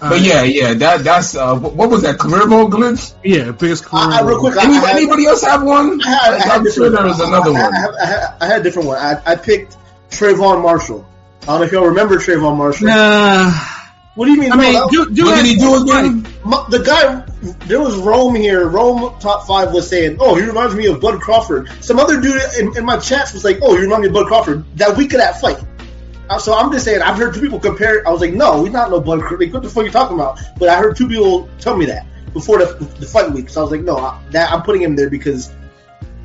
[0.00, 3.14] uh, But yeah, yeah, that that's uh, what, what was that career mode glitch?
[3.24, 3.84] yeah, biggest.
[3.92, 6.00] I, I, real quick, I, Any, I had- anybody else have one?
[6.02, 7.74] I had, I had I'm sure there was another I, one.
[7.74, 8.98] I, had- I, had, I had a different one.
[8.98, 9.76] I, I picked
[10.10, 11.06] Trayvon Marshall.
[11.42, 12.86] I don't know if y'all remember Trayvon Marshall.
[12.88, 13.50] Nah,
[14.14, 14.52] What do you mean?
[14.52, 16.22] I no, mean, was- do, do What did he do again?
[16.70, 17.24] the guy,
[17.66, 18.66] there was Rome here.
[18.68, 22.40] Rome top five was saying, "Oh, he reminds me of Bud Crawford." Some other dude
[22.58, 25.12] in, in my chats was like, "Oh, you reminds me of Bud Crawford." That week
[25.14, 25.58] of that fight.
[26.38, 28.06] So I'm just saying, I've heard two people compare.
[28.06, 29.92] I was like, "No, he's not no Bud Crawford." Like, what the fuck are you
[29.92, 30.38] talking about?
[30.58, 33.48] But I heard two people tell me that before the, the fight week.
[33.48, 35.52] So I was like, "No, I, that I'm putting him there because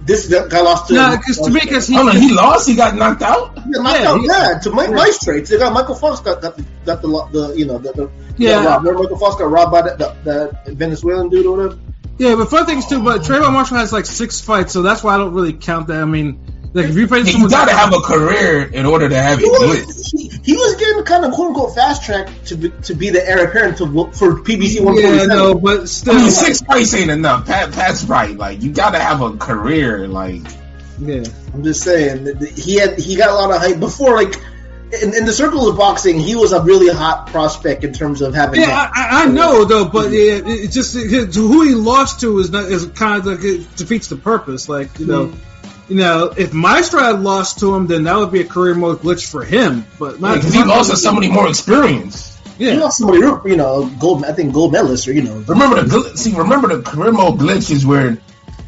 [0.06, 2.68] this guy lost to." No, because to me, because he, Hold he lost.
[2.68, 3.56] He got knocked out.
[3.57, 5.49] Yeah, knocked Yeah, out he- bad to Mike Nice trades.
[5.49, 8.64] They got Michael Fox got got the got the, the you know the, the Yeah.
[8.64, 8.80] got.
[8.80, 10.15] Remember Michael Fox got robbed by that the,
[10.65, 11.80] the Venezuelan dude or whatever.
[12.18, 13.03] yeah, but fun things too.
[13.03, 16.02] But Trayvon Marshall has like six fights, so that's why I don't really count that.
[16.02, 16.40] I mean,
[16.74, 19.46] like if you play someone, you gotta have a career in order to have it
[19.46, 19.88] He good.
[19.88, 23.10] was, he, he was getting kind of quote unquote fast track to be, to be
[23.10, 25.30] the heir apparent to for PBC one forty yeah, seven.
[25.30, 27.48] no, but I still, mean, six fights ain't enough.
[27.48, 28.38] Pat, Pat's right.
[28.38, 30.08] Like you gotta have a career.
[30.08, 30.41] Like
[31.00, 31.24] yeah.
[31.54, 34.36] I'm just saying that that he had he got a lot of hype before like.
[35.04, 38.34] In, in the circles of boxing, he was a really hot prospect in terms of
[38.34, 38.62] having.
[38.62, 40.48] Yeah, I, I I know though, but mm-hmm.
[40.48, 43.44] yeah, it, it just it, who he lost to is not is kind of like
[43.44, 44.68] it defeats the purpose.
[44.68, 45.50] Like you know, mm-hmm.
[45.90, 48.99] You know, if Maestro had lost to him, then that would be a career mode
[48.99, 49.86] glitch for him.
[49.99, 52.38] But not because he lost to somebody more experienced.
[52.57, 54.26] Yeah, he lost somebody, you know, gold.
[54.26, 55.36] I think gold medalist or you know.
[55.48, 56.36] Remember the gl- see.
[56.36, 58.18] Remember the career mode glitch is where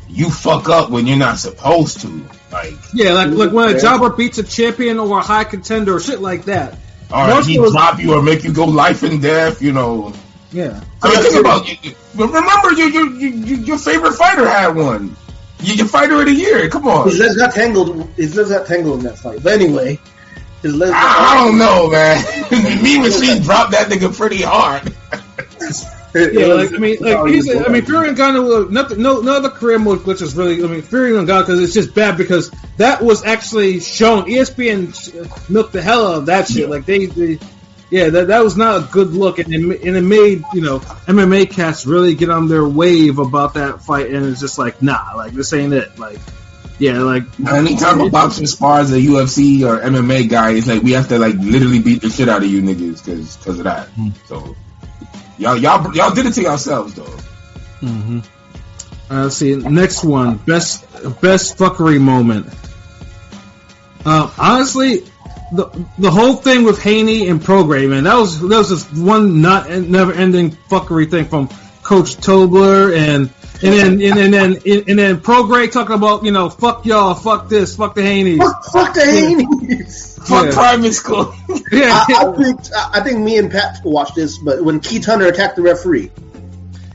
[0.10, 2.26] you fuck up when you're not supposed to.
[2.52, 3.80] Like, yeah, like like when a Yeah.
[3.80, 6.74] jobber beats a champion or a high contender or shit like that.
[7.12, 9.62] or Marshall he was- drop you or make you go life and death.
[9.62, 10.14] You know.
[10.54, 11.78] Yeah, I mean, think about you.
[11.84, 15.16] you- Remember, you, you, you, you, your favorite fighter had one.
[15.62, 16.70] You, your fighter of the year.
[16.70, 17.08] Come on.
[17.08, 18.08] His legs got tangled.
[18.16, 19.44] His legs got tangled in that fight.
[19.44, 20.00] But anyway,
[20.62, 20.94] his legs.
[20.96, 22.84] I, I don't know, man.
[22.84, 24.94] Me and Machine dropped that nigga pretty hard.
[26.16, 26.54] yeah.
[26.54, 29.80] Like I mean, like he's I mean, Fury and Ngannou, nothing, no, no other career
[29.80, 30.64] mode glitch is really.
[30.64, 34.26] I mean, Fury and Ngannou because it's just bad because that was actually shown.
[34.26, 36.70] ESPN milked the hell out of that shit.
[36.70, 37.40] Like they, they
[37.92, 40.80] yeah, that that was not a good look, and it, and it made you know
[40.80, 45.12] MMA cats really get on their wave about that fight, and it's just like nah,
[45.16, 46.00] like this ain't it.
[46.00, 46.18] Like
[46.80, 51.10] yeah, like Anytime a boxing spars a UFC or MMA guy, it's like we have
[51.10, 53.90] to like literally beat the shit out of you niggas because because of that.
[54.26, 54.56] So
[55.38, 57.18] y'all y'all y'all did it to yourselves though.
[59.12, 59.58] Uh, let's see.
[59.58, 60.90] Next one, best
[61.22, 62.48] best fuckery moment.
[64.06, 65.04] Um, honestly,
[65.52, 69.42] the the whole thing with Haney and Prograis, man, that was that was just one
[69.42, 71.48] not never ending fuckery thing from
[71.84, 73.30] Coach Tobler and
[73.64, 77.14] and then and, then and then and then Prograis talking about you know fuck y'all,
[77.16, 78.38] fuck this, fuck the Haney.
[78.38, 80.18] Fuck, fuck the Haney's.
[80.28, 80.52] Fuck Yeah.
[80.54, 81.34] private school.
[81.72, 85.26] Yeah, I, I think I think me and Pat watched this, but when Keith Hunter
[85.28, 86.12] attacked the referee,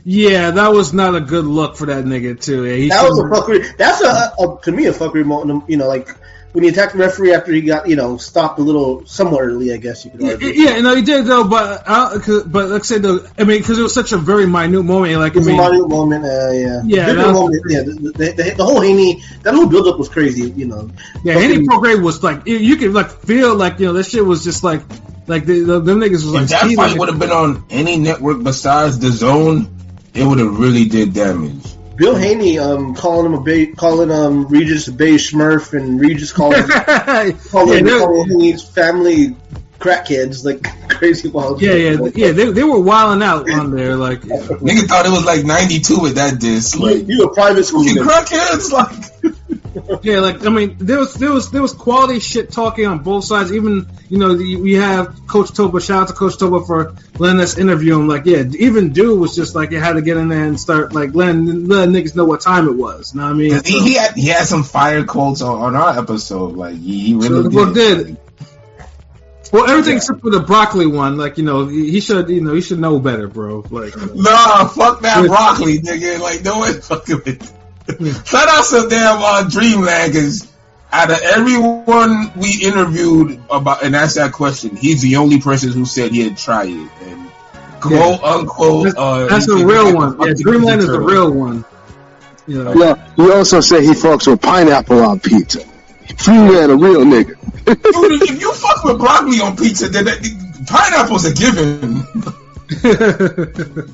[0.03, 2.63] yeah, that was not a good look for that nigga too.
[2.65, 3.75] Yeah, he that was a fuckery.
[3.75, 5.67] That's a, a to me a fuckery moment.
[5.69, 6.09] You know, like
[6.57, 9.71] when he attacked the referee after he got you know stopped a little somewhat early.
[9.71, 10.47] I guess you could Yeah, argue.
[10.49, 13.59] yeah, no, he did though, but uh, 'cause- but like I said, though, I mean,
[13.59, 15.19] because it was such a very minute moment.
[15.19, 16.25] Like It was I a mean, monument moment.
[16.25, 17.63] Uh, yeah, Yeah, Bigger was- moment.
[17.69, 18.11] Yeah, the, the,
[18.43, 20.49] the, the whole Haney, that whole buildup was crazy.
[20.49, 20.89] You know,
[21.23, 24.07] yeah, Fucking- Haney Prograis was like you- you could like feel like you know that
[24.07, 24.81] shit was just like
[25.27, 27.97] like the, the them niggas was like If that fight would have been on any
[27.97, 29.69] network besides the Zone,
[30.15, 31.75] it would have really did damage.
[31.97, 36.31] Bill Haney um, calling him a ba- calling um, Regis a beige Smurf and Regis
[36.31, 39.35] calling yeah, calling, they- calling Haney's family
[39.79, 41.61] crackheads like crazy wild.
[41.61, 42.31] yeah, yeah, yeah.
[42.31, 46.15] They, they were wilding out on there, like Nigga thought it was like 92 with
[46.15, 46.77] that disc.
[46.77, 47.83] You, Like, you a private school.
[47.83, 48.05] you nigga.
[48.07, 48.71] crackheads?
[48.71, 49.35] Like,
[50.03, 53.25] yeah, like I mean, there was there was there was quality shit talking on both
[53.25, 53.51] sides.
[53.51, 55.79] Even you know we have Coach Toba.
[55.81, 58.07] Shout out to Coach Toba for letting us interview him.
[58.07, 60.93] Like yeah, even dude was just like you had to get in there and start
[60.93, 63.13] like letting letting niggas know what time it was.
[63.13, 63.51] You Know what I mean?
[63.51, 66.55] 'cause he, he had he had some fire quotes on, on our episode.
[66.55, 68.07] Like, he, he really So did.
[68.07, 68.17] did.
[69.53, 72.53] Well, everything except for the broccoli one, like you know, he he should, you know,
[72.53, 73.63] he should know better, bro.
[73.69, 76.19] Like, Nah, fuck that broccoli, nigga.
[76.19, 77.56] Like, no one fucking with.
[78.25, 80.51] Shout out to damn uh, Dreamland, because
[80.91, 85.85] out of everyone we interviewed about and asked that question, he's the only person who
[85.85, 86.91] said he had tried it.
[87.01, 87.31] And
[87.79, 90.19] quote unquote, that's, uh, that's he the real one.
[90.19, 91.63] Yeah, Dreamland is the real one.
[92.45, 95.61] You know, Yeah, he also said he fucks with pineapple on pizza.
[96.17, 97.35] Freeman, a real nigga.
[97.65, 100.19] Dude, if you fuck with broccoli on pizza, then that,
[100.67, 102.03] pineapple's a given.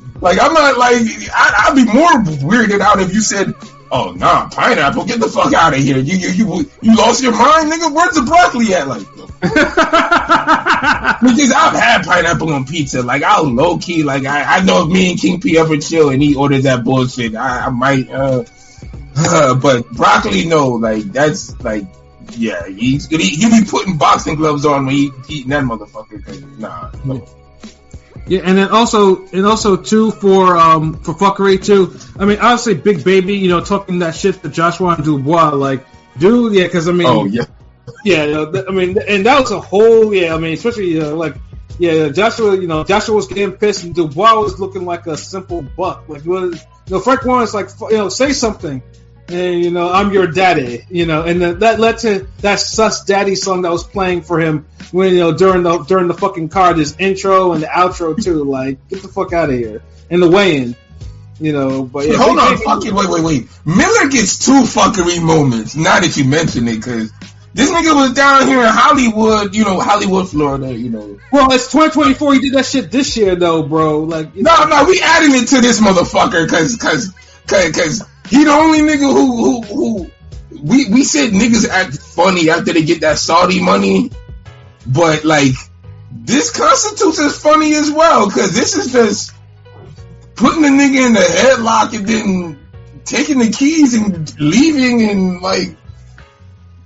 [0.24, 1.02] Like I'm not like
[1.34, 2.14] I, I'd be more
[2.50, 3.54] weirded out if you said,
[3.94, 5.98] "Oh nah, pineapple, get the fuck out of here!
[6.00, 7.94] You you you you lost your mind, nigga.
[7.94, 9.06] Where's the broccoli at?" Like,
[11.22, 13.04] because I've had pineapple on pizza.
[13.04, 16.10] Like I'll low key like I, I know if me and King P ever chill
[16.10, 18.10] and he orders that bullshit, I, I might.
[18.10, 18.44] uh
[19.62, 20.70] But broccoli, no.
[20.70, 21.86] Like that's like.
[22.36, 26.58] Yeah, he's he, he be putting boxing gloves on when he eating that motherfucker.
[26.58, 27.24] Nah, no.
[28.26, 31.98] Yeah, and then also and also too for um for fuckery too.
[32.18, 35.86] I mean, obviously, Big Baby, you know, talking that shit to Joshua and Dubois, like,
[36.18, 37.46] dude, yeah, because I mean, Oh yeah.
[38.06, 41.02] yeah, you know, th- I mean, and that was a whole, yeah, I mean, especially
[41.02, 41.36] uh, like,
[41.80, 45.62] yeah, Joshua, you know, Joshua was getting pissed, and Dubois was looking like a simple
[45.62, 46.08] buck.
[46.08, 46.60] Like, what, you
[46.90, 48.82] know, Frank Warren's like, you know, say something,
[49.30, 53.06] and you know, I'm your daddy, you know, and then that led to that sus
[53.06, 56.50] daddy song that was playing for him when you know during the during the fucking
[56.50, 58.44] card, his intro and the outro too.
[58.44, 60.76] Like, get the fuck out of here, and the weigh-in,
[61.40, 61.84] you know.
[61.84, 63.48] But yeah, Hold on, fucking wait, wait, wait.
[63.66, 65.76] Miller gets two fuckery moments.
[65.76, 67.12] Now that you mention it, because
[67.54, 71.20] this nigga was down here in Hollywood, you know, Hollywood, Florida, you know.
[71.32, 72.34] Well, it's 2024.
[72.34, 74.02] He did that shit this year though, bro.
[74.02, 77.14] Like, No, no, we adding it to this motherfucker, cause, cause,
[77.48, 80.12] cause, cause he the only nigga who, who, who.
[80.52, 84.12] We we said niggas act funny after they get that Saudi money,
[84.86, 85.54] but like
[86.12, 89.34] this constitutes as funny as well, cause this is just
[90.36, 92.60] putting the nigga in the headlock and then
[93.04, 95.76] taking the keys and leaving and like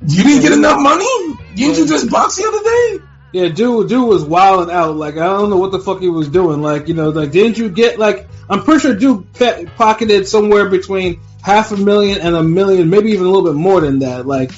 [0.06, 1.38] you didn't get enough money?
[1.56, 3.07] Didn't you just box the other day?
[3.34, 4.95] Yeah, dude, dude was wilding out.
[4.95, 6.62] Like I don't know what the fuck he was doing.
[6.62, 10.70] Like you know, like didn't you get like I'm pretty sure dude pe- pocketed somewhere
[10.70, 14.26] between half a million and a million, maybe even a little bit more than that.
[14.26, 14.52] Like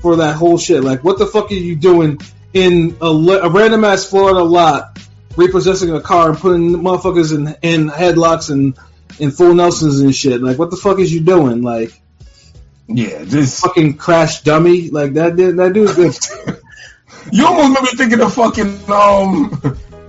[0.00, 0.84] for that whole shit.
[0.84, 2.20] Like what the fuck are you doing
[2.52, 4.98] in a, a random ass Florida lot,
[5.36, 8.78] repossessing a car and putting motherfuckers in in headlocks and
[9.18, 10.40] in full Nelsons and shit.
[10.40, 11.62] Like what the fuck is you doing?
[11.62, 11.92] Like
[12.86, 14.90] Yeah, just fucking crash dummy.
[14.90, 16.58] Like that that dude's good.
[17.30, 19.50] you almost made me think of the fucking um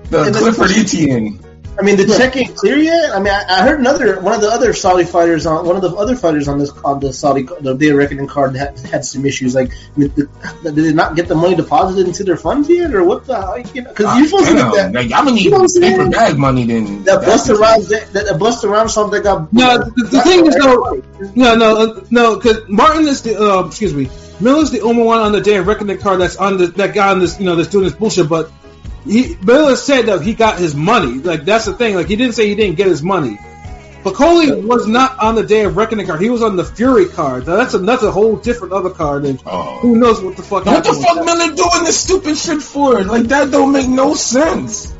[0.09, 1.39] the And the- Clifford Etienne.
[1.75, 3.15] I mean, the check ain't clear yet.
[3.15, 5.81] I mean, I, I heard another one of the other Saudi fighters on one of
[5.81, 9.03] the other fighters on this on the Saudi the Day of Reckoning card had, had
[9.03, 9.55] some issues.
[9.55, 10.29] Like, I mean, the,
[10.65, 13.67] did they not get the money deposited into their funds yet, or what the?
[13.73, 14.93] You know, because you're supposed to get that.
[14.93, 15.97] like, I'm gonna need You know what saying?
[15.97, 17.05] paper bag money then.
[17.05, 19.51] That Busta Rhymes, that, that Busta Rhymes song that got.
[19.51, 21.01] No, the, the thing is though,
[21.33, 24.11] no, no, uh, no, because Martin is the, uh, excuse me,
[24.43, 27.11] Miller's the only one on the day of reckoning card that's on the, that guy
[27.11, 28.29] on this, you know, that's doing this bullshit.
[28.29, 28.51] But
[29.05, 31.13] he, Miller said that he got his money.
[31.19, 31.95] Like that's the thing.
[31.95, 33.37] Like he didn't say he didn't get his money.
[34.03, 36.19] Piccoli was not on the day of reckoning card.
[36.19, 37.47] He was on the Fury card.
[37.47, 39.23] Now, that's another whole different other card.
[39.23, 39.79] And Oh.
[39.79, 40.65] who knows what the fuck?
[40.65, 41.23] What the fuck.
[41.25, 43.01] Miller doing this stupid shit for?
[43.03, 44.93] Like that don't make no sense.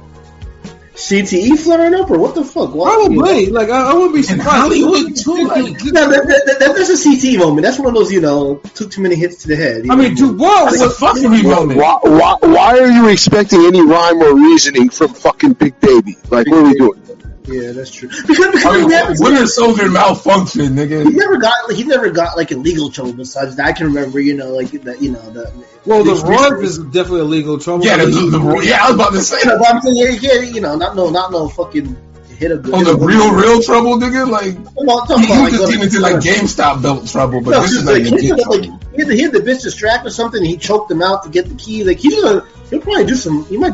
[1.09, 2.73] CTE flaring up, or what the fuck?
[2.73, 3.47] Why- Probably.
[3.47, 4.49] Like I, I wouldn't be In surprised.
[4.49, 5.47] Hollywood too.
[5.47, 7.63] Like, No, that, that, that, that's a CTE moment.
[7.65, 9.85] That's one of those, you know, took too many hits to the head.
[9.89, 10.31] I mean, know?
[10.31, 11.79] Dubois that's a was fuckery moment.
[11.79, 16.17] Why, why, why are you expecting any rhyme or reasoning from fucking Big Baby?
[16.29, 16.99] Like, what are we doing?
[17.45, 18.09] Yeah, that's true.
[18.09, 21.03] Because, because I mean, we haven't- Winter Soldier malfunction, nigga?
[21.03, 23.65] he never got like he never got like a legal trouble besides that.
[23.65, 25.51] I can remember, you know, like that, you know, the
[25.85, 26.03] well.
[26.03, 27.85] The the- rug is definitely illegal trouble.
[27.85, 29.95] Yeah, the, the, the, yeah, I was about to say You know, but I'm saying,
[30.21, 31.95] yeah, yeah, you know, not no, not no fucking
[32.37, 32.73] hit a good.
[32.73, 34.27] on Oh, the real, real trouble, nigga.
[34.29, 37.41] Like Well, I'm talking about, you like, just going- get into like GameStop belt trouble,
[37.41, 39.39] but No, this is like, like, he, legit had, like he, had, he had the
[39.39, 40.39] bitch distracted or something.
[40.39, 41.83] And he choked him out to get the key.
[41.83, 43.45] Like he's gonna, he'll probably do some.
[43.45, 43.73] He might,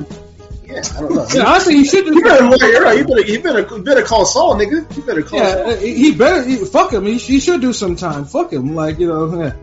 [0.69, 1.27] yeah, I don't know.
[1.33, 2.13] Yeah, honestly, you should do.
[2.13, 2.97] You better, you're right.
[2.97, 4.95] You better, you better, you better call Saul, nigga.
[4.95, 5.75] You better call Yeah, Saul.
[5.77, 7.05] he better he, fuck him.
[7.05, 8.25] He, he should do some time.
[8.25, 9.35] Fuck him, like you know.
[9.35, 9.53] Yeah,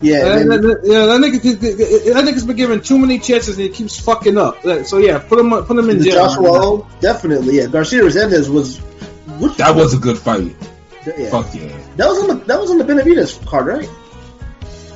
[0.00, 0.60] Yeah, that, man.
[0.62, 1.60] that, yeah, that nigga,
[2.14, 4.62] that nigga's been given too many chances and he keeps fucking up.
[4.86, 6.14] So yeah, put him put him in jail.
[6.26, 7.56] Joshua O, definitely.
[7.58, 8.78] Yeah, Garcia Resendiz was.
[9.38, 10.54] Which, That was a good fight.
[11.06, 11.30] yeah.
[11.30, 11.68] Fuck yeah.
[11.96, 13.88] That was on the that was on the Benavidez card, right?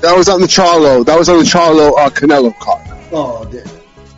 [0.00, 1.04] That was on the Charlo.
[1.04, 2.82] That was on the Charlo uh, Canelo card.
[3.12, 3.66] Oh, damn.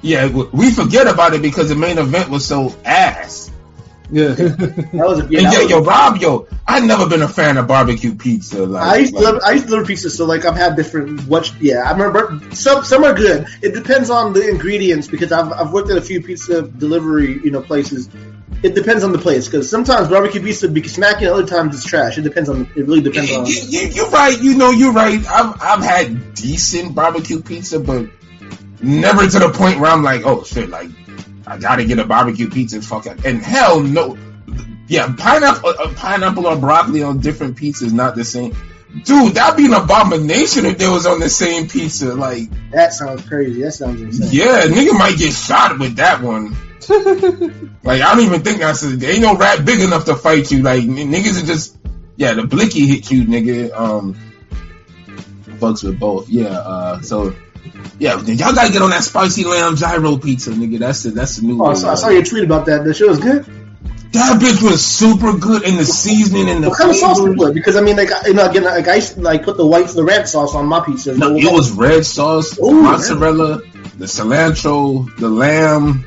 [0.02, 3.50] Yeah, we forget about it because the main event was so ass.
[4.08, 7.22] Yeah, that was a yeah, and that yeah, was- yo, Rob, yo, I've never been
[7.22, 8.64] a fan of barbecue pizza.
[8.64, 10.76] Like, I used to like- love, I used to love pizza, so like I've had
[10.76, 13.46] different what yeah I remember some some are good.
[13.62, 17.50] It depends on the ingredients because I've I've worked at a few pizza delivery you
[17.50, 18.08] know places.
[18.62, 22.16] It depends on the place because sometimes barbecue pizza be smacking, other times it's trash.
[22.16, 23.46] It depends on it really depends you, on.
[23.46, 24.40] you, you, you're right.
[24.40, 25.18] You know, you're right.
[25.26, 28.06] I've I've had decent barbecue pizza, but
[28.82, 30.90] never to the point where I'm like, oh shit, like
[31.46, 32.80] I gotta get a barbecue pizza.
[32.82, 33.24] Fuck it.
[33.24, 34.18] And hell no.
[34.88, 38.54] Yeah, pineapple, uh, pineapple or broccoli on different pizzas not the same.
[39.04, 42.14] Dude, that'd be an abomination if they was on the same pizza.
[42.14, 43.62] Like, That sounds crazy.
[43.62, 44.28] That sounds insane.
[44.30, 46.56] yeah, nigga might get shot with that one.
[47.82, 50.50] like, I don't even think that's a, there ain't no rat big enough to fight
[50.52, 50.62] you.
[50.62, 51.76] Like, n- niggas are just,
[52.16, 53.72] yeah, the blicky hit you, nigga.
[53.76, 54.14] Um,
[55.58, 56.28] fucks with both.
[56.28, 57.34] Yeah, uh, so,
[57.98, 60.78] yeah, y'all gotta get on that spicy lamb gyro pizza, nigga.
[60.78, 61.76] That's the, that's the new Oh, I one.
[61.76, 62.84] saw, I saw your tweet about that.
[62.84, 63.44] The show was good.
[64.12, 67.52] That bitch was super good in the seasoning and the What kind of sauce put?
[67.52, 69.88] Because I mean, like you know, again, like I used to, like put the white,
[69.88, 71.16] the red sauce on my pizza.
[71.16, 73.58] No, it was red sauce, Ooh, mozzarella,
[73.98, 76.06] the cilantro, the lamb,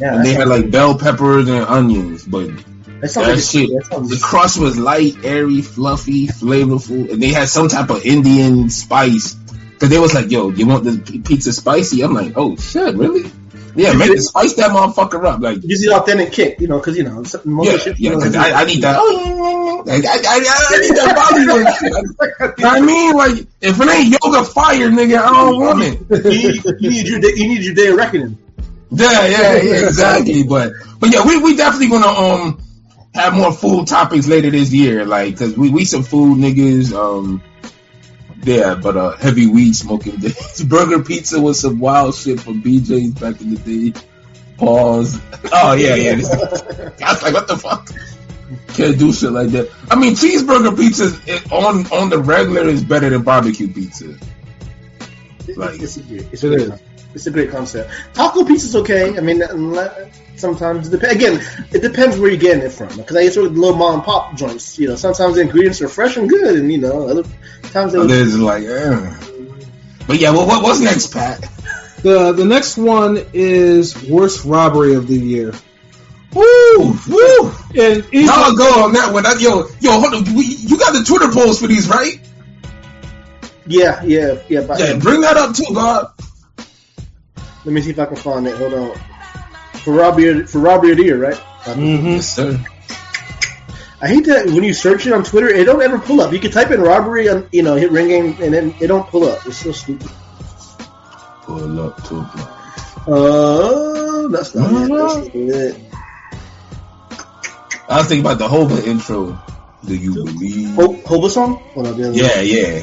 [0.00, 2.48] Yeah, and they had like bell peppers and onions, but
[3.00, 7.48] that that like shit, that the crust was light, airy, fluffy, flavorful, and they had
[7.48, 9.36] some type of Indian spice.
[9.78, 12.94] Cause they was like, "Yo, you want the p- pizza spicy?" I'm like, "Oh shit,
[12.94, 13.30] really?"
[13.76, 15.40] Yeah, make it spice that motherfucker up.
[15.40, 17.22] Like, Use the authentic kick, you know, because you know
[17.62, 18.00] yeah, shit.
[18.00, 18.96] yeah, because I, I need that.
[18.96, 20.36] Like, I, I,
[20.70, 21.92] I need that Bollywood shit.
[22.58, 23.14] You know what I mean?
[23.14, 26.24] Like, if it ain't yoga fire, nigga, I don't want it.
[26.24, 28.38] you, need, you need your day, you need your day of reckoning.
[28.90, 30.44] Yeah, yeah, yeah, exactly.
[30.44, 32.62] But, but yeah, we we definitely gonna um
[33.14, 36.94] have more food topics later this year, like, cause we we some food niggas.
[36.94, 37.42] Um,
[38.46, 40.62] yeah, but uh, heavy weed smoking days.
[40.68, 44.00] Burger pizza was some wild shit from BJ's back in the day.
[44.56, 45.20] Pause.
[45.52, 46.14] Oh yeah, yeah.
[46.14, 46.30] This,
[47.02, 47.90] I was like, what the fuck?
[48.68, 49.70] Can't do shit like that.
[49.90, 54.16] I mean, cheeseburger pizza is- on on the regular is better than barbecue pizza.
[55.56, 56.00] Like- it's, a,
[56.32, 56.80] it's, a great, is.
[57.14, 57.90] it's a great concept.
[58.14, 59.16] Taco pizza's okay.
[59.16, 61.40] I mean, unle- sometimes it dep- again,
[61.72, 62.88] it depends where you're getting it from.
[62.96, 64.78] Because I used to work at little mom and pop joints.
[64.78, 67.24] You know, sometimes the ingredients are fresh and good, and you know, other
[67.70, 69.14] times they Others like, eh.
[70.06, 71.40] But yeah, well, what, what's next, Pat?
[72.02, 75.52] The the next one is worst robbery of the year.
[76.32, 77.52] Woo, woo.
[77.74, 79.22] And each Y'all go on that one.
[79.22, 80.34] That, yo, yo, hold on.
[80.34, 82.20] We, you got the Twitter polls for these, right?
[83.66, 84.60] yeah, yeah, yeah.
[84.62, 86.12] But Yeah, bring that up too, God.
[87.64, 88.56] let me see if I can find it.
[88.58, 89.00] Hold on.
[89.86, 91.40] For robbery, for robbery of the year, right?
[91.62, 92.16] Mhm.
[92.16, 92.58] Yes, sir.
[94.02, 96.32] I hate that when you search it on Twitter, it don't ever pull up.
[96.32, 99.06] You can type in robbery on, you know, hit ring game, and then it don't
[99.06, 99.46] pull up.
[99.46, 100.10] It's so stupid.
[101.42, 102.16] Pull up to
[103.06, 104.88] Uh, that's not it.
[104.90, 105.76] That's not it.
[107.88, 109.38] I was thinking about the Hova intro.
[109.84, 110.74] Do you believe?
[110.74, 111.62] Ho- Hova song?
[111.76, 112.82] Oh, no, the other Yeah, yeah.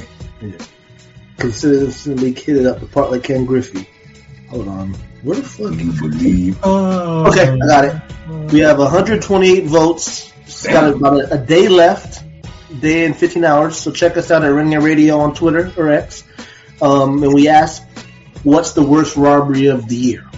[1.37, 3.89] consistently kitted up the part like Ken Griffey.
[4.49, 4.95] Hold on.
[5.23, 5.79] Where the Do fuck?
[5.79, 6.63] you believe?
[6.63, 8.51] Okay, I got it.
[8.51, 10.31] We have 128 votes.
[10.43, 12.23] It's got about a, a day left,
[12.81, 13.77] day and 15 hours.
[13.77, 16.23] So check us out at Ring Radio on Twitter or X.
[16.81, 17.83] Um, and we asked,
[18.43, 20.29] what's the worst robbery of the year?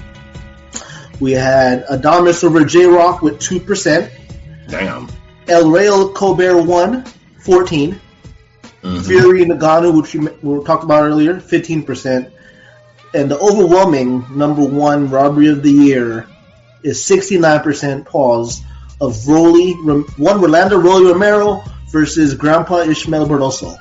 [1.20, 4.12] We had Adames over J Rock with 2%.
[4.68, 5.08] Damn.
[5.48, 7.06] El Real Colbert won,
[7.40, 8.00] 14.
[8.84, 9.06] Mhm.
[9.06, 12.32] Fury Ngannou, which we, we talked about earlier, 15%.
[13.16, 16.28] And the overwhelming number one robbery of the year
[16.84, 18.62] is 69% pause
[19.00, 23.78] of Rolly, one Rolando Rolly Romero versus Grandpa Ishmael Barroso.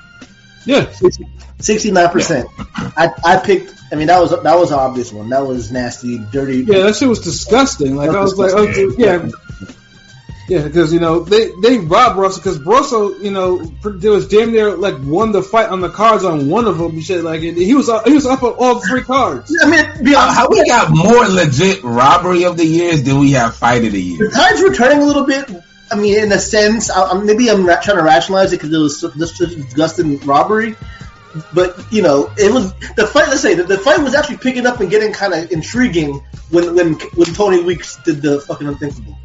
[0.65, 2.47] yeah, 69%.
[2.97, 5.29] I, I picked, I mean, that was that was an obvious one.
[5.31, 6.59] That was nasty, dirty.
[6.59, 7.97] yeah, that shit was disgusting.
[7.97, 9.29] Like I was like, okay, yeah,
[10.49, 14.53] yeah, because you know they they robbed Russell because Russell, you know, there was damn
[14.53, 16.93] near like won the fight on the cards on one of them.
[16.93, 19.57] and Shit, like and he was up- he was up on all three cards.
[19.63, 23.19] I mean, be How, honest, how we got more legit robbery of the years than
[23.19, 24.19] we have fight of the year.
[24.19, 24.31] The year?
[24.31, 25.49] tide's returning a little bit.
[25.91, 28.73] I mean, in a sense, I, I'm- maybe I'm ra- trying to rationalize it because
[28.73, 30.77] it was just disgusting robbery.
[31.53, 33.29] But you know, it was the fight.
[33.29, 36.75] Let's say the, the fight was actually picking up and getting kind of intriguing when
[36.77, 39.19] when when Tony Weeks did the fucking unthinkable.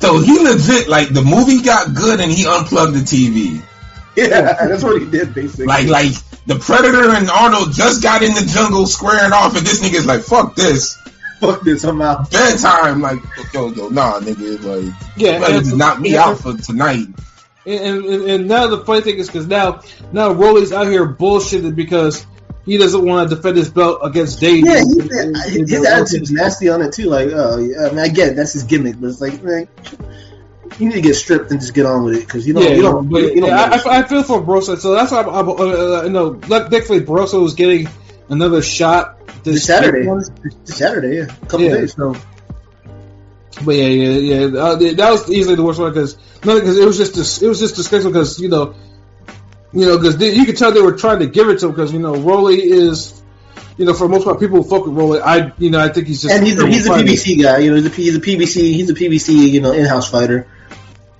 [0.00, 3.62] So he legit like the movie got good and he unplugged the TV.
[4.16, 5.66] Yeah, that's what he did basically.
[5.66, 6.12] Like like
[6.46, 10.22] the Predator and Arnold just got in the jungle squaring off and this nigga's like
[10.22, 10.96] fuck this
[11.38, 12.30] fuck this, I'm out.
[12.30, 13.18] bedtime like
[13.52, 16.24] yo yo nah nigga like Yeah, you better and- just knock me yeah.
[16.24, 17.08] out for tonight.
[17.66, 19.82] And, and, and now the funny thing is because now
[20.12, 22.24] now Rolly's out here bullshitting because
[22.66, 24.66] he doesn't want to defend his belt against Dave.
[24.66, 27.04] Yeah, he, his attitude is nasty on it too.
[27.08, 29.68] Like, oh, yeah, I mean, I get it, that's his gimmick, but it's like, man,
[30.78, 32.70] you need to get stripped and just get on with it because you don't, Yeah,
[32.70, 33.48] you don't, but you don't.
[33.50, 33.90] yeah, know.
[33.90, 36.40] I, I feel for Broso, so that's why I'm, I'm, uh, uh, no.
[36.48, 37.88] like, Thankfully, Broso is getting
[38.28, 40.04] another shot this, this Saturday,
[40.64, 41.94] this Saturday, yeah, a couple Yeah, days.
[41.94, 42.16] so.
[43.64, 44.18] But yeah, yeah,
[44.48, 44.58] yeah.
[44.60, 47.48] Uh, that was easily the worst one because nothing because it was just dis- it
[47.48, 48.74] was just disgraceful because you know,
[49.76, 51.92] you know, because you could tell they were trying to give it to him because
[51.92, 53.20] you know Rolly is,
[53.76, 55.20] you know, for the most part people who fuck with Rolly.
[55.20, 56.90] I you know I think he's just and he's a, he's a.
[56.90, 57.58] PBC guy.
[57.58, 58.54] You know, he's a, he's a PBC.
[58.72, 59.50] He's a PBC.
[59.50, 60.48] You know, in-house fighter.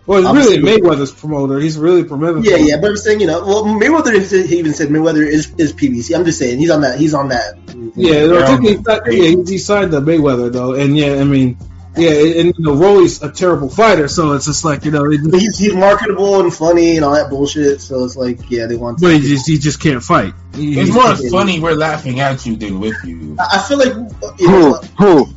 [0.06, 1.58] Well, he's really Mayweather's promoter.
[1.58, 2.44] He's really promoting.
[2.44, 2.76] Yeah, yeah.
[2.80, 6.16] But I'm saying, you know, well, Mayweather is- he even said Mayweather is, is PBC.
[6.16, 6.96] I'm just saying he's on that.
[7.00, 7.56] He's on that.
[7.96, 8.98] Yeah, I think he, Yeah.
[9.06, 11.58] yeah, he- he signed the Mayweather though, and yeah, I mean,
[11.96, 15.20] yeah, and you know, Rolly's a terrible fighter, so it's just like you know, it,
[15.30, 17.80] But he's, he's marketable and funny and all that bullshit.
[17.80, 19.00] So it's like, yeah, they want.
[19.00, 20.34] but he just he just can't fight.
[20.54, 23.78] He- It's he- more funny we're laughing at you than with you, I I feel
[23.78, 23.94] like
[24.38, 24.70] you Who?
[24.70, 25.28] know, Who?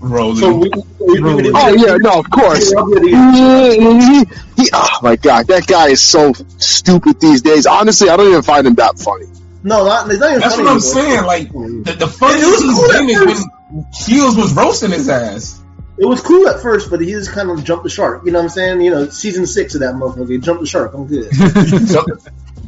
[0.00, 0.36] Rolling.
[0.36, 0.68] so we,
[1.00, 2.70] we, we, we, Oh yeah, no, of course.
[2.70, 4.24] He,
[4.56, 7.66] he, oh my god, that guy is so stupid these days.
[7.66, 9.26] Honestly, I don't even find him that funny.
[9.62, 10.80] No, not, not even That's funny what I'm anymore.
[10.80, 11.24] saying.
[11.24, 15.08] Like the, the It was funniest cool at thing is when Shields was roasting his
[15.08, 15.60] ass.
[15.96, 18.22] It was cool at first, but he just kind of jumped the shark.
[18.24, 18.80] You know what I'm saying?
[18.80, 20.92] You know, season six of that motherfucker, he jumped the shark.
[20.94, 21.30] I'm good.
[21.84, 22.04] So,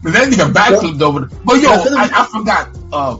[0.03, 1.21] but that nigga backflipped over.
[1.21, 2.69] The, but yo, I I, I forgot.
[2.93, 3.17] Uh,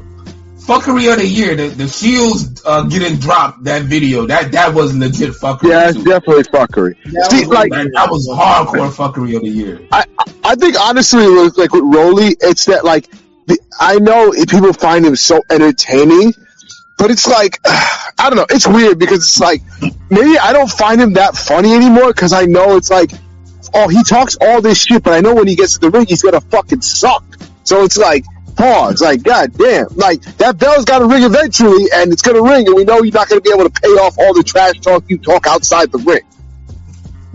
[0.67, 1.55] fuckery of the year.
[1.55, 3.65] The, the shields uh, getting dropped.
[3.65, 4.27] That video.
[4.27, 5.71] That that was legit fuckery.
[5.71, 6.05] Yeah, it's too.
[6.05, 6.97] definitely fuckery.
[7.13, 9.87] That See, was like, That, that was hardcore fuckery of the year.
[9.91, 10.05] I,
[10.45, 13.11] I think honestly, with, like with Rolly, it's that like
[13.47, 16.35] the, I know if people find him so entertaining,
[16.97, 18.47] but it's like I don't know.
[18.49, 19.63] It's weird because it's like
[20.11, 23.11] maybe I don't find him that funny anymore because I know it's like
[23.75, 26.07] oh he talks all this shit, but I know when he gets to the ring
[26.07, 27.25] he's gonna fucking suck.
[27.65, 28.25] So it's like
[28.57, 32.67] pause, like god damn, like that bell's got to ring eventually, and it's gonna ring,
[32.67, 35.05] and we know you're not gonna be able to pay off all the trash talk
[35.09, 36.23] you talk outside the ring.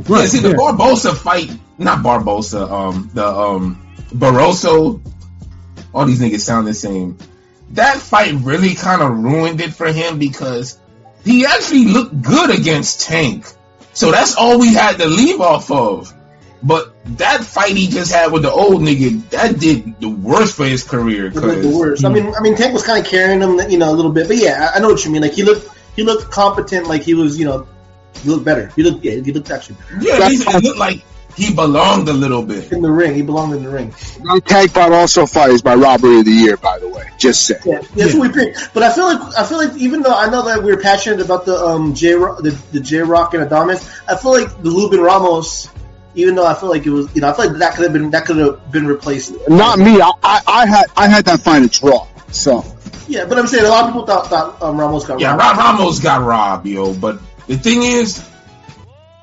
[0.10, 5.02] yeah, see the Barboza fight, not Barboza, um, the um Barroso.
[5.94, 7.18] All these niggas sound the same.
[7.74, 10.78] That fight really kind of ruined it for him because
[11.24, 13.46] he actually looked good against Tank.
[13.94, 16.14] So that's all we had to leave off of.
[16.64, 20.66] But that fight he just had with the old nigga, that did the worst for
[20.66, 21.30] his career.
[21.30, 22.06] The worst.
[22.06, 24.28] I mean, I mean, Tank was kind of carrying him, you know, a little bit.
[24.28, 25.24] But yeah, I, I know what you mean.
[25.24, 26.88] Like he looked, he looked competent.
[26.88, 27.68] Like he was, you know,
[28.22, 28.68] he looked better.
[28.76, 29.98] He looked, yeah, he looked actually better.
[30.02, 31.04] yeah, he, looked like
[31.36, 32.72] he belonged a little bit.
[32.72, 33.14] in the ring.
[33.16, 33.94] He belonged in the ring.
[34.22, 37.04] My tag fight also fight is my robbery of the year, by the way.
[37.18, 37.56] Just say.
[37.66, 38.74] Yeah, that's what we picked.
[38.74, 41.46] But I feel like I feel like even though I know that we're passionate about
[41.46, 45.70] the um J the, the J Rock and Adames, I feel like the Lubin Ramos.
[46.14, 47.94] Even though I feel like it was, you know, I feel like that could have
[47.94, 49.34] been that could have been replaced.
[49.48, 50.02] Not me.
[50.02, 52.06] I, I, I had I had that fight a draw.
[52.32, 52.66] So
[53.08, 55.42] Yeah, but I'm saying a lot of people thought, thought um, Ramos got Yeah, robbed.
[55.42, 56.94] Rob Ramos got robbed, yo.
[56.94, 58.22] But the thing is,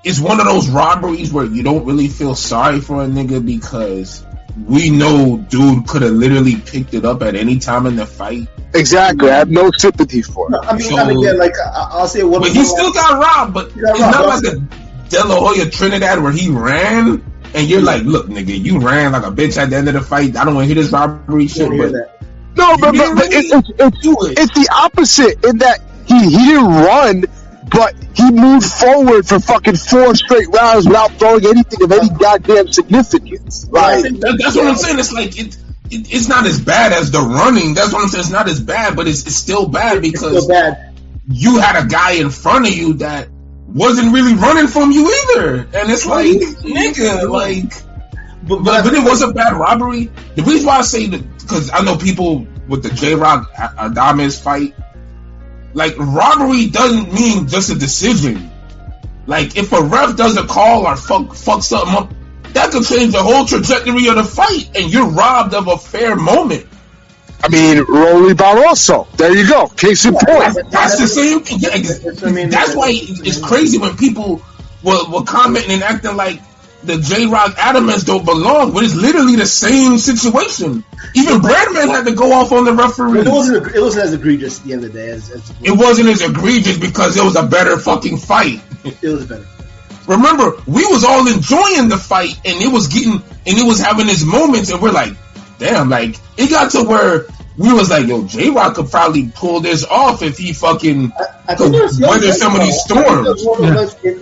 [0.08, 4.24] it's one of those robberies where you don't really feel sorry for a nigga because
[4.66, 8.48] we know dude could have literally picked it up at any time in the fight.
[8.74, 10.66] exactly, I have no sympathy for No, it.
[10.66, 12.40] I mean, I mean, yeah, like I, I'll say one.
[12.40, 13.52] But he still got robbed.
[13.54, 17.22] But got it's robbed, not like a De La Hoya Trinidad where he ran.
[17.54, 20.02] And you're like, look, nigga, you ran like a bitch at the end of the
[20.02, 20.36] fight.
[20.36, 22.22] I don't want to hear this robbery shit, hear but that.
[22.56, 26.66] No, but, but, but it, it, it's it's the opposite in that he he didn't
[26.66, 27.24] run,
[27.70, 32.68] but he moved forward for fucking four straight rounds without throwing anything of any goddamn
[32.68, 33.68] significance.
[33.68, 34.98] Like That, that's what I'm saying.
[34.98, 35.56] It's like it,
[35.90, 37.74] it, it's not as bad as the running.
[37.74, 38.20] That's what I'm saying.
[38.20, 40.94] It's not as bad, but it's, it's still bad because so bad.
[41.28, 43.28] you had a guy in front of you that
[43.66, 45.56] wasn't really running from you either.
[45.56, 47.72] And it's like, nigga, like,
[48.48, 50.10] But, but, but it was a bad robbery.
[50.36, 54.40] The reason why I say that, because I know people with the J Rock Adames
[54.40, 54.74] fight,
[55.74, 58.50] like, robbery doesn't mean just a decision.
[59.26, 62.12] Like, if a ref does a call or fuck, fuck something up,
[62.54, 66.16] that could change the whole trajectory of the fight, and you're robbed of a fair
[66.16, 66.66] moment.
[67.42, 69.10] I mean, Rolly Barroso.
[69.16, 69.68] There you go.
[69.68, 70.26] Case in point.
[70.26, 71.58] That's, that's the same thing.
[71.60, 72.50] Yeah, That's what I mean.
[72.50, 74.42] that's why it's crazy when people
[74.82, 76.40] were, were commenting and acting like
[76.82, 80.84] the J Rock Adames don't belong, but it's literally the same situation.
[81.14, 83.20] Even Breadman had to go off on the referee.
[83.20, 83.74] It wasn't.
[83.74, 86.22] It wasn't as egregious at the end of the day as, as It wasn't as
[86.22, 88.60] egregious because it was a better fucking fight.
[88.84, 89.46] it was better.
[90.06, 94.08] Remember, we was all enjoying the fight, and it was getting, and it was having
[94.08, 95.12] its moments, and we're like,
[95.58, 97.26] damn, like it got to where
[97.58, 101.12] we was like, yo, J Rock could probably pull this off if he fucking
[101.48, 103.44] I could think there weather some of these storms.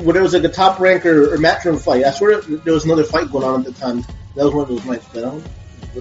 [0.01, 3.05] When there was like a top ranker or matchroom fight, I swear there was another
[3.05, 4.05] fight going on at the time.
[4.37, 5.07] That was one of those nights.
[5.13, 5.47] But I don't.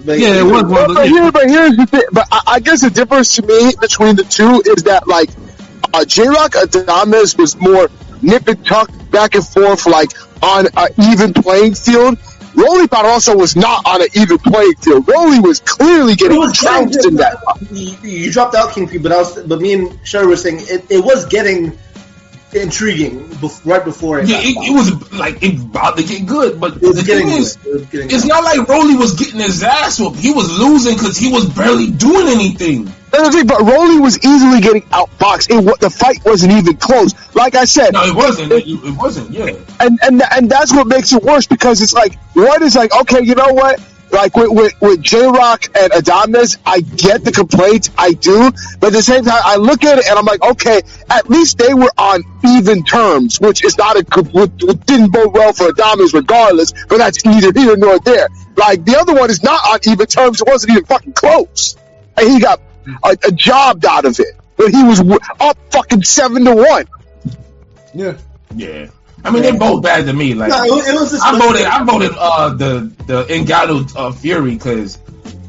[0.04, 2.02] But Yeah, it was one But, but, here, but here's the thing.
[2.10, 5.28] But I, I guess the difference to me between the two is that like
[5.92, 7.90] uh, J Rock Adames was more
[8.22, 10.10] nip and tuck back and forth, like
[10.42, 12.18] on an even playing field.
[12.56, 15.06] Rolly Barroso was not on an even playing field.
[15.08, 17.36] Rolly was clearly getting was trounced in that.
[17.70, 20.58] You, you dropped out King P, but I was, but me and Sherry were saying
[20.60, 21.78] it, it was getting
[22.54, 24.28] intriguing bef- right before it.
[24.28, 27.26] Yeah, it, it was like it about to get good, but It was the getting
[27.26, 27.42] thing good.
[27.42, 28.28] is, It was getting it's good.
[28.28, 30.16] not like Rolly was getting his ass whooped.
[30.18, 32.90] He was losing because he was barely doing anything.
[33.16, 35.48] That's the thing, but Rolly was easily getting outboxed.
[35.50, 37.14] It, the fight wasn't even close.
[37.34, 38.52] Like I said, No, it wasn't.
[38.52, 39.30] It, it wasn't.
[39.30, 42.94] Yeah, and and and that's what makes it worse because it's like one is like
[42.94, 43.80] okay, you know what?
[44.10, 48.88] Like with with, with J Rock and Adonis, I get the complaints, I do, but
[48.88, 51.74] at the same time, I look at it and I'm like, okay, at least they
[51.74, 54.56] were on even terms, which is not a which
[54.86, 58.28] didn't bode well for Adonis regardless, but that's neither here nor there.
[58.56, 61.76] Like the other one is not on even terms; it wasn't even fucking close,
[62.16, 62.60] and he got
[63.02, 66.86] a, a job out of it, but he was w- up fucking seven to one.
[67.94, 68.16] Yeah.
[68.54, 68.88] yeah.
[69.24, 70.34] I mean, they're both bad to me.
[70.34, 71.66] Like No, it was, it was just I voted.
[71.66, 74.98] I voted uh, the the Ngannou uh, Fury because,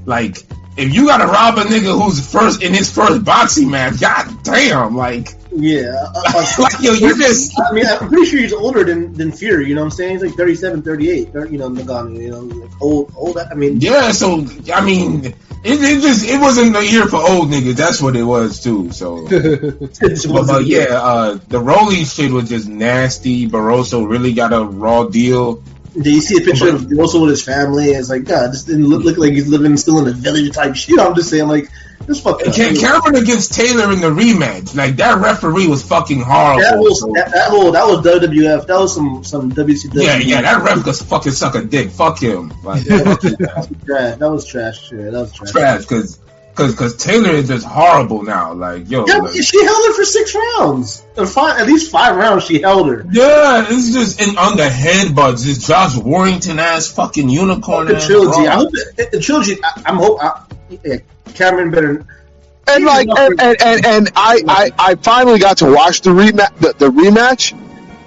[0.05, 0.37] like,
[0.77, 4.95] if you gotta rob a nigga who's first in his first boxing match, god damn,
[4.95, 5.29] like,
[5.59, 6.05] Yeah.
[6.15, 9.31] uh, uh, like yo, you just I mean, I'm pretty sure he's older than, than
[9.31, 9.67] Fury.
[9.67, 10.19] You know what I'm saying?
[10.19, 11.33] He's like 37, 38.
[11.33, 12.21] thir- You know, Ngannou.
[12.21, 13.37] You know, like old, old.
[13.37, 14.11] I mean, yeah.
[14.11, 17.75] So I mean, it, it just it wasn't the year for old niggas.
[17.75, 18.91] That's what it was too.
[18.91, 19.27] So.
[19.99, 23.47] But, but yeah, uh, the Rolly shit was just nasty.
[23.47, 25.63] Barroso really got a raw deal.
[25.99, 27.89] Do you see a picture of Barroso with his family?
[27.91, 30.53] And it's like, God, this didn't look, look like he's living still in a village
[30.53, 30.99] type shit.
[30.99, 31.69] I'm just saying, like,
[32.07, 32.53] this fucking.
[32.53, 36.61] Ca- Cameron against Taylor in the rematch, like that referee was fucking horrible.
[36.61, 38.65] That was that, that whole that was WWF.
[38.67, 40.01] That was some some WCW.
[40.03, 41.89] yeah, yeah, that ref could fucking suck a dick.
[41.91, 42.53] Fuck him.
[42.63, 43.67] Like, trash.
[44.17, 44.91] That was trash.
[44.91, 45.51] Yeah, that was trash.
[45.51, 46.19] trash, because
[46.55, 48.53] cause, cause Taylor is just horrible now.
[48.53, 51.03] Like, yo, Yeah, like- she held her for six rounds.
[51.27, 52.45] Five, at least five rounds.
[52.45, 53.05] She held her.
[53.11, 55.43] yeah, it's just in on the headbutts.
[55.45, 57.87] This Josh Warrington ass fucking unicorn.
[57.87, 58.41] The trilogy.
[58.41, 58.47] bro.
[58.47, 59.57] I hope the, the trilogy.
[59.63, 60.19] I, I'm hope.
[60.21, 60.97] I, yeah,
[61.33, 62.05] Cameron better.
[62.67, 66.55] And like, and, and, and, and I, I, I finally got to watch the rematch.
[66.59, 67.57] The, the rematch.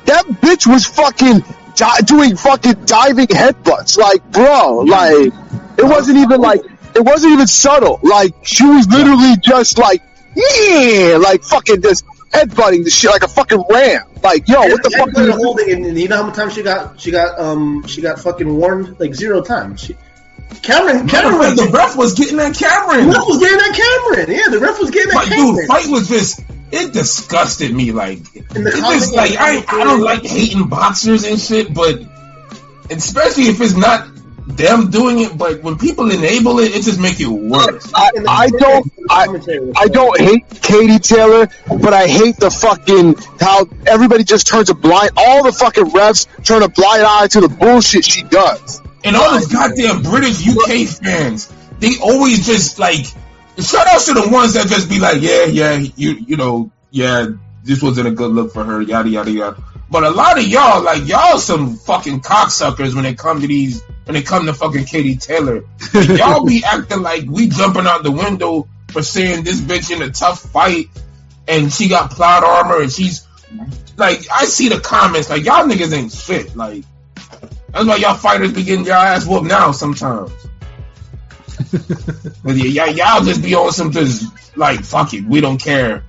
[0.05, 1.43] That bitch was fucking
[1.75, 3.97] di- doing fucking diving headbutts.
[3.97, 5.33] Like, bro, like
[5.79, 6.61] it wasn't even like
[6.95, 8.01] it wasn't even subtle.
[8.03, 10.03] Like she was literally just like,
[10.35, 14.03] yeah, like fucking just headbutting the shit like a fucking ram.
[14.23, 15.11] Like, yo, what the fuck?
[15.37, 18.55] holding, and you know how many times she got she got um she got fucking
[18.55, 19.81] warned like zero times.
[19.81, 19.97] She,
[20.63, 23.09] Cameron Matter of Cameron the ref was getting at the Cameron.
[23.09, 24.37] ref was getting at Cameron.
[24.37, 25.57] Yeah, the ref was getting at But Cameron.
[25.57, 26.41] dude, fight was just
[26.73, 27.93] it disgusted me.
[27.93, 28.19] Like
[28.55, 32.01] And it comment- just like I I don't like hating boxers and shit, but
[32.91, 34.09] especially if it's not
[34.47, 35.37] them doing it.
[35.39, 37.91] But when people enable it, it just make it worse.
[37.95, 43.67] I, I don't, I, I don't hate Katie Taylor, but I hate the fucking how
[43.87, 45.13] everybody just turns a blind.
[45.17, 48.83] All the fucking refs turn a blind eye to the bullshit she does.
[49.05, 53.07] And all those goddamn British UK fans, they always just like
[53.59, 57.29] shout out to the ones that just be like, yeah, yeah, you you know, yeah,
[57.65, 59.63] this wasn't a good look for her, yada yada yada.
[59.91, 63.83] But a lot of y'all, like y'all, some fucking cocksuckers when it come to these,
[64.05, 65.65] when it come to fucking Katie Taylor.
[65.95, 70.11] Y'all be acting like we jumping out the window for saying this bitch in a
[70.11, 70.87] tough fight
[71.49, 73.27] and she got plot armor and she's
[73.97, 76.55] like, I see the comments like y'all niggas ain't shit.
[76.55, 76.85] Like
[77.73, 80.31] that's why y'all fighters be getting y'all ass whooped now sometimes.
[82.45, 86.05] but yeah, y'all, y'all just be on some just like fuck it, we don't care.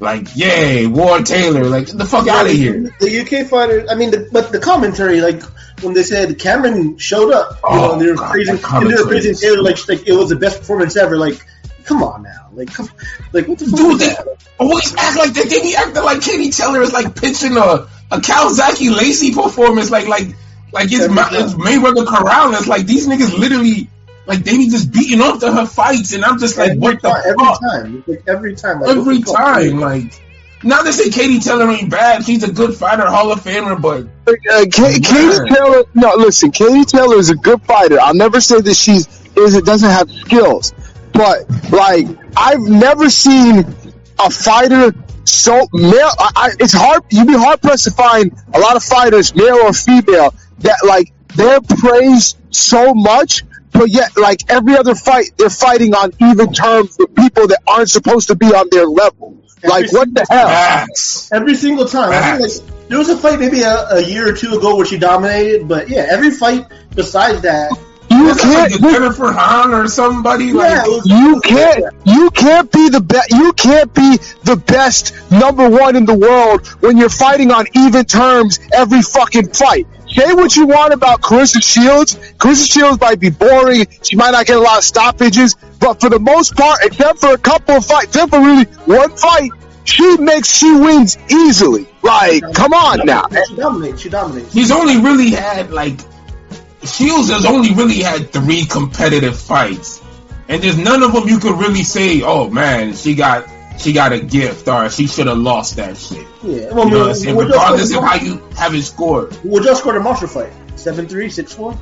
[0.00, 2.92] Like, yay, War Taylor, like get the fuck out of here.
[3.00, 3.86] The UK fighter.
[3.88, 5.42] I mean, the, but the commentary, like
[5.82, 8.90] when they said Cameron showed up, you Oh, know, and they were God, praising, and
[8.90, 11.16] they were praising Taylor like, like it was the best performance ever.
[11.16, 11.44] Like,
[11.84, 12.88] come on now, like, come,
[13.32, 13.78] like what the fuck?
[13.78, 14.26] Do is that.
[14.58, 15.48] Always act like that.
[15.48, 20.06] They be acting like Katie Taylor is like pitching a a Calzaghe Lacy performance, like
[20.08, 20.28] like
[20.74, 21.44] like it's, Every Ma- time.
[21.44, 22.66] it's Mayweather Corrales.
[22.66, 23.88] Like these niggas literally
[24.26, 27.00] like they be just beating up to her fights, and I'm just like, Every what
[27.02, 27.60] the time, every fuck?
[27.60, 29.36] time, like, every time, like, every the fuck?
[29.36, 29.80] time.
[29.80, 30.20] Like,
[30.62, 32.24] not to say Katie Taylor ain't bad.
[32.24, 35.00] She's a good fighter, Hall of Famer, but Uh, Ka- Katie
[35.54, 38.00] Taylor, no, listen, Katie Taylor is a good fighter.
[38.00, 39.06] I'll never say that she's
[39.36, 40.72] is it doesn't have skills,
[41.12, 41.40] but
[41.70, 42.06] like
[42.36, 43.66] I've never seen
[44.18, 44.94] a fighter
[45.24, 46.10] so male.
[46.18, 47.02] I, I, it's hard.
[47.10, 51.12] You'd be hard pressed to find a lot of fighters, male or female, that like
[51.34, 53.42] they're praised so much.
[53.72, 57.90] But yet, like every other fight, they're fighting on even terms with people that aren't
[57.90, 59.36] supposed to be on their level.
[59.64, 60.46] Like, what the hell?
[60.46, 61.32] facts.
[61.32, 62.10] Every single time.
[62.12, 64.86] I think, like, there was a fight maybe a, a year or two ago where
[64.86, 67.72] she dominated, but yeah, every fight besides that,
[68.10, 68.74] You That's can't.
[68.74, 70.46] a Jennifer Han or somebody.
[70.46, 71.84] yeah, Like, was, You can't.
[72.04, 73.30] You can't be the best.
[73.32, 78.04] You can't be the best number one in the world when you're fighting on even
[78.04, 79.86] terms every fucking fight.
[80.14, 82.14] Say what you want about Claressa Shields.
[82.38, 83.86] Claressa Shields might be boring.
[84.02, 87.32] She might not get a lot of stoppages, but for the most part, except for
[87.32, 89.50] a couple of fights, except for really one fight,
[89.82, 91.88] she makes she wins easily.
[92.02, 93.26] Like, come on now.
[93.48, 94.00] She dominates.
[94.02, 94.52] She dominates.
[94.52, 95.98] he's only really had like
[96.84, 100.02] Shields has only really had three competitive fights,
[100.48, 103.46] and there's none of them you could really say, "Oh man, she got
[103.78, 106.98] she got a gift," or "She should have lost that shit." Yeah, well, You know
[107.00, 107.36] what I'm saying?
[107.36, 109.36] we're Regardless of how you have it scored.
[109.44, 110.52] we just scored a monster fight.
[110.76, 111.78] 7-3, 6-4?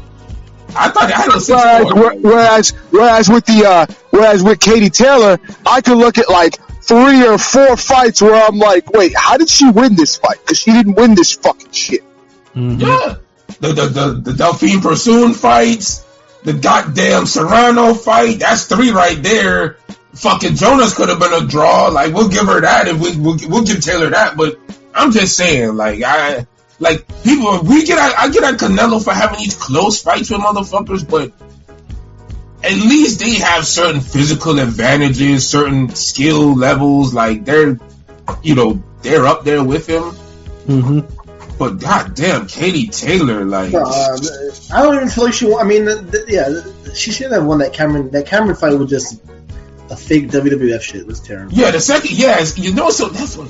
[0.75, 2.15] I thought I had a six Whereas, four.
[2.21, 7.27] whereas, whereas with the, uh, whereas with Katie Taylor, I could look at like three
[7.27, 10.39] or four fights where I'm like, wait, how did she win this fight?
[10.45, 12.05] Because she didn't win this fucking shit.
[12.55, 13.17] Yeah.
[13.61, 16.07] The the the, the Delfine Persoon fights,
[16.45, 19.77] the goddamn Serrano fight, that's three right there.
[20.15, 21.89] Fucking Jonas could have been a draw.
[21.89, 24.59] Like we'll give her that if we we'll, we'll give Taylor that, but
[24.95, 26.47] I'm just saying, like I
[26.79, 30.41] like people we get at, I get at Canelo for having these close fights with
[30.41, 31.33] motherfuckers, but
[32.63, 37.79] at least they have certain physical advantages, certain skill levels, like they're
[38.43, 40.03] you know, they're up there with him.
[40.67, 41.01] hmm
[41.59, 44.19] But goddamn, Katie Taylor, like, Um,
[44.73, 45.47] I don't even feel like she.
[45.47, 48.11] won- I mean, the, the, yeah, she should have won that Cameron.
[48.11, 49.21] That Cameron fight was just
[49.93, 51.02] a fake WWF shit.
[51.02, 51.52] It was terrible.
[51.52, 53.48] yeah, the second, yeah, it's- you know, so that's what.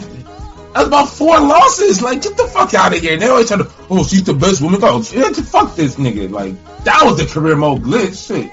[0.74, 2.01] That's about four losses.
[2.01, 3.19] Like, get the fuck out of here.
[3.19, 4.81] They always trying to, oh, she's the best woman.
[4.82, 6.31] Oh, shit, fuck this nigga.
[6.31, 6.55] Like,
[6.85, 8.27] that was the career mode glitch.
[8.27, 8.51] Shit.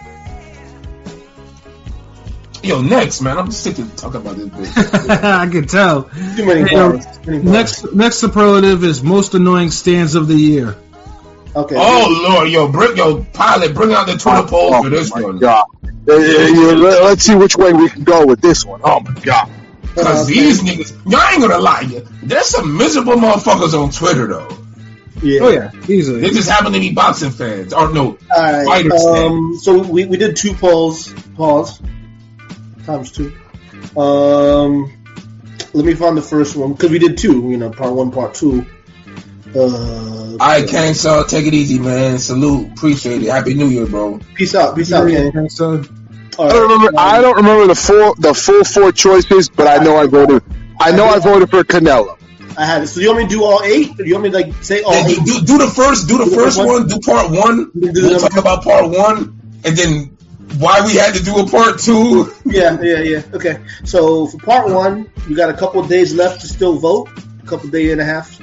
[2.61, 3.37] Yo, next, man.
[3.37, 5.09] I'm sick of talking about this bitch.
[5.23, 6.03] I can tell.
[6.35, 6.75] Too many Hey.
[7.23, 7.43] Too many.
[7.43, 10.75] Next, next superlative is most annoying stands of the year.
[11.59, 11.75] Okay.
[11.77, 12.49] oh, Lord.
[12.49, 15.39] Yo, bring, yo, pilot, bring out the Twitter poll Oh for this my one.
[15.39, 15.65] god!
[16.07, 18.81] Yeah, let- let's see which way we can go with this one.
[18.83, 19.49] Oh my god!
[19.81, 20.33] Because Okay.
[20.39, 21.81] these niggas, y'all ain't gonna lie.
[21.81, 24.47] you- There's some miserable motherfuckers on Twitter, though.
[25.21, 25.39] Yeah.
[25.41, 26.21] Oh yeah, easily.
[26.21, 27.73] They just happen to be boxing fans.
[27.73, 28.65] Or no, All right.
[28.65, 31.13] Fighters Um, so we, we did two polls.
[31.35, 31.81] Pause.
[32.85, 33.33] Times two.
[33.99, 34.91] Um,
[35.73, 37.49] let me find the first one because we did two.
[37.49, 38.65] You know, part one, part two.
[39.55, 42.19] Uh, All right, Kang Saw, take it easy, man.
[42.19, 43.29] Salute, appreciate it.
[43.29, 44.19] Happy New Year, bro.
[44.35, 44.75] Peace out.
[44.75, 45.27] Peace out, Kenny.
[45.29, 45.83] Okay, so
[46.37, 46.99] All I don't remember.
[46.99, 50.43] I don't remember the full the full four choices, but I know I voted.
[50.79, 52.15] I know I voted for Canelo.
[52.57, 52.87] I had it.
[52.87, 53.99] So you want me to do all eight?
[53.99, 55.17] Or you want me to like say all Yeah, eight?
[55.25, 57.71] do, do, do the first, do the Do first one- one, do part one.
[57.71, 60.17] Do We'll number- talk about part one, and then
[60.59, 62.31] why we had to do a part two.
[62.45, 63.21] Yeah, yeah, yeah.
[63.33, 63.57] Okay.
[63.85, 67.09] So for part one, we got a couple of days left to still vote.
[67.43, 68.39] A couple day and a half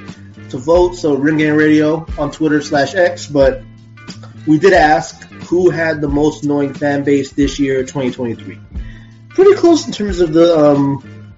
[0.49, 0.95] to vote.
[0.95, 3.27] So Ring Gang Radio on Twitter slash X.
[3.27, 3.63] But
[4.45, 8.59] we did ask who had the most annoying fan base this year, 2023.
[9.29, 11.33] Pretty close in terms of the um,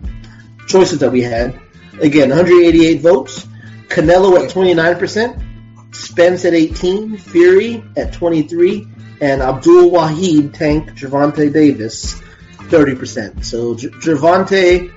[0.68, 1.60] choices that we had.
[2.02, 3.46] Again, 188 votes.
[3.88, 5.46] Canelo at 29%.
[5.94, 8.88] Spence at 18, Fury at 23,
[9.22, 12.22] and Abdul Wahid Tank Gervonta Davis
[12.70, 13.44] 30%.
[13.44, 14.94] So Gervonta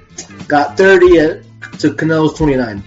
[0.46, 1.42] got 30 at,
[1.80, 2.84] to Canelo's 29.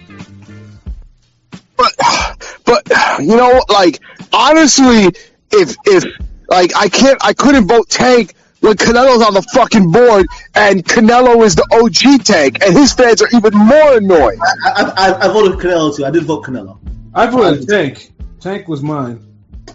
[3.18, 4.00] But you know, like
[4.34, 5.12] honestly,
[5.52, 6.06] if if
[6.48, 11.44] like I can't, I couldn't vote Tank when Canelo's on the fucking board, and Canelo
[11.44, 14.40] is the OG Tank, and his fans are even more annoying.
[14.42, 16.06] I, I, I, I voted Canelo too.
[16.06, 16.80] I did vote Canelo.
[17.14, 18.12] I voted Tank.
[18.40, 19.20] Tank was mine.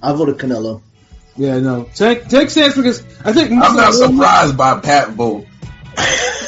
[0.03, 0.83] I voted Canelo.
[1.37, 1.85] Yeah, no.
[1.95, 5.47] Tank Tank stands because I think I'm not surprised by Pat vote.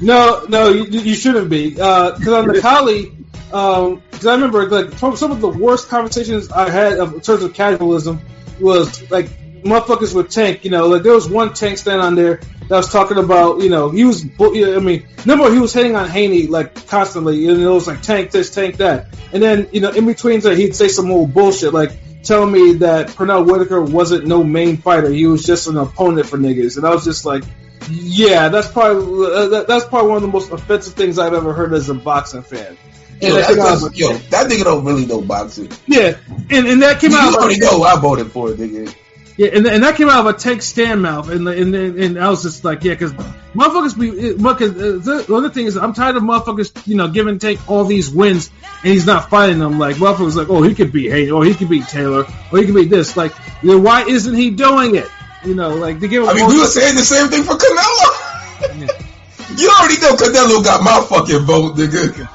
[0.00, 1.80] No, no, you, you shouldn't be.
[1.80, 3.10] Uh, because on the Kali,
[3.46, 7.20] because um, I remember like some some of the worst conversations I had of, in
[7.20, 8.20] terms of casualism
[8.60, 9.30] was like
[9.62, 10.64] motherfuckers with Tank.
[10.64, 13.70] You know, like there was one Tank stand on there that was talking about, you
[13.70, 17.60] know, he was, I mean, number one, he was hitting on Haney like constantly, and
[17.60, 20.76] it was like Tank this, Tank that, and then you know, in between, that he'd
[20.76, 21.92] say some old bullshit like
[22.22, 26.38] telling me that Pernell Whitaker wasn't no main fighter, he was just an opponent for
[26.38, 27.44] niggas, and I was just like.
[27.90, 31.72] Yeah, that's probably uh, that's probably one of the most offensive things I've ever heard
[31.72, 32.76] as a boxing fan.
[33.20, 35.70] Yo, that, was like, yo, that nigga don't really know boxing.
[35.86, 38.94] yeah, and, and that came You out already know I voted for it, nigga.
[39.38, 42.18] Yeah, and, and that came out of a Tank stand mouth, and and and, and
[42.18, 44.32] I was just like, yeah, because motherfuckers be.
[44.32, 47.84] Because uh, the other thing is, I'm tired of motherfuckers, you know, giving Tank all
[47.84, 48.50] these wins,
[48.82, 49.78] and he's not fighting them.
[49.78, 52.66] Like motherfuckers, like, oh, he could beat Hayden, or he could beat Taylor, or he
[52.66, 53.16] could beat this.
[53.16, 53.32] Like,
[53.62, 55.08] you know, why isn't he doing it?
[55.44, 56.24] You know, like they give.
[56.24, 58.58] I mean, we were saying the same thing for Canelo.
[59.56, 62.28] you already know Canelo got my fucking vote, nigga.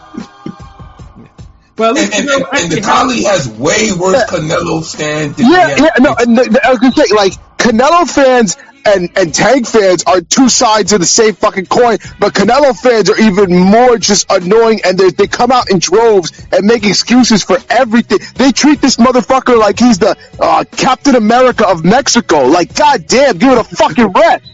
[1.76, 4.24] But at And, least, and, you know, and, and the actually- Kali has way worse
[4.30, 8.10] Canelo stand than Yeah, yeah, no, and the, the- I was gonna say like Canelo
[8.10, 12.78] fans and and Tank fans are two sides of the same fucking coin, but Canelo
[12.78, 16.86] fans are even more just annoying, and they they come out in droves and make
[16.86, 18.20] excuses for everything.
[18.36, 22.44] They treat this motherfucker like he's the uh, Captain America of Mexico.
[22.48, 24.52] Like, goddamn, give it a fucking rest.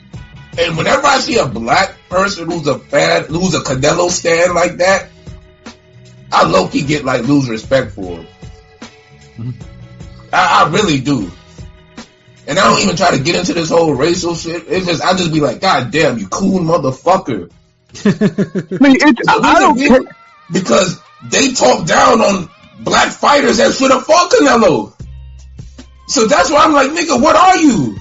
[0.59, 4.77] And whenever I see a black person who's a fan, who's a Canelo stand like
[4.77, 5.09] that,
[6.31, 8.27] I low key get like lose respect for him.
[9.37, 9.51] Mm-hmm.
[10.33, 11.31] I, I really do.
[12.47, 14.65] And I don't even try to get into this whole racial shit.
[14.67, 17.51] It's just I just be like, God damn, you cool motherfucker.
[18.05, 20.01] I mean, it's, I, I don't care.
[20.51, 22.49] because they talk down on
[22.79, 24.93] black fighters that should have fought Canelo.
[26.07, 27.97] So that's why I'm like, nigga, what are you?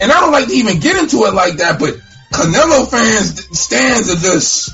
[0.00, 1.94] And I don't like to even get into it like that, but
[2.32, 4.70] Canelo fans stands are just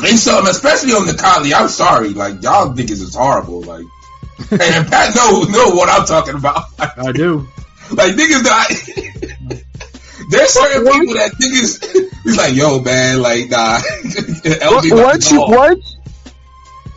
[0.00, 1.54] they some, especially on the Kali.
[1.54, 3.86] I'm sorry, like y'all niggas is horrible, like.
[4.50, 6.64] and Pat know know what I'm talking about.
[6.78, 7.46] I do.
[7.92, 8.68] Like niggas that
[10.30, 13.78] there's certain people that niggas he's like, yo man, like nah.
[13.78, 15.96] LB like, once you once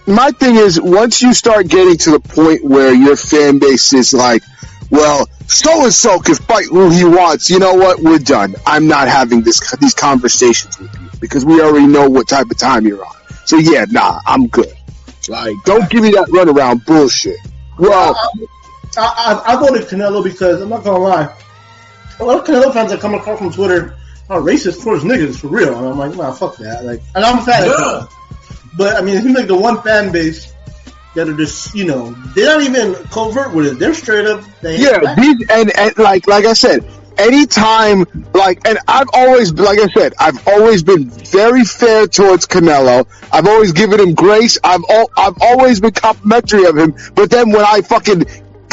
[0.06, 4.14] my thing is once you start getting to the point where your fan base is
[4.14, 4.44] like
[4.90, 7.50] well so and so can fight who he wants.
[7.50, 8.00] You know what?
[8.00, 8.56] We're done.
[8.66, 12.58] I'm not having this these conversations with you because we already know what type of
[12.58, 13.16] time you're on.
[13.46, 14.74] So yeah, nah, I'm good.
[15.30, 17.38] Like, don't give me that runaround bullshit.
[17.78, 18.16] Well,
[18.98, 21.34] I, I, I voted Canelo because I'm not gonna lie,
[22.20, 23.96] a lot of Canelo fans that come across from Twitter
[24.30, 26.86] are racist towards niggas for real, and I'm like, nah, fuck that.
[26.86, 28.14] Like, and I'm a fan of Canelo,
[28.78, 30.53] but I mean, he's like the one fan base
[31.16, 33.80] that are just, you know, they're not even covert with it.
[33.80, 34.44] They're straight up.
[34.62, 36.86] They yeah, these, and, and like like I said,
[37.18, 43.08] anytime like and I've always like I said, I've always been very fair towards Canelo.
[43.32, 44.58] I've always given him grace.
[44.64, 46.96] I've al- I've always been complimentary of him.
[47.14, 48.26] But then when I fucking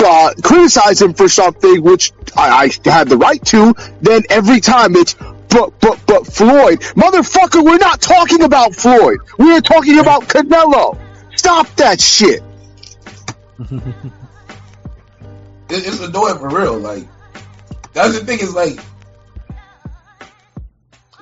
[0.02, 4.96] uh, criticize him for something, which I, I had the right to, then every time
[4.96, 5.14] it's
[5.48, 9.18] but but but Floyd, motherfucker, we're not talking about Floyd.
[9.38, 10.98] We are talking about Canelo.
[11.36, 12.42] Stop that shit.
[15.70, 16.78] It, it's annoying for real.
[16.78, 17.06] Like
[17.92, 18.80] that's the thing is like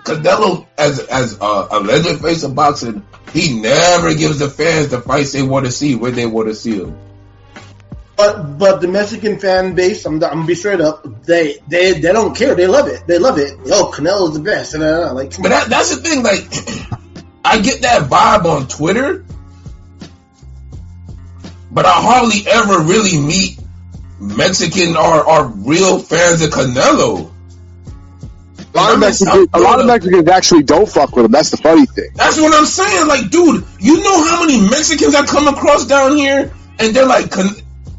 [0.04, 5.00] Canelo as as uh, a legend face of boxing, he never gives the fans the
[5.00, 6.98] fights they want to see when they want to see them.
[8.16, 11.24] But but the Mexican fan base, I'm, I'm gonna be straight up.
[11.24, 12.54] They they they don't care.
[12.54, 13.06] They love it.
[13.06, 13.54] They love it.
[13.66, 14.74] Yo, Canelo's the best.
[14.74, 16.22] And uh, like, But that, that's the thing.
[16.22, 16.40] Like
[17.44, 19.24] I get that vibe on Twitter,
[21.78, 23.60] but I hardly ever really meet
[24.18, 27.30] Mexican or, or real fans of Canelo.
[28.74, 31.30] A lot, of I'm Mexicans, a lot of Mexicans actually don't fuck with him.
[31.30, 32.10] That's the funny thing.
[32.16, 33.06] That's what I'm saying.
[33.06, 37.30] Like, dude, you know how many Mexicans I come across down here, and they're like,
[37.30, 37.54] Can-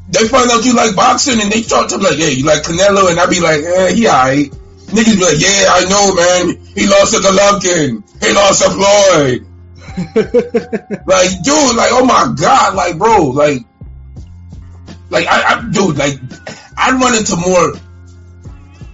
[0.09, 2.63] they find out you like boxing, and they start to be like, hey, you like
[2.63, 4.51] Canelo, and I be like, eh, he alright.
[4.91, 6.65] Niggas be like, yeah, I know, man.
[6.75, 8.03] He lost to Golovkin.
[8.21, 9.45] He lost to Floyd.
[11.07, 13.65] like, dude, like, oh my god, like, bro, like,
[15.09, 16.19] like, I, I dude, like,
[16.77, 17.73] I run into more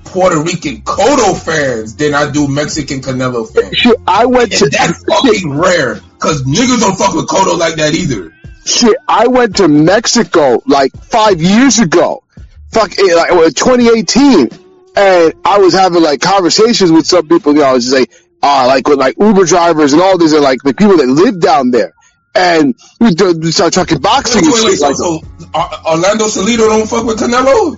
[0.05, 3.75] Puerto Rican Cotto fans than I do Mexican Canelo fans.
[3.77, 7.75] Shit, I went to And that's fucking rare, cause niggas don't fuck with Cotto like
[7.75, 8.33] that either.
[8.65, 8.95] shit.
[9.07, 12.23] I went to Mexico like five years ago,
[12.71, 14.49] fuck, eh, like uh, 2018,
[14.97, 17.53] and I was having like conversations with some people.
[17.53, 18.11] You know, I was just like,
[18.41, 21.41] uh, like with like Uber drivers and all these are like the people that live
[21.41, 21.93] down there,
[22.35, 24.79] and we d- we started talking boxing Wait, wait, wait, shit.
[24.79, 25.21] so, Like, so
[25.53, 27.77] uh, Orlando Salido don't fuck with Canelo?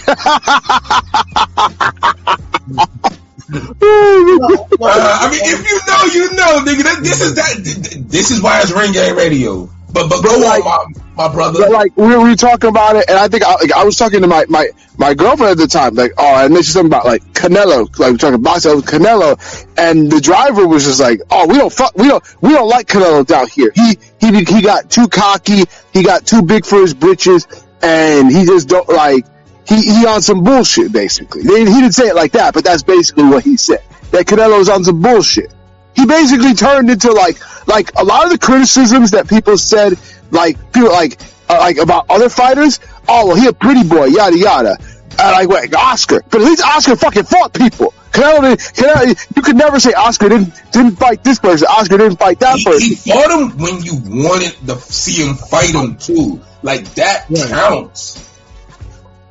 [3.52, 6.82] Uh, I mean, if you know, you know, nigga.
[6.84, 7.54] That, this is that.
[7.64, 9.68] th- th- This is why it's Ring Gang Radio.
[9.92, 11.68] But but go like- on, my my brother.
[11.68, 13.96] Like we were, we were talking about it, and I think I, like, I was
[13.96, 15.94] talking to my, my, my girlfriend at the time.
[15.94, 19.36] Like, oh, I mentioned something about like Canelo, like we're talking boxing with Canelo,
[19.76, 22.86] and the driver was just like, oh, we don't fuck, we don't we don't like
[22.86, 23.70] Canelo down here.
[23.74, 27.46] He he he got too cocky, he got too big for his britches,
[27.82, 29.26] and he just don't like
[29.66, 31.42] he he on some bullshit basically.
[31.42, 33.82] They, he didn't say it like that, but that's basically what he said.
[34.12, 35.52] That Canelo's on some bullshit
[35.96, 37.36] he basically turned into like
[37.66, 39.94] like a lot of the criticisms that people said
[40.30, 44.36] like people like uh, like about other fighters oh well he a pretty boy yada
[44.38, 44.76] yada
[45.18, 49.42] uh, like what Oscar but at least Oscar fucking fought people Canelo, didn't- Canelo you
[49.42, 52.80] could never say Oscar didn't didn't fight this person Oscar didn't fight that he, person
[52.88, 56.40] he fought him when you wanted to see him fight him too.
[56.62, 57.48] Like that Right.
[57.48, 58.26] counts.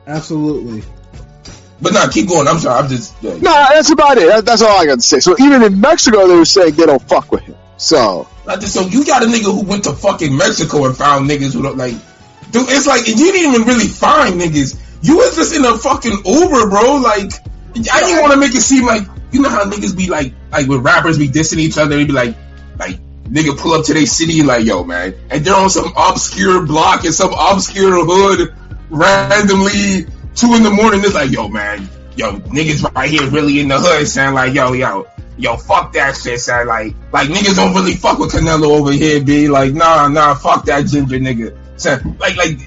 [0.08, 0.84] Absolutely.
[1.82, 2.48] But nah, keep going.
[2.48, 2.84] I'm sorry.
[2.84, 3.16] I'm just.
[3.22, 3.34] Yeah.
[3.34, 6.28] no that's about it that, that's all I got to say so even in Mexico
[6.28, 8.28] they were saying they don't fuck with him so
[8.58, 11.78] so you got a nigga who went to fucking Mexico and found niggas who don't
[11.78, 11.94] like.
[12.52, 14.80] Dude, it's like you didn't even really find niggas.
[15.02, 16.96] You was just in a fucking Uber, bro.
[16.96, 17.32] Like,
[17.92, 20.68] I didn't want to make it seem like you know how niggas be like, like
[20.68, 22.36] when rappers be dissing each other, they be like,
[22.78, 26.66] like nigga pull up to their city like, yo, man, and they're on some obscure
[26.66, 28.54] block in some obscure hood,
[28.90, 30.08] randomly
[30.40, 31.02] two in the morning.
[31.04, 34.74] It's like, yo, man, yo, niggas right here really in the hood, saying like, yo,
[34.74, 35.08] yo,
[35.38, 36.68] yo, fuck that shit, son.
[36.68, 40.66] Like, like niggas don't really fuck with Canelo over here, be like, nah, nah, fuck
[40.66, 41.58] that ginger nigga.
[41.80, 42.60] Son, like, like,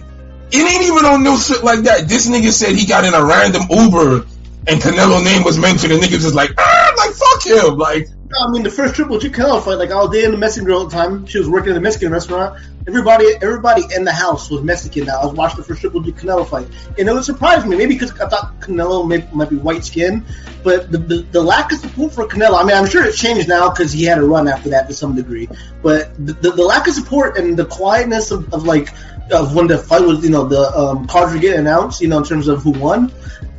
[0.54, 2.08] it ain't even on no shit like that.
[2.08, 4.26] This nigga said he got in a random Uber
[4.66, 8.08] and Canelo name was mentioned, and niggas is like, ah, like fuck him, like.
[8.34, 10.82] I mean, the first Triple G Canelo fight, like I was dating the Mexican girl
[10.82, 11.26] at the time.
[11.26, 12.60] She was working in a Mexican restaurant.
[12.86, 15.04] Everybody, everybody in the house was Mexican.
[15.04, 16.66] Now I was watching the first Triple G Canelo fight,
[16.98, 17.76] and it would surprise me.
[17.76, 20.24] Maybe because I thought Canelo may, might be white skinned,
[20.62, 22.60] but the, the the lack of support for Canelo.
[22.60, 24.94] I mean, I'm sure it's changed now because he had a run after that to
[24.94, 25.48] some degree.
[25.82, 28.88] But the, the, the lack of support and the quietness of, of like
[29.30, 32.18] of when the fight was, you know, the um, cards were getting announced, you know,
[32.18, 33.12] in terms of who won.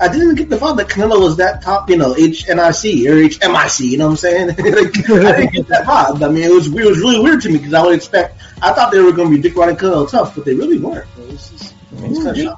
[0.04, 3.90] I didn't get the vibe that Canelo was that top, you know, HNIC or HMIC.
[3.90, 4.48] You know what I'm saying?
[4.58, 6.22] like, I didn't get that vibe.
[6.22, 8.42] I mean, it was it was really weird to me because I would expect.
[8.62, 11.08] I thought they were going to be Dick Riding Canelo tough, but they really weren't.
[11.18, 12.58] It was just, it was kind of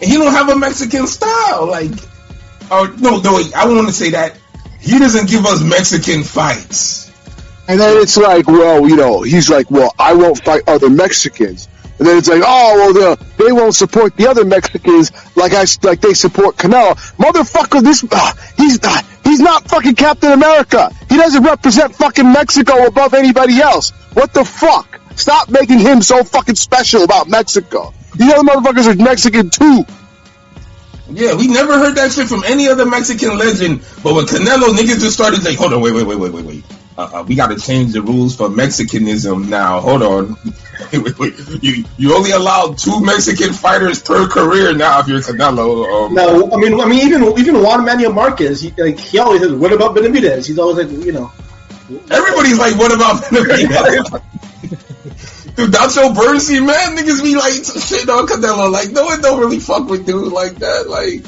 [0.00, 1.66] he don't have a Mexican style.
[1.66, 1.90] Like,
[2.70, 4.38] oh no, no, wait, I want to say that
[4.78, 7.10] he doesn't give us Mexican fights.
[7.66, 11.68] And then it's like, well, you know, he's like, well, I won't fight other Mexicans.
[11.98, 15.64] And then it's like, oh, well, the, they won't support the other Mexicans like I
[15.82, 16.94] like they support Canelo.
[17.16, 20.90] Motherfucker, this uh, he's uh, he's not fucking Captain America.
[21.08, 23.90] He doesn't represent fucking Mexico above anybody else.
[24.12, 25.00] What the fuck?
[25.14, 27.94] Stop making him so fucking special about Mexico.
[28.16, 29.84] These other motherfuckers are Mexican too.
[31.10, 33.80] Yeah, we never heard that shit from any other Mexican legend.
[34.02, 36.64] But with Canelo, niggas just started like, hold on, wait, wait, wait, wait, wait, wait.
[36.96, 39.80] Uh, uh, we got to change the rules for Mexicanism now.
[39.80, 40.36] Hold on.
[40.92, 41.62] wait, wait, wait.
[41.62, 46.06] You you only allow two Mexican fighters per career now if you're Canelo.
[46.06, 49.40] Um, No, I mean, I mean, even even Juan Manuel Marquez, he, like he always
[49.40, 51.32] says, "What about Benavidez?" He's always like, you know,
[52.10, 54.22] Everybody's like, what about Benavidez?
[55.54, 58.70] Dude, Nacho Beristain, man, niggas be like shit on Canelo.
[58.72, 60.88] Like, no one don't really fuck with dude like that.
[60.88, 61.24] Like,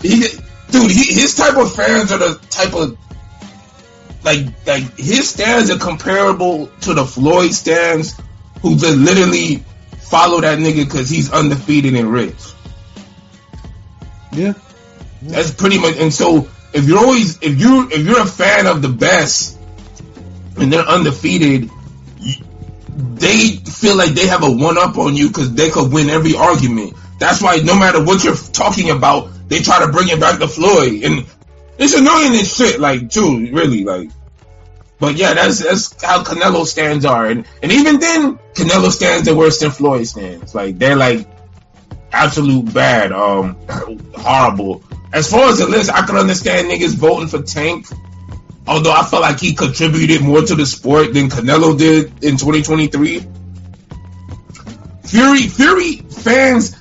[0.00, 0.20] he,
[0.70, 2.96] dude, he, his type of fans are the type of
[4.24, 8.14] like, like his stands are comparable to the Floyd stands,
[8.60, 9.64] who just literally
[9.98, 12.52] follow that nigga because he's undefeated and rich.
[14.32, 14.54] Yeah.
[15.22, 15.96] That's pretty much.
[15.98, 19.58] And so, if you're always, if you, if you're a fan of the best,
[20.56, 21.70] and they're undefeated,
[23.14, 26.34] they feel like they have a one up on you because they could win every
[26.34, 26.94] argument.
[27.18, 30.48] That's why no matter what you're talking about, they try to bring it back to
[30.48, 31.26] Floyd, and
[31.78, 32.80] it's annoying as shit.
[32.80, 34.10] Like, too, really, like.
[34.98, 39.34] But yeah, that's that's how Canelo stands are, and and even then, Canelo stands are
[39.34, 40.54] worse than Floyd stands.
[40.54, 41.26] Like they're like
[42.12, 43.56] absolute bad, um,
[44.14, 44.84] horrible.
[45.12, 47.86] As far as the list, I can understand niggas voting for Tank.
[48.66, 53.26] Although I felt like he contributed more to the sport than Canelo did in 2023.
[55.04, 56.76] Fury, Fury fans,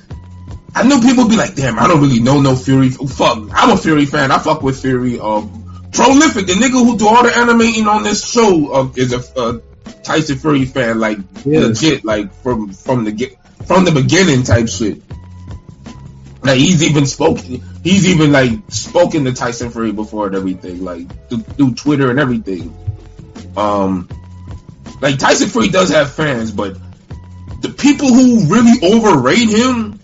[0.73, 2.89] I know people be like, damn, I don't really know no Fury.
[2.89, 4.31] Fuck, I'm a Fury fan.
[4.31, 5.19] I fuck with Fury.
[5.19, 9.39] Um, Prolific, the nigga who do all the animating on this show, uh, is a
[9.39, 9.60] uh,
[10.03, 11.60] Tyson Fury fan, like Yeah.
[11.60, 15.02] legit, like from from the get from the beginning type shit.
[16.43, 21.30] Like he's even spoken, he's even like spoken to Tyson Fury before and everything, like
[21.30, 22.73] through, through Twitter and everything.
[23.57, 24.07] Um,
[25.02, 26.77] like Tyson Fury does have fans, but
[27.61, 29.99] the people who really overrate him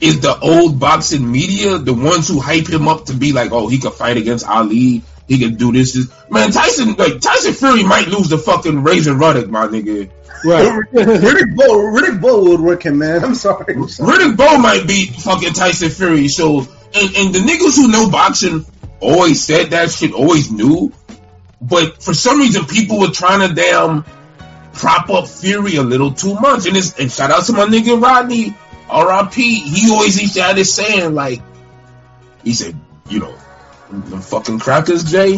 [0.00, 3.68] is the old boxing media, the ones who hype him up to be like, oh,
[3.68, 5.94] he could fight against Ali, he could do this.
[5.94, 6.12] this.
[6.30, 10.10] Man, Tyson, like Tyson Fury might lose the fucking Razor Ruddock, my nigga.
[10.44, 10.66] Right.
[10.92, 13.24] Riddick Bowe, Riddick Bowe would work him, man.
[13.24, 13.74] I'm sorry.
[13.74, 14.12] I'm sorry.
[14.12, 16.28] Riddick Bowe might beat fucking Tyson Fury.
[16.28, 18.66] So, and, and the niggas who know boxing
[19.00, 20.92] always said that shit, always knew.
[21.62, 24.04] But for some reason, people were trying to damn
[24.74, 26.66] prop up Fury a little too much.
[26.66, 28.54] And, it's, and shout out to my nigga Rodney,
[28.88, 29.60] R.I.P.
[29.60, 31.42] He always used to have this saying, like,
[32.42, 32.76] he said,
[33.08, 33.34] you know,
[33.90, 35.36] the fucking crackers, Jay,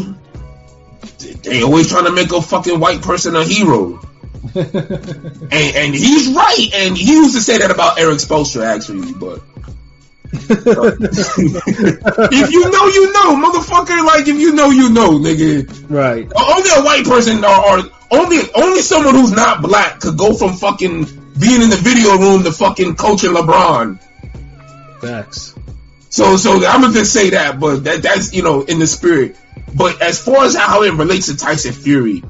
[1.42, 4.00] they- always trying to make a fucking white person a hero.
[4.54, 6.68] And, and he's right.
[6.74, 9.12] And he used to say that about Erik Spoelstra, actually.
[9.12, 9.40] But
[12.32, 14.04] if you know, you know, motherfucker.
[14.04, 15.68] Like if you know, you know, nigga.
[15.90, 16.30] right.
[16.36, 20.54] Only a white person or, or only only someone who's not black could go from
[20.56, 21.06] fucking
[21.38, 24.00] being in the video room to fucking coaching LeBron.
[25.00, 25.54] Facts.
[26.08, 29.36] So so I'm gonna just say that, but that that's you know in the spirit.
[29.74, 32.22] But as far as how it relates to Tyson Fury,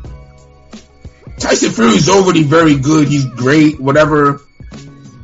[1.38, 3.08] Tyson Fury is already very good.
[3.08, 4.40] He's great, whatever.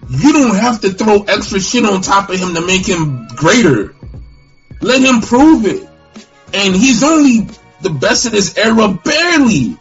[0.09, 3.95] You don't have to throw extra shit on top of him to make him greater.
[4.81, 5.89] Let him prove it.
[6.53, 7.49] And he's only
[7.81, 9.77] the best in this era, barely.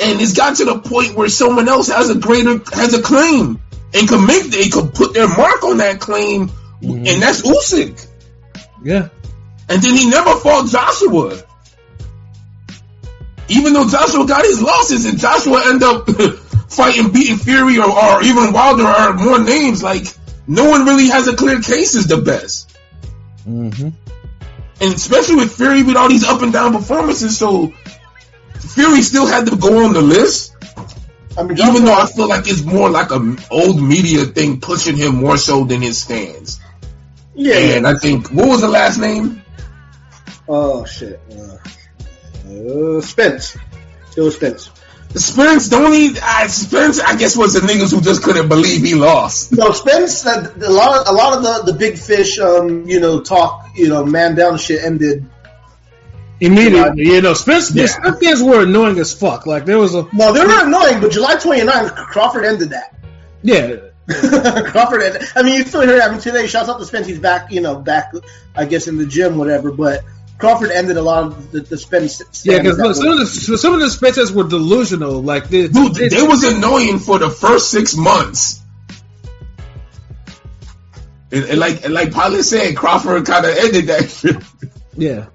[0.00, 3.60] And it's got to the point where someone else has a greater has a claim
[3.94, 6.50] and can make they could put their mark on that claim,
[6.82, 8.06] and that's Usyk.
[8.82, 9.08] Yeah.
[9.68, 11.42] And then he never fought Joshua.
[13.48, 16.08] Even though Joshua got his losses and Joshua ended up
[16.68, 20.06] fighting, beating Fury or, or even Wilder or more names, like
[20.46, 22.76] no one really has a clear case is the best.
[23.46, 23.88] Mm-hmm.
[24.80, 27.72] And especially with Fury with all these up and down performances, so
[28.74, 30.54] Fury still had to go on the list.
[31.36, 34.96] I mean, Even though I feel like it's more like a old media thing pushing
[34.96, 36.60] him more so than his fans.
[37.34, 39.42] yeah, And I think what was the last name?
[40.48, 41.20] Oh shit.
[41.30, 41.56] Uh,
[42.50, 43.56] uh, Spence.
[44.16, 44.70] It was Spence.
[45.16, 48.94] Spence, the only uh, Spence, I guess, was the niggas who just couldn't believe he
[48.94, 49.52] lost.
[49.52, 50.26] No, Spence.
[50.26, 53.88] Uh, a lot, a lot of the, the big fish, um, you know, talk, you
[53.88, 55.24] know, man down shit ended.
[56.44, 57.86] Immediately, you know, Spence, Yeah.
[57.86, 59.46] Spence fans were annoying as fuck.
[59.46, 62.94] Like there was a No, they're not annoying, but July 29th, Crawford ended that.
[63.42, 63.76] yeah,
[64.70, 65.22] Crawford ended.
[65.34, 66.08] I mean, you still hear that.
[66.08, 67.06] I mean, today, shouts out to Spence.
[67.06, 68.12] He's back, you know, back,
[68.54, 69.72] I guess, in the gym, whatever.
[69.72, 70.04] But
[70.38, 72.02] Crawford ended a lot of the, the spin.
[72.42, 75.22] Yeah, because some of the some of the spin tests were delusional.
[75.22, 78.60] Like they, Dude, they was annoying for the first six months.
[81.32, 84.36] And, and like and like Pilot said, Crawford kind of ended that shit.
[84.96, 85.26] yeah.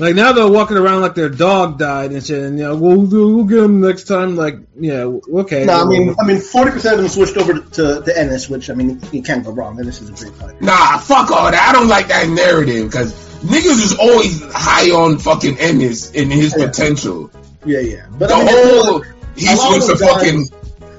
[0.00, 3.02] Like now they're walking around like their dog died and shit, and you know we'll
[3.04, 4.34] we'll get them next time.
[4.34, 5.66] Like yeah, okay.
[5.66, 8.70] No, I mean, I mean, forty percent of them switched over to the Ennis, which
[8.70, 9.78] I mean, you can't go wrong.
[9.78, 10.56] Ennis is a great fighter.
[10.60, 11.68] Nah, fuck all that.
[11.68, 13.12] I don't like that narrative because
[13.42, 16.66] niggas is always high on fucking Ennis and his Yeah.
[16.66, 17.30] potential.
[17.66, 18.06] Yeah, yeah.
[18.18, 19.04] But The I mean, whole a
[19.36, 20.48] he lot of switched to guys- fucking.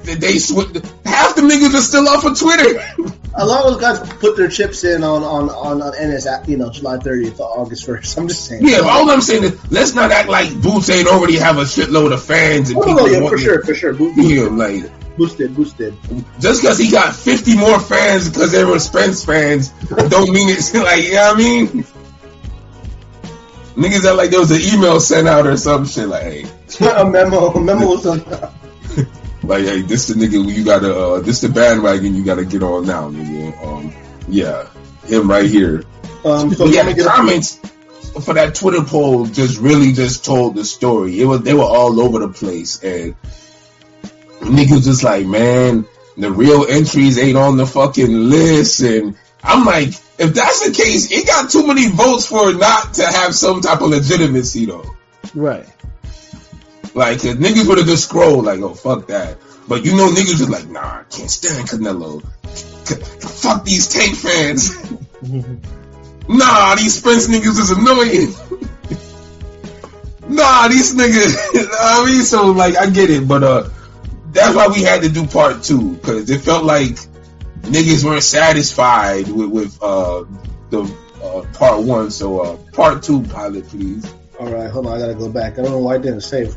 [0.03, 0.67] They switch.
[1.05, 2.79] Half the niggas are still off of Twitter.
[3.35, 6.57] a lot of those guys put their chips in on on on, on at you
[6.57, 8.17] know July thirtieth to August first.
[8.17, 8.65] I'm just saying.
[8.65, 12.13] Yeah, all I'm saying is let's not act like Boots ain't already have a shitload
[12.13, 13.93] of fans and Oh, people no, yeah, for sure, for sure.
[13.93, 14.57] Bo- see him.
[14.57, 14.83] Like
[15.17, 15.93] Boosted, boosted.
[16.39, 19.69] just because he got 50 more fans because they were Spence fans,
[20.07, 21.67] don't mean it's like you know what I mean.
[23.75, 26.45] Niggas act like there was an email sent out or some shit like, hey,
[26.81, 28.19] a memo, a memo was on.
[29.51, 32.85] Like hey, this the nigga you gotta, uh, this the bandwagon you gotta get on
[32.85, 33.67] now, nigga.
[33.67, 33.93] Um,
[34.29, 34.69] yeah,
[35.05, 35.83] him right here.
[36.23, 37.57] Um, so yeah, the comments
[38.23, 41.19] for that Twitter poll just really just told the story.
[41.19, 43.15] It was they were all over the place, and
[44.39, 45.85] niggas just like, man,
[46.17, 51.11] the real entries ain't on the fucking list, and I'm like, if that's the case,
[51.11, 54.95] it got too many votes for not to have some type of legitimacy though.
[55.35, 55.67] right.
[56.93, 59.37] Like, 'cause niggas would have just scrolled like, oh fuck that.
[59.67, 62.21] But you know, niggas was like, nah, I can't stand Canelo.
[63.41, 64.75] Fuck these tank fans.
[66.27, 68.33] Nah, these Spence niggas is annoying.
[70.29, 71.35] nah, these niggas.
[71.79, 73.69] I mean, so like, I get it, but uh,
[74.31, 76.95] that's why we had to do part two because it felt like
[77.63, 80.23] niggas weren't satisfied with with uh
[80.69, 80.83] the
[81.23, 82.11] uh, part one.
[82.11, 84.05] So uh, part two, pilot, please.
[84.41, 84.93] All right, hold on.
[84.93, 85.59] I gotta go back.
[85.59, 86.55] I don't know why I didn't save.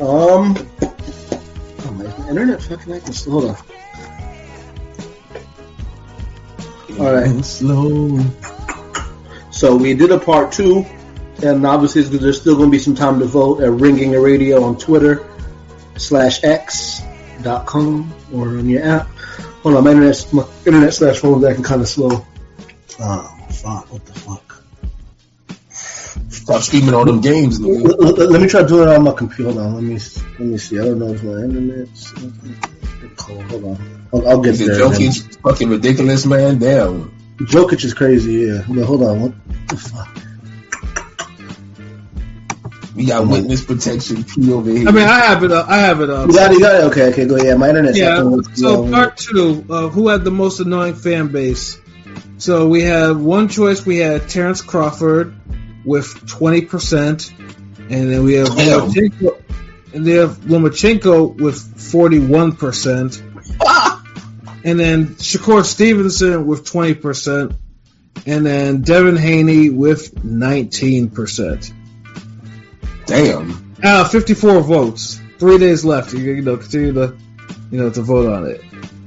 [0.00, 3.40] Um, oh my internet fucking acting slow.
[3.40, 3.56] Hold on.
[6.98, 7.44] All right.
[7.44, 8.20] slow.
[9.50, 10.86] So we did a part two,
[11.42, 14.62] and obviously there's still going to be some time to vote at Ring Gang Radio
[14.62, 15.28] on Twitter
[15.98, 17.02] slash X
[17.42, 19.08] dot com or on your app.
[19.62, 22.24] Hold on, my internet, my internet slash phone is acting kind of slow.
[22.98, 23.92] Oh fuck!
[23.92, 24.45] What the fuck?
[26.46, 27.98] Stop streaming all them games, nigga.
[27.98, 29.50] Let, let- let me try doing it on my computer.
[29.50, 30.78] Hold on, let me let me see.
[30.78, 32.12] I don't know if my internet's
[33.16, 33.42] cold.
[33.50, 34.88] Hold on, I'll, I'll get Is it there.
[34.88, 36.60] Jokic fucking ridiculous, man?
[36.60, 37.10] Damn.
[37.38, 38.46] Jokic is crazy.
[38.46, 39.22] Yeah, but hold on.
[39.22, 39.32] What
[39.66, 40.16] the fuck?
[42.94, 44.86] We got witness protection P over here.
[44.88, 45.50] I mean, I have it.
[45.50, 46.28] Up, I have it up.
[46.28, 46.54] You got it.
[46.54, 46.84] You got it.
[46.92, 47.38] Okay, okay, go.
[47.38, 48.22] Yeah, my internet's Yeah.
[48.54, 51.80] So part two, uh, who had the most annoying fan base?
[52.38, 53.84] So we have one choice.
[53.84, 55.34] We had Terence Crawford
[55.86, 58.90] with twenty percent, and then we have Damn.
[58.90, 59.42] Lomachenko,
[59.94, 61.58] and they have Lomachenko with
[61.92, 63.22] forty-one percent,
[64.64, 67.52] and then Shakur Stevenson with twenty percent,
[68.26, 71.72] and then Devin Haney with nineteen percent.
[73.06, 73.74] Damn.
[73.82, 75.20] Uh, fifty-four votes.
[75.38, 76.12] Three days left.
[76.12, 77.16] You, you know, continue to,
[77.70, 78.62] you know, to vote on it.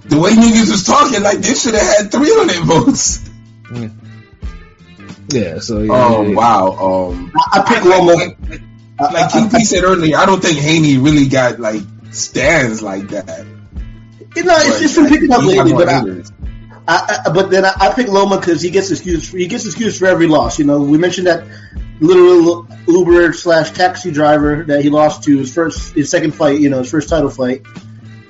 [0.05, 3.29] The way niggas was talking, like they should have had 300 votes.
[3.73, 3.89] Yeah.
[5.59, 5.91] So yeah.
[5.91, 6.35] Oh yeah, yeah.
[6.35, 7.11] wow.
[7.11, 8.49] Um, I pick like, Lomo.
[8.99, 13.09] like, like King P said earlier, I don't think Haney really got like stands like
[13.09, 13.45] that.
[14.35, 16.23] You know, it's, it's been picking up He got lately, but I.
[16.87, 19.29] I, I, but then I, I pick Loma because he gets excused.
[19.29, 20.57] For, he gets excused for every loss.
[20.57, 21.45] You know, we mentioned that
[21.99, 26.59] little Uber slash taxi driver that he lost to his first, his second fight.
[26.59, 27.61] You know, his first title fight.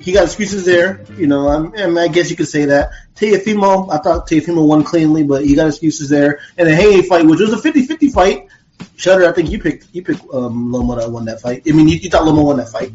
[0.00, 1.04] He got excuses there.
[1.16, 2.90] You know, I'm, and I guess you could say that.
[3.16, 6.40] Teofimo, I thought Teofimo won cleanly, but he got excuses there.
[6.56, 8.48] And the Haney fight, which was a 50-50 fight.
[8.96, 11.62] Shutter, I think you picked you picked um, Loma that won that fight.
[11.68, 12.90] I mean, you, you thought Loma won that fight,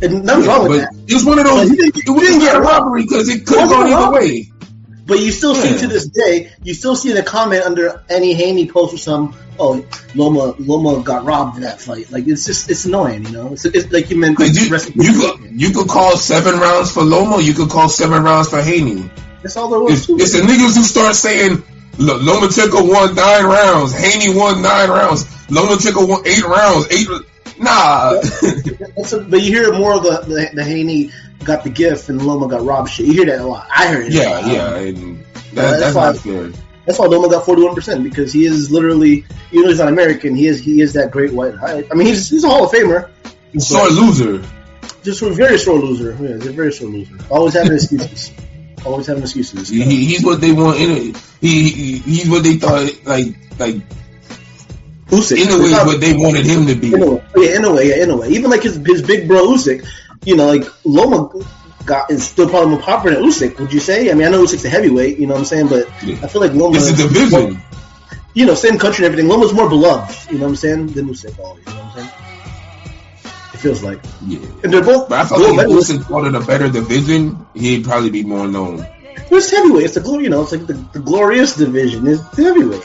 [0.00, 0.94] and nothing's Yeah, wrong with that.
[1.06, 1.68] it was one of those.
[1.68, 4.50] But he didn't- didn't get a robbery because it could have gone either way.
[5.08, 5.78] But you still see Yeah.
[5.78, 5.92] to hmm.
[5.92, 9.82] this day, you still see the comment under any Haney post or some, oh,
[10.14, 12.12] Loma Loma got robbed in that fight.
[12.12, 13.52] Like it's just it's annoying, you know.
[13.54, 14.36] It's, it's like you meant.
[14.36, 14.68] Cause you,
[15.02, 18.60] you could you could call seven rounds for Loma, you could call seven rounds for
[18.60, 19.10] Haney.
[19.42, 21.62] That's all there was It's, it's the niggas who start saying
[21.96, 27.08] Lomachenko won nine rounds, Haney won nine rounds, Lomachenko won eight rounds, eight.
[27.58, 31.10] Nah, a, but you hear more of the, the the Haney
[31.44, 33.06] got the gift and Loma got robbed shit.
[33.06, 33.68] You hear that a lot.
[33.74, 34.12] I heard it.
[34.12, 36.52] yeah, yeah, and that's that, that's why- not fair.
[36.86, 39.88] That's why Loma got forty one percent because he is literally, you know, he's not
[39.88, 40.34] American.
[40.34, 41.52] He is he is that great white.
[41.62, 43.10] I, I mean, he's he's a Hall of Famer.
[43.58, 44.42] Sore loser.
[45.02, 46.12] Just a very sore loser.
[46.18, 47.14] Yeah, he's a very sore loser.
[47.30, 48.32] Always having excuses.
[48.86, 49.68] Always having excuses.
[49.68, 50.78] He, he- he's what they want.
[50.80, 51.14] In.
[51.42, 52.90] He, he he's what they thought.
[53.04, 53.76] Like like
[55.08, 55.36] Usyk.
[55.42, 56.94] In a way, what they wanted him to be.
[56.94, 58.28] In a way, yeah, in a way, yeah, in a way.
[58.28, 59.86] Even like his his big bro Usyk,
[60.24, 61.30] you know, like Loma
[61.84, 63.58] got is still probably more popular than Usyk.
[63.60, 64.10] Would you say?
[64.10, 65.88] I mean, I know Usyk's a heavyweight, you know what I'm saying, but.
[65.88, 67.60] I feel like Loma, It's a division.
[68.34, 69.30] you know, same country and everything.
[69.30, 71.38] Loma's more beloved, you know what I'm saying, than Usyk.
[71.38, 72.10] Always, you know what I'm saying?
[73.54, 74.38] It feels like, Yeah.
[74.62, 75.08] and they're both.
[75.08, 75.72] But I feel like if.
[75.72, 78.86] Usyk fought in a better division, he'd probably be more known.
[79.30, 79.84] It's heavyweight.
[79.84, 82.06] It's the glo- you know, it's like the, the glorious division.
[82.06, 82.82] It's the heavyweight.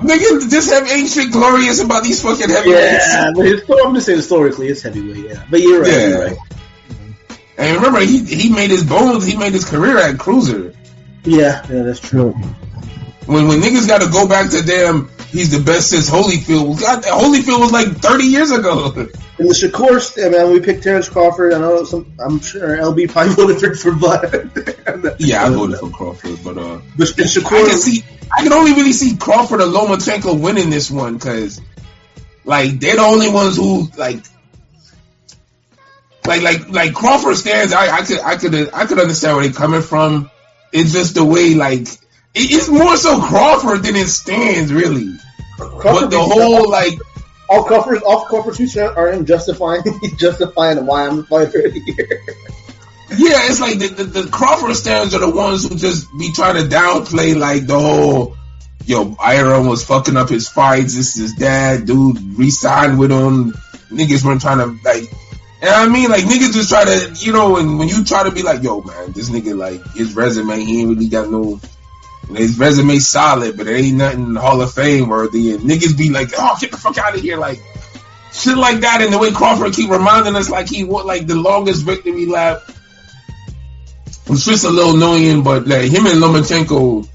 [0.00, 3.08] Nigga, just have ain't shit glorious about these fucking heavyweights.
[3.08, 3.30] Yeah,
[3.66, 5.24] but I'm just saying historically, it's heavyweight.
[5.30, 5.90] Yeah, but you're right.
[5.90, 6.08] Yeah.
[6.08, 6.36] You're right.
[7.58, 10.74] And remember, he he made his bones, he made his career at cruiser.
[11.24, 12.32] Yeah, yeah, that's true.
[13.26, 16.80] When when niggas got to go back to damn, he's the best since Holyfield.
[16.80, 18.92] God, Holyfield was like thirty years ago.
[19.38, 21.52] In the Shakur, I mean, we picked Terence Crawford.
[21.52, 22.10] I know some.
[22.18, 25.16] I'm sure LB probably voted for Bud.
[25.18, 28.02] yeah, I voted for Crawford, but uh, But in I Shakur, can see,
[28.34, 31.60] I can only really see Crawford or Lomachenko winning this one because,
[32.44, 34.24] like, they're the only ones who like.
[36.26, 39.52] Like like like Crawford stands, I, I could I could I could understand where they're
[39.52, 40.30] coming from.
[40.72, 41.98] It's just the way like it,
[42.34, 45.14] it's more so Crawford than it stands really.
[45.58, 46.98] But the whole like
[47.48, 49.82] all Crawford, all Crawford tweets are- him justifying,
[50.18, 52.20] justifying why I'm fighting fighter of the year.
[53.10, 56.56] Yeah, it's like the, the, the Crawford stands are the ones who just be trying
[56.56, 58.36] to downplay like the whole,
[58.84, 60.96] yo, Iron was fucking up his fights.
[60.96, 63.52] This is his dad, dude, re-signed with him.
[63.92, 65.04] Niggas weren't trying to like,
[65.66, 68.30] and I mean like niggas just try to, you know, and when you try to
[68.30, 71.60] be like, yo, man, this nigga like his resume, he ain't really got no.
[72.34, 75.52] His resume solid, but it ain't nothing Hall of Fame worthy.
[75.52, 77.60] And niggas be like, "Oh, get the fuck out of here!" Like
[78.32, 79.00] shit like that.
[79.00, 82.62] And the way Crawford keep reminding us, like he won like the longest victory lap
[84.28, 87.08] it's just a little annoying, but like him and Lomachenko,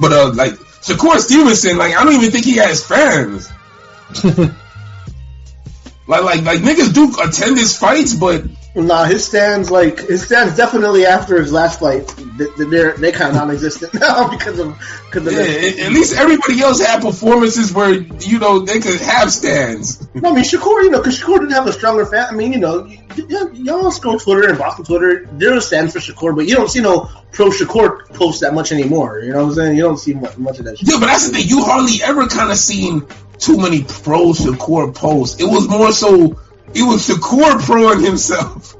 [0.00, 3.50] but uh, like Shakur Stevenson, like I don't even think he has fans.
[6.08, 10.56] like, like, like niggas do attend his fights, but Nah, his stands like his stands
[10.56, 12.06] definitely after his last fight.
[12.36, 16.16] they- They're they kind of non-existent now because of because of yeah, the- at, least
[16.16, 20.06] everybody else had performances where you know they could have stands.
[20.14, 22.26] No, I mean Shakur, you know, because Shakur didn't have a stronger fan.
[22.30, 25.26] I mean, you know, y- y- y'all scroll Twitter and Boston Twitter.
[25.32, 28.70] There are stands for Shakur, but you don't see no pro Shakur posts that much
[28.70, 29.20] anymore.
[29.20, 29.76] You know what I'm saying?
[29.76, 30.78] You don't see much, much of that.
[30.78, 30.88] Shit.
[30.88, 31.48] Yeah, but that's the thing.
[31.48, 33.02] You hardly ever kind of seen
[33.38, 35.40] too many pro Shakur posts.
[35.40, 36.38] It was more so
[36.74, 38.76] it was Shakur proing himself.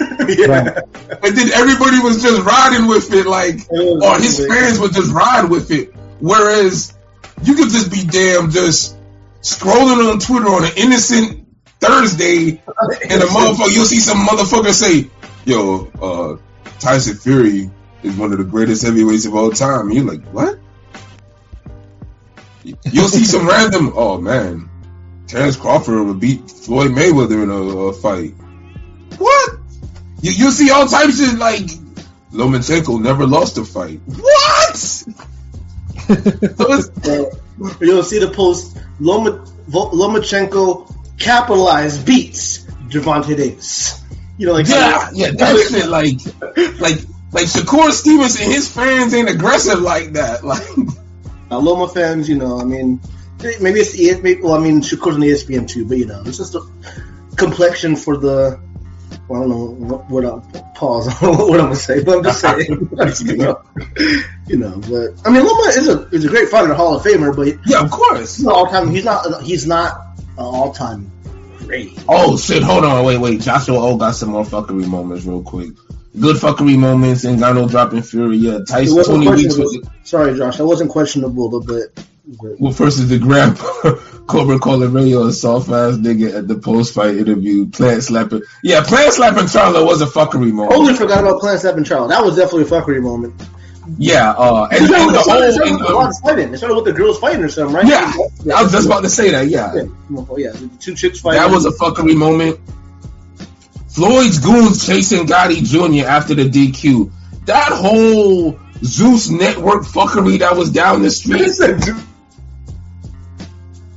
[0.28, 0.80] yeah.
[1.22, 4.50] And then everybody was just riding with it, like, was or his weird.
[4.50, 5.94] fans would just ride with it.
[6.20, 6.94] Whereas
[7.42, 8.96] you could just be damn just
[9.40, 11.46] scrolling on Twitter on an innocent
[11.80, 15.08] Thursday, and a motherfucker, you'll see some motherfucker say,
[15.44, 16.36] "Yo, uh,
[16.80, 17.70] Tyson Fury
[18.02, 20.58] is one of the greatest heavyweights of all time." And you're like, "What?"
[22.90, 24.68] You'll see some random, "Oh man,
[25.26, 28.34] Terence Crawford would beat Floyd Mayweather in a, a fight."
[29.18, 29.58] What?
[30.20, 31.66] You, you'll see all types of like
[32.32, 34.00] Lomachenko never lost a fight.
[34.06, 34.76] What?
[34.76, 35.04] so
[36.08, 36.90] it's,
[37.80, 44.02] you'll see the post Loma, Lomachenko capitalized beats Gervonta Davis.
[44.36, 46.18] You know, like yeah, yeah, that shit like,
[46.80, 46.98] like,
[47.32, 50.44] like Shakur Stevenson, his fans ain't aggressive like that.
[50.48, 50.62] Like,
[51.50, 53.00] Uh, Loma fans, you know, I mean,
[53.60, 56.22] maybe it's the maybe, well, I mean, Shakur's on the ESPN too, but you know,
[56.26, 56.62] it's just a
[57.36, 58.60] complexion for the.
[59.26, 60.42] Well, I don't know what, what I'm
[60.74, 61.08] pause.
[61.22, 62.90] I what I'm gonna say, but I'm just saying,
[63.26, 63.62] you know,
[64.46, 64.80] you know.
[64.80, 67.58] But I mean, Loma is a is a great fighter, a Hall of Famer, but
[67.66, 68.44] yeah, of course.
[68.44, 68.90] all time.
[68.90, 71.10] He's not he's not all time
[71.68, 72.02] great.
[72.08, 73.40] Oh shit, hold on, wait, wait.
[73.40, 75.72] Joshua O got some more fuckery moments real quick.
[76.18, 78.36] Good fuckery moments, Ngannou dropping Fury.
[78.38, 82.04] Yeah, Tyson twenty weeks was Sorry, Josh, that wasn't questionable, but, but,
[82.58, 83.62] Well, first is the grandpa
[84.26, 87.66] Cobra calling Radio a soft ass nigga at the post fight interview.
[87.68, 88.42] Plant slapping.
[88.62, 90.72] Yeah, plant slapping Charlo was a fuckery moment.
[90.72, 92.10] totally forgot about Clarence Evan Charles.
[92.10, 93.34] That was definitely a fuckery moment.
[93.96, 95.78] Yeah, uh, and, It started and the started whole.
[95.78, 96.52] with and, um, fighting.
[96.54, 97.86] It started with the girls fighting or something, right?
[97.86, 98.12] yeah,
[98.54, 99.48] I was just about to say that.
[99.48, 101.40] Yeah, Yeah, well, yeah, the two chicks fighting.
[101.40, 102.60] that was a fuckery moment.
[103.98, 106.06] Floyd's goons chasing Gotti Jr.
[106.06, 107.10] after the DQ.
[107.46, 111.38] That whole Zeus Network fuckery that was down the street.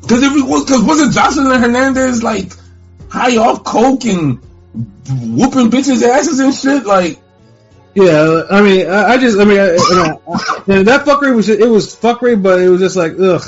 [0.01, 2.51] Because if it was, because wasn't Jocelyn Hernandez like
[3.09, 4.39] high off coke and
[4.73, 6.83] whooping bitches' asses and shit?
[6.85, 7.19] Like,
[7.93, 11.35] Yeah, I mean, I, I just, I mean, I, you know, I- and that fuckery
[11.35, 13.43] was, it was fuckery, but it was just like, ugh.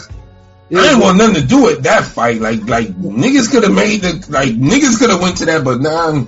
[0.69, 2.39] It I didn't want nothing to do with that fight.
[2.41, 5.81] Like, like niggas could have made the like niggas could have went to that, but
[5.81, 6.25] nah.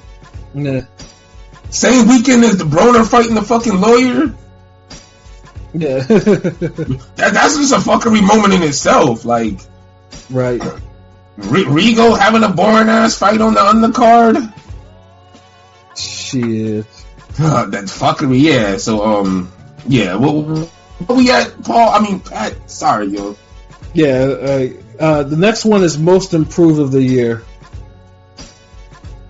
[0.56, 0.82] Yeah,
[1.70, 4.34] Same weekend as the Broner fighting the fucking lawyer.
[5.74, 6.04] yeah.
[7.18, 9.26] That, that's just a fuckery moment in itself.
[9.26, 9.60] Like,
[10.30, 10.62] Right.
[10.62, 10.78] R-
[11.38, 14.54] Rigo having a boring ass fight on the undercard.
[15.98, 16.86] Shit.
[17.38, 18.78] Uh, that fuckery, yeah.
[18.78, 19.52] So, um,
[19.88, 20.16] yeah.
[20.16, 20.70] What,
[21.06, 21.90] what we at, Paul?
[21.90, 22.70] I mean, Pat.
[22.72, 23.36] Sorry, yo.
[23.94, 24.08] Yeah.
[24.24, 24.68] Uh,
[25.00, 27.44] uh, the next one is most improved of the year.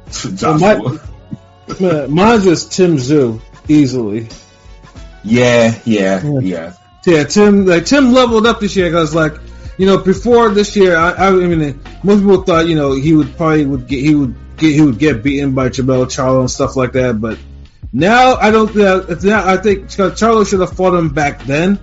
[0.35, 0.99] Joshua.
[1.80, 4.30] Man, Mine's is Tim Tszyu easily.
[5.24, 6.40] Yeah, yeah, Yeah.
[6.40, 6.74] yeah.
[7.06, 7.66] Yeah, Tim.
[7.66, 9.35] Like Tim leveled up this year because like
[9.77, 13.38] you know before this year, I, I, mean most people thought you know he would
[13.38, 16.76] probably would get he would get he would get beaten by Jermell Charlo and stuff
[16.76, 17.38] like that, but
[17.94, 18.76] now I don't.
[18.76, 21.80] Uh, now I think Charlo should have fought him back then.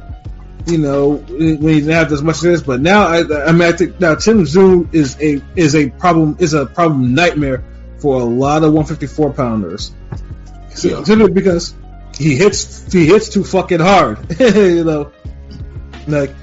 [0.67, 3.63] You know when he didn't have as much of this, but now I, I mean
[3.63, 7.65] I think now Tim Tszyu is a is a problem is a problem nightmare
[8.03, 9.95] for a lot of 154 pounders.
[10.83, 11.03] Yeah.
[11.05, 11.75] Simply because
[12.19, 15.13] he hits he hits too fucking hard, you know.
[16.07, 16.35] Like,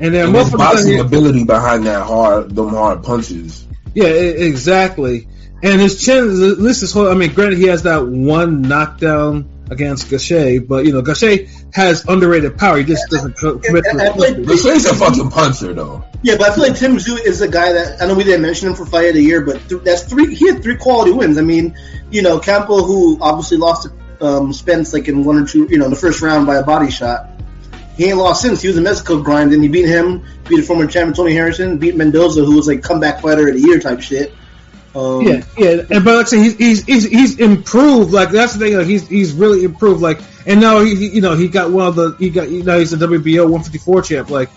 [0.00, 3.02] and then most his of the time, boxing he- ability behind that hard, them hard
[3.02, 3.66] punches.
[3.94, 5.28] yeah, exactly.
[5.60, 7.08] And his chin, at least his whole.
[7.10, 12.04] I mean, granted, he has that one knockdown against Gausha, but you know, Gausha has
[12.08, 12.78] underrated power.
[12.78, 16.04] He just doesn't co- commit to And- and- his But Shay's a fucking puncher, though.
[16.22, 18.42] Yeah, but I feel like Tim Tszyu is a guy that I know we didn't
[18.42, 20.34] mention him for fight of the year, but th- that's three.
[20.34, 21.38] He had three quality wins.
[21.38, 21.76] I mean,
[22.10, 25.78] you know, Campo, who obviously lost to um, Spence like in one or two, you
[25.78, 27.30] know, in the first round by a body shot.
[27.96, 28.60] He ain't lost since.
[28.62, 31.78] He was a Mexico grind, and he beat him, beat a former champion Tony Harrison,
[31.78, 34.32] beat Mendoza, who was like comeback fighter of the year type shit.
[34.98, 38.10] Um, Yeah, yeah, and but like I say, he's, he's he's he's improved.
[38.12, 38.76] Like that's the thing.
[38.76, 40.00] Like he's he's really improved.
[40.02, 42.62] Like and now he, he- you know he got one of the he got you
[42.64, 44.30] know he's a WBO 154 champ.
[44.30, 44.50] Like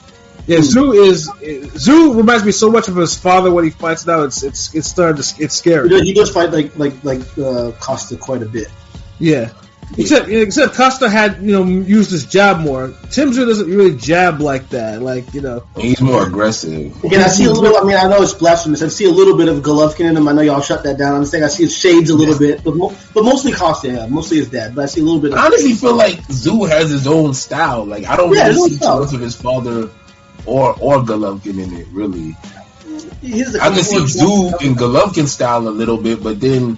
[0.48, 4.24] yeah, Tszyu is Tszyu reminds me so much of his father when he fights now.
[4.24, 5.88] It's it's it's starting to it's scary.
[5.90, 8.68] does, he does fight like like like uh, Kostya quite a bit.
[9.20, 9.52] Yeah.
[9.98, 12.94] Except, except Kostya had you know used his jab more.
[13.11, 15.02] Tim Tszyu doesn't really jab like that.
[15.02, 17.03] Like you know, he's more aggressive.
[17.03, 17.78] Again, I see a little.
[17.78, 18.82] I mean, I know it's blasphemous.
[18.82, 20.28] I see a little bit of Golovkin in him.
[20.30, 21.16] I know y'all shut that down.
[21.16, 23.94] I'm saying I see his shades a little bit, but mo- but mostly Kostya.
[23.95, 24.76] Yeah, mostly his dad.
[24.76, 25.34] But I see a little bit.
[25.34, 27.84] I of honestly feel like Tszyu has his own style.
[27.86, 29.00] Like I don't Yeah, really see style.
[29.00, 29.90] too much of his father
[30.45, 31.88] or or Golovkin in it.
[31.92, 32.36] Really,
[33.60, 36.78] I can see Tszyu in Golovkin style a little bit, but then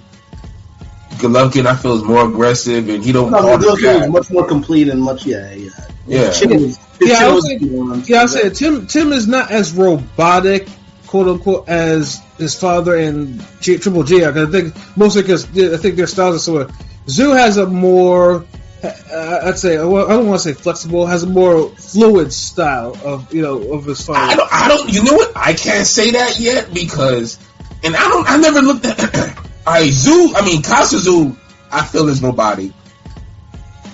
[1.18, 4.46] Golovkin I feel is more aggressive and he don't No, call Golovkin is much more
[4.46, 5.24] complete and much.
[5.26, 5.70] Yeah, yeah.
[6.06, 6.18] Yeah.
[6.26, 6.62] His chin was-
[6.98, 10.68] his Yeah, chin I was- would yeah, I said Tim Tim is not as robotic,
[11.06, 14.22] quote unquote, as his father and G, Triple G.
[14.24, 14.32] are.
[14.32, 16.68] 'Cause I think mostly because I think their styles are similar.
[17.06, 18.44] Tszyu has a more,
[18.82, 22.96] uh, I'd say, well, I don't want to say flexible, has a more fluid style
[23.04, 24.36] of you know of his I father.
[24.36, 25.32] don't, I don't, you know what?
[25.36, 27.38] I can't say that yet because,
[27.82, 28.98] and I don't, I never looked at,
[29.66, 31.36] I Tszyu, I mean, Kostya
[31.72, 32.72] I feel is robotic.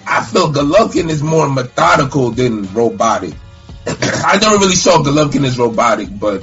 [0.07, 3.35] I feel Golovkin is more methodical than robotic.
[3.87, 6.43] I never really saw Golovkin as robotic, but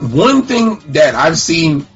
[0.00, 1.86] one thing that I've seen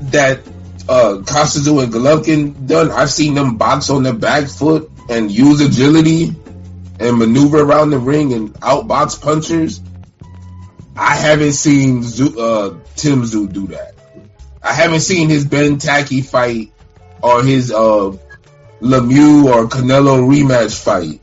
[0.00, 0.40] that
[0.88, 5.30] uh Kostya Tszyu and Golovkin done, I've seen them box on their back foot and
[5.30, 6.34] use agility
[6.98, 9.82] and maneuver around the ring and outbox punchers.
[10.96, 13.95] I haven't seen Tszyu, uh, Tim Tszyu do that.
[14.66, 16.72] I haven't seen his Ben Tackie fight
[17.22, 18.16] or his uh,
[18.80, 21.20] Lemieux or Canelo rematch fight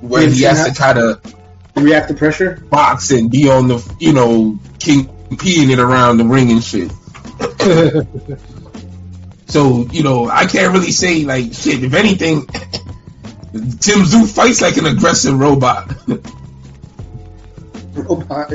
[0.00, 1.34] where You've he has to kind of
[1.76, 2.56] react to pressure.
[2.70, 6.92] box and be on the, you know, king peeing it around the ring and shit.
[9.46, 11.84] So, you know, I can't really say like shit.
[11.84, 15.94] If anything, Tim Tszyu fights like an aggressive robot.
[17.94, 18.50] Robot.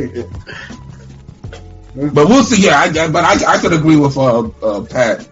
[1.95, 2.65] But we'll see.
[2.65, 5.27] Yeah, I, but I, I could agree with uh, uh, Pat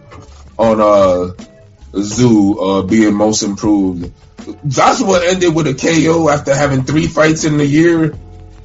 [0.58, 1.32] on uh,
[1.92, 4.12] Tszyu uh, being most improved.
[4.66, 8.14] Joshua ended with a KO after having three fights in the year.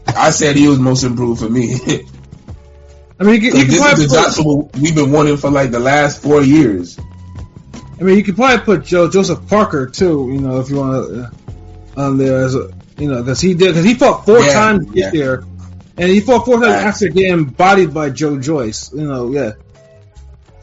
[0.08, 1.76] I said he was most improved for me.
[3.20, 5.72] I mean, you can, you this probably is the Joshua we've been wanting for like
[5.72, 6.98] the last four years.
[8.00, 10.30] I mean, you could probably put Joe Joseph Parker too.
[10.34, 13.54] You know, if you want to uh, on there as a you know because he
[13.54, 15.06] did because he fought four Yeah, times yeah.
[15.06, 15.44] this year,
[15.98, 18.92] and he fought four times after getting bodied by Joe Joyce.
[18.94, 19.54] You know, yeah.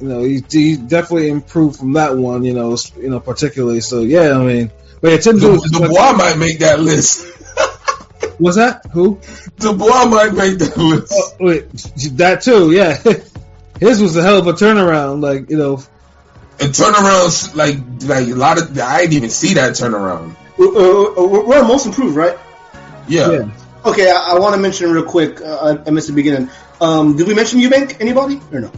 [0.01, 2.45] You know, he, he definitely improved from that one.
[2.45, 3.81] You know, you know, particularly.
[3.81, 7.27] So yeah, I mean, but yeah, Tim Du- Zoo Dubois might make that list.
[8.39, 9.21] was that who?
[9.59, 11.13] Dubois might make that list.
[11.13, 11.71] Oh, wait,
[12.17, 12.73] that too.
[12.73, 12.97] Yeah,
[13.79, 15.23] his was a hell of a turnaround.
[15.23, 15.83] Like you know,
[16.59, 17.77] And turnarounds, like
[18.09, 20.35] like a lot of I didn't even see that turnaround.
[20.59, 22.39] Uh, uh, we're we're most improved, right?
[23.07, 23.51] Yeah, yeah.
[23.85, 25.41] Okay, I, I want to mention real quick.
[25.41, 26.51] Uh, I, I missed the beginning.
[26.81, 28.01] Um, did we mention Eubank?
[28.01, 28.73] Anybody or no?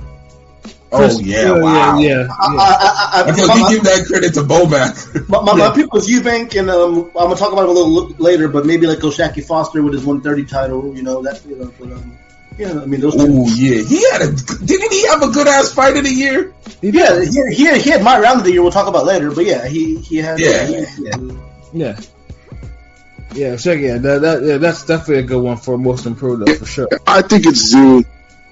[0.94, 1.98] Oh Chris- yeah, wow.
[1.98, 2.26] yeah, yeah.
[2.28, 5.28] I, I, I, I, Because my- we give that credit to Bomac.
[5.28, 5.68] My, my, Yeah.
[5.68, 8.46] my pick was Eubank, and um, I'm gonna talk about it a little later.
[8.48, 11.44] But maybe like O'Shaquie Foster with his 130 title, you know that.
[11.46, 12.12] You know, but, um,
[12.58, 13.14] Yeah, I mean those.
[13.16, 14.32] Oh yeah, he had a.
[14.32, 16.52] Didn't he have a good ass fight of the year?
[16.82, 18.60] Yeah, he, he, he had my round of the year.
[18.62, 20.38] We'll talk about later, but yeah, he he had.
[20.38, 20.66] Yeah.
[20.66, 21.16] he- yeah.
[21.72, 22.00] Yeah.
[23.34, 26.54] Yeah, so yeah, that, that yeah, that's definitely a good one for most improved though,
[26.54, 26.88] for sure.
[27.06, 28.04] I think it's Tszyu.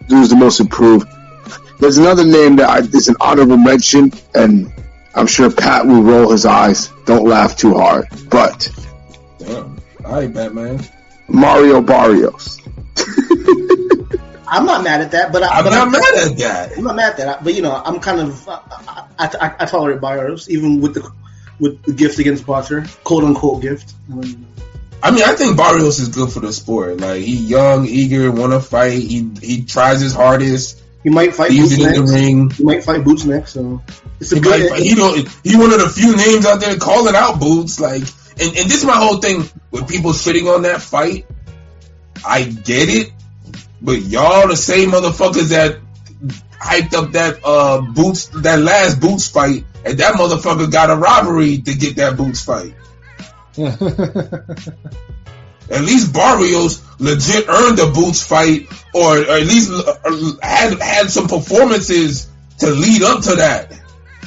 [0.07, 1.09] Tszyu's the most improved.
[1.79, 4.73] There's another name that I, is an honorable mention, and
[5.15, 6.89] I'm sure Pat will roll his eyes.
[7.05, 8.09] Don't laugh too hard.
[8.31, 8.71] But
[9.39, 9.81] Damn.
[10.05, 10.81] All right, Batman.
[11.29, 12.59] Mario Barrios.
[14.53, 16.77] I'm not mad at that, but I, I'm but not I, mad at that.
[16.77, 17.45] I'm not mad at that.
[17.45, 21.11] But you know, I'm kind of I, I, I, I tolerate Barrios even with the
[21.61, 23.95] with the gift against Boxer, quote unquote gift.
[24.13, 24.47] Um,
[25.03, 26.99] I mean, I think Barrios is good for the sport.
[27.01, 28.93] Like he young, eager, want to fight.
[29.03, 30.83] He he tries his hardest.
[31.03, 32.13] He might fight He's Boots in the next.
[32.13, 32.51] ring.
[32.51, 33.53] He might fight Boots next.
[33.55, 33.81] So
[34.21, 34.71] it's a He, good.
[34.71, 35.27] might- he don't.
[35.43, 37.81] He one of the few names out there calling out boots.
[37.81, 41.27] Like, and, and this is my whole thing with people shitting on that fight.
[42.25, 43.13] I get it,
[43.81, 45.79] but y'all the same motherfuckers that
[46.61, 51.57] hyped up that uh boots that last boots fight, and that motherfucker got a robbery
[51.59, 52.75] to get that boots fight.
[55.71, 59.95] At least Barrios legit earned a boots fight, or, or at least uh,
[60.43, 63.73] had had some performances to lead up to that.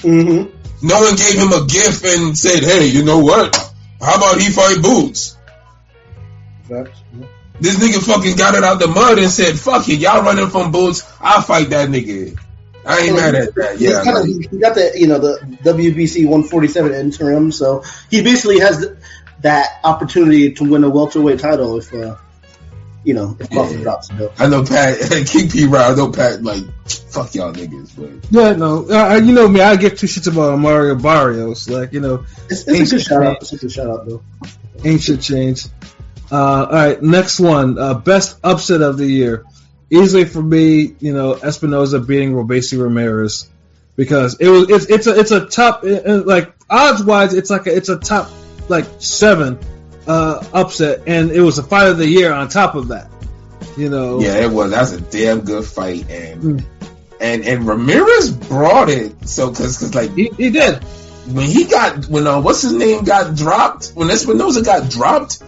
[0.02, 0.46] hmm
[0.82, 3.54] No one gave him a gift and said, "Hey, you know what?
[4.00, 5.36] How about he fight Boots?"
[7.60, 10.72] This nigga fucking got it out the mud and said, "Fuck it, y'all running from
[10.72, 11.04] Boots.
[11.20, 12.40] I'll fight that nigga."
[12.86, 13.80] I ain't mad at that.
[13.80, 18.60] Yeah, kind of, he got the you know the WBC 147 interim, so he basically
[18.60, 18.86] has
[19.44, 22.16] that opportunity to win a welterweight title if uh,
[23.04, 23.84] you know if Buffett Yeah.
[23.84, 24.34] drops the belt.
[24.40, 24.98] I know Pat.
[25.28, 25.66] King P.
[25.68, 25.92] Rod.
[25.92, 26.42] I know Pat.
[26.44, 30.32] Like, fuck y'all niggas, but yeah, no, uh, you know me, I give two shits
[30.32, 31.70] about Mario Barrios.
[31.70, 33.38] Like, you know, It's, it's a good shout out.
[33.42, 34.24] It's a good shout out though.
[34.84, 35.66] ancient change.
[36.32, 37.78] Uh, all right, next one.
[37.78, 39.46] Uh, best upset of the year.
[39.92, 43.48] Easily for me, you know, Espinoza beating Robeisy Ramirez
[43.96, 47.76] because it was it's it's a it's a top like odds wise it's like a,
[47.76, 48.28] it's a top
[48.70, 49.60] like seven
[50.08, 53.10] uh, upset and it was a fight of the year on top of that.
[53.78, 54.70] You know, yeah, it was.
[54.72, 56.64] That's a damn good fight, and Mm.
[57.20, 59.28] and and Ramirez brought it.
[59.28, 60.84] So, cause, cause like he, he did.
[61.32, 65.42] when he got when uh, what's his name got dropped when Espinoza got dropped,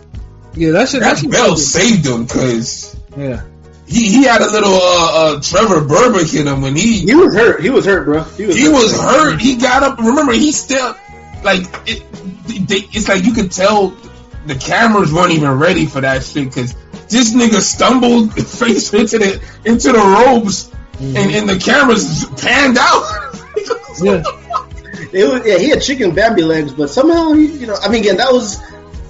[0.56, 3.44] Yeah, that should that that should saved him because Yeah,
[3.86, 7.36] he he had a little uh, uh Trevor Berbick in him when he He was
[7.36, 7.62] hurt.
[7.62, 8.24] He was hurt, bro.
[8.24, 8.56] He was.
[8.56, 9.40] he was hurt.
[9.40, 10.00] He got up.
[10.00, 10.96] Remember, he still
[11.46, 12.04] like it.
[12.68, 13.96] They, it's like you could tell
[14.46, 16.74] the cameras weren't even ready for that shit because
[17.08, 23.44] this nigga stumbled face into the into the ropes and, and the cameras panned out.
[24.02, 24.24] yeah.
[25.12, 28.02] It was, yeah, he had chicken Bambi legs, but somehow he, you know, I mean,
[28.02, 28.62] again, that was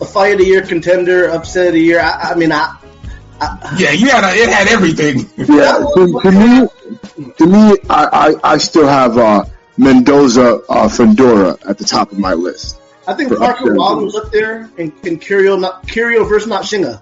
[0.02, 2.00] a fight of the year contender, upset of the year.
[2.00, 2.78] I, I mean, I,
[3.40, 5.30] I yeah, you had a, it had everything.
[5.38, 9.46] Yeah, to, to me, to me, I, I, I still have uh,
[9.78, 12.80] Mendoza uh, Fundora at the top of my list.
[13.08, 13.76] I think Parker upset.
[13.76, 17.02] Was up there, and, and Curio, not Curio versus not Shinga.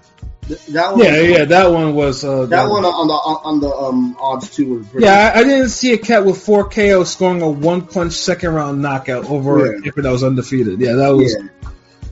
[0.72, 4.14] That one, Yeah, yeah, that one was uh, that one on the on the um
[4.20, 4.86] odds too.
[4.92, 8.12] Were Yeah, I, I didn't see a cat with four KO scoring a one punch
[8.12, 9.78] second round knockout over Yeah.
[9.78, 10.78] a kipper that was undefeated.
[10.80, 11.34] Yeah, that was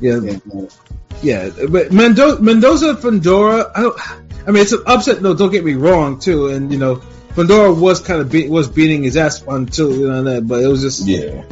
[0.00, 0.38] yeah, yeah,
[1.22, 1.48] yeah.
[1.50, 1.66] yeah.
[1.68, 4.00] But Mendoza, Mendoza Fundora, I don't.
[4.48, 5.20] I mean, it's an upset.
[5.20, 6.48] No, don't get me wrong, too.
[6.48, 7.02] And you know,
[7.34, 10.66] Fundora was kind of be, was beating his ass until you know that, but it
[10.66, 11.44] was just Yeah,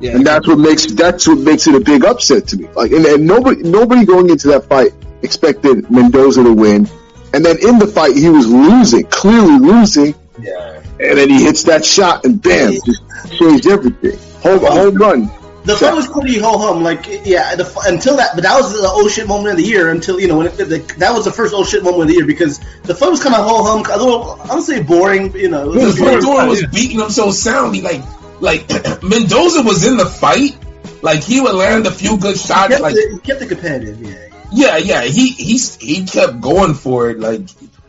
[0.00, 0.12] yeah.
[0.12, 2.68] and that's what makes that's what makes it a big upset to me.
[2.74, 6.88] Like, and, and nobody nobody going into that fight expected Mendoza to win,
[7.32, 10.82] and then in the fight he was losing, clearly losing, yeah.
[10.98, 13.02] and then he hits that shot, and bam, just
[13.38, 14.18] changed everything.
[14.42, 15.30] Home home run.
[15.66, 16.82] The fight was pretty ho hum.
[16.84, 19.90] Like, yeah, the, until that, but that was the oh shit moment of the year.
[19.90, 22.14] Until you know, when it, the, that was the first oh shit moment of the
[22.14, 23.84] year because the fight was kind of ho hum.
[23.90, 25.34] A little, I don't say boring.
[25.36, 26.48] You know, it was was a fight.
[26.48, 27.80] was beating him so soundly.
[27.80, 28.02] Like,
[28.40, 28.68] like
[29.02, 30.56] Mendoza was in the fight.
[31.02, 32.68] Like he would land a few good He shots.
[32.68, 34.00] kept, Like, it, he kept it competitive.
[34.00, 34.28] Yeah.
[34.52, 35.02] yeah, yeah.
[35.02, 37.18] He he he kept going for it.
[37.18, 37.42] Like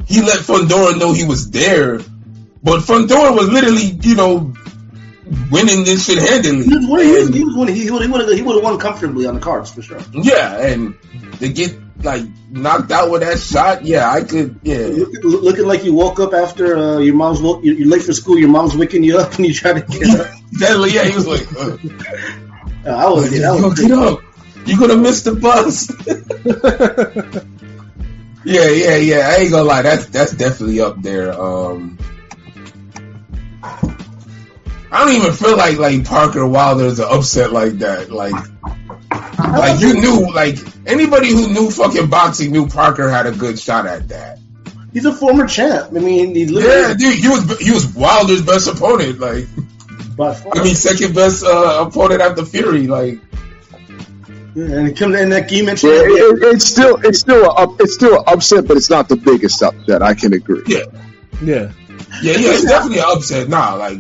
[0.08, 2.00] he let Fundora know he was there,
[2.64, 4.54] but Fundora was literally, you know,
[5.52, 6.66] winning this shit handily.
[6.66, 7.08] He was winning.
[7.08, 7.76] He was, And- he was winning.
[7.76, 10.00] He would have he would have won comfortably on the cards for sure.
[10.14, 10.96] yeah, and
[11.40, 14.78] to get like knocked out with that shot, yeah, I could, yeah.
[14.88, 18.14] Look, looking like you woke up after uh, your mom's woke, you're you're late for
[18.14, 18.38] school.
[18.38, 20.28] Your mom's waking you up, and you try to get up.
[20.60, 21.78] Deadly, yeah, he was like, uh,
[22.86, 24.22] Uh, I was, yeah, was get up.
[24.66, 25.90] You're gonna miss the bus.
[28.46, 29.30] yeah, yeah, yeah.
[29.30, 31.34] I ain't gonna lie, that's that's definitely up there.
[31.34, 31.98] Um
[34.92, 38.10] I don't even feel like like Parker Wilder's an upset like that.
[38.12, 38.34] Like
[39.40, 40.58] like you knew like
[40.88, 44.40] anybody who knew fucking boxing knew Parker had a good shot at that.
[44.94, 45.90] he's a former champ.
[45.96, 49.20] I mean, he Yeah, dude, he was he was Wilder's best opponent.
[49.20, 49.48] Like,
[50.16, 50.34] by.
[50.54, 52.88] I mean, second best uh, opponent after Fury.
[52.88, 53.20] Like,
[54.56, 56.08] and he come and like you mentioned, Yeah, it,
[56.44, 59.62] it- it's still it's still a it's still an upset, but it's not the biggest
[59.62, 60.02] upset.
[60.02, 60.64] I can agree.
[60.68, 60.84] yeah,
[61.42, 61.72] Yeah.
[62.22, 62.52] Yeah, yeah.
[62.54, 63.50] It's definitely an upset.
[63.50, 64.00] Nah, like,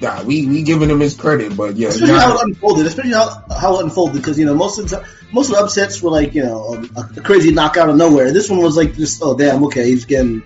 [0.00, 3.44] nah, we we giving him his credit, but yeah, especially how it unfolded, especially how,
[3.50, 6.34] how it unfolded, because you know most of the most of the upsets were like
[6.34, 8.32] you know a, a crazy knockout of nowhere.
[8.32, 10.42] This one was like just oh damn okay he's getting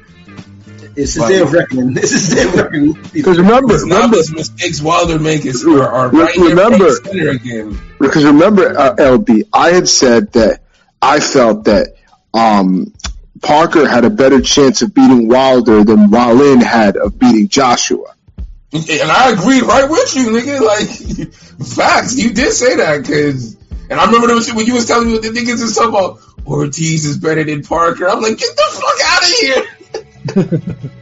[0.95, 1.95] it's his day of reckoning.
[1.95, 2.95] This is his day of reckoning.
[3.13, 6.77] Because remember, It's remember, those mistakes Wilder make is are, are right Remember-
[7.11, 7.81] here front again.
[7.99, 10.61] because remember, uh, LB, I had said that
[11.01, 11.95] I felt that
[12.35, 12.93] um,
[13.43, 18.15] Parker had a better chance of beating Wilder than Wallin had of beating Joshua.
[18.73, 20.61] And I agreed right with you, nigga.
[20.61, 21.33] Like,
[21.77, 22.17] facts.
[22.17, 23.57] You did say that, cause,
[23.91, 26.21] and I remember those when you was telling me what the niggas and stuff about
[26.47, 28.09] Ortiz is better than Parker.
[28.09, 30.79] I'm like, get the fuck out of here.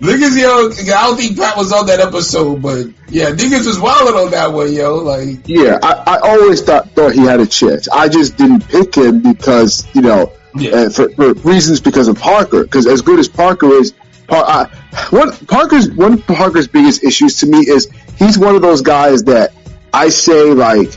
[0.00, 4.14] niggas, yo, I don't think Pat was on that episode, but yeah, niggas was wilding
[4.14, 4.96] on that one, yo.
[4.96, 7.88] Like, Yeah, I, I always thought thought he had a chance.
[7.88, 12.62] I just didn't pick him because you know yeah, for, for reasons because of Parker.
[12.64, 13.92] Because as good as Parker is,
[14.28, 18.62] Par- I, one Parker's one of Parker's biggest issues to me is he's one of
[18.62, 19.52] those guys that
[19.92, 20.90] I say like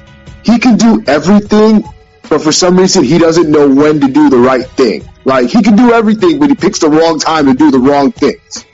[0.43, 1.83] he can do everything,
[2.29, 5.07] but for some reason he doesn't know when to do the right thing.
[5.25, 8.11] Like he can do everything, but he picks the wrong time to do the wrong
[8.11, 8.65] things.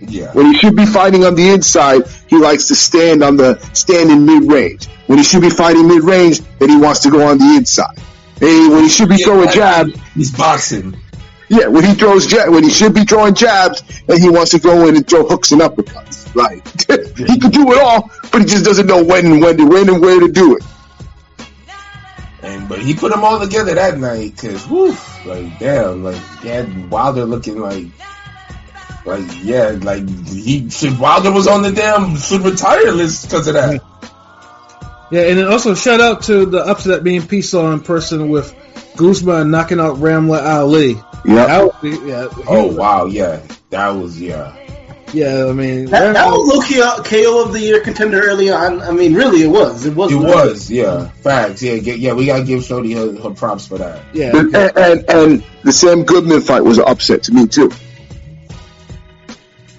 [0.00, 0.32] yeah.
[0.32, 4.10] When he should be fighting on the inside, he likes to stand on the stand
[4.10, 4.86] in mid range.
[5.06, 7.98] When he should be fighting mid range, then he wants to go on the inside.
[8.42, 10.96] And when he should be throwing jabs, He's boxing.
[11.48, 14.58] yeah, when he throws jab, when he should be throwing jabs, and he wants to
[14.58, 16.34] go in and throw hooks and uppercuts.
[16.34, 16.66] Like
[17.16, 19.88] he could do it all, but he just doesn't know when and when to when
[19.88, 20.62] and where to do it.
[22.42, 26.48] And but he put them all together that night, cause whew, like damn, like he
[26.48, 27.86] had Wilder looking like,
[29.04, 33.80] like yeah, like he Wilder was on the damn should retire list because of that.
[35.12, 38.54] Yeah, and then also shout out to the upset being Peace on person with
[38.96, 40.94] Guzman knocking out Ramla Ali.
[41.24, 42.28] Yeah, That would be, yeah.
[42.48, 44.56] Oh wow, yeah, that was yeah.
[45.12, 48.48] Yeah, I mean, That, that was low key a KO of the year contender early
[48.50, 48.80] on.
[48.80, 49.84] I mean, really, it was.
[49.84, 50.10] It was.
[50.10, 52.14] It was yeah, facts yeah, get, yeah.
[52.14, 54.02] We gotta give Shorty her, her props for that.
[54.14, 54.34] yeah.
[54.34, 57.70] and, and and the Sam Goodman fight was an upset to me too.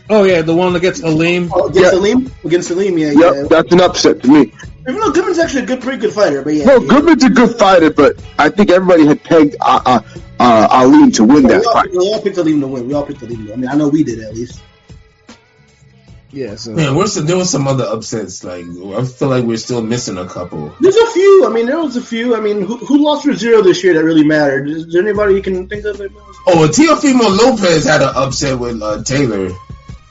[0.09, 1.49] Oh yeah, the one against Aleem.
[1.51, 1.89] Oh, against Yeah.
[1.89, 2.31] Salim?
[2.45, 3.43] Against Salim, yeah, Yep, yeah.
[3.49, 4.53] that's an upset to me.
[4.87, 6.65] Even though Goodman's actually a good, pretty good fighter, but yeah.
[6.65, 6.87] No, yeah.
[6.89, 10.01] Goodman's a good fighter, but I think everybody had pegged uh, uh,
[10.39, 11.91] uh, Ali to win We that all, fight.
[11.91, 12.87] we all picked Salim to win.
[12.87, 13.53] We all picked Salim to win.
[13.53, 14.61] I mean, I know we did at least.
[16.33, 18.43] Yeah, so Man, we're some, there was some other upsets.
[18.43, 20.73] Like I feel like we're still missing a couple.
[20.81, 21.45] There's a few.
[21.45, 22.35] I mean, there was a few.
[22.35, 24.67] I mean, who, who lost for zero this year that really mattered?
[24.67, 25.99] Is there anybody you can think of?
[25.99, 26.11] That
[26.47, 29.51] Oh, Teofimo Lopez had an upset with uh, Taylor.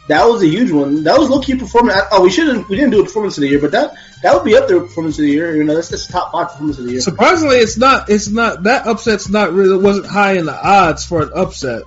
[0.09, 1.05] That was a huge one.
[1.05, 2.01] That was low key performance.
[2.11, 2.69] Oh, we shouldn't.
[2.69, 4.81] We didn't do a performance of the year, but that that would be up there
[4.81, 5.57] performance of the year.
[5.57, 7.01] You know, that's that's top five performance of the year.
[7.01, 8.11] surprisingly, it's not.
[8.11, 11.83] It's not that upset's not really wasn't high in the odds for an upset.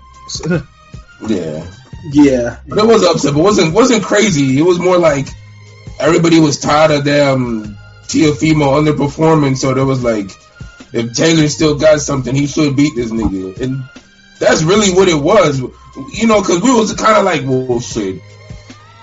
[1.27, 1.65] Yeah.
[2.11, 4.59] yeah, But it was upset, but wasn't wasn't crazy.
[4.59, 5.27] It was more like
[5.97, 7.77] everybody was tired of them
[8.07, 10.31] Teofimo underperforming, so there was like,
[10.93, 13.83] if Taylor still got something, he should beat this nigga, and
[14.39, 15.61] that's really what it was.
[16.11, 18.21] You know, because we was kind of like, well, shit.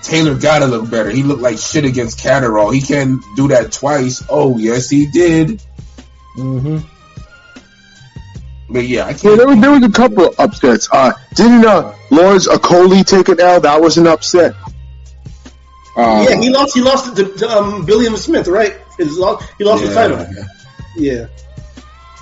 [0.03, 1.11] Taylor gotta look better.
[1.11, 2.71] He looked like shit against Catterall.
[2.71, 4.23] He can't do that twice.
[4.29, 5.63] Oh yes, he did.
[6.35, 6.79] hmm
[8.69, 9.39] But yeah, I can't.
[9.39, 10.89] there was, there was a couple of upsets.
[10.91, 13.61] Uh, didn't uh, Lawrence Okolie take an L?
[13.61, 14.55] That was an upset.
[15.97, 16.41] Uh, yeah.
[16.41, 16.75] He lost.
[16.75, 18.75] He lost to, to um, Billam-Smith, right?
[18.99, 20.27] His lost, he lost the title.
[20.97, 21.27] Yeah.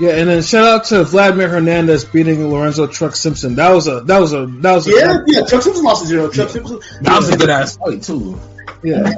[0.00, 3.56] Yeah, and then shout out to Vladimir Hernandez beating Lorenzo Truck Simpson.
[3.56, 5.44] That was a that was a that was a Yeah, yeah.
[5.46, 6.30] Truck Simpson lost to zero.
[6.30, 6.80] Truck Simpson.
[7.02, 8.40] That was a good ass fight too.
[8.82, 9.12] yeah.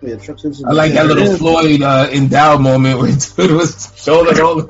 [0.00, 0.66] Yeah, Truck Simpson.
[0.68, 4.60] I like that little Floyd uh, endow moment where dude was showing all.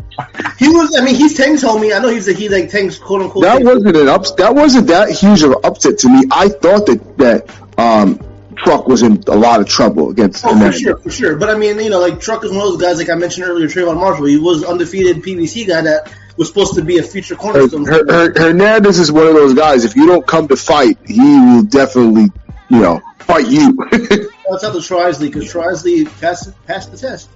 [0.59, 0.97] He was.
[0.97, 1.95] I mean, he's Tang's homie.
[1.95, 3.45] I know he's a, he like Tang's quote unquote.
[3.45, 4.31] that wasn't an ups.
[4.33, 6.25] That wasn't that huge of an upset to me.
[6.31, 8.21] I thought that that um,
[8.65, 11.37] Truck was in a lot of trouble against Oh, for sure, for sure.
[11.37, 13.47] But I mean, you know, like Truck is one of those guys, like I mentioned
[13.47, 14.27] earlier, Trayvon Marshall.
[14.27, 17.87] He was undefeated PBC guy that was supposed to be a future Her, cornerstone.
[17.87, 19.85] Her- Her- Hernandez is one of those guys.
[19.85, 22.33] If you don't come to fight, he will definitely,
[22.69, 23.77] you know, fight you.
[23.91, 27.29] That's out to Trisley because Trisley passed passed the test.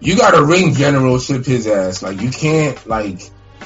[0.00, 2.02] You got to ring generalship his ass.
[2.02, 3.20] Like you can't like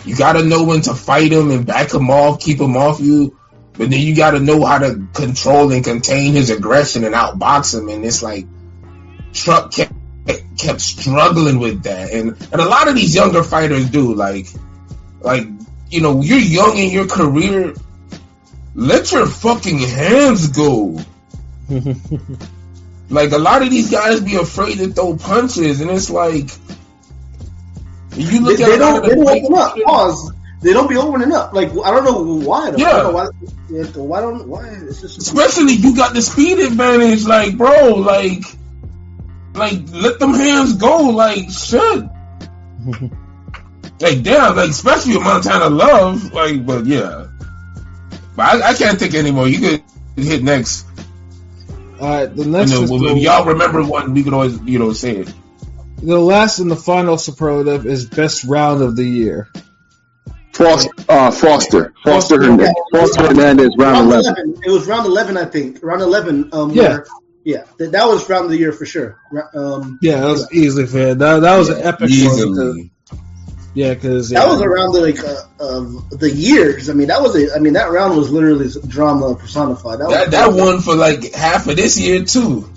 [0.04, 3.00] you got to know when to fight him and back him off, keep him off
[3.00, 3.38] you.
[3.78, 7.78] But then you got to know how to control and contain his aggression and outbox
[7.78, 7.88] him.
[7.88, 8.46] And it's like
[9.32, 9.92] Truck kept
[10.58, 14.14] kept struggling with that, and and a lot of these younger fighters do.
[14.14, 14.46] Like
[15.20, 15.46] like
[15.90, 17.74] you know you're young in your career.
[18.74, 20.98] let your fucking hands go.
[23.08, 26.50] Like a lot of these guys be afraid to throw punches, and it's like
[28.14, 29.04] you They, look at they don't.
[29.04, 29.76] of They don't open up.
[29.84, 30.32] Pause.
[30.66, 31.52] They don't be opening up.
[31.52, 32.72] Like I don't know why.
[32.72, 32.78] Though.
[32.78, 32.92] I Yeah.
[32.94, 33.26] don't know why.
[34.02, 34.48] Why don't?
[34.48, 34.66] Why?
[34.66, 35.18] It's just.
[35.18, 38.42] Especially you got the speed advantage, like bro, like
[39.54, 42.02] like let them hands go, like shit.
[44.00, 47.28] like damn, like especially with Montana Love, like but yeah.
[48.34, 49.46] But I, I can't think anymore.
[49.46, 49.82] You could
[50.16, 50.84] hit next.
[52.00, 54.60] All right, the You next know, is if the, y'all remember one, we could always
[54.62, 55.32] you know say it.
[56.02, 59.48] the last and the final superlative is best round of the year.
[60.56, 64.34] Foster, uh, Foster, Foster Hernandez, Foster Hernandez, round Round 11.
[64.50, 64.62] 11.
[64.64, 65.80] It was round eleven, I think.
[65.82, 66.48] Round eleven.
[66.52, 66.82] Um, Yeah.
[66.88, 67.06] where-
[67.44, 67.62] yeah.
[67.78, 69.18] That, that was round of the year for sure.
[69.54, 71.14] Um, Yeah, that was easily fair.
[71.14, 72.08] That that was an epic one.
[72.10, 72.90] because- Easily.
[73.74, 76.88] Yeah, because that was around the like uh, of the years.
[76.88, 77.54] I mean, that was a.
[77.54, 79.98] I mean, that round was literally drama personified.
[79.98, 82.70] That, That was, that one for like half of this year too.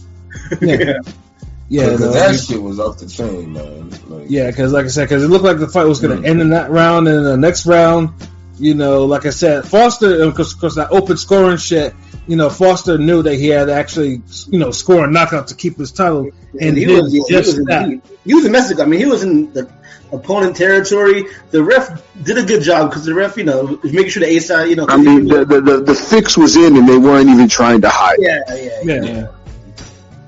[0.59, 0.95] yeah,
[1.69, 3.89] yeah, because no, that you- shit was off the chain, man.
[4.07, 4.47] Like, yeah.
[4.47, 6.29] Because like I said, because it looked like the fight was going to Mm.
[6.29, 8.09] end in that round, and in the next round,
[8.57, 11.93] you know, like I said, Foster, because because that open scoring shit,
[12.27, 15.55] you know, Foster knew that he had to actually, you know, score a knockout to
[15.55, 17.87] keep his title, and he was, he, just was in, that.
[17.87, 18.83] he, he was in Mexico.
[18.83, 19.71] I mean, he was in the
[20.11, 21.25] opponent territory.
[21.51, 24.35] The ref did a good job because the ref, you know, was making sure the
[24.35, 24.87] A side, you know.
[24.89, 27.89] I mean, the, the, the, the fix was in and they weren't even trying to
[27.89, 28.17] hide.
[28.19, 29.01] yeah, yeah, yeah.
[29.03, 29.27] Yeah.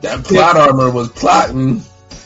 [0.02, 1.84] That plot armor was plotting.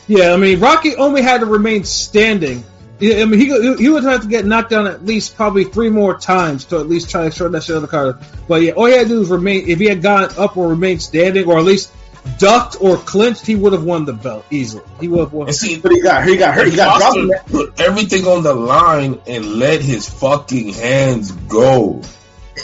[0.08, 2.64] Yeah, I mean, Rocky only had to remain standing.
[3.00, 6.16] I mean, he he would have to get knocked down at least probably three more
[6.16, 8.18] times to at least try to short that shit on the card.
[8.48, 9.68] But yeah, all he had to do was remain.
[9.68, 11.92] If he had gone up or remained standing, or at least
[12.38, 14.82] ducked or clinched, he would have won the belt easily.
[15.00, 15.48] He would have won.
[15.48, 16.68] And see, But he got he got hurt.
[16.68, 17.16] He got dropped.
[17.18, 22.00] in Foster that- put everything on the line and let his fucking hands go.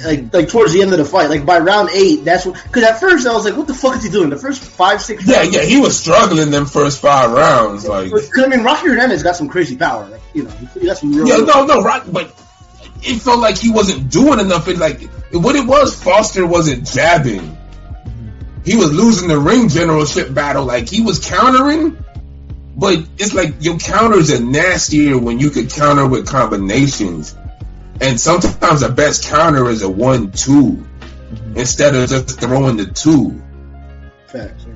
[0.05, 2.63] Like like towards the end of the fight, like by round eight, that's what.
[2.63, 5.03] Because at first I was like, "What the fuck is he doing?" The first five
[5.03, 5.27] six.
[5.27, 7.87] Yeah, rounds, yeah, he was struggling them first five rounds.
[7.87, 10.07] Like, Cause, I mean, Rocky Hernandez got some crazy power.
[10.09, 11.29] Like, you know, he got some real.
[11.29, 12.35] yeah, no, no, right, but
[13.03, 14.67] it felt like he wasn't doing enough.
[14.69, 17.59] It like what it was, Foster wasn't jabbing.
[18.65, 20.65] He was losing the ring generalship battle.
[20.65, 22.03] Like he was countering,
[22.77, 27.37] but it's like your counters are nastier when you could counter with combinations.
[28.03, 31.57] And sometimes the best counter is a one-two mm-hmm.
[31.57, 33.41] instead of just throwing the two.
[34.27, 34.67] Facts.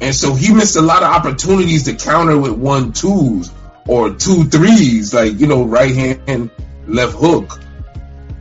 [0.00, 3.50] And so he missed a lot of opportunities to counter with one twos
[3.86, 6.50] or two threes, like, you know, right hand,
[6.86, 7.60] left hook.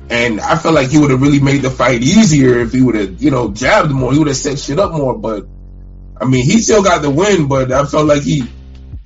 [0.09, 2.95] And I felt like he would have really made the fight easier if he would
[2.95, 4.13] have, you know, jabbed more.
[4.13, 5.17] He would have set shit up more.
[5.17, 5.47] But
[6.19, 8.43] I mean, he still got the win, but I felt like he,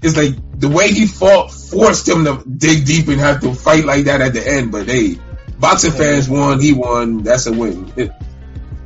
[0.04, 3.86] it's like the way he fought forced him to dig deep and have to fight
[3.86, 4.72] like that at the end.
[4.72, 5.18] But hey,
[5.60, 7.24] boxing fans won, he won.
[7.24, 7.92] That's a win.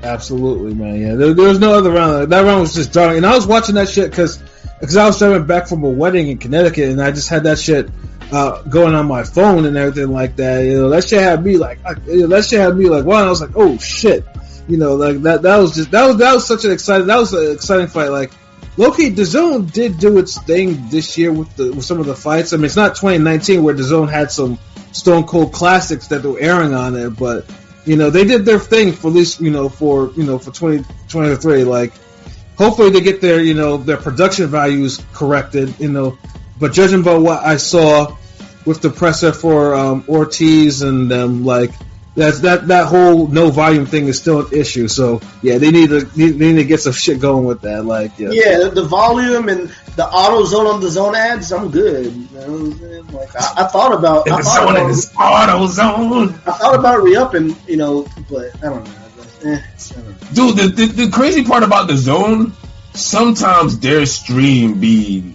[0.03, 1.01] Absolutely, man.
[1.01, 2.31] Yeah, there, there was no other round.
[2.31, 3.15] That round was just done.
[3.15, 4.37] And I was watching that shit because
[4.79, 7.57] because I was driving back from a wedding in Connecticut, and I just had that
[7.57, 7.89] shit
[8.31, 10.61] uh, going on my phone and everything like that.
[10.61, 13.05] You know, that shit had me like, I, you know, that shit had me like,
[13.05, 13.25] wow.
[13.25, 14.23] I was like, oh shit.
[14.67, 15.41] You know, like that.
[15.41, 17.07] That was just that was that was such an exciting.
[17.07, 18.09] That was an exciting fight.
[18.09, 18.31] Like.
[18.77, 22.15] Loki, the Zone did do its thing this year with the with some of the
[22.15, 22.53] fights.
[22.53, 24.59] I mean, it's not 2019 where the Zone had some
[24.91, 27.45] Stone Cold classics that were airing on it, but
[27.87, 30.51] you know they did their thing for at least you know for you know for
[30.51, 31.93] 2023 like
[32.57, 36.17] hopefully they get their you know their production values corrected you know
[36.59, 38.13] but judging by what i saw
[38.65, 41.71] with the presser for um, ortiz and um, like
[42.17, 45.89] that's that that whole no volume thing is still an issue so yeah they need
[45.89, 48.83] to they need to get some shit going with that like yeah, Yeah, the, the
[48.83, 52.13] volume and the auto zone on the zone ads, I'm good.
[52.13, 53.07] You know what I'm?
[53.07, 56.29] Like I, I thought about, I the thought zone about, is auto zone.
[56.45, 58.91] I thought about re-upping, you know, but I don't know.
[59.43, 60.53] Eh, I don't know.
[60.53, 62.53] Dude, the, the the crazy part about the zone,
[62.93, 65.33] sometimes their stream be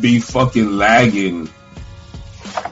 [0.00, 1.48] be fucking lagging,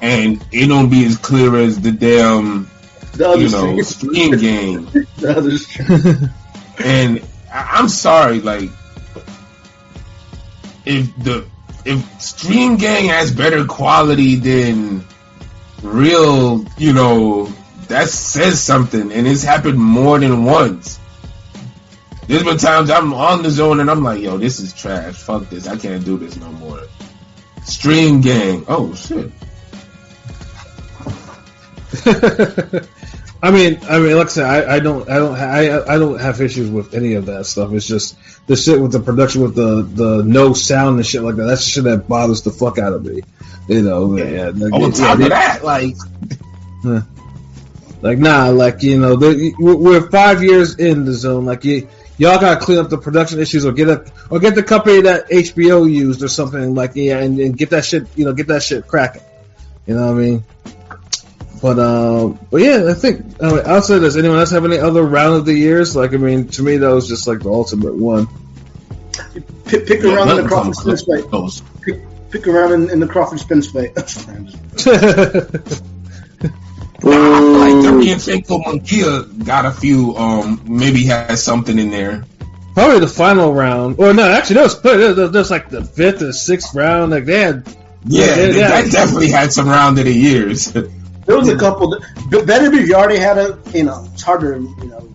[0.03, 2.70] and it don't be as clear as the damn
[3.15, 4.85] The other you know stream, stream game.
[5.19, 6.31] the other.
[6.83, 7.23] And
[7.53, 8.71] I, I'm sorry, like
[10.87, 11.47] if the
[11.85, 15.05] if Stream Gang has better quality than
[15.83, 17.47] real, you know,
[17.89, 20.99] that says something, and it's happened more than once.
[22.27, 25.17] There's been times I'm on the zone and I'm like, yo, this is trash.
[25.17, 25.67] Fuck this.
[25.67, 26.83] I can't do this no more.
[27.65, 28.65] Stream Gang.
[28.69, 29.33] Oh shit.
[33.43, 35.99] I mean, I mean, like I said, I, I don't, I don't, ha- I, I
[35.99, 37.73] don't have issues with any of that stuff.
[37.73, 41.37] It's just the shit with the production, with the the no sound and shit like
[41.37, 41.45] that.
[41.45, 43.23] That's the shit that bothers the fuck out of me.
[43.67, 44.51] You know, yeah.
[44.55, 45.97] like, oh, On yeah, top they- of that, like,
[46.83, 47.01] Huh.
[48.03, 51.45] Like nah, like you know, the, we're we're five years in the zone.
[51.45, 51.87] Like you,
[52.17, 55.03] y'all got to clean up the production issues, or get a or get the company
[55.03, 58.47] that HBO used or something like yeah, and, and get that shit, you know, get
[58.49, 59.21] that shit cracking.
[59.87, 60.45] You know what I mean?
[61.63, 64.79] But um, but yeah, I think I mean, outside of this, anyone else have any
[64.79, 65.95] other round of the years?
[65.95, 68.29] Like I mean, to me that was just like the ultimate one.
[69.67, 71.25] Pick, pick Yeah, around in the nothing Crawford comes Spence fight.
[71.31, 71.63] close.
[71.83, 73.93] Pick, pick around in, in the Crawford Spence fight.
[73.97, 74.03] I
[77.01, 82.25] feel like Dirty and Faithful Munguia got a few, um, maybe has something in there.
[82.75, 85.17] Probably the final round, or no, actually, that was split.
[85.17, 87.11] That was like the fifth or sixth round.
[87.11, 87.67] Like they had,
[88.07, 88.69] Yeah, Yeah, that, yeah.
[88.83, 90.73] that definitely had some round of the years.
[91.31, 91.91] There was a couple.
[91.91, 93.59] That, better be if you already had a.
[93.73, 94.47] You know, it's hard to
[94.83, 95.09] you know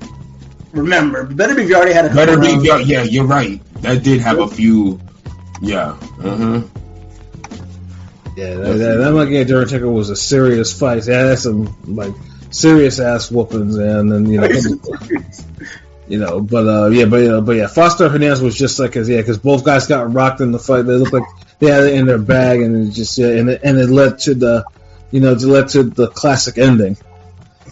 [0.71, 1.25] remember.
[1.25, 2.07] Better be if you already had a.
[2.07, 2.65] couple Better be, rounds.
[2.65, 3.61] yeah, yeah, you're right.
[3.81, 4.99] That did have a few,
[5.61, 5.93] yeah.
[5.93, 6.61] hmm
[8.35, 11.07] yeah, that, that, that Monkey and Jordan Ticker was a serious fight.
[11.07, 12.13] Yeah, had some like
[12.51, 14.47] serious ass whoopings, and then you know,
[16.07, 19.07] you know, but uh, yeah, but uh, but yeah, Foster Hernandez was just like, cause
[19.07, 20.81] yeah, because both guys got rocked in the fight.
[20.81, 21.23] They looked like
[21.59, 24.19] they had it in their bag, and it just yeah, and it, and it led
[24.19, 24.65] to the,
[25.11, 26.97] you know, to led to the classic ending.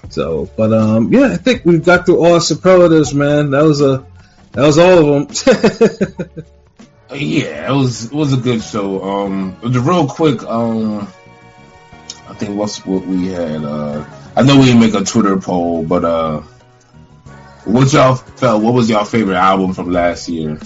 [0.09, 3.51] So, but um, yeah, I think we've got through all superlatives, man.
[3.51, 4.05] That was a,
[4.51, 6.43] that was all of them.
[7.13, 9.03] Yeah, it was it was a good show.
[9.03, 11.07] Um, the real quick, um,
[12.27, 13.63] I think what's what we had.
[13.63, 14.03] Uh,
[14.35, 16.41] I know we didn't make a Twitter poll, but uh,
[17.65, 18.63] what y'all felt?
[18.63, 20.57] What was y'all favorite album from last year?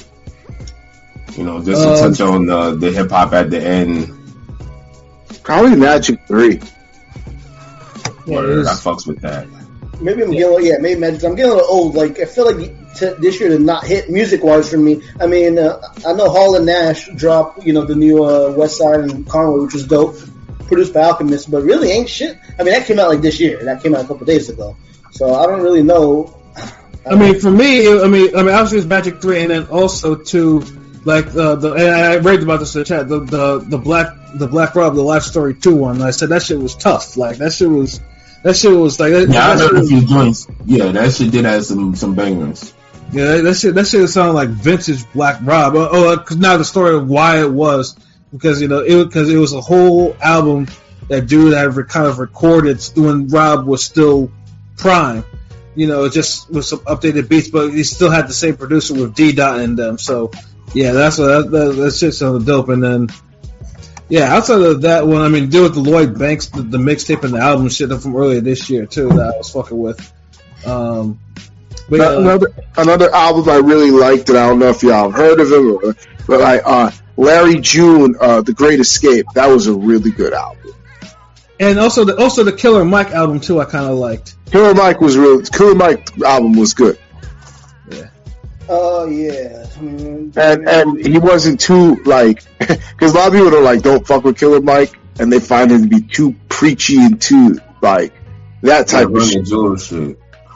[1.36, 4.17] You know, just to Um, touch on the the hip hop at the end.
[5.48, 6.56] Probably Magic Three.
[6.56, 6.60] Yeah,
[8.26, 9.48] it Word, I fucks with that.
[10.02, 11.24] Maybe I'm getting, yeah, maybe Magic.
[11.24, 11.96] I'm getting a little old.
[11.96, 15.02] Like I feel like to, this year did not hit music wise for me.
[15.22, 18.78] I mean, uh, I know Hall and Nash dropped, you know, the new uh, West
[18.78, 20.18] Side and Conway, which was dope,
[20.68, 22.38] produced by Alchemist, but really ain't shit.
[22.60, 23.64] I mean, that came out like this year.
[23.64, 24.76] That came out a couple days ago.
[25.12, 26.42] So I don't really know.
[27.10, 30.16] I mean, for me, I mean, I mean, obviously it's Magic Three, and then also
[30.16, 30.60] to
[31.08, 33.08] like uh, the and I raved about this in the chat.
[33.08, 36.02] The the the black the Black Rob the Life Story Two one.
[36.02, 37.16] I said that shit was tough.
[37.16, 38.02] Like that shit was
[38.44, 40.48] that shit was like that, Yeah, I that shit heard a few joints.
[40.66, 42.74] Yeah, that shit did have some some bangers.
[43.14, 45.76] yeah, that, that shit that shit sounded like vintage Black Rob.
[45.76, 47.98] Oh, oh, cause now the story of why it was
[48.34, 50.68] because you know it because it was a whole album
[51.08, 54.30] that dude had re- kind of recorded when Rob was still
[54.76, 55.24] prime.
[55.74, 59.14] You know, just with some updated beats, but he still had the same producer with
[59.16, 59.98] D Dot in them.
[60.00, 60.32] So
[60.74, 62.70] yeah, that's what that, that, that shit sounded dope.
[62.70, 63.08] And then
[64.10, 67.24] yeah, outside of that one, I mean, deal with the Lloyd Banks, the, the mixtape
[67.24, 70.14] and the album shit from earlier this year too that I was fucking with.
[70.66, 71.20] Um,
[71.90, 72.48] but yeah, Another
[72.78, 76.40] another album I really liked, and I don't know if y'all heard of him, but
[76.40, 79.26] like uh, Larry June, uh, The Great Escape.
[79.36, 80.74] That was a really good album.
[81.60, 83.60] and also the also the Killer Mike album too.
[83.60, 84.36] I kind of liked.
[84.52, 86.98] Killer Mike was really Killer Mike album was good,
[88.70, 93.56] Oh yeah, I mean, and and he wasn't too like because a lot of people
[93.56, 96.98] are like don't fuck with Killer Mike, and they find him to be too preachy
[96.98, 98.14] and too like
[98.62, 99.46] that type of running shit.
[99.46, 99.78] jewel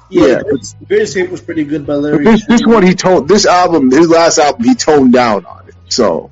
[0.09, 0.41] yeah, yeah.
[0.87, 2.25] Great Escape was pretty good by Larry.
[2.25, 5.75] this this one he toned this album his last album he toned down on it,
[5.87, 6.29] so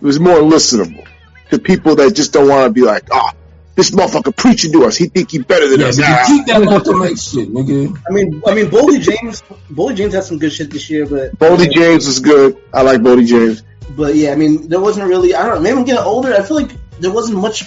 [0.00, 1.06] it was more listenable
[1.50, 3.34] to people that just don't want to be like ah.
[3.74, 4.96] This motherfucker preaching to us.
[4.96, 5.96] He think he better than Yeah, us.
[5.96, 6.28] but Ah.
[6.28, 7.96] you keep that Malcolm shit, nigga.
[8.06, 9.42] I mean, I mean, Boldy James,
[9.72, 12.58] Boldy James had some good shit this year, but Boldy James is good.
[12.74, 13.62] I like Boldy James.
[13.96, 15.34] But yeah, I mean, there wasn't really.
[15.34, 15.60] I don't know.
[15.62, 16.34] Maybe I'm getting older.
[16.34, 16.70] I feel like
[17.00, 17.64] there wasn't much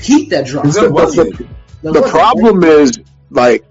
[0.00, 0.72] heat that dropped.
[0.72, 1.38] There wasn't.
[1.38, 1.46] There
[1.82, 2.98] The wasn't, problem is,
[3.30, 3.64] like,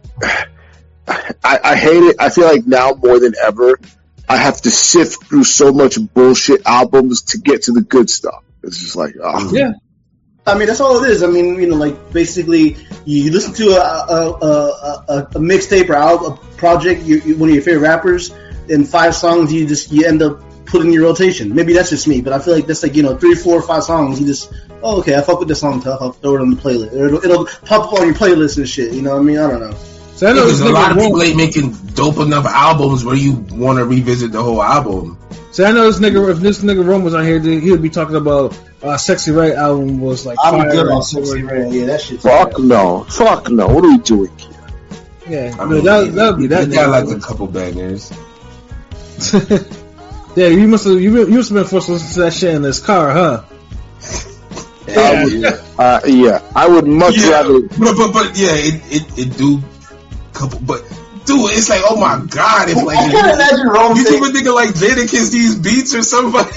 [1.08, 2.16] I, I hate it.
[2.20, 3.80] I feel like now more than ever,
[4.28, 8.44] I have to sift through so much bullshit albums to get to the good stuff.
[8.64, 9.52] It's just like, oh.
[9.54, 9.74] Yeah,
[10.48, 11.24] I mean, that's all it is.
[11.24, 15.40] I mean, you know, like basically, you, you listen to a a, a, a, a
[15.40, 18.32] mixtape or album, a project, you, you, one of your favorite rappers,
[18.70, 21.54] and five songs, you just you end up putting your rotation.
[21.54, 23.84] Maybe that's just me, but I feel like that's like you know three, four, five
[23.84, 24.22] songs.
[24.22, 26.02] You just oh okay, I fuck with this song, tough.
[26.02, 26.94] I'll throw it on the playlist.
[26.94, 28.94] It'll, it'll pop up on your playlist and shit.
[28.94, 29.38] You know what I mean?
[29.38, 29.78] I don't know.
[30.16, 33.16] so I know Because this a lot of people ain't making dope enough albums where
[33.16, 35.18] you want to revisit the whole album.
[35.58, 36.30] So I know this nigga.
[36.30, 39.54] If this nigga Rome was on here, he would be talking about uh, "Sexy Right"
[39.54, 41.42] album was like I'm good on so Sexy.
[41.42, 41.74] Red.
[41.74, 42.22] Yeah, that shit.
[42.22, 43.06] Fuck no.
[43.06, 43.66] Fuck no.
[43.66, 44.52] What are we doing here?
[45.28, 46.68] Yeah, I I mean, that that would be that.
[46.68, 48.12] He got like a couple bangers.
[50.36, 52.54] yeah, you must have you, you must have been forced to listen to that shit
[52.54, 53.44] in this car, huh?
[54.88, 55.44] Yeah, I would,
[55.80, 57.62] uh, yeah, I would much Yeah, rather.
[57.62, 59.64] but but but yeah, it it, it do
[60.34, 60.84] couple, but
[61.28, 64.24] dude, it's like oh my god, if I can't imagine Rome you saying.
[64.24, 66.50] think a nigga like Jadakiss these beats or somebody?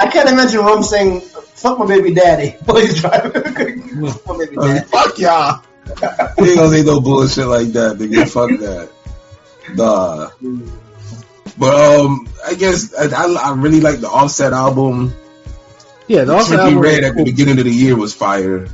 [0.00, 3.32] I can't imagine Rome saying, "Fuck my baby daddy" Please drive.
[3.32, 3.82] driving.
[4.08, 4.86] Fuck my baby daddy.
[4.86, 5.62] Fuck y'all.
[6.38, 8.28] You ain't gonna say no bullshit like that, nigga.
[8.28, 8.88] Fuck that.
[9.74, 10.30] Nah.
[11.58, 15.12] But um, I guess I, I, I really like the Offset album.
[16.06, 16.78] Yeah, the Offset Trippie album.
[16.78, 18.68] Red was at the beginning of the year was fire.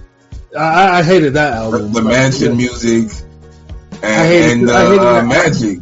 [0.57, 1.93] I, I hated that album.
[1.93, 3.11] The Mansion music
[4.03, 5.25] and, I and I uh.
[5.25, 5.79] Magic.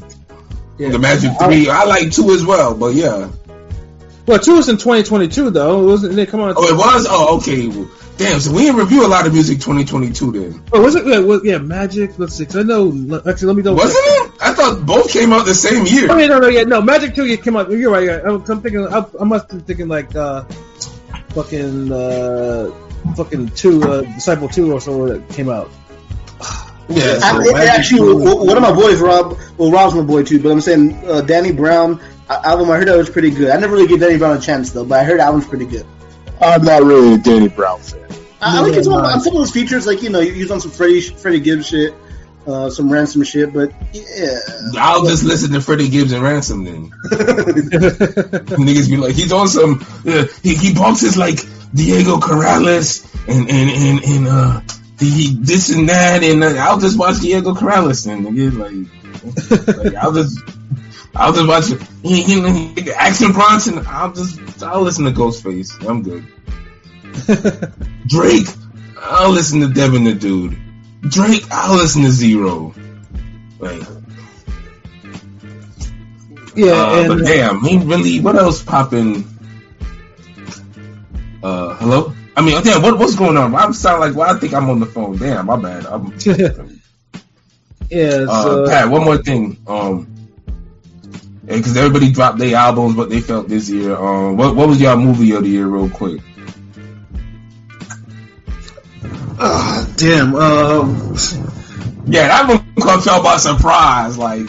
[0.78, 0.90] Yeah.
[0.90, 2.74] The Magic Three, I like two as well.
[2.76, 3.30] But yeah,
[4.26, 5.82] Well, two was in 2022 though.
[5.82, 6.54] It wasn't they come on?
[6.56, 7.06] oh, it was.
[7.08, 7.68] Oh, okay.
[8.18, 8.40] Damn.
[8.40, 11.06] So we didn't review a lot of music 2022 then, Oh, was it?
[11.06, 12.18] Yeah, was, yeah, Magic.
[12.18, 12.44] Let's see.
[12.46, 12.88] 'cause I know.
[13.26, 13.76] Actually, let me double.
[13.78, 14.32] wasn't it?
[14.40, 16.08] I thought both came out the same year.
[16.10, 16.82] Oh yeah, no, no, yeah, no.
[16.82, 17.70] Magic Two, you came out.
[17.70, 18.04] You're right.
[18.04, 18.86] Yeah, I'm, I'm thinking.
[18.86, 20.44] I, I must be thinking like, uh,
[21.30, 22.70] fucking, uh,
[23.16, 25.70] fucking two, uh, Disciple Two or something that came out.
[26.89, 27.18] Yeah.
[27.23, 30.23] I, so I- Magic actually, Two- one of my boys, Rob, well, Rob's my boy
[30.23, 32.70] too, but I'm saying uh, Danny Brown uh, album.
[32.70, 33.50] I heard that was pretty good.
[33.50, 35.66] I never really gave Danny Brown a chance though, but I heard that album's pretty
[35.66, 35.86] good.
[36.40, 38.02] I'm not really a Danny Brown fan.
[38.40, 38.98] I, I like Yeah, his, no.
[38.98, 41.94] on some of those features, like you know, he's on some Freddie Freddie Gibbs shit,
[42.47, 44.39] uh, some ransom shit, but yeah.
[44.78, 46.90] I'll just listen to Freddie Gibbs and Ransom then.
[47.81, 49.84] Niggas be like, he's on some.
[50.06, 51.39] Uh, he he boxes like
[51.74, 54.60] Diego Corrales and and and and uh,
[54.99, 58.25] he this and that, and uh, I'll just watch Diego Corrales then.
[58.25, 60.39] Nigga, like, like I'll just.
[61.18, 61.81] I'll just watch it.
[62.02, 63.83] He, he, he, Action Bronson.
[63.86, 65.83] I'll just I'll listen to Ghostface.
[65.89, 66.26] I'm good.
[68.07, 68.49] Drake.
[69.00, 70.58] I'll listen to Devin the Dude.
[71.02, 71.44] Drake.
[71.50, 72.75] I'll listen to Zero.
[73.58, 73.83] Like,
[76.55, 78.20] yeah, uh, but damn, he really.
[78.20, 79.25] What else popping?
[81.42, 82.15] Uh, hello.
[82.36, 83.55] I mean, damn, what what's going on?
[83.55, 85.16] I'm sound like well, I think I'm on the phone.
[85.16, 85.86] Damn, my bad.
[85.86, 86.12] I'm,
[87.90, 89.58] yeah, uh, so, Pat, one more thing.
[89.66, 90.12] Um,
[91.47, 93.97] because everybody dropped their albums, but they felt this year.
[93.97, 96.20] Um, what what was your movie of the year, real quick?
[99.39, 100.34] ah, damn.
[100.34, 101.16] Um,
[102.08, 104.16] Yeah, that one caught y'all by surprise.
[104.16, 104.46] Like,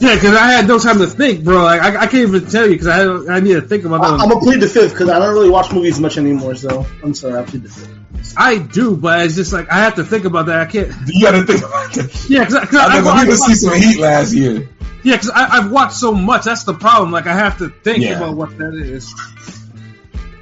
[0.00, 1.62] yeah, because I had no time to think, bro.
[1.62, 4.04] Like, I, I can't even tell you because I had, I need to think about
[4.04, 4.20] I, that.
[4.20, 6.56] I'm gonna plead the fifth because I don't really watch movies much anymore.
[6.56, 8.34] So I'm sorry, I plead the fifth.
[8.36, 10.60] I do, but it's just like I have to think about that.
[10.60, 10.88] I can't.
[11.06, 12.28] you gotta think about it.
[12.28, 14.68] Yeah, because I I, know I, we see some heat last year.
[15.04, 16.44] yeah, because I've watched so much.
[16.44, 17.12] That's the problem.
[17.12, 18.16] Like I have to think Yeah.
[18.16, 19.14] about what that is.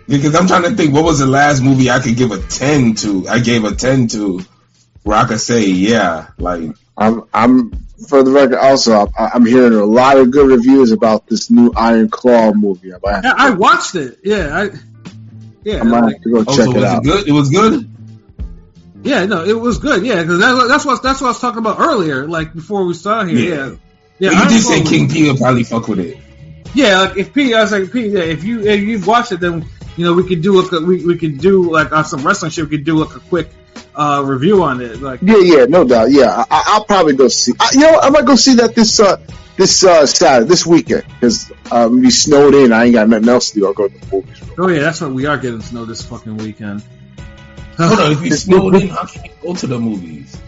[0.07, 2.95] Because I'm trying to think, what was the last movie I could give a ten
[2.97, 3.27] to?
[3.29, 4.41] I gave a ten to,
[5.05, 6.63] where I could say, yeah, like,
[6.97, 7.71] I'm, I'm
[8.09, 8.57] for the record.
[8.59, 12.93] Also, I'm, I'm hearing a lot of good reviews about this new Iron Claw movie.
[12.93, 14.19] I Yeah, I watched it.
[14.25, 14.71] Yeah, I.
[15.63, 16.99] Yeah, I might like- have to go oh, check so it was out.
[16.99, 17.29] it good?
[17.29, 17.91] It was good.
[19.03, 20.05] yeah, no, it was good.
[20.05, 22.27] Yeah, because that, that's what that's what I was talking about earlier.
[22.29, 23.55] Like before we started here.
[23.55, 23.77] Yeah.
[24.19, 24.31] Yeah, yeah.
[24.31, 26.19] But you Iron did Claw say was- King P would probably fuck with it.
[26.75, 28.09] Yeah, like if P, I was like P.
[28.09, 29.65] Yeah, if you if you watched it, then
[29.97, 32.51] you know we could do like a, we we could do like on some wrestling
[32.51, 32.69] shit.
[32.69, 33.49] We could do like a quick
[33.95, 35.01] uh review on it.
[35.01, 36.11] Like Yeah, yeah, no doubt.
[36.11, 37.53] Yeah, I, I'll probably go see.
[37.59, 39.17] I, you know, what, I might go see that this uh
[39.57, 42.73] this uh Saturday, this weekend, because um, be snowed in.
[42.73, 43.67] I ain't got nothing else to do.
[43.67, 44.43] I'll go to the movies.
[44.59, 46.83] oh yeah, that's what we are getting snow this fucking weekend.
[47.77, 50.41] Hold on, if you snowed in, how can you go to the movies?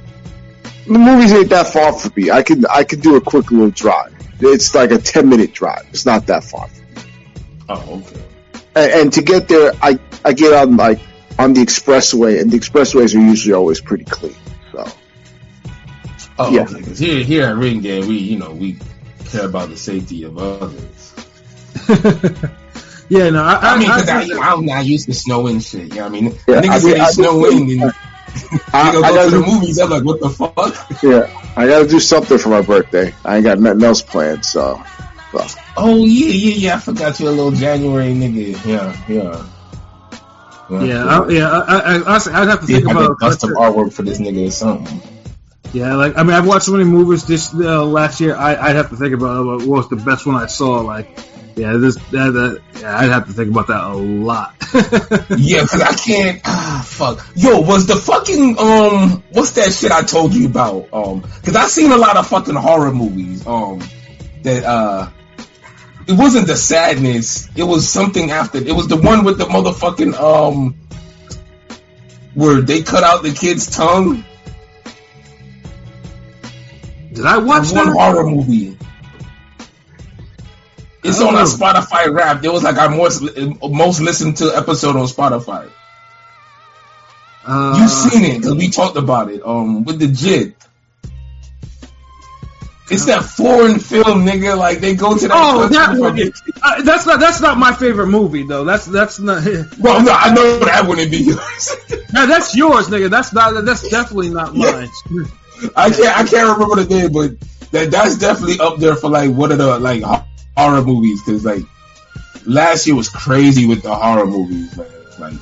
[0.87, 2.31] The movies ain't that far from me.
[2.31, 4.15] I can I can do a quick little drive.
[4.41, 5.87] It's like a ten minute drive.
[5.91, 6.69] It's not that far.
[7.69, 8.23] Oh, okay.
[8.77, 11.01] And, and to get there, I I get on like
[11.39, 14.35] on the expressway, and the expressways are usually always pretty clean.
[14.73, 14.87] So
[16.39, 16.63] Oh, Yeah.
[16.63, 16.75] okay.
[16.79, 18.79] Because here, here at Ring Gang, we, you know, we
[19.31, 21.15] care about the safety of others.
[23.09, 25.15] yeah, no, I, I, I mean, because I, I- you know, I'm not used to
[25.15, 25.83] snow and shit.
[25.83, 26.25] You know what I mean?
[26.47, 27.83] Yeah, Niggas I say mean, they I- snowing and
[28.73, 29.79] I, they go, I go to the gotta movies.
[29.79, 31.03] I'm like, what the fuck?
[31.03, 33.15] yeah, I gotta do something for my birthday.
[33.25, 34.45] I ain't got nothing else planned.
[34.45, 34.83] So
[35.79, 36.75] Oh yeah, yeah, yeah.
[36.77, 38.65] I forgot you're a little January nigga.
[38.67, 39.47] Yeah, yeah.
[40.71, 41.49] Yeah, I, yeah.
[41.51, 43.19] I, I, honestly, I'd have to think about.
[43.19, 45.03] custom artwork for this nigga or something.
[45.73, 48.35] Yeah, like I mean, I've watched so many movies this uh, last year.
[48.35, 50.81] I, I'd have to think about what was the best one I saw.
[50.81, 51.09] Like,
[51.57, 54.55] yeah, this that, that yeah, I'd have to think about that a lot.
[55.39, 56.41] Yeah, because I can't.
[56.45, 57.27] Ah, fuck.
[57.35, 60.89] Yo, was the fucking um, what's that shit I told you about?
[60.93, 63.47] Um, because I've seen a lot of fucking horror movies.
[63.47, 63.81] Um,
[64.43, 65.11] that uh,
[66.09, 67.49] it wasn't the sadness.
[67.57, 68.59] It was something after.
[68.59, 70.77] It was the one with the motherfucking um,
[72.35, 74.25] where they cut out the kid's tongue.
[77.13, 77.93] Did I watch one that?
[77.93, 78.77] horror movie.
[81.03, 81.41] It's on know.
[81.41, 82.45] a Spotify rap.
[82.45, 83.23] It was like our most
[83.63, 85.71] most listened to episode on Spotify.
[87.45, 89.41] Uh, You seen it because we talked about it.
[89.45, 90.57] Um, with the jit.
[92.89, 94.57] It's that foreign film, nigga.
[94.57, 95.37] Like they go to that.
[95.37, 96.21] Oh, that one.
[96.63, 98.65] Uh, that's not that's not my favorite movie though.
[98.65, 99.45] That's that's not.
[99.81, 101.77] Well, no, I know that wouldn't be yours.
[102.13, 103.11] Now, that's yours, nigga.
[103.11, 103.65] That's not.
[103.65, 104.89] That's definitely not mine.
[105.75, 106.19] I can't.
[106.19, 107.39] I can't remember the name, but
[107.73, 110.03] that that's definitely up there for like one of the like
[110.57, 111.23] horror movies.
[111.25, 111.63] Because like
[112.47, 114.87] last year was crazy with the horror movies, man.
[115.19, 115.35] Like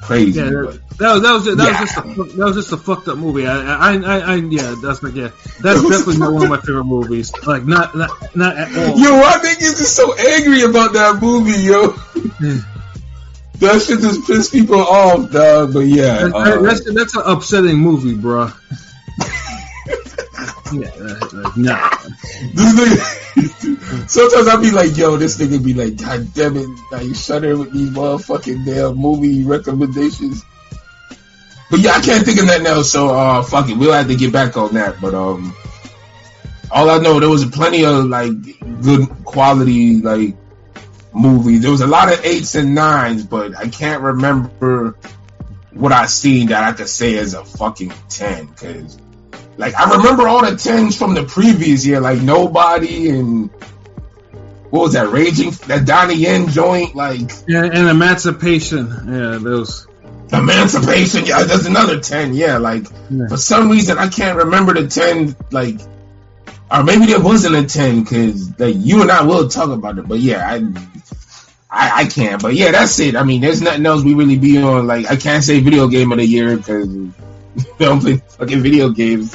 [0.00, 0.40] crazy.
[0.40, 1.80] Yeah, that, was that was just that Yeah.
[1.80, 3.46] was just a, that was just a fucked up movie.
[3.46, 6.84] I I I, I yeah, that's like yeah, that's definitely not one of my favorite
[6.84, 7.32] movies.
[7.46, 8.98] Like not not not at all.
[8.98, 11.88] Yo, why niggas is so angry about that movie, yo?
[13.58, 15.72] that shit just pissed people off, dog.
[15.72, 18.50] But yeah, That- uh, that's that's an upsetting movie, bro.
[20.72, 20.90] yeah,
[21.32, 21.90] like, nah.
[22.54, 24.08] this nigga.
[24.10, 27.72] Sometimes I'll be like, yo, this nigga be like, God damn it, like shudder with
[27.72, 30.44] these motherfucking damn movie recommendations.
[31.70, 34.16] But yeah, I can't think of nothing else, so uh, fuck it, we'll have to
[34.16, 35.00] get back on that.
[35.00, 35.54] But um,
[36.70, 38.32] all I know there was plenty of like
[38.82, 40.36] good quality like
[41.12, 41.62] movies.
[41.62, 44.96] There was a lot of eights and nines, but I can't remember
[45.72, 48.48] what I seen that I could say is a fucking ten.
[48.48, 48.98] Cause
[49.58, 53.50] like I remember all the tens from the previous year, like nobody and
[54.70, 58.88] what was that raging that Donnie Yen joint like Yeah, and Emancipation.
[58.88, 59.87] Yeah, those.
[60.32, 61.24] Emancipation.
[61.26, 62.34] Yeah, that's another ten.
[62.34, 63.28] Yeah, like Yeah.
[63.28, 65.34] for some reason I can't remember the ten.
[65.50, 65.80] Like,
[66.70, 70.06] or maybe there wasn't a ten because like you and I will talk about it.
[70.06, 70.56] But yeah, I,
[71.70, 72.40] I, I can't.
[72.42, 73.16] But yeah, that's it.
[73.16, 74.86] I mean, there's nothing else we really be on.
[74.86, 76.88] Like, I can't say video game of the year because
[77.78, 79.34] don't play fucking video games.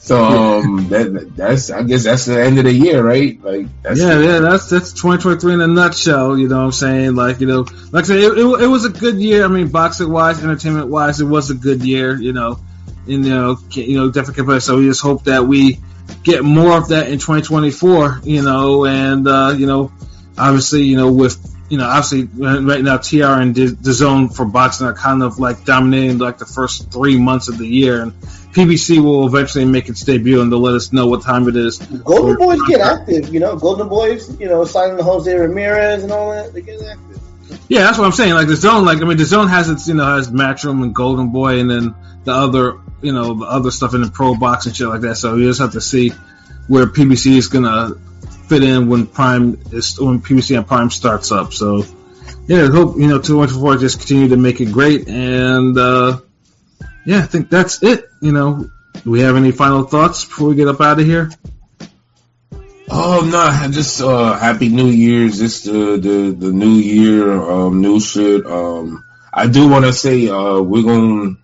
[0.00, 3.38] So um, that that's I guess that's the end of the year, right?
[3.42, 6.38] Like, that's yeah, yeah, that's that's 2023 in a nutshell.
[6.38, 7.14] You know what I'm saying?
[7.16, 9.44] Like, you know, like I said, it, it, it was a good year.
[9.44, 12.18] I mean, boxing wise, entertainment wise, it was a good year.
[12.18, 12.58] You know,
[13.06, 14.60] and you know, you know, definitely.
[14.60, 15.78] So we just hope that we
[16.24, 18.22] get more of that in 2024.
[18.24, 19.92] You know, and uh, you know,
[20.38, 21.36] obviously, you know, with
[21.70, 25.38] you know, obviously right now TR and the the zone for boxing are kind of
[25.38, 28.12] like dominating like the first three months of the year, and
[28.52, 31.78] PBC will eventually make its debut and they'll let us know what time it is.
[31.78, 33.56] Golden Boys get active, you know.
[33.56, 36.52] Golden Boys, you know, signing the Jose Ramirez and all that.
[36.52, 37.20] They get active.
[37.68, 38.34] Yeah, that's what I'm saying.
[38.34, 40.92] Like the zone, like I mean, the zone has its, you know, has Matchroom and
[40.92, 44.66] Golden Boy, and then the other, you know, the other stuff in the pro box
[44.66, 45.16] and shit like that.
[45.16, 46.10] So you just have to see
[46.66, 47.92] where PBC is gonna
[48.50, 51.54] fit in when Prime is when PBC and Prime starts up.
[51.54, 51.84] So
[52.46, 56.18] yeah, hope you know 214 just continue to make it great, and uh,
[57.06, 58.10] yeah, I think that's it.
[58.20, 58.68] You know,
[59.04, 61.30] do we have any final thoughts before we get up out of here?
[62.90, 65.40] Oh no, just uh happy New Year's.
[65.40, 68.44] It's the the the new year, um new shit.
[68.44, 71.36] Um I do wanna say uh we're gonna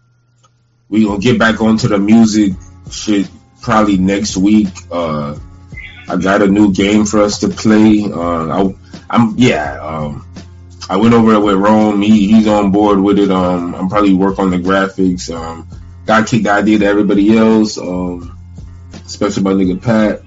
[0.89, 2.55] we gonna get back onto the music
[2.91, 3.31] shit
[3.63, 4.75] probably next week.
[4.91, 5.39] Uh
[6.09, 8.05] I got a new game for us to play.
[8.05, 8.75] Uh I
[9.11, 10.27] I'm yeah, um
[10.89, 12.01] I went over it with Rome.
[12.03, 13.31] He he's on board with it.
[13.31, 15.35] Um I'm probably work on the graphics.
[15.35, 15.69] Um
[16.07, 18.39] got kicked the idea to everybody else, um
[19.05, 20.23] especially my nigga Pat.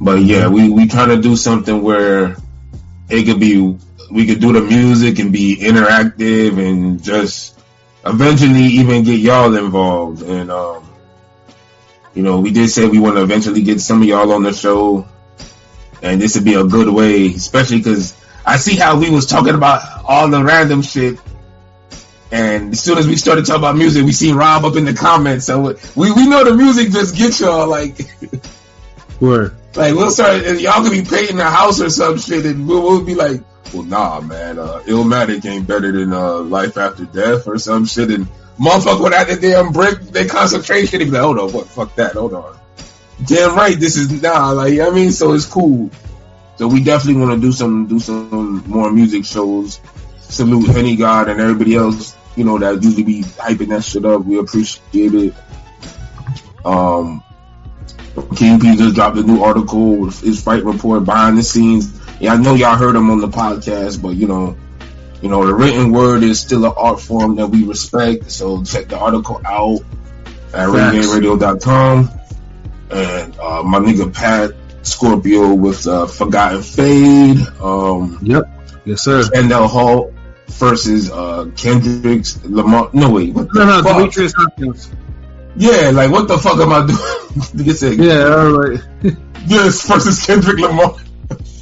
[0.00, 2.36] But yeah, we we trying to do something where
[3.08, 3.76] it could be
[4.10, 7.58] we could do the music and be interactive and just
[8.04, 10.22] eventually even get y'all involved.
[10.22, 10.85] And um,
[12.16, 14.54] you know, we did say we want to eventually get some of y'all on the
[14.54, 15.06] show,
[16.02, 19.54] and this would be a good way, especially because I see how we was talking
[19.54, 21.18] about all the random shit.
[22.32, 24.94] And as soon as we started talking about music, we seen Rob up in the
[24.94, 25.44] comments.
[25.44, 27.98] So we, we know the music just gets y'all like
[29.20, 29.54] Word.
[29.74, 32.82] like we'll start and y'all could be painting a house or some shit and we'll,
[32.82, 37.46] we'll be like, well nah man, uh Illmatic ain't better than uh Life After Death
[37.46, 38.26] or some shit and
[38.58, 41.94] motherfucker would have to damn break their concentration and be like, hold on, what fuck
[41.96, 42.58] that, hold on.
[43.24, 45.90] Damn right, this is nah, like I mean, so it's cool.
[46.56, 49.80] So we definitely wanna do some do some more music shows.
[50.20, 54.24] Salute Henny God and everybody else, you know, that usually be hyping that shit up.
[54.24, 55.34] We appreciate it.
[56.64, 57.22] Um
[58.34, 61.92] King P just dropped a new article his fight report behind the scenes.
[62.18, 64.56] Yeah, I know y'all heard him on the podcast, but you know,
[65.26, 68.30] you know, the written word is still an art form that we respect.
[68.30, 69.80] So check the article out
[70.54, 70.96] at Facts.
[70.96, 72.10] ringgangradio.com.
[72.92, 74.52] And uh, my nigga Pat
[74.86, 77.38] Scorpio with uh, Forgotten Fade.
[77.60, 78.44] Um, Yep.
[78.84, 79.28] Yes, sir.
[79.28, 80.12] Kendall Holt
[80.46, 82.90] versus uh, Kendrick's Lamar.
[82.92, 83.34] No, wait.
[83.34, 83.96] What the No, no, fuck?
[83.96, 84.92] Demetrius Hopkins.
[85.56, 86.98] Yeah, like what the fuck am I doing?
[87.56, 88.80] Nigga said, Yeah, all right.
[89.48, 90.94] Yes, versus Kendrick Lamar.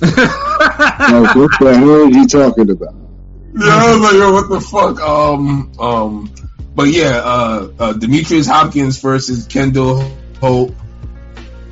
[0.04, 2.94] Like, what the hell is he talking about?
[3.56, 5.00] Yeah, I was like, yo, what the fuck?
[5.00, 6.34] Um, um,
[6.74, 10.02] but yeah, uh, uh, Demetrius Hopkins versus Kendall
[10.40, 10.74] Holt,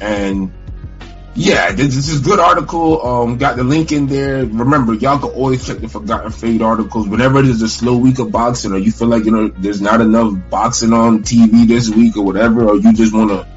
[0.01, 0.53] and
[1.35, 3.05] yeah, this, this is good article.
[3.05, 4.45] Um, got the link in there.
[4.45, 8.31] Remember, y'all can always check the Forgotten Fade articles whenever there's a slow week of
[8.31, 12.17] boxing, or you feel like you know there's not enough boxing on TV this week
[12.17, 13.49] or whatever, or you just want to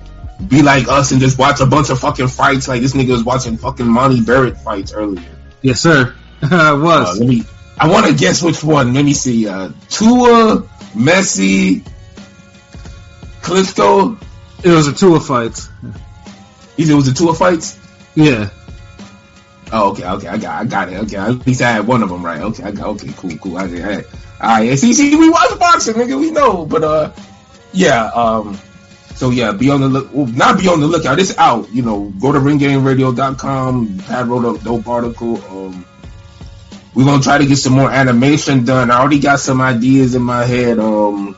[0.45, 2.67] be like us and just watch a bunch of fucking fights.
[2.67, 5.23] Like this nigga was watching fucking Monte Barrett fights earlier.
[5.61, 6.15] Yes, sir.
[6.41, 7.19] I Uh, was.
[7.19, 7.43] let me.
[7.77, 8.93] I want to guess which one.
[8.93, 9.47] Let me see.
[9.47, 10.63] Uh, Tua,
[10.93, 11.85] Messi,
[13.41, 14.21] Klitschko.
[14.63, 15.59] it was a tour fight.
[16.77, 17.77] Either it was a Tua fight?
[18.15, 18.49] Yeah.
[19.71, 20.97] Oh, okay, okay, I got, I got it.
[21.03, 22.41] Okay, at least I had one of them right.
[22.41, 23.57] Okay, I got, okay, cool, cool.
[23.57, 23.95] I, I,
[24.41, 27.11] all right, see, see, we watch boxing, nigga, we know, but uh,
[27.73, 28.57] yeah, um,
[29.15, 31.19] so yeah, be on the look, well, not be on the lookout.
[31.19, 32.11] It's out, you know.
[32.19, 33.99] Go to ringgangradio.com.
[33.99, 35.43] Pat wrote a dope article.
[35.45, 35.85] Um,
[36.95, 38.90] we're gonna try to get some more animation done.
[38.90, 40.80] I already got some ideas in my head.
[40.80, 41.38] Um,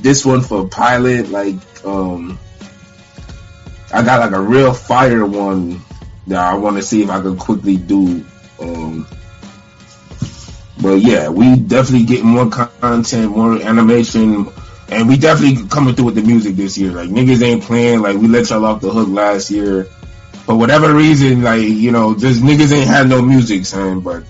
[0.00, 2.38] this one for pilot, like, um,
[3.92, 5.80] I got like a real fire one
[6.26, 8.24] that I want to see if I can quickly do.
[8.60, 9.06] Um,
[10.80, 14.48] but yeah, we definitely getting more content, more animation,
[14.88, 16.90] and we definitely coming through with the music this year.
[16.90, 18.02] Like niggas ain't playing.
[18.02, 19.84] Like we let y'all off the hook last year,
[20.44, 21.42] for whatever reason.
[21.42, 24.00] Like you know, just niggas ain't had no music, son.
[24.00, 24.24] But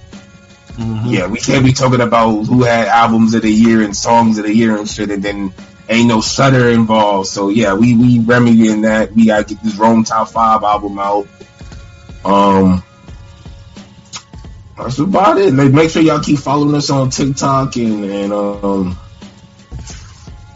[0.79, 4.45] yeah, we can't be talking about who had albums of the year and songs of
[4.45, 5.53] the year and shit, and then
[5.89, 7.29] ain't no Shutter involved.
[7.29, 9.13] So yeah, we we remedying that.
[9.13, 11.27] We gotta get this Rome Top Five album out.
[12.25, 12.83] Um,
[14.77, 15.55] that's about it.
[15.55, 18.99] Like, make sure y'all keep following us on TikTok and and um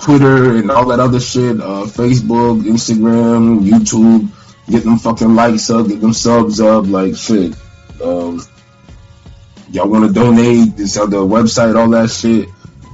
[0.01, 1.61] Twitter and all that other shit.
[1.61, 4.29] Uh, Facebook, Instagram, YouTube.
[4.69, 5.89] Get them fucking likes up.
[5.89, 6.87] Get them subs up.
[6.87, 7.55] Like shit.
[8.03, 8.41] Um,
[9.71, 10.77] y'all want to donate?
[10.77, 12.49] This other website, all that shit.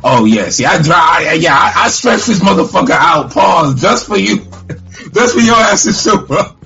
[0.05, 3.33] Oh yeah, see, I try, I, yeah, I, I stretch this motherfucker out.
[3.33, 4.37] Pause, just for you,
[5.13, 6.57] just for your ass to show up.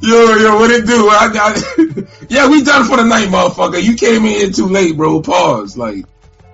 [0.00, 1.08] yo, yo, what it do?
[1.08, 3.82] I, I, yeah, we done for the night, motherfucker.
[3.82, 5.20] You came in here too late, bro.
[5.22, 6.04] Pause, like,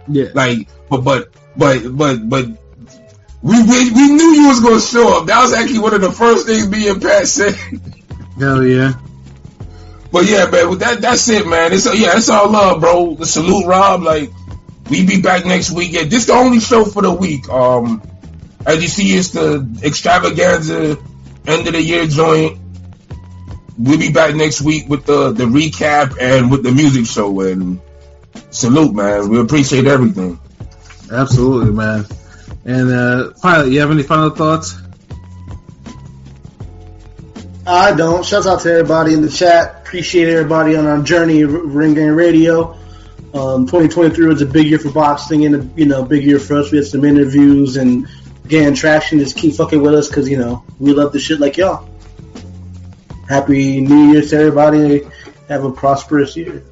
[0.09, 0.27] Yeah.
[0.35, 2.47] like, but, but, but, but, but.
[3.43, 5.27] We, we we knew you was gonna show up.
[5.27, 7.55] That was actually one of the first things me and Pat said.
[8.39, 8.95] Hell yeah.
[10.15, 11.73] But yeah, man, that that's it, man.
[11.73, 13.17] It's yeah, it's all love, bro.
[13.17, 14.05] The Salute, Rob.
[14.05, 14.31] Like
[14.89, 15.93] we be back next week.
[15.93, 17.49] Yeah, this the only show for the week.
[17.49, 18.01] Um,
[18.65, 20.99] as you see, it's the extravaganza
[21.49, 22.61] end of the year joint.
[23.77, 27.41] We'll be back next week with the the recap and with the music show.
[27.41, 27.81] And
[28.51, 29.29] salute, man.
[29.29, 30.39] We appreciate everything.
[31.11, 32.07] Absolutely, man.
[32.65, 34.77] And uh, pilot, you have any final thoughts?
[37.67, 38.25] I don't.
[38.25, 39.77] Shouts out to everybody in the chat.
[39.79, 42.75] Appreciate everybody on our journey of Ring Gang Radio.
[43.33, 46.59] Um, 2023 was a big year for boxing and a you know big year for
[46.59, 46.71] us.
[46.71, 48.07] We had some interviews and
[48.47, 49.19] getting traction.
[49.19, 51.89] Just keep fucking with us because you know we love the shit like y'all.
[53.29, 55.09] Happy New Year to everybody.
[55.49, 56.65] Have a prosperous year.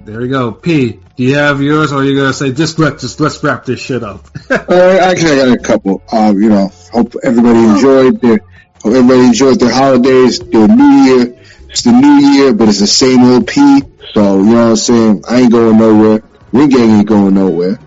[0.00, 0.52] There we go.
[0.52, 3.64] P, do you have yours, or are you gonna say just let just let's wrap
[3.64, 4.26] this shit up?
[4.50, 6.02] Uh, actually, I got a couple.
[6.12, 8.40] Um, you know, hope everybody enjoyed their,
[8.84, 11.36] hope everybody enjoys their holidays, their New Year.
[11.70, 13.82] It's the New Year, but it's the same old P.
[14.12, 15.24] So you know what I'm saying.
[15.28, 16.22] I ain't going nowhere.
[16.52, 17.78] Ring Gang ain't going nowhere.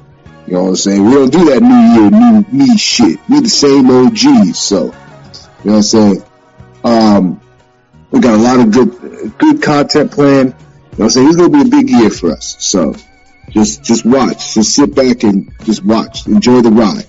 [0.47, 1.05] You know what I'm saying.
[1.05, 3.19] We don't do that New Year, New Me shit.
[3.29, 4.59] We the same OGs.
[4.59, 4.93] So you know
[5.63, 6.23] what I'm saying.
[6.83, 7.41] Um,
[8.11, 10.49] we got a lot of good, good content planned.
[10.49, 10.57] You know
[10.89, 11.27] what I'm saying.
[11.27, 12.55] It's gonna be a big year for us.
[12.59, 12.95] So
[13.51, 14.55] just just watch.
[14.55, 16.27] Just sit back and just watch.
[16.27, 17.05] Enjoy the ride.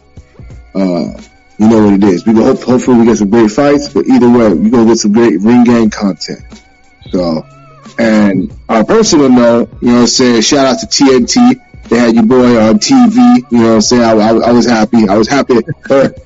[0.75, 1.20] Uh,
[1.59, 2.25] you know what it is.
[2.27, 4.99] We go hope, hopefully we get some great fights, but either way, we're gonna get
[4.99, 6.45] some great ring gang content.
[7.11, 7.45] So,
[7.99, 11.61] and on a personal note, you know what I'm saying, shout out to TNT.
[11.89, 13.51] They had your boy on TV.
[13.51, 14.03] You know what I'm saying?
[14.03, 15.09] I, I, I was happy.
[15.09, 15.55] I was happy.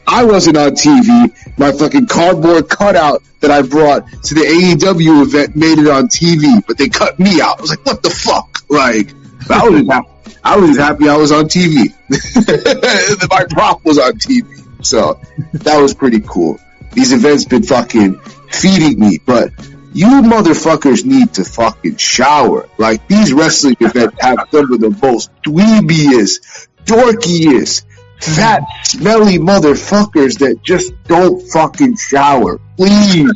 [0.06, 1.32] I wasn't on TV.
[1.56, 6.64] My fucking cardboard cutout that I brought to the AEW event made it on TV,
[6.66, 7.58] but they cut me out.
[7.58, 8.58] I was like, what the fuck?
[8.68, 9.14] Like,
[9.48, 10.08] I was happy.
[10.44, 11.92] I was happy I was on TV.
[13.30, 14.61] My prop was on TV.
[14.82, 15.20] So
[15.52, 16.58] that was pretty cool.
[16.92, 18.18] These events been fucking
[18.50, 19.50] feeding me, but
[19.94, 22.68] you motherfuckers need to fucking shower.
[22.78, 27.84] Like these wrestling events have some of the most dweebiest, dorkiest,
[28.20, 32.58] fat, smelly motherfuckers that just don't fucking shower.
[32.76, 33.32] Please,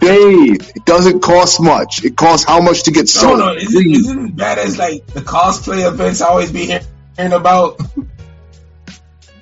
[0.00, 0.62] bathe.
[0.76, 2.04] It doesn't cost much.
[2.04, 3.38] It costs how much to get No, soap.
[3.38, 7.80] no, isn't, isn't bad as like the cosplay events I always be hearing about?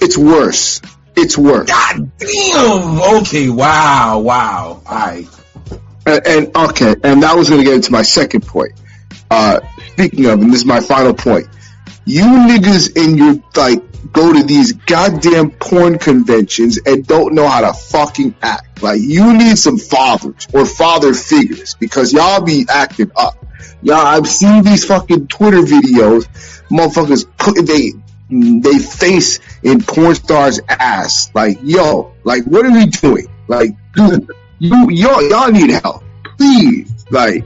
[0.01, 0.81] It's worse.
[1.17, 1.69] It's worse.
[1.69, 3.19] God damn.
[3.21, 3.49] Okay.
[3.49, 4.21] Wow.
[4.21, 4.83] Wow.
[4.87, 5.27] All right.
[6.07, 8.73] And, and okay, and that was going to get into my second point.
[9.31, 9.61] Uh,
[9.93, 11.47] speaking of, and this is my final point.
[12.07, 13.83] You niggas in your like
[14.13, 18.83] go to these goddamn porn conventions and don't know how to fucking act.
[18.83, 23.45] Like you need some fathers or father figures because y'all be acting up.
[23.83, 26.27] Y'all, I've seen these fucking Twitter videos.
[26.71, 27.93] Motherfuckers put they
[28.31, 31.31] they face in porn stars ass.
[31.35, 33.27] Like yo, like what are we doing?
[33.49, 36.05] Like dude, you y'all y'all need help,
[36.39, 37.07] please.
[37.11, 37.45] Like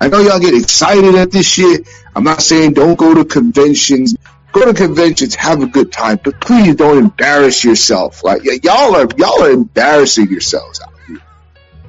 [0.00, 1.88] I know y'all get excited at this shit.
[2.14, 4.16] I'm not saying don't go to conventions.
[4.52, 8.22] Go to conventions, have a good time, but please don't embarrass yourself.
[8.22, 11.22] Like y'all are y'all are embarrassing yourselves out here.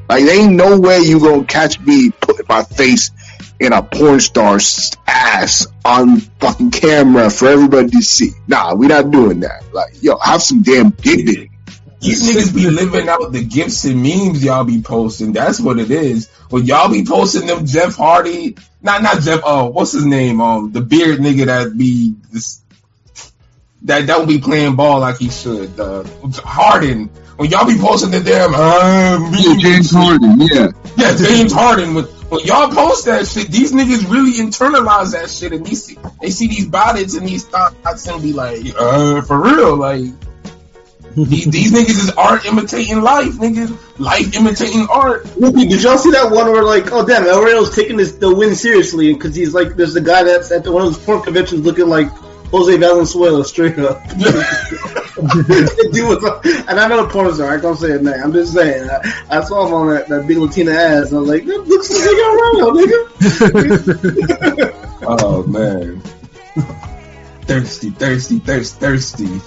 [0.08, 3.12] Like there ain't no way you gonna catch me putting my face
[3.60, 8.32] in a porn star's ass on fucking camera for everybody to see.
[8.48, 9.64] Nah, we not doing that.
[9.74, 11.52] Like yo, have some damn dignity.
[12.02, 15.34] These niggas be living out the gifts and memes y'all be posting.
[15.34, 16.30] That's what it is.
[16.50, 19.42] When y'all be posting them Jeff Hardy, not not Jeff.
[19.44, 20.40] Oh, what's his name?
[20.40, 22.62] Um, the beard nigga that be this,
[23.84, 25.80] that don't be playing ball like he should.
[25.80, 26.04] Uh,
[26.44, 27.10] Harden.
[27.38, 29.92] When y'all be posting the damn uh, memes and shit.
[29.92, 30.72] Harden, yeah.
[30.96, 31.96] Yeah, James Harden.
[31.96, 35.98] When, when y'all post that shit, these niggas really internalize that shit, and they see
[36.22, 40.12] they see these bodies and these thoughts and be like, uh, for real, like.
[41.16, 44.00] these, these niggas is art imitating life, niggas.
[44.00, 45.24] Life imitating art.
[45.40, 48.54] Did y'all see that one where like, oh damn, El Rayo's taking this the win
[48.56, 51.66] seriously because he's like, there's a guy that's at the, one of those porn conventions
[51.66, 52.10] looking like
[52.52, 54.02] Jose Valenzuela straight up.
[55.16, 56.24] Dude was,
[56.68, 57.54] and I know the porn star.
[57.54, 58.22] I don't say his name.
[58.22, 58.90] I'm just saying.
[58.90, 61.10] I, I saw him on that, that big Latina ass.
[61.10, 62.72] And I was like, that looks like El Rayo,
[64.46, 64.82] nigga.
[65.08, 66.02] Oh man.
[67.44, 69.42] thirsty, thirsty, thirsty, thirsty.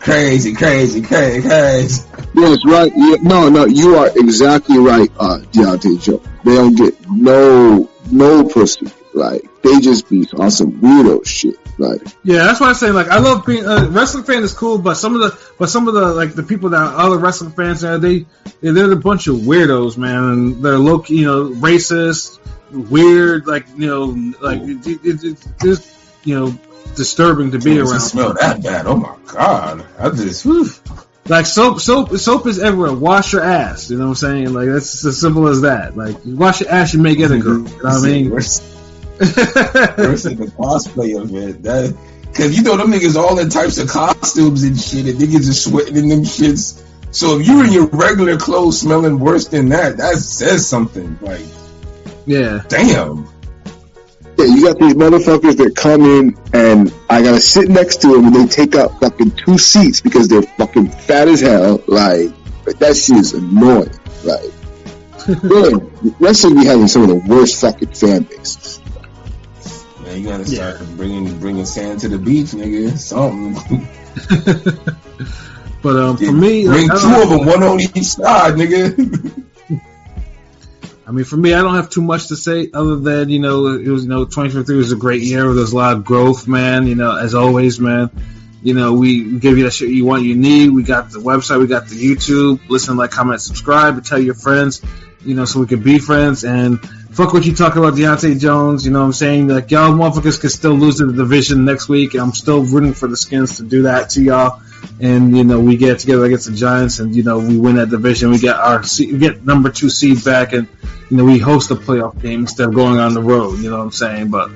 [0.00, 2.02] Crazy, crazy, crazy, crazy.
[2.34, 2.92] Yes, right.
[2.94, 6.20] Yeah, no, no, you are exactly right, uh, Deontay Joe.
[6.44, 8.88] They don't get no, no pussy.
[9.14, 11.56] Like, they just be on some weirdo shit.
[11.78, 14.54] Like, Yeah, that's why I say like I love being a uh, wrestling fan is
[14.54, 17.18] cool, but some of the but some of the like the people that are other
[17.18, 18.24] wrestling fans uh, they
[18.62, 20.24] they're a bunch of weirdos, man.
[20.24, 22.38] And they're low, you know, racist,
[22.70, 26.58] weird, like you know, like it, it, it, it's just you know
[26.94, 28.00] disturbing to be Doesn't around.
[28.00, 28.86] smell that bad.
[28.86, 29.84] Oh my god.
[29.98, 30.66] I just whew.
[31.28, 32.92] Like soap, soap, soap is everywhere.
[32.94, 33.90] Wash your ass.
[33.90, 34.54] You know what I'm saying?
[34.54, 35.96] Like that's as simple as that.
[35.96, 37.58] Like wash your ass, you may get a girl.
[37.58, 38.30] You know what I mean?
[39.18, 41.62] Worse, worse than the cosplay of it.
[41.62, 41.96] That
[42.36, 45.54] Cause you know them niggas all in types of costumes and shit, and niggas are
[45.54, 46.82] sweating in them shits.
[47.10, 51.18] So if you're in your regular clothes smelling worse than that, that says something.
[51.22, 51.40] Like,
[52.26, 52.62] yeah.
[52.68, 53.26] damn.
[54.36, 58.26] yeah, you got these motherfuckers that come in and I gotta sit next to them
[58.26, 61.82] and they take up fucking two seats because they're fucking fat as hell.
[61.86, 62.28] Like,
[62.64, 63.98] that shit is annoying.
[64.24, 64.52] Like,
[65.42, 68.82] man, wrestling be having some of the worst fucking fan bases.
[70.16, 72.96] Man, you gotta start bringing bringing sand to the beach, nigga.
[72.96, 73.86] Something.
[75.82, 79.44] But um, for me, bring like, two of them, one on each side, nigga.
[81.06, 83.66] I mean, for me, I don't have too much to say other than you know
[83.68, 85.52] it was you know 2023 was a great year.
[85.52, 86.88] There's a lot of growth, man.
[86.88, 88.10] You know, as always, man.
[88.64, 90.70] You know, we we give you that shit you want, you need.
[90.70, 92.68] We got the website, we got the YouTube.
[92.68, 94.82] Listen, like, comment, subscribe, and tell your friends.
[95.24, 96.80] You know, so we can be friends and
[97.16, 98.84] fuck what you talking about Deontay Jones.
[98.84, 99.48] You know what I'm saying?
[99.48, 102.12] Like y'all motherfuckers could still lose to the division next week.
[102.12, 104.60] And I'm still rooting for the Skins to do that to y'all.
[105.00, 107.88] And you know, we get together against the Giants, and you know, we win that
[107.88, 108.30] division.
[108.30, 110.68] We get our we get number two seed back, and
[111.10, 113.58] you know, we host a playoff game instead of going on the road.
[113.58, 114.30] You know what I'm saying?
[114.30, 114.50] But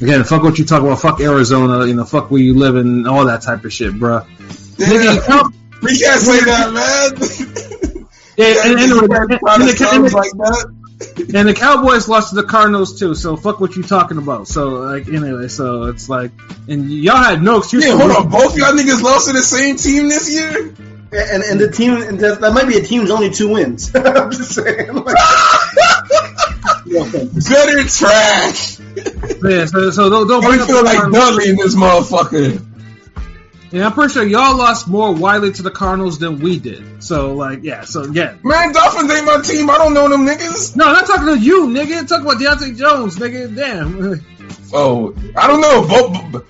[0.00, 1.00] again, fuck what you talk about.
[1.00, 1.86] Fuck Arizona.
[1.86, 4.26] You know, fuck where you live and all that type of shit, bruh.
[4.76, 8.06] Nigga, We can't say that, man.
[8.36, 10.75] Yeah, and, and, and, and, and sound and, the, like that.
[10.98, 13.14] And the Cowboys lost to the Cardinals too.
[13.14, 14.48] So fuck what you talking about.
[14.48, 16.30] So like anyway, so it's like,
[16.68, 17.84] and y'all had no excuse.
[17.84, 18.30] Yeah, hold on.
[18.30, 20.74] Both y'all niggas lost to the same team this year?
[21.12, 23.92] And and the team and that, that might be a team's only two wins.
[23.94, 24.92] I'm just saying.
[24.92, 25.16] Like,
[26.86, 28.78] Better trash.
[28.80, 31.24] Yeah, so, so don't, don't bring I up feel like Cardinals.
[31.24, 32.65] Dudley in this motherfucker.
[33.72, 37.02] Yeah, I'm pretty sure y'all lost more widely to the Cardinals than we did.
[37.02, 37.82] So like, yeah.
[37.82, 38.36] So yeah.
[38.42, 39.70] Man, Dolphins ain't my team.
[39.70, 40.76] I don't know them niggas.
[40.76, 41.98] no, I'm not talking to you, nigga.
[41.98, 43.54] I'm talking about Deontay Jones, nigga.
[43.54, 44.24] Damn.
[44.72, 45.86] Oh, I don't know.
[45.86, 46.46] Both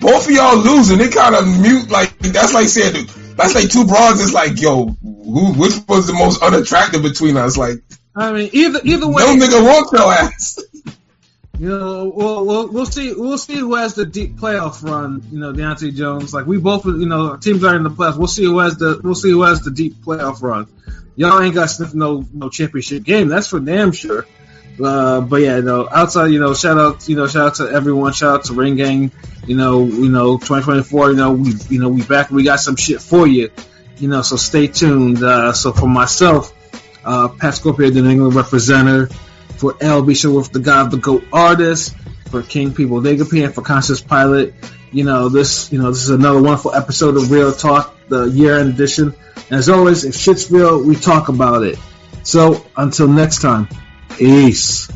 [0.00, 1.00] both of y'all losing.
[1.00, 1.90] It kind of mute.
[1.90, 4.22] Like that's like saying that's like two bronze.
[4.22, 7.56] It's like yo, who which was the most unattractive between us?
[7.56, 7.82] Like
[8.14, 10.58] I mean, either either way, no nigga want your ass.
[11.60, 15.22] You know, we'll, we'll we'll see we'll see who has the deep playoff run.
[15.30, 16.32] You know, Deontay Jones.
[16.32, 18.16] Like we both, you know, teams are in the playoffs.
[18.16, 20.68] We'll see who has the we'll see who has the deep playoff run.
[21.16, 23.28] Y'all ain't got sniff no no championship game.
[23.28, 24.26] That's for damn sure.
[24.82, 25.86] Uh, but yeah, no.
[25.86, 28.14] Outside, you know, shout out, you know, shout out to everyone.
[28.14, 29.12] Shout out to Ring Gang.
[29.46, 31.10] You know, you know, 2024.
[31.10, 32.30] You know, we, you know, we back.
[32.30, 33.50] We got some shit for you.
[33.98, 35.22] You know, so stay tuned.
[35.22, 36.54] Uh, so for myself,
[37.04, 39.14] uh, Pat Scorpio, the New England representative,
[39.60, 41.94] for LB Show with the God of the Goat artist,
[42.30, 44.54] for King People Nigga and for Conscious Pilot.
[44.90, 48.58] You know, this, you know, this is another wonderful episode of Real Talk, the year
[48.58, 49.14] end edition.
[49.36, 51.78] And as always, if shit's real, we talk about it.
[52.22, 53.68] So until next time,
[54.16, 54.90] peace.